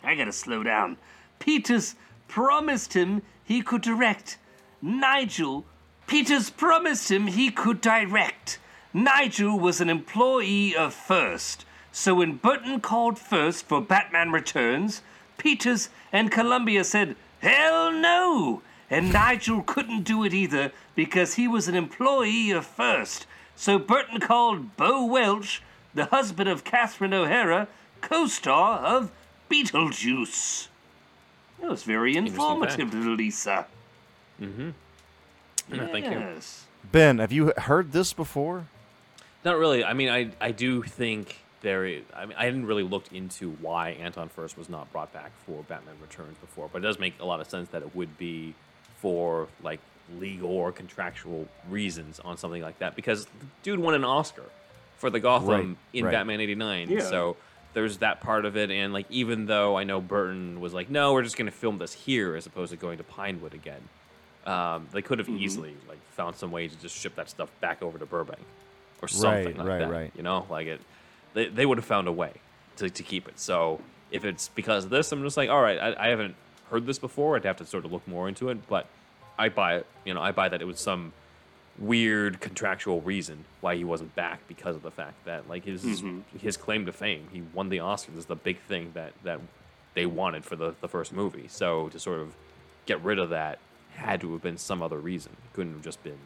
I 0.03 0.15
gotta 0.15 0.33
slow 0.33 0.63
down. 0.63 0.97
Peters 1.45 1.95
promised 2.27 2.95
him 2.95 3.21
he 3.45 3.61
could 3.61 3.83
direct. 3.83 4.39
Nigel. 4.81 5.67
Peters 6.07 6.49
promised 6.49 7.11
him 7.11 7.27
he 7.27 7.51
could 7.51 7.83
direct. 7.83 8.59
Nigel 8.95 9.61
was 9.61 9.79
an 9.79 9.91
employee 9.91 10.75
of 10.75 10.95
Furst, 10.95 11.67
so 11.93 12.15
when 12.15 12.37
Burton 12.37 12.81
called 12.81 13.19
Furst 13.19 13.67
for 13.67 13.83
Batman 13.83 14.33
Returns, 14.33 15.03
Peters 15.37 15.91
and 16.11 16.31
Columbia 16.31 16.83
said, 16.83 17.15
Hell 17.41 17.93
no! 17.93 18.63
And 18.89 19.13
Nigel 19.13 19.63
couldn't 19.63 20.05
do 20.05 20.25
it 20.25 20.33
either 20.33 20.73
because 20.95 21.35
he 21.35 21.47
was 21.47 21.69
an 21.69 21.75
employee 21.75 22.53
of 22.53 22.65
Furst. 22.65 23.27
So 23.55 23.79
Burton 23.79 24.19
called 24.19 24.79
Bo 24.79 25.05
Welch, 25.05 25.61
the 25.93 26.07
husband 26.07 26.49
of 26.49 26.65
Catherine 26.65 27.13
O'Hara, 27.13 27.69
co 28.01 28.29
star 28.29 28.79
of 28.79 29.11
Beetlejuice. 29.51 30.69
That 31.61 31.71
was 31.71 31.83
very 31.83 32.17
informative, 32.17 32.77
fact. 32.91 32.95
little 32.95 33.15
Lisa. 33.15 33.67
Mm-hmm. 34.41 34.71
yeah, 35.73 35.87
thank 35.89 36.05
you. 36.07 36.11
Yes. 36.13 36.67
Ben, 36.91 37.19
have 37.19 37.33
you 37.33 37.53
heard 37.57 37.93
this 37.93 38.13
before? 38.13 38.67
Not 39.45 39.57
really. 39.59 39.85
I 39.85 39.93
mean, 39.95 40.09
I 40.09 40.31
I 40.41 40.51
do 40.53 40.83
think 40.83 41.39
there 41.63 41.85
is. 41.87 42.03
I 42.15 42.27
mean, 42.27 42.37
I 42.39 42.45
hadn't 42.45 42.67
really 42.67 42.83
looked 42.83 43.13
into 43.13 43.53
why 43.61 43.91
Anton 43.91 44.29
Furst 44.29 44.59
was 44.59 44.69
not 44.69 44.91
brought 44.93 45.13
back 45.13 45.31
for 45.47 45.63
Batman 45.63 45.95
Returns 46.03 46.37
before, 46.39 46.69
but 46.73 46.79
it 46.79 46.83
does 46.87 46.99
make 46.99 47.15
a 47.21 47.25
lot 47.25 47.41
of 47.41 47.49
sense 47.49 47.69
that 47.71 47.83
it 47.83 47.95
would 47.95 48.19
be 48.19 48.55
for 48.99 49.49
like 49.63 49.81
legal 50.19 50.51
or 50.51 50.71
contractual 50.73 51.49
reasons 51.71 52.21
on 52.21 52.37
something 52.37 52.61
like 52.61 52.79
that 52.81 52.95
because 52.95 53.25
the 53.25 53.47
dude 53.63 53.79
won 53.79 53.95
an 53.95 54.05
Oscar 54.05 54.45
for 54.99 55.09
the 55.09 55.21
Gotham 55.21 55.49
Right, 55.49 55.77
in 55.95 56.05
right. 56.05 56.13
Batman 56.13 56.41
'89. 56.41 56.91
Yeah. 56.91 57.01
So 57.01 57.37
there's 57.75 57.99
that 57.99 58.21
part 58.21 58.45
of 58.45 58.57
it, 58.57 58.71
and 58.71 58.93
like 58.93 59.07
even 59.11 59.47
though 59.47 59.77
I 59.77 59.85
know 59.85 60.01
Burton 60.01 60.61
was 60.61 60.73
like, 60.73 60.89
no, 60.91 61.13
we're 61.13 61.23
just 61.23 61.37
going 61.37 61.47
to 61.51 61.53
film 61.57 61.79
this 61.79 61.93
here 61.93 62.37
as 62.37 62.47
opposed 62.47 62.71
to 62.71 62.77
going 62.77 62.99
to 62.99 63.05
Pinewood 63.05 63.53
again. 63.55 63.83
Um, 64.47 64.89
they 64.93 65.03
could 65.03 65.19
have 65.19 65.29
Mm-hmm. 65.29 65.39
easily 65.43 65.75
like 65.89 65.99
found 66.13 66.37
some 66.37 66.51
way 66.51 66.69
to 66.69 66.77
just 66.81 66.97
ship 66.97 67.15
that 67.17 67.29
stuff 67.31 67.51
back 67.61 67.83
over 67.83 67.99
to 67.99 68.07
Burbank 68.07 68.43
or 69.03 69.09
something 69.09 69.45
Right, 69.47 69.59
like 69.59 69.67
right, 69.67 69.79
that. 69.81 69.91
right. 69.91 70.13
You 70.15 70.23
know, 70.23 70.47
like 70.51 70.67
it, 70.67 70.81
they, 71.33 71.49
they 71.49 71.65
would 71.67 71.79
have 71.79 71.85
found 71.87 72.09
a 72.09 72.13
way 72.13 72.33
to, 72.77 72.91
to 72.91 73.03
keep 73.03 73.27
it. 73.27 73.39
So 73.41 73.81
if 74.11 74.25
it's 74.25 74.49
because 74.49 74.85
of 74.85 74.91
this, 74.91 75.11
I'm 75.13 75.23
just 75.23 75.37
like, 75.37 75.49
all 75.51 75.63
right, 75.63 75.79
I, 75.79 76.07
I 76.07 76.09
haven't 76.09 76.35
heard 76.71 76.87
this 76.87 76.99
before. 76.99 77.37
I'd 77.37 77.45
have 77.45 77.57
to 77.57 77.67
sort 77.67 77.85
of 77.87 77.93
look 77.93 78.07
more 78.07 78.29
into 78.29 78.51
it, 78.51 78.67
but 78.69 78.87
I 79.39 79.49
buy 79.49 79.77
it. 79.77 79.87
You 80.05 80.13
know, 80.15 80.21
I 80.21 80.31
buy 80.33 80.49
that 80.51 80.61
it 80.61 80.67
was 80.67 80.79
some 80.79 81.13
weird 81.79 82.41
contractual 82.41 83.01
reason 83.01 83.45
why 83.61 83.75
he 83.77 83.83
wasn't 83.85 84.15
back 84.15 84.47
because 84.47 84.77
of 84.77 84.83
the 84.83 84.91
fact 84.91 85.25
that 85.25 85.49
like 85.49 85.65
his 85.65 85.83
his 86.41 86.57
claim 86.57 86.87
to 86.87 86.93
fame, 86.93 87.27
he 87.33 87.43
won 87.53 87.69
the 87.69 87.79
Oscars 87.79 88.17
is 88.17 88.27
the 88.27 88.37
big 88.37 88.61
thing 88.63 88.93
that 88.95 89.13
that 89.25 89.41
they 89.95 90.07
wanted 90.07 90.45
for 90.45 90.57
the 90.57 90.75
the 90.81 90.89
first 90.89 91.13
movie. 91.13 91.47
So 91.49 91.89
to 91.91 91.99
sort 91.99 92.21
of 92.21 92.35
get 92.87 93.03
rid 93.03 93.19
of 93.19 93.31
that 93.31 93.59
had 93.95 94.21
to 94.21 94.33
have 94.33 94.43
been 94.43 94.59
some 94.59 94.83
other 94.83 94.99
reason. 94.99 95.33
It 95.45 95.55
couldn't 95.57 95.73
have 95.75 95.83
just 95.83 96.03
been, 96.03 96.19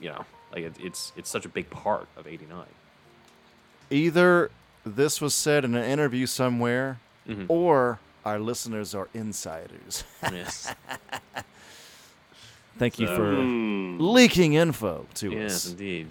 you 0.00 0.08
know, 0.10 0.24
like 0.52 0.62
it, 0.64 0.74
it's 0.80 1.12
it's 1.16 1.28
such 1.30 1.44
a 1.44 1.48
big 1.48 1.68
part 1.70 2.06
of 2.16 2.26
'89. 2.26 2.64
Either 3.90 4.50
this 4.84 5.20
was 5.20 5.34
said 5.34 5.64
in 5.64 5.74
an 5.74 5.84
interview 5.84 6.26
somewhere, 6.26 6.98
Mm-hmm. 7.28 7.46
or 7.48 8.00
our 8.26 8.38
listeners 8.38 8.94
are 8.94 9.08
insiders. 9.14 10.04
Yes, 10.30 10.74
Thank 12.78 12.98
you 12.98 13.06
So- 13.06 13.16
for 13.16 13.34
Hmm. 13.36 13.96
leaking 14.00 14.54
info 14.54 15.06
to 15.14 15.30
yes, 15.30 15.44
us. 15.44 15.64
Yes, 15.64 15.70
indeed. 15.72 16.08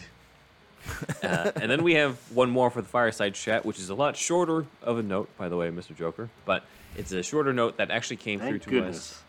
uh, 1.23 1.51
and 1.55 1.71
then 1.71 1.83
we 1.83 1.93
have 1.95 2.17
one 2.33 2.49
more 2.49 2.69
for 2.69 2.81
the 2.81 2.87
fireside 2.87 3.33
chat, 3.35 3.65
which 3.65 3.79
is 3.79 3.89
a 3.89 3.95
lot 3.95 4.17
shorter 4.17 4.65
of 4.81 4.97
a 4.97 5.03
note, 5.03 5.29
by 5.37 5.47
the 5.49 5.55
way, 5.55 5.69
Mr. 5.69 5.95
Joker. 5.95 6.29
But 6.45 6.63
it's 6.97 7.11
a 7.11 7.23
shorter 7.23 7.53
note 7.53 7.77
that 7.77 7.89
actually 7.91 8.17
came 8.17 8.39
through 8.39 8.59
to 8.59 8.69
goodness. 8.69 9.21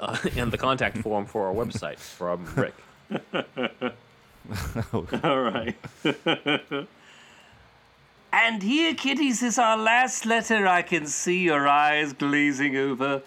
us 0.00 0.24
uh, 0.24 0.28
in 0.36 0.50
the 0.50 0.58
contact 0.58 0.98
form 0.98 1.24
for 1.26 1.46
our 1.46 1.54
website 1.54 1.98
from 1.98 2.46
Rick. 2.56 2.74
All 5.24 5.40
right. 5.40 5.76
and 8.32 8.62
here, 8.62 8.94
kiddies, 8.94 9.42
is 9.42 9.58
our 9.58 9.76
last 9.76 10.26
letter. 10.26 10.66
I 10.66 10.82
can 10.82 11.06
see 11.06 11.38
your 11.42 11.66
eyes 11.68 12.12
glazing 12.12 12.76
over. 12.76 13.22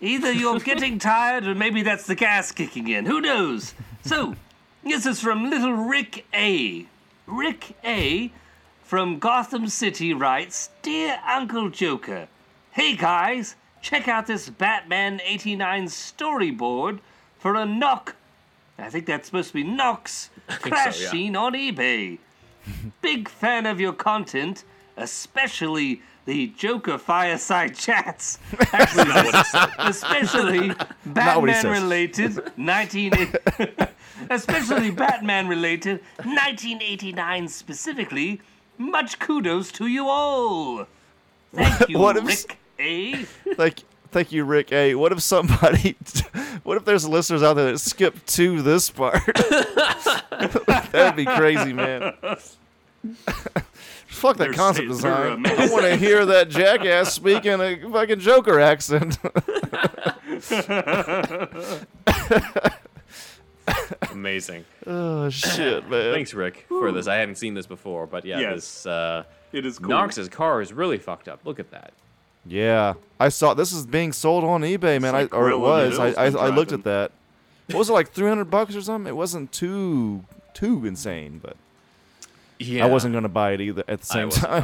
Either 0.00 0.32
you're 0.32 0.60
getting 0.60 0.98
tired, 0.98 1.46
or 1.46 1.54
maybe 1.54 1.82
that's 1.82 2.06
the 2.06 2.14
gas 2.14 2.52
kicking 2.52 2.88
in. 2.88 3.06
Who 3.06 3.20
knows? 3.20 3.74
So, 4.04 4.34
this 4.84 5.06
is 5.06 5.20
from 5.20 5.48
little 5.48 5.72
Rick 5.72 6.26
A. 6.34 6.86
Rick 7.26 7.76
A. 7.84 8.32
from 8.82 9.18
Gotham 9.18 9.68
City 9.68 10.12
writes 10.12 10.70
Dear 10.82 11.18
Uncle 11.26 11.70
Joker, 11.70 12.28
hey 12.72 12.96
guys, 12.96 13.56
check 13.80 14.08
out 14.08 14.26
this 14.26 14.48
Batman 14.48 15.20
89 15.24 15.86
storyboard 15.86 16.98
for 17.38 17.54
a 17.54 17.64
knock. 17.64 18.16
I 18.78 18.90
think 18.90 19.06
that's 19.06 19.26
supposed 19.26 19.48
to 19.48 19.54
be 19.54 19.64
Knox 19.64 20.30
crash 20.48 21.00
yeah. 21.00 21.10
scene 21.10 21.36
on 21.36 21.52
eBay. 21.52 22.18
Big 23.02 23.28
fan 23.28 23.66
of 23.66 23.80
your 23.80 23.92
content, 23.92 24.64
especially 24.96 26.02
the 26.24 26.48
Joker 26.56 26.98
fireside 26.98 27.74
chats. 27.76 28.38
Especially 29.78 30.72
Batman 31.06 31.66
related 31.66 32.38
19 32.56 33.12
especially 34.30 34.90
Batman 34.90 35.48
related 35.48 36.00
1989 36.18 37.48
specifically. 37.48 38.40
Much 38.78 39.18
kudos 39.18 39.70
to 39.72 39.86
you 39.86 40.08
all. 40.08 40.86
Thank 41.54 41.88
you, 41.88 41.98
What 41.98 42.16
if- 42.16 42.24
Rick 42.24 42.58
A. 42.78 43.14
Thank, 43.54 43.82
thank 44.10 44.32
you, 44.32 44.44
Rick. 44.44 44.70
Hey, 44.70 44.94
what 44.94 45.12
if 45.12 45.20
somebody, 45.20 45.96
what 46.62 46.76
if 46.76 46.84
there's 46.84 47.06
listeners 47.06 47.42
out 47.42 47.54
there 47.54 47.72
that 47.72 47.78
skip 47.78 48.24
to 48.26 48.62
this 48.62 48.90
part? 48.90 49.20
That'd 50.92 51.16
be 51.16 51.26
crazy, 51.26 51.72
man. 51.72 52.14
Fuck 54.06 54.36
that 54.36 54.44
They're 54.44 54.52
concept 54.52 54.94
sa- 54.94 55.24
they're, 55.24 55.36
design. 55.36 55.46
I 55.46 55.68
want 55.72 55.84
to 55.84 55.96
hear 55.96 56.24
that 56.26 56.48
jackass 56.50 57.12
speaking 57.14 57.60
a 57.60 57.76
fucking 57.90 58.20
Joker 58.20 58.60
accent. 58.60 59.18
Amazing. 64.10 64.64
oh 64.86 65.28
shit, 65.30 65.88
man. 65.88 66.12
Thanks, 66.12 66.34
Rick, 66.34 66.66
for 66.68 66.90
this. 66.92 67.06
I 67.06 67.16
hadn't 67.16 67.36
seen 67.36 67.54
this 67.54 67.66
before, 67.66 68.06
but 68.06 68.24
yeah, 68.24 68.40
Yes. 68.40 68.54
this 68.54 68.86
uh, 68.86 69.24
It 69.52 69.64
is 69.64 69.78
cool. 69.78 69.88
Knox's 69.88 70.28
car 70.28 70.60
is 70.60 70.72
really 70.72 70.98
fucked 70.98 71.28
up. 71.28 71.40
Look 71.44 71.60
at 71.60 71.70
that. 71.70 71.92
Yeah, 72.44 72.94
I 73.20 73.28
saw 73.28 73.54
this 73.54 73.72
is 73.72 73.86
being 73.86 74.12
sold 74.12 74.42
on 74.44 74.62
eBay, 74.62 75.00
man. 75.00 75.12
like 75.12 75.32
I, 75.32 75.36
or 75.36 75.50
it 75.50 75.58
was. 75.58 75.98
I, 75.98 76.08
I, 76.08 76.26
I 76.26 76.48
looked 76.48 76.72
at 76.72 76.82
that. 76.84 77.12
What 77.68 77.78
was 77.78 77.88
it 77.88 77.92
like, 77.92 78.10
three 78.10 78.28
hundred 78.28 78.46
bucks 78.50 78.74
or 78.74 78.82
something? 78.82 79.08
It 79.08 79.16
wasn't 79.16 79.52
too 79.52 80.24
too 80.54 80.84
insane, 80.84 81.38
but 81.42 81.56
Yeah, 82.62 82.84
I 82.84 82.88
wasn't 82.88 83.14
gonna 83.14 83.28
buy 83.28 83.52
it 83.52 83.60
either 83.60 83.84
at 83.88 84.00
the 84.00 84.06
same 84.06 84.26
wasn't, 84.26 84.46
time. 84.46 84.62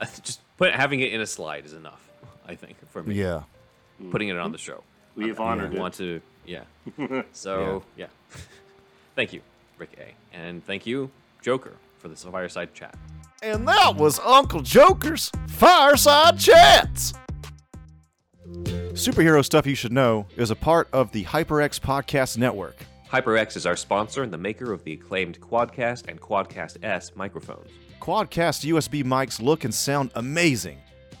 no. 0.00 0.06
Just 0.22 0.40
put 0.56 0.72
having 0.72 1.00
it 1.00 1.12
in 1.12 1.20
a 1.20 1.26
slide 1.26 1.64
is 1.66 1.72
enough. 1.72 2.00
I 2.46 2.54
think 2.54 2.76
for 2.90 3.02
me. 3.02 3.14
Yeah. 3.16 3.42
Putting 4.10 4.28
it 4.28 4.36
on 4.38 4.52
the 4.52 4.58
show. 4.58 4.82
We 5.16 5.28
have 5.28 5.40
I 5.40 5.44
honored 5.50 5.74
it. 5.74 5.80
want 5.80 5.94
to, 5.94 6.20
yeah. 6.46 6.62
So 7.32 7.82
yeah, 7.96 8.06
thank 9.16 9.32
you, 9.32 9.40
Rick 9.76 9.98
A, 9.98 10.36
and 10.36 10.64
thank 10.64 10.86
you, 10.86 11.10
Joker, 11.42 11.72
for 11.98 12.08
this 12.08 12.22
fireside 12.24 12.72
chat. 12.74 12.96
And 13.42 13.66
that 13.68 13.96
was 13.96 14.18
Uncle 14.20 14.62
Joker's 14.62 15.30
Fireside 15.48 16.38
Chats. 16.38 17.14
Superhero 18.92 19.44
Stuff 19.44 19.66
You 19.66 19.74
Should 19.74 19.92
Know 19.92 20.26
is 20.36 20.50
a 20.50 20.56
part 20.56 20.88
of 20.92 21.12
the 21.12 21.24
HyperX 21.24 21.78
Podcast 21.78 22.36
Network. 22.38 22.76
HyperX 23.10 23.56
is 23.56 23.64
our 23.64 23.74
sponsor 23.74 24.22
and 24.22 24.30
the 24.30 24.36
maker 24.36 24.70
of 24.70 24.84
the 24.84 24.92
acclaimed 24.92 25.40
Quadcast 25.40 26.08
and 26.08 26.20
Quadcast 26.20 26.84
S 26.84 27.12
microphones. 27.14 27.70
Quadcast 28.02 28.70
USB 28.70 29.02
mics 29.02 29.40
look 29.40 29.64
and 29.64 29.74
sound 29.74 30.10
amazing, 30.14 30.76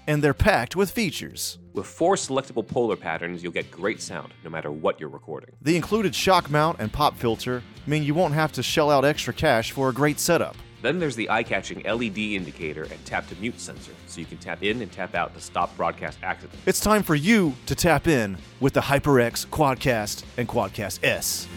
and 0.06 0.22
they're 0.22 0.34
packed 0.34 0.76
with 0.76 0.90
features. 0.90 1.56
With 1.72 1.86
four 1.86 2.16
selectable 2.16 2.66
polar 2.66 2.94
patterns, 2.94 3.42
you'll 3.42 3.52
get 3.52 3.70
great 3.70 4.02
sound 4.02 4.34
no 4.44 4.50
matter 4.50 4.70
what 4.70 5.00
you're 5.00 5.08
recording. 5.08 5.54
The 5.62 5.76
included 5.76 6.14
shock 6.14 6.50
mount 6.50 6.78
and 6.78 6.92
pop 6.92 7.16
filter 7.16 7.62
mean 7.86 8.02
you 8.02 8.12
won't 8.12 8.34
have 8.34 8.52
to 8.52 8.62
shell 8.62 8.90
out 8.90 9.06
extra 9.06 9.32
cash 9.32 9.72
for 9.72 9.88
a 9.88 9.92
great 9.94 10.20
setup. 10.20 10.56
Then 10.82 10.98
there's 10.98 11.16
the 11.16 11.30
eye-catching 11.30 11.84
LED 11.84 12.18
indicator 12.18 12.82
and 12.82 13.04
tap 13.06 13.26
to 13.30 13.36
mute 13.36 13.58
sensor, 13.58 13.92
so 14.06 14.20
you 14.20 14.26
can 14.26 14.38
tap 14.38 14.62
in 14.62 14.82
and 14.82 14.92
tap 14.92 15.14
out 15.14 15.34
to 15.34 15.40
stop 15.40 15.74
broadcast 15.74 16.18
accidents. 16.22 16.60
It's 16.66 16.80
time 16.80 17.02
for 17.02 17.14
you 17.14 17.54
to 17.64 17.74
tap 17.74 18.06
in 18.06 18.36
with 18.60 18.74
the 18.74 18.80
HyperX 18.82 19.46
Quadcast 19.46 20.24
and 20.36 20.46
Quadcast 20.46 21.02
S. 21.02 21.48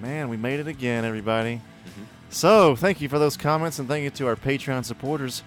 man, 0.00 0.28
we 0.28 0.36
made 0.36 0.60
it 0.60 0.66
again, 0.66 1.04
everybody. 1.04 1.60
So, 2.30 2.76
thank 2.76 3.00
you 3.00 3.08
for 3.08 3.18
those 3.18 3.36
comments 3.36 3.78
and 3.78 3.88
thank 3.88 4.04
you 4.04 4.10
to 4.10 4.26
our 4.28 4.36
Patreon 4.36 4.84
supporters, 4.84 5.42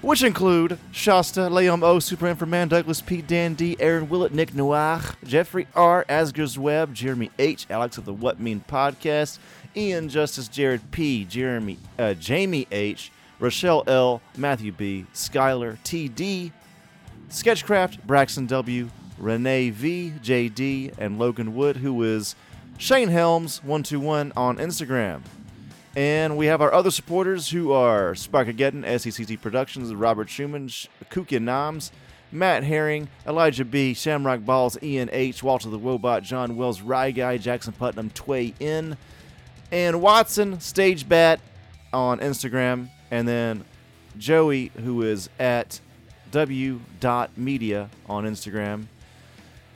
which 0.00 0.22
include 0.22 0.78
Shasta, 0.92 1.40
Leom 1.42 1.82
O, 1.82 1.98
Super 1.98 2.46
Man, 2.46 2.68
Douglas 2.68 3.00
P, 3.00 3.20
Dan 3.20 3.54
D, 3.54 3.76
Aaron 3.80 4.08
Willett, 4.08 4.32
Nick 4.32 4.54
Noir, 4.54 5.00
Jeffrey 5.24 5.66
R, 5.74 6.04
Asger's 6.08 6.58
Web, 6.58 6.94
Jeremy 6.94 7.30
H, 7.38 7.66
Alex 7.68 7.98
of 7.98 8.04
the 8.04 8.12
What 8.12 8.38
Mean 8.38 8.64
Podcast, 8.68 9.38
Ian 9.76 10.08
Justice, 10.08 10.46
Jared 10.48 10.90
P, 10.92 11.24
Jeremy, 11.24 11.78
uh, 11.98 12.14
Jamie 12.14 12.68
H, 12.70 13.10
Rochelle 13.40 13.82
L, 13.88 14.22
Matthew 14.36 14.70
B, 14.72 15.06
Skylar 15.12 15.78
TD, 15.84 16.52
Sketchcraft, 17.28 18.06
Braxton 18.06 18.46
W, 18.46 18.88
Renee 19.18 19.70
V, 19.70 20.12
JD, 20.22 20.94
and 20.96 21.18
Logan 21.18 21.56
Wood, 21.56 21.78
who 21.78 22.02
is 22.04 22.36
Shane 22.76 23.08
Helms121 23.08 24.32
on 24.36 24.56
Instagram. 24.58 25.22
And 25.96 26.36
we 26.36 26.46
have 26.46 26.60
our 26.60 26.72
other 26.72 26.90
supporters 26.90 27.50
who 27.50 27.72
are 27.72 28.14
Sparkageddon, 28.14 28.84
SECT 28.98 29.40
Productions, 29.40 29.94
Robert 29.94 30.28
Schumann, 30.28 30.68
Kukin 31.08 31.42
Noms, 31.42 31.92
Matt 32.32 32.64
Herring, 32.64 33.08
Elijah 33.26 33.64
B, 33.64 33.94
Shamrock 33.94 34.44
Balls, 34.44 34.76
Ian 34.82 35.08
H, 35.12 35.42
Walter 35.42 35.70
the 35.70 35.78
Robot, 35.78 36.24
John 36.24 36.56
Wells, 36.56 36.80
Rye 36.80 37.12
Guy, 37.12 37.38
Jackson 37.38 37.72
Putnam, 37.72 38.10
Tway 38.10 38.54
N, 38.60 38.96
and 39.70 40.02
Watson, 40.02 40.58
Stage 40.58 41.08
Bat 41.08 41.40
on 41.92 42.18
Instagram, 42.18 42.88
and 43.12 43.28
then 43.28 43.64
Joey, 44.18 44.72
who 44.82 45.02
is 45.02 45.30
at 45.38 45.80
w.media 46.32 47.88
on 48.06 48.24
Instagram. 48.24 48.86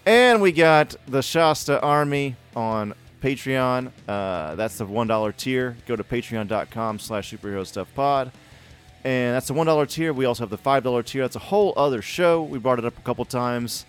And 0.08 0.40
we 0.40 0.52
got 0.52 0.96
the 1.06 1.20
Shasta 1.20 1.82
Army 1.82 2.34
on 2.56 2.94
Patreon. 3.22 3.92
Uh, 4.08 4.54
that's 4.54 4.78
the 4.78 4.86
$1 4.86 5.36
tier. 5.36 5.76
Go 5.86 5.96
to 5.96 6.02
patreon.com 6.02 6.98
slash 6.98 7.30
superhero 7.30 7.66
stuff 7.66 7.92
pod. 7.94 8.32
And 9.04 9.34
that's 9.34 9.48
the 9.48 9.52
$1 9.52 9.90
tier. 9.90 10.14
We 10.14 10.24
also 10.24 10.44
have 10.44 10.48
the 10.48 10.56
$5 10.56 11.04
tier. 11.04 11.20
That's 11.20 11.36
a 11.36 11.40
whole 11.40 11.74
other 11.76 12.00
show. 12.00 12.42
We 12.42 12.58
brought 12.58 12.78
it 12.78 12.86
up 12.86 12.96
a 12.96 13.02
couple 13.02 13.26
times 13.26 13.84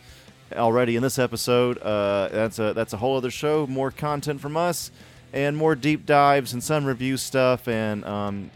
already 0.51 0.97
in 0.97 1.03
this 1.03 1.17
episode. 1.20 1.78
Uh, 1.78 2.28
that's 2.28 2.59
a 2.59 2.74
that's 2.74 2.91
a 2.91 2.97
whole 2.97 3.15
other 3.15 3.32
show. 3.32 3.65
More 3.65 3.89
content 3.89 4.41
from 4.41 4.57
us 4.57 4.91
and 5.32 5.55
more 5.55 5.74
deep 5.74 6.05
dives 6.05 6.51
and 6.51 6.61
some 6.61 6.84
review 6.84 7.15
stuff 7.15 7.65
and 7.70 8.03
um, 8.03 8.51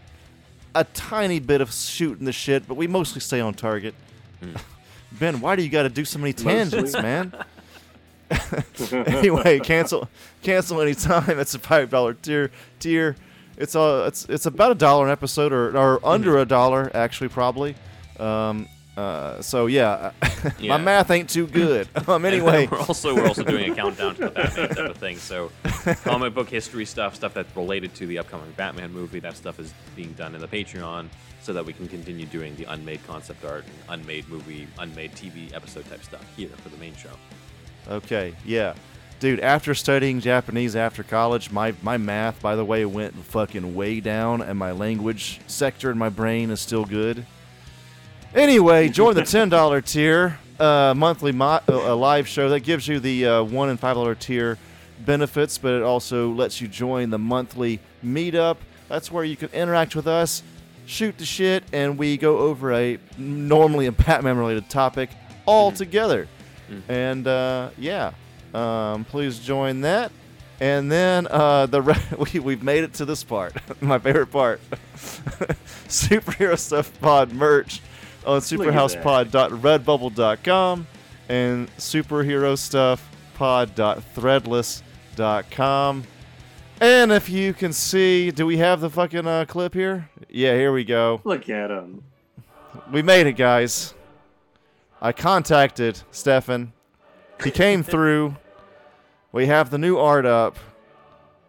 a 0.76 0.84
tiny 0.84 1.39
bit 1.39 1.61
of 1.61 1.72
shooting 1.72 2.26
the 2.26 2.34
shit, 2.34 2.68
but 2.68 2.76
we 2.76 2.88
mostly 2.88 3.22
stay 3.22 3.39
on 3.39 3.53
target. 3.53 3.95
Ben, 5.14 5.39
why 5.39 5.55
do 5.55 5.64
you 5.64 5.70
got 5.70 5.84
to 5.84 5.89
do 5.89 6.03
so 6.03 6.20
many 6.20 6.34
tangents, 6.34 6.91
man? 6.93 7.34
anyway, 8.92 9.60
cancel 9.60 10.10
cancel 10.42 10.82
anytime. 10.82 11.40
It's 11.40 11.56
a 11.56 11.60
five 11.60 11.90
dollar 11.90 12.14
tier 12.14 12.52
tier. 12.80 13.16
It's 13.58 13.76
a 13.76 14.06
it's 14.08 14.26
it's 14.26 14.46
about 14.46 14.72
a 14.72 14.76
dollar 14.76 15.06
an 15.06 15.12
episode 15.12 15.54
or, 15.54 15.78
or 15.78 16.00
under 16.04 16.38
a 16.40 16.46
dollar 16.46 16.92
actually 16.94 17.30
probably. 17.30 17.76
Um, 18.20 18.68
uh, 18.96 19.42
so 19.42 19.66
yeah, 19.66 20.12
Yeah. 20.60 20.78
my 20.78 20.84
math 20.84 21.10
ain't 21.10 21.30
too 21.30 21.48
good. 21.48 21.88
Um, 22.08 22.26
anyway, 22.26 22.68
we're 22.68 22.78
also 22.80 23.16
we're 23.16 23.28
also 23.28 23.44
doing 23.44 23.72
a 23.72 23.76
countdown 23.76 24.14
to 24.16 24.22
the 24.26 24.30
Batman 24.30 24.70
type 24.70 24.90
of 24.90 24.98
thing. 24.98 25.18
So, 25.18 25.52
comic 26.04 26.36
book 26.36 26.48
history 26.48 26.86
stuff, 26.86 27.16
stuff 27.16 27.34
that's 27.34 27.56
related 27.56 27.96
to 27.96 28.06
the 28.06 28.20
upcoming 28.20 28.52
Batman 28.56 28.92
movie, 28.92 29.20
that 29.22 29.36
stuff 29.36 29.60
is 29.60 29.74
being 29.96 30.14
done 30.14 30.36
in 30.36 30.42
the 30.42 30.48
Patreon, 30.48 31.08
so 31.42 31.54
that 31.54 31.66
we 31.66 31.74
can 31.74 31.88
continue 31.88 32.28
doing 32.28 32.56
the 32.56 32.66
unmade 32.66 33.00
concept 33.08 33.44
art, 33.46 33.66
and 33.66 34.02
unmade 34.02 34.30
movie, 34.30 34.68
unmade 34.78 35.14
TV 35.14 35.52
episode 35.56 35.90
type 35.90 36.04
stuff 36.04 36.24
here 36.38 36.50
for 36.50 36.70
the 36.70 36.78
main 36.78 36.96
show. 36.96 37.10
Okay, 37.88 38.34
yeah. 38.46 38.76
Dude, 39.20 39.40
after 39.40 39.74
studying 39.74 40.20
Japanese 40.20 40.76
after 40.76 41.02
college, 41.02 41.50
my, 41.50 41.74
my 41.82 41.98
math, 41.98 42.42
by 42.42 42.56
the 42.56 42.66
way, 42.66 42.84
went 42.84 43.16
fucking 43.16 43.74
way 43.74 44.00
down, 44.02 44.42
and 44.42 44.60
my 44.60 44.72
language 44.72 45.40
sector 45.48 45.90
in 45.90 45.98
my 45.98 46.10
brain 46.10 46.50
is 46.50 46.60
still 46.60 46.84
good. 46.84 47.26
Anyway, 48.36 48.90
join 48.90 49.16
the 49.16 49.22
$10 49.22 49.86
tier, 49.92 50.40
uh, 50.60 50.94
monthly 50.98 51.32
mo- 51.32 51.62
uh, 51.70 51.74
a 51.74 51.96
live 51.96 52.28
show. 52.28 52.50
That 52.50 52.62
gives 52.62 52.88
you 52.88 53.00
the 53.00 53.26
uh, 53.26 53.30
$1 53.44 53.70
and 53.70 53.80
$5 53.80 54.20
tier 54.20 54.58
benefits, 55.06 55.58
but 55.58 55.74
it 55.74 55.84
also 55.84 56.32
lets 56.32 56.60
you 56.60 56.68
join 56.68 57.10
the 57.10 57.20
monthly 57.20 57.80
meetup. 58.04 58.58
That's 58.90 59.12
where 59.12 59.24
you 59.24 59.36
can 59.38 59.50
interact 59.50 59.96
with 59.96 60.08
us, 60.08 60.44
shoot 60.86 61.18
the 61.18 61.26
shit, 61.26 61.64
and 61.72 61.98
we 61.98 62.18
go 62.18 62.40
over 62.40 62.74
a 62.74 62.98
normally 63.18 63.86
a 63.86 63.92
Batman 63.92 64.38
related 64.38 64.70
topic 64.70 65.10
all 65.46 65.72
together. 65.72 66.28
And 66.88 67.28
uh, 67.28 67.72
yeah, 67.78 68.14
um, 68.53 69.03
please 69.05 69.39
join 69.39 69.82
that. 69.82 70.11
And 70.59 70.91
then 70.91 71.28
uh, 71.30 71.66
the 71.66 71.82
re- 71.82 71.95
we 72.34 72.39
we've 72.39 72.64
made 72.64 72.84
it 72.84 72.93
to 72.95 73.05
this 73.05 73.24
part, 73.24 73.55
my 73.82 73.99
favorite 73.99 74.32
part, 74.32 74.59
superhero 74.95 76.57
stuff 76.57 76.91
pod 77.01 77.34
merch 77.34 77.82
on 78.26 78.39
superhousepod.redbubble.com 78.39 80.88
and 81.30 81.78
superhero 81.78 82.57
stuff 82.57 83.09
pod.threadless.com. 83.36 86.03
And 86.82 87.11
if 87.11 87.30
you 87.30 87.54
can 87.54 87.71
see, 87.71 88.32
do 88.32 88.46
we 88.46 88.58
have 88.58 88.82
the 88.82 88.89
fucking 88.89 89.28
uh, 89.28 89.46
clip 89.46 89.74
here? 89.74 90.09
Yeah, 90.29 90.55
here 90.55 90.74
we 90.74 90.83
go. 90.83 91.21
Look 91.24 91.50
at 91.50 91.71
him. 91.71 92.04
We 92.92 93.01
made 93.01 93.28
it, 93.28 93.33
guys. 93.33 93.93
I 95.04 95.12
contacted 95.12 96.01
Stefan. 96.12 96.71
He 97.43 97.51
came 97.51 97.84
through. 97.93 98.38
We 99.32 99.46
have 99.47 99.70
the 99.70 99.78
new 99.78 99.97
art 99.97 100.25
up. 100.25 100.58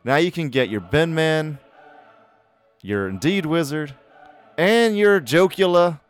Now 0.02 0.16
you 0.16 0.30
can 0.32 0.48
get 0.50 0.68
your 0.68 0.80
Ben 0.80 1.14
Man, 1.14 1.58
your 2.82 3.08
Indeed 3.08 3.46
Wizard, 3.46 3.94
and 4.58 4.98
your 4.98 5.20
Jocula, 5.20 6.00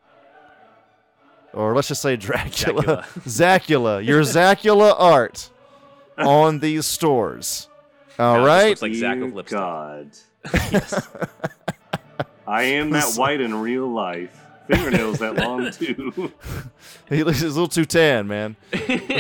Or 1.53 1.75
let's 1.75 1.89
just 1.89 2.03
say 2.03 2.17
Dracula. 2.17 3.05
Zacula. 3.21 4.05
Your 4.05 4.21
Zacula 4.23 4.95
art 4.99 5.51
on 6.19 6.61
these 6.61 6.87
stores. 6.87 7.69
All 8.19 8.37
Now 8.39 8.43
it 8.43 8.47
right. 8.47 8.69
looks 8.71 8.83
like 8.83 8.95
Zack 8.95 9.19
Dear 9.19 9.27
of 9.29 9.35
lipstick. 9.35 9.59
God. 9.59 10.11
I 12.47 12.63
am 12.65 12.91
that 12.91 13.15
white 13.17 13.41
in 13.41 13.55
real 13.55 13.87
life. 13.89 14.41
Fingernails 14.67 15.19
that 15.19 15.37
long 15.37 15.71
too. 15.73 16.33
He 17.09 17.23
looks 17.23 17.43
a 17.43 17.47
little 17.47 17.69
too 17.69 17.85
tan, 17.85 18.27
man, 18.27 18.57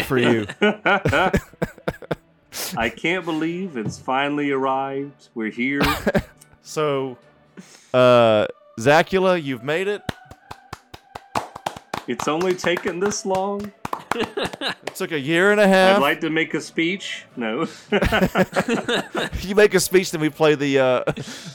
for 0.06 0.16
you. 0.16 0.46
I 2.76 2.88
can't 2.88 3.24
believe 3.26 3.76
it's 3.76 3.98
finally 3.98 4.50
arrived. 4.50 5.28
We're 5.34 5.50
here. 5.50 5.82
So, 6.62 7.18
uh, 7.92 8.46
Zacula, 8.78 9.42
you've 9.42 9.62
made 9.62 9.86
it. 9.86 10.02
It's 12.08 12.26
only 12.26 12.54
taken 12.54 13.00
this 13.00 13.26
long. 13.26 13.70
It 14.14 14.94
took 14.94 15.12
a 15.12 15.18
year 15.18 15.50
and 15.50 15.60
a 15.60 15.64
I'd 15.64 15.68
half. 15.68 16.00
like 16.00 16.20
to 16.20 16.30
make 16.30 16.54
a 16.54 16.60
speech. 16.60 17.24
No. 17.36 17.66
you 19.40 19.54
make 19.54 19.74
a 19.74 19.80
speech, 19.80 20.10
then 20.10 20.20
we 20.20 20.28
play 20.30 20.54
the 20.54 20.78
uh, 20.78 21.04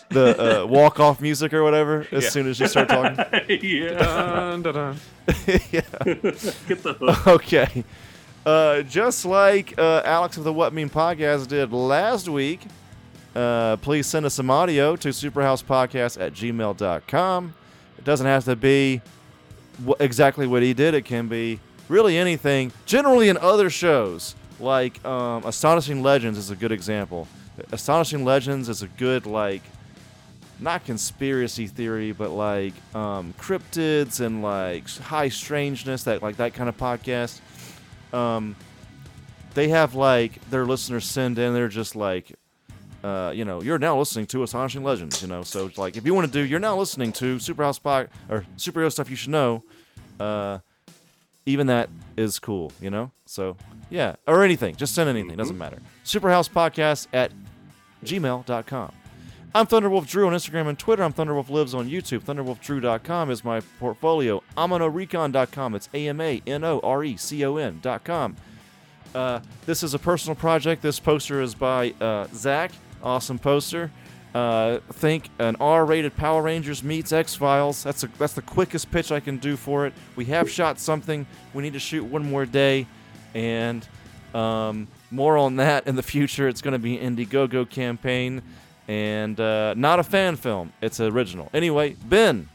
the 0.09 0.61
uh, 0.63 0.65
walk 0.65 0.99
off 0.99 1.21
music 1.21 1.53
or 1.53 1.63
whatever 1.63 2.05
as 2.11 2.23
Yeah. 2.25 2.29
soon 2.29 2.47
as 2.47 2.59
you 2.59 2.67
start 2.67 2.89
talking. 2.89 3.17
yeah. 3.61 3.93
Dun, 3.93 4.61
dun, 4.61 4.73
dun. 4.73 4.95
Get 5.45 6.83
the 6.83 6.95
hook. 6.99 7.27
okay. 7.27 7.83
Uh, 8.45 8.81
just 8.83 9.25
like 9.25 9.77
uh, 9.77 10.01
Alex 10.05 10.37
of 10.37 10.43
the 10.43 10.53
What 10.53 10.73
Mean 10.73 10.89
Podcast 10.89 11.47
did 11.47 11.71
last 11.71 12.27
week, 12.29 12.61
uh, 13.35 13.75
please 13.77 14.07
send 14.07 14.25
us 14.25 14.33
some 14.33 14.49
audio 14.49 14.95
to 14.95 15.09
superhousepodcast 15.09 16.19
at 16.19 16.33
gmail.com. 16.33 17.53
It 17.97 18.03
doesn't 18.05 18.25
have 18.25 18.45
to 18.45 18.55
be 18.55 19.01
wh- 19.85 19.99
exactly 19.99 20.47
what 20.47 20.63
he 20.63 20.73
did, 20.73 20.93
it 20.93 21.03
can 21.05 21.27
be 21.27 21.59
really 21.89 22.17
anything. 22.17 22.71
Generally, 22.85 23.29
in 23.29 23.37
other 23.37 23.69
shows, 23.69 24.35
like 24.59 25.03
um, 25.05 25.43
Astonishing 25.45 26.01
Legends 26.01 26.37
is 26.37 26.51
a 26.51 26.55
good 26.55 26.71
example. 26.71 27.27
Astonishing 27.71 28.23
Legends 28.23 28.69
is 28.69 28.83
a 28.83 28.87
good 28.87 29.25
like 29.25 29.63
not 30.59 30.85
conspiracy 30.85 31.67
theory, 31.67 32.11
but 32.11 32.29
like 32.29 32.73
um, 32.95 33.33
cryptids 33.39 34.19
and 34.19 34.41
like 34.41 34.89
high 34.89 35.29
strangeness, 35.29 36.03
that 36.03 36.21
like 36.21 36.37
that 36.37 36.53
kind 36.53 36.69
of 36.69 36.77
podcast. 36.77 37.39
Um, 38.13 38.55
they 39.53 39.69
have 39.69 39.95
like 39.95 40.41
their 40.49 40.65
listeners 40.65 41.05
send 41.05 41.39
in. 41.39 41.53
They're 41.53 41.67
just 41.67 41.95
like, 41.95 42.33
uh, 43.03 43.31
you 43.33 43.45
know, 43.45 43.61
you're 43.61 43.79
now 43.79 43.97
listening 43.97 44.25
to 44.27 44.43
Astonishing 44.43 44.83
Legends. 44.83 45.21
You 45.21 45.27
know, 45.27 45.43
so 45.43 45.67
it's 45.67 45.77
like 45.77 45.97
if 45.97 46.05
you 46.05 46.13
want 46.13 46.27
to 46.27 46.33
do, 46.33 46.45
you're 46.45 46.59
now 46.59 46.77
listening 46.77 47.11
to 47.13 47.37
Superhouse 47.37 47.81
Pod 47.81 48.09
or 48.29 48.45
superhero 48.57 48.91
stuff 48.91 49.09
you 49.09 49.15
should 49.15 49.31
know. 49.31 49.63
Uh, 50.19 50.59
even 51.49 51.67
that 51.67 51.89
is 52.15 52.39
cool, 52.39 52.71
you 52.79 52.89
know. 52.89 53.11
So 53.25 53.57
yeah, 53.89 54.15
or 54.27 54.43
anything, 54.43 54.75
just 54.75 54.93
send 54.93 55.09
anything. 55.09 55.35
Doesn't 55.35 55.57
matter. 55.57 55.79
Superhouse 56.05 56.49
Podcast 56.49 57.07
at 57.13 57.31
gmail.com. 58.05 58.91
I'm 59.55 59.65
Thunderwolf 59.65 60.07
Drew 60.07 60.27
on 60.27 60.33
Instagram 60.33 60.67
and 60.67 60.77
Twitter. 60.77 61.03
I'm 61.03 61.11
Thunderwolf 61.11 61.49
Lives 61.49 61.73
on 61.73 61.89
YouTube. 61.89 62.19
ThunderwolfDrew.com 62.19 63.31
is 63.31 63.43
my 63.43 63.61
portfolio. 63.79 64.43
AmanoRecon.com. 64.55 65.73
It's 65.73 65.89
A 65.93 66.07
M 66.07 66.21
A 66.21 66.41
N 66.45 66.63
O 66.63 66.79
R 66.83 67.03
E 67.03 67.17
C 67.17 67.43
O 67.43 67.57
N.com. 67.57 68.35
Uh, 69.15 69.39
this 69.65 69.81
is 69.81 69.95
a 69.95 69.99
personal 69.99 70.35
project. 70.35 70.83
This 70.83 70.99
poster 70.99 71.41
is 71.41 71.55
by 71.55 71.95
uh, 71.99 72.27
Zach. 72.31 72.71
Awesome 73.01 73.39
poster. 73.39 73.89
Uh, 74.33 74.79
think 74.93 75.29
an 75.39 75.55
R-rated 75.59 76.15
Power 76.15 76.43
Rangers 76.43 76.83
meets 76.83 77.11
X 77.11 77.33
Files. 77.33 77.83
That's 77.83 78.03
a, 78.03 78.07
that's 78.19 78.33
the 78.33 78.43
quickest 78.43 78.91
pitch 78.91 79.11
I 79.11 79.19
can 79.19 79.37
do 79.37 79.55
for 79.55 79.87
it. 79.87 79.93
We 80.15 80.25
have 80.25 80.49
shot 80.49 80.79
something. 80.79 81.25
We 81.53 81.63
need 81.63 81.73
to 81.73 81.79
shoot 81.79 82.03
one 82.03 82.29
more 82.29 82.45
day, 82.45 82.85
and 83.33 83.87
um, 84.35 84.87
more 85.09 85.37
on 85.37 85.55
that 85.55 85.87
in 85.87 85.95
the 85.95 86.03
future. 86.03 86.47
It's 86.47 86.61
going 86.61 86.73
to 86.73 86.79
be 86.79 86.99
an 86.99 87.15
Indiegogo 87.17 87.67
campaign, 87.67 88.43
and 88.87 89.39
uh, 89.39 89.73
not 89.75 89.99
a 89.99 90.03
fan 90.03 90.35
film. 90.35 90.73
It's 90.79 90.99
original. 90.99 91.49
Anyway, 91.53 91.95
Ben. 92.05 92.49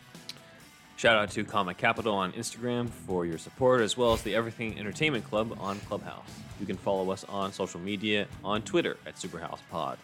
Shout 0.96 1.16
out 1.16 1.30
to 1.32 1.44
Comic 1.44 1.76
Capital 1.76 2.14
on 2.14 2.32
Instagram 2.34 2.88
for 2.88 3.26
your 3.26 3.36
support, 3.36 3.80
as 3.80 3.96
well 3.96 4.12
as 4.12 4.22
the 4.22 4.34
Everything 4.36 4.78
Entertainment 4.78 5.28
Club 5.28 5.56
on 5.60 5.80
Clubhouse. 5.80 6.24
You 6.60 6.66
can 6.66 6.76
follow 6.76 7.10
us 7.10 7.24
on 7.24 7.52
social 7.52 7.80
media 7.80 8.28
on 8.44 8.62
Twitter 8.62 8.96
at 9.04 9.16
SuperhousePod, 9.16 9.96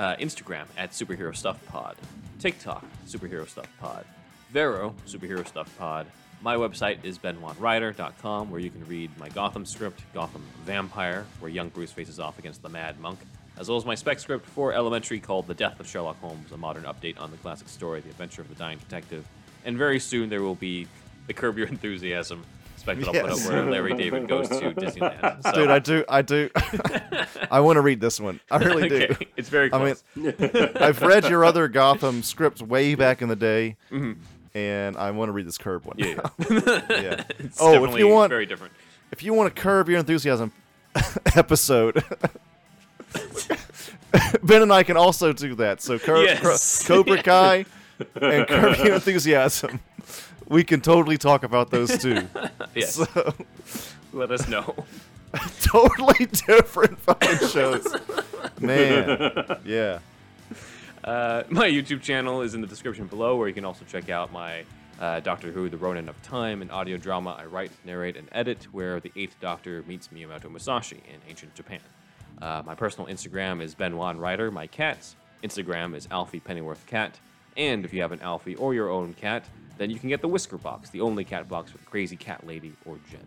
uh, 0.00 0.16
Instagram 0.16 0.64
at 0.78 0.92
Superhero 0.92 1.36
Stuff 1.36 1.64
Pod, 1.66 1.94
TikTok 2.38 2.84
Superhero 3.06 3.46
Stuff 3.46 3.68
Pod, 3.78 4.06
Vero 4.50 4.94
Superhero 5.06 5.46
Stuff 5.46 5.76
Pod. 5.78 6.06
My 6.40 6.56
website 6.56 7.04
is 7.04 7.18
benwanwriter.com, 7.18 8.50
where 8.50 8.60
you 8.60 8.70
can 8.70 8.86
read 8.86 9.10
my 9.18 9.28
Gotham 9.28 9.66
script, 9.66 10.02
Gotham 10.14 10.42
Vampire, 10.64 11.26
where 11.38 11.50
young 11.50 11.68
Bruce 11.68 11.92
faces 11.92 12.18
off 12.18 12.38
against 12.38 12.62
the 12.62 12.70
Mad 12.70 12.98
Monk, 12.98 13.18
as 13.58 13.68
well 13.68 13.76
as 13.76 13.84
my 13.84 13.94
spec 13.94 14.18
script 14.20 14.46
for 14.46 14.72
Elementary 14.72 15.20
called 15.20 15.46
The 15.46 15.54
Death 15.54 15.78
of 15.80 15.86
Sherlock 15.86 16.18
Holmes, 16.22 16.50
a 16.50 16.56
modern 16.56 16.84
update 16.84 17.20
on 17.20 17.30
the 17.30 17.36
classic 17.36 17.68
story, 17.68 18.00
The 18.00 18.08
Adventure 18.08 18.40
of 18.40 18.48
the 18.48 18.54
Dying 18.54 18.78
Detective. 18.78 19.26
And 19.66 19.76
very 19.76 20.00
soon 20.00 20.30
there 20.30 20.40
will 20.40 20.54
be 20.54 20.88
the 21.26 21.34
Curb 21.34 21.58
Your 21.58 21.66
Enthusiasm 21.68 22.42
spec 22.80 22.98
that 22.98 23.06
I'll 23.08 23.12
put 23.12 23.30
Yes. 23.30 23.46
up 23.46 23.52
where 23.52 23.70
Larry 23.70 23.94
David 23.94 24.26
goes 24.28 24.48
to 24.48 24.54
Disneyland. 24.74 25.42
So, 25.42 25.52
Dude, 25.52 25.70
I 25.70 25.78
do, 25.78 26.04
I 26.08 26.22
do. 26.22 26.50
I 27.50 27.60
want 27.60 27.76
to 27.76 27.80
read 27.80 28.00
this 28.00 28.18
one. 28.20 28.40
I 28.50 28.56
really 28.58 28.88
do. 28.88 28.96
okay, 29.10 29.26
it's 29.36 29.48
very 29.48 29.72
I 29.72 29.84
mean. 29.84 29.96
I've 30.76 31.02
read 31.02 31.24
your 31.28 31.44
other 31.44 31.68
Gotham 31.68 32.22
scripts 32.22 32.62
way 32.62 32.94
back 32.94 33.22
in 33.22 33.28
the 33.28 33.36
day, 33.36 33.76
and 34.54 34.96
I 34.96 35.10
want 35.12 35.28
to 35.28 35.32
read 35.32 35.46
this 35.46 35.58
Curb 35.58 35.84
one. 35.84 35.96
Mm-hmm. 35.98 36.52
yeah, 36.52 36.82
yeah. 36.90 37.24
yeah. 37.38 37.48
Oh, 37.60 37.84
if 37.84 37.98
you 37.98 38.08
want- 38.08 38.30
very 38.30 38.46
different. 38.46 38.72
If 39.12 39.22
you 39.24 39.34
want 39.34 39.54
to 39.54 39.60
curb 39.60 39.88
your 39.88 39.98
enthusiasm 39.98 40.52
episode, 41.34 42.04
Ben 44.42 44.62
and 44.62 44.72
I 44.72 44.82
can 44.82 44.96
also 44.96 45.32
do 45.32 45.54
that. 45.56 45.82
So 45.82 45.98
Cur- 45.98 46.22
Yes. 46.24 46.86
Cobra 46.86 47.22
Kai 47.22 47.64
and 48.20 48.46
Curb 48.46 48.76
Your 48.78 48.94
Enthusiasm, 48.94 49.80
we 50.50 50.64
can 50.64 50.80
totally 50.82 51.16
talk 51.16 51.42
about 51.42 51.70
those 51.70 51.96
too. 51.96 52.28
Yes, 52.74 52.94
So 52.94 53.34
let 54.12 54.30
us 54.30 54.46
know. 54.46 54.76
totally 55.60 56.26
different 56.26 57.00
fucking 57.00 57.48
shows, 57.48 57.84
man. 58.60 59.58
Yeah. 59.64 59.98
Uh, 61.02 61.42
my 61.48 61.68
YouTube 61.68 62.00
channel 62.00 62.42
is 62.42 62.54
in 62.54 62.60
the 62.60 62.66
description 62.68 63.08
below, 63.08 63.36
where 63.36 63.48
you 63.48 63.54
can 63.54 63.64
also 63.64 63.84
check 63.86 64.08
out 64.08 64.32
my 64.32 64.62
uh, 65.00 65.18
Doctor 65.20 65.50
Who: 65.50 65.68
The 65.68 65.78
Ronin 65.78 66.08
of 66.08 66.20
Time, 66.22 66.62
an 66.62 66.70
audio 66.70 66.96
drama 66.96 67.36
I 67.40 67.46
write, 67.46 67.72
narrate, 67.84 68.16
and 68.16 68.28
edit, 68.30 68.68
where 68.70 69.00
the 69.00 69.10
Eighth 69.16 69.34
Doctor 69.40 69.82
meets 69.88 70.08
Miyamoto 70.08 70.48
Musashi 70.48 71.02
in 71.12 71.18
ancient 71.28 71.54
Japan. 71.56 71.80
Uh, 72.40 72.62
my 72.64 72.76
personal 72.76 73.08
Instagram 73.08 73.60
is 73.60 73.74
Benwan 73.74 74.20
Writer. 74.20 74.52
My 74.52 74.68
cat's 74.68 75.16
Instagram 75.42 75.96
is 75.96 76.06
Alfie 76.10 76.40
Pennyworth 76.40 76.86
Cat. 76.86 77.18
And 77.56 77.84
if 77.84 77.92
you 77.92 78.00
have 78.02 78.12
an 78.12 78.20
Alfie 78.20 78.54
or 78.54 78.74
your 78.74 78.90
own 78.90 79.14
cat, 79.14 79.44
then 79.80 79.88
you 79.90 79.98
can 79.98 80.10
get 80.10 80.20
the 80.20 80.28
Whisker 80.28 80.58
Box, 80.58 80.90
the 80.90 81.00
only 81.00 81.24
cat 81.24 81.48
box 81.48 81.70
for 81.70 81.78
the 81.78 81.86
crazy 81.86 82.14
cat 82.14 82.46
lady 82.46 82.70
or 82.84 82.98
gent. 83.10 83.24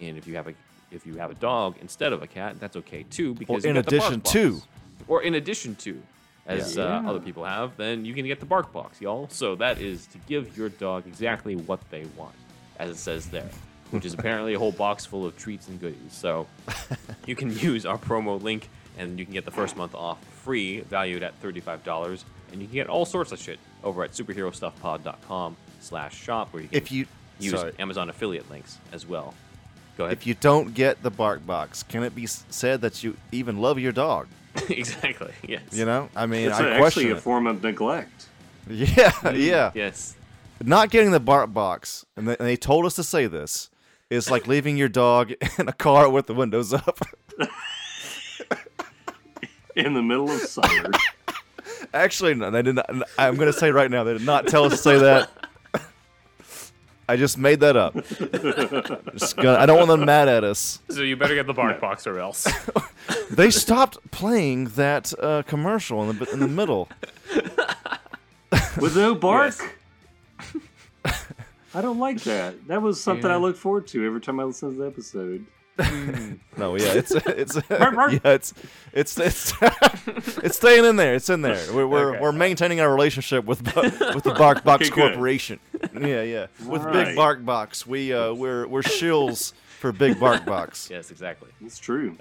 And 0.00 0.16
if 0.16 0.26
you 0.26 0.34
have 0.34 0.48
a 0.48 0.54
if 0.90 1.06
you 1.06 1.16
have 1.16 1.30
a 1.30 1.34
dog 1.34 1.76
instead 1.82 2.14
of 2.14 2.22
a 2.22 2.26
cat, 2.26 2.58
that's 2.58 2.74
okay 2.76 3.02
too, 3.10 3.34
because 3.34 3.64
you 3.64 3.68
in 3.70 3.76
get 3.76 3.84
the 3.84 3.98
bark 3.98 4.14
addition 4.14 4.20
to. 4.32 4.62
or 5.08 5.22
in 5.22 5.34
addition 5.34 5.74
to, 5.76 6.02
as 6.46 6.78
uh, 6.78 7.02
Yeah. 7.04 7.08
other 7.08 7.20
people 7.20 7.44
have, 7.44 7.76
then 7.76 8.06
you 8.06 8.14
can 8.14 8.24
get 8.26 8.40
the 8.40 8.46
bark 8.46 8.72
box, 8.72 8.98
y'all. 8.98 9.28
So 9.28 9.54
that 9.56 9.78
is 9.78 10.06
to 10.06 10.18
give 10.26 10.56
your 10.56 10.70
dog 10.70 11.06
exactly 11.06 11.54
what 11.54 11.80
they 11.90 12.06
want, 12.16 12.34
as 12.78 12.88
it 12.90 12.96
says 12.96 13.26
there, 13.26 13.50
which 13.90 14.06
is 14.06 14.14
apparently 14.14 14.54
a 14.54 14.58
whole 14.58 14.72
box 14.72 15.04
full 15.04 15.26
of 15.26 15.36
treats 15.36 15.68
and 15.68 15.78
goodies. 15.78 16.14
So 16.14 16.46
you 17.26 17.36
can 17.36 17.56
use 17.58 17.84
our 17.84 17.98
promo 17.98 18.42
link, 18.42 18.70
and 18.96 19.18
you 19.18 19.26
can 19.26 19.34
get 19.34 19.44
the 19.44 19.50
first 19.50 19.76
month 19.76 19.94
off 19.94 20.18
free, 20.44 20.80
valued 20.80 21.22
at 21.22 21.34
thirty-five 21.40 21.84
dollars, 21.84 22.24
and 22.52 22.62
you 22.62 22.66
can 22.66 22.74
get 22.74 22.86
all 22.88 23.04
sorts 23.04 23.32
of 23.32 23.38
shit 23.38 23.58
over 23.84 24.02
at 24.02 24.12
superherostuffpod.com 24.12 25.56
slash 25.80 26.16
shop, 26.16 26.52
where 26.52 26.62
you 26.62 26.68
can 26.68 26.76
If 26.78 26.92
you 26.92 27.06
use 27.38 27.58
sorry. 27.58 27.72
Amazon 27.78 28.08
affiliate 28.08 28.50
links 28.50 28.78
as 28.92 29.06
well. 29.06 29.34
Go 29.98 30.04
ahead. 30.04 30.16
If 30.16 30.26
you 30.26 30.34
don't 30.34 30.72
get 30.74 31.02
the 31.02 31.10
bark 31.10 31.44
box, 31.46 31.82
can 31.82 32.02
it 32.02 32.14
be 32.14 32.26
said 32.26 32.80
that 32.82 33.02
you 33.02 33.16
even 33.32 33.58
love 33.58 33.78
your 33.78 33.92
dog? 33.92 34.28
exactly. 34.68 35.32
Yes. 35.46 35.62
You 35.72 35.84
know, 35.84 36.08
I 36.16 36.26
mean, 36.26 36.48
It's 36.48 36.58
I 36.58 36.70
actually 36.70 37.10
a 37.10 37.16
it. 37.16 37.20
form 37.20 37.46
of 37.46 37.62
neglect. 37.62 38.26
Yeah, 38.68 39.10
mm, 39.10 39.42
yeah. 39.42 39.72
Yes. 39.74 40.14
Not 40.62 40.90
getting 40.90 41.10
the 41.10 41.18
bark 41.18 41.52
box, 41.52 42.04
and 42.16 42.28
they, 42.28 42.36
and 42.36 42.46
they 42.46 42.56
told 42.56 42.84
us 42.86 42.94
to 42.96 43.02
say 43.02 43.26
this, 43.26 43.70
is 44.10 44.30
like 44.30 44.46
leaving 44.46 44.76
your 44.76 44.88
dog 44.88 45.32
in 45.58 45.66
a 45.68 45.72
car 45.72 46.08
with 46.08 46.26
the 46.26 46.34
windows 46.34 46.72
up. 46.72 46.98
In 49.76 49.94
the 49.94 50.02
middle 50.02 50.30
of 50.30 50.40
summer. 50.42 50.90
Actually, 51.94 52.34
no, 52.34 52.50
they 52.50 52.62
did 52.62 52.74
not. 52.76 52.90
I'm 53.18 53.36
going 53.36 53.50
to 53.50 53.58
say 53.58 53.70
right 53.70 53.90
now, 53.90 54.04
they 54.04 54.12
did 54.12 54.26
not 54.26 54.46
tell 54.46 54.64
us 54.64 54.72
to 54.72 54.76
say 54.78 54.98
that. 54.98 55.30
I 57.10 57.16
just 57.16 57.36
made 57.36 57.58
that 57.58 57.76
up. 57.76 57.94
Gonna, 59.36 59.58
I 59.58 59.66
don't 59.66 59.78
want 59.78 59.88
them 59.88 60.04
mad 60.04 60.28
at 60.28 60.44
us. 60.44 60.78
So 60.90 61.00
you 61.02 61.16
better 61.16 61.34
get 61.34 61.48
the 61.48 61.52
bark 61.52 61.80
box 61.80 62.06
or 62.06 62.18
else. 62.18 62.46
They 63.28 63.50
stopped 63.50 63.98
playing 64.12 64.66
that 64.76 65.12
uh, 65.18 65.42
commercial 65.42 66.08
in 66.08 66.18
the 66.18 66.30
in 66.32 66.38
the 66.38 66.48
middle. 66.48 66.88
With 68.80 68.96
no 68.96 69.14
bark? 69.28 69.54
I 71.74 71.80
don't 71.80 71.98
like 71.98 72.22
that. 72.22 72.66
That 72.68 72.82
was 72.82 73.00
something 73.02 73.30
I 73.30 73.36
look 73.36 73.56
forward 73.56 73.86
to 73.88 74.04
every 74.06 74.20
time 74.20 74.38
I 74.38 74.44
listen 74.44 74.72
to 74.72 74.78
the 74.78 74.86
episode. 74.86 75.46
No, 76.56 76.76
yeah, 76.76 76.92
it's 76.92 77.10
it's 77.12 77.54
yeah, 77.70 78.18
it's 78.24 78.52
it's 78.92 79.18
it's 79.18 79.54
it's 80.42 80.56
staying 80.56 80.84
in 80.84 80.96
there. 80.96 81.14
It's 81.14 81.30
in 81.30 81.40
there. 81.40 81.58
We're 81.72 81.86
we're, 81.86 82.10
Okay. 82.10 82.20
we're 82.20 82.32
maintaining 82.32 82.80
our 82.80 82.90
relationship 82.90 83.46
with 83.46 83.62
with 84.14 84.24
the 84.24 84.34
Bark 84.36 84.62
Box 84.62 84.82
Okay, 84.86 84.94
good. 84.94 85.12
Corporation. 85.12 85.58
Yeah, 85.98 86.22
yeah. 86.22 86.46
With 86.66 86.82
All 86.82 86.92
Big 86.92 87.06
right. 87.06 87.16
Bark 87.16 87.44
Box, 87.46 87.86
we 87.86 88.12
uh 88.12 88.34
we're 88.34 88.66
we're 88.66 88.82
shills 88.82 89.54
for 89.78 89.90
Big 89.92 90.20
Bark 90.20 90.44
Box. 90.44 90.90
yes, 90.90 91.10
exactly. 91.10 91.48
It's 91.64 91.78
true. 91.78 92.16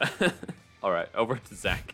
All 0.81 0.91
right, 0.91 1.09
over 1.13 1.35
to 1.35 1.55
Zach. 1.55 1.93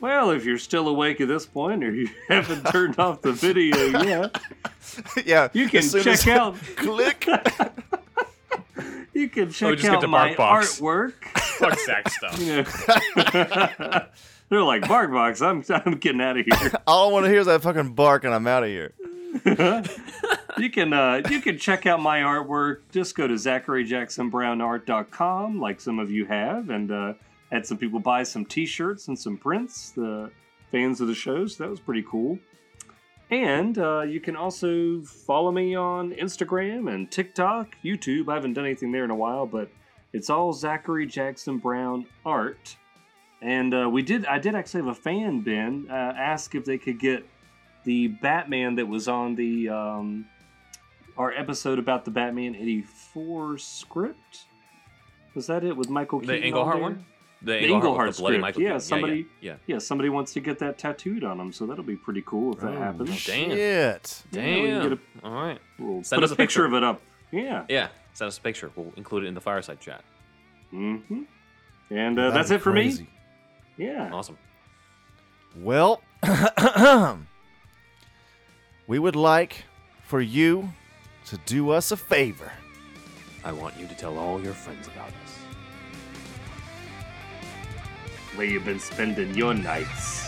Well, 0.00 0.30
if 0.32 0.44
you're 0.44 0.58
still 0.58 0.88
awake 0.88 1.22
at 1.22 1.28
this 1.28 1.46
point 1.46 1.82
or 1.82 1.90
you 1.94 2.10
haven't 2.28 2.64
turned 2.64 2.98
off 2.98 3.22
the 3.22 3.32
video 3.32 4.02
yet, 4.02 4.38
yeah, 5.24 5.48
you 5.54 5.70
can 5.70 5.88
check 5.88 6.26
out 6.28 6.56
click. 6.76 7.26
You 9.14 9.28
can 9.28 9.50
check 9.50 9.84
Oh, 9.84 9.96
out 9.96 10.08
my 10.08 10.34
box. 10.34 10.80
artwork. 10.80 11.12
Fuck 11.58 11.78
Zach 11.80 12.08
stuff. 12.10 12.38
You 12.40 12.56
know. 13.86 14.06
They're 14.50 14.62
like 14.62 14.82
Barkbox. 14.82 15.40
I'm 15.40 15.64
I'm 15.86 15.96
getting 15.98 16.20
out 16.20 16.36
of 16.38 16.44
here. 16.44 16.72
All 16.86 17.08
I 17.08 17.12
want 17.12 17.24
to 17.24 17.30
hear 17.30 17.40
is 17.40 17.46
that 17.46 17.62
fucking 17.62 17.94
bark, 17.94 18.24
and 18.24 18.34
I'm 18.34 18.46
out 18.46 18.62
of 18.62 18.68
here. 18.68 18.92
You 20.58 20.70
can 20.70 20.92
uh, 20.92 21.22
you 21.30 21.40
can 21.40 21.56
check 21.58 21.86
out 21.86 22.00
my 22.00 22.18
artwork. 22.20 22.80
Just 22.92 23.16
go 23.16 23.26
to 23.26 23.34
ZacharyJacksonBrownArt.com, 23.34 25.60
like 25.60 25.80
some 25.80 25.98
of 25.98 26.10
you 26.10 26.26
have, 26.26 26.68
and 26.70 26.90
uh, 26.92 27.14
had 27.50 27.66
some 27.66 27.78
people 27.78 27.98
buy 28.00 28.22
some 28.22 28.44
T-shirts 28.44 29.08
and 29.08 29.18
some 29.18 29.36
prints. 29.38 29.90
The 29.90 30.30
fans 30.70 31.00
of 31.00 31.08
the 31.08 31.14
show, 31.14 31.46
so 31.46 31.64
that 31.64 31.70
was 31.70 31.80
pretty 31.80 32.04
cool. 32.08 32.38
And 33.30 33.78
uh, 33.78 34.02
you 34.02 34.20
can 34.20 34.36
also 34.36 35.00
follow 35.02 35.50
me 35.50 35.74
on 35.74 36.12
Instagram 36.12 36.92
and 36.92 37.10
TikTok, 37.10 37.76
YouTube. 37.84 38.28
I 38.28 38.34
haven't 38.34 38.52
done 38.54 38.64
anything 38.66 38.92
there 38.92 39.04
in 39.04 39.10
a 39.10 39.16
while, 39.16 39.46
but 39.46 39.70
it's 40.12 40.30
all 40.30 40.52
Zachary 40.52 41.06
Jackson 41.06 41.58
Brown 41.58 42.06
art. 42.24 42.76
And 43.40 43.74
uh, 43.74 43.88
we 43.90 44.02
did. 44.02 44.24
I 44.26 44.38
did 44.38 44.54
actually 44.54 44.82
have 44.82 44.90
a 44.90 44.94
fan, 44.94 45.40
Ben, 45.40 45.86
uh, 45.90 45.92
ask 45.92 46.54
if 46.54 46.64
they 46.64 46.78
could 46.78 46.98
get 46.98 47.26
the 47.84 48.08
Batman 48.08 48.76
that 48.76 48.86
was 48.86 49.08
on 49.08 49.34
the 49.34 49.68
um, 49.68 50.26
our 51.18 51.32
episode 51.32 51.78
about 51.78 52.04
the 52.04 52.10
Batman 52.10 52.54
'84 52.54 53.58
script. 53.58 54.44
Was 55.34 55.46
that 55.48 55.64
it 55.64 55.76
with 55.76 55.90
Michael 55.90 56.20
The 56.20 56.26
Keaton? 56.26 56.40
on 56.40 56.46
Englehart 56.46 56.76
there? 56.76 56.82
one? 56.82 57.04
The, 57.44 57.52
The 57.52 57.58
Englehart, 57.66 57.84
Englehart 57.84 58.14
the 58.14 58.20
bloody 58.22 58.34
script. 58.36 58.40
Michael 58.42 58.62
Yeah, 58.62 58.78
somebody- 58.78 59.26
Yeah. 59.40 59.56
Yeah, 59.66 59.78
somebody 59.78 60.08
wants 60.08 60.32
to 60.32 60.40
get 60.40 60.58
that 60.60 60.78
tattooed 60.78 61.24
on 61.24 61.38
him, 61.38 61.52
so 61.52 61.66
that'll 61.66 61.84
be 61.84 61.96
pretty 61.96 62.22
cool 62.26 62.54
if 62.54 62.60
that 62.60 62.74
Oh, 62.74 62.78
happens. 62.78 63.10
Damn. 63.26 63.50
Shit. 63.50 64.22
Yeah, 64.32 64.40
we 64.40 64.52
can 64.52 64.64
Damn. 64.80 64.88
get 64.90 64.98
All 65.22 65.32
right. 65.32 65.58
We'll 65.78 66.02
Send 66.04 66.18
put 66.20 66.24
us 66.24 66.30
a 66.30 66.34
a 66.34 66.36
picture 66.36 66.62
picture. 66.62 66.64
of 66.66 66.74
it 66.74 66.82
up. 66.84 67.00
Yeah. 67.30 67.64
Yeah. 67.68 67.88
Send 68.14 68.28
us 68.28 68.38
a 68.38 68.40
picture. 68.40 68.70
We'll 68.74 68.92
include 68.96 69.24
it 69.24 69.26
in 69.28 69.34
the 69.34 69.40
fireside 69.40 69.80
chat. 69.80 70.02
Mm-hmm. 70.72 71.22
And 71.90 72.18
uh, 72.18 72.22
That'd 72.30 72.34
that's 72.36 72.50
it 72.50 72.60
for 72.62 72.72
crazy. 72.72 73.02
me. 73.02 73.86
Yeah. 73.86 74.10
Awesome. 74.12 74.38
Well, 75.56 76.00
we 78.86 78.98
would 78.98 79.16
like 79.16 79.64
for 80.02 80.20
you 80.20 80.70
to 81.26 81.38
do 81.46 81.70
us 81.70 81.90
a 81.92 81.96
favor. 81.96 82.50
I 83.44 83.52
want 83.52 83.76
you 83.78 83.86
to 83.86 83.94
tell 83.94 84.18
all 84.18 84.40
your 84.42 84.54
friends 84.54 84.86
about 84.88 85.08
us. 85.08 85.23
Where 88.34 88.46
you've 88.46 88.64
been 88.64 88.80
spending 88.80 89.32
your 89.34 89.54
nights? 89.54 90.26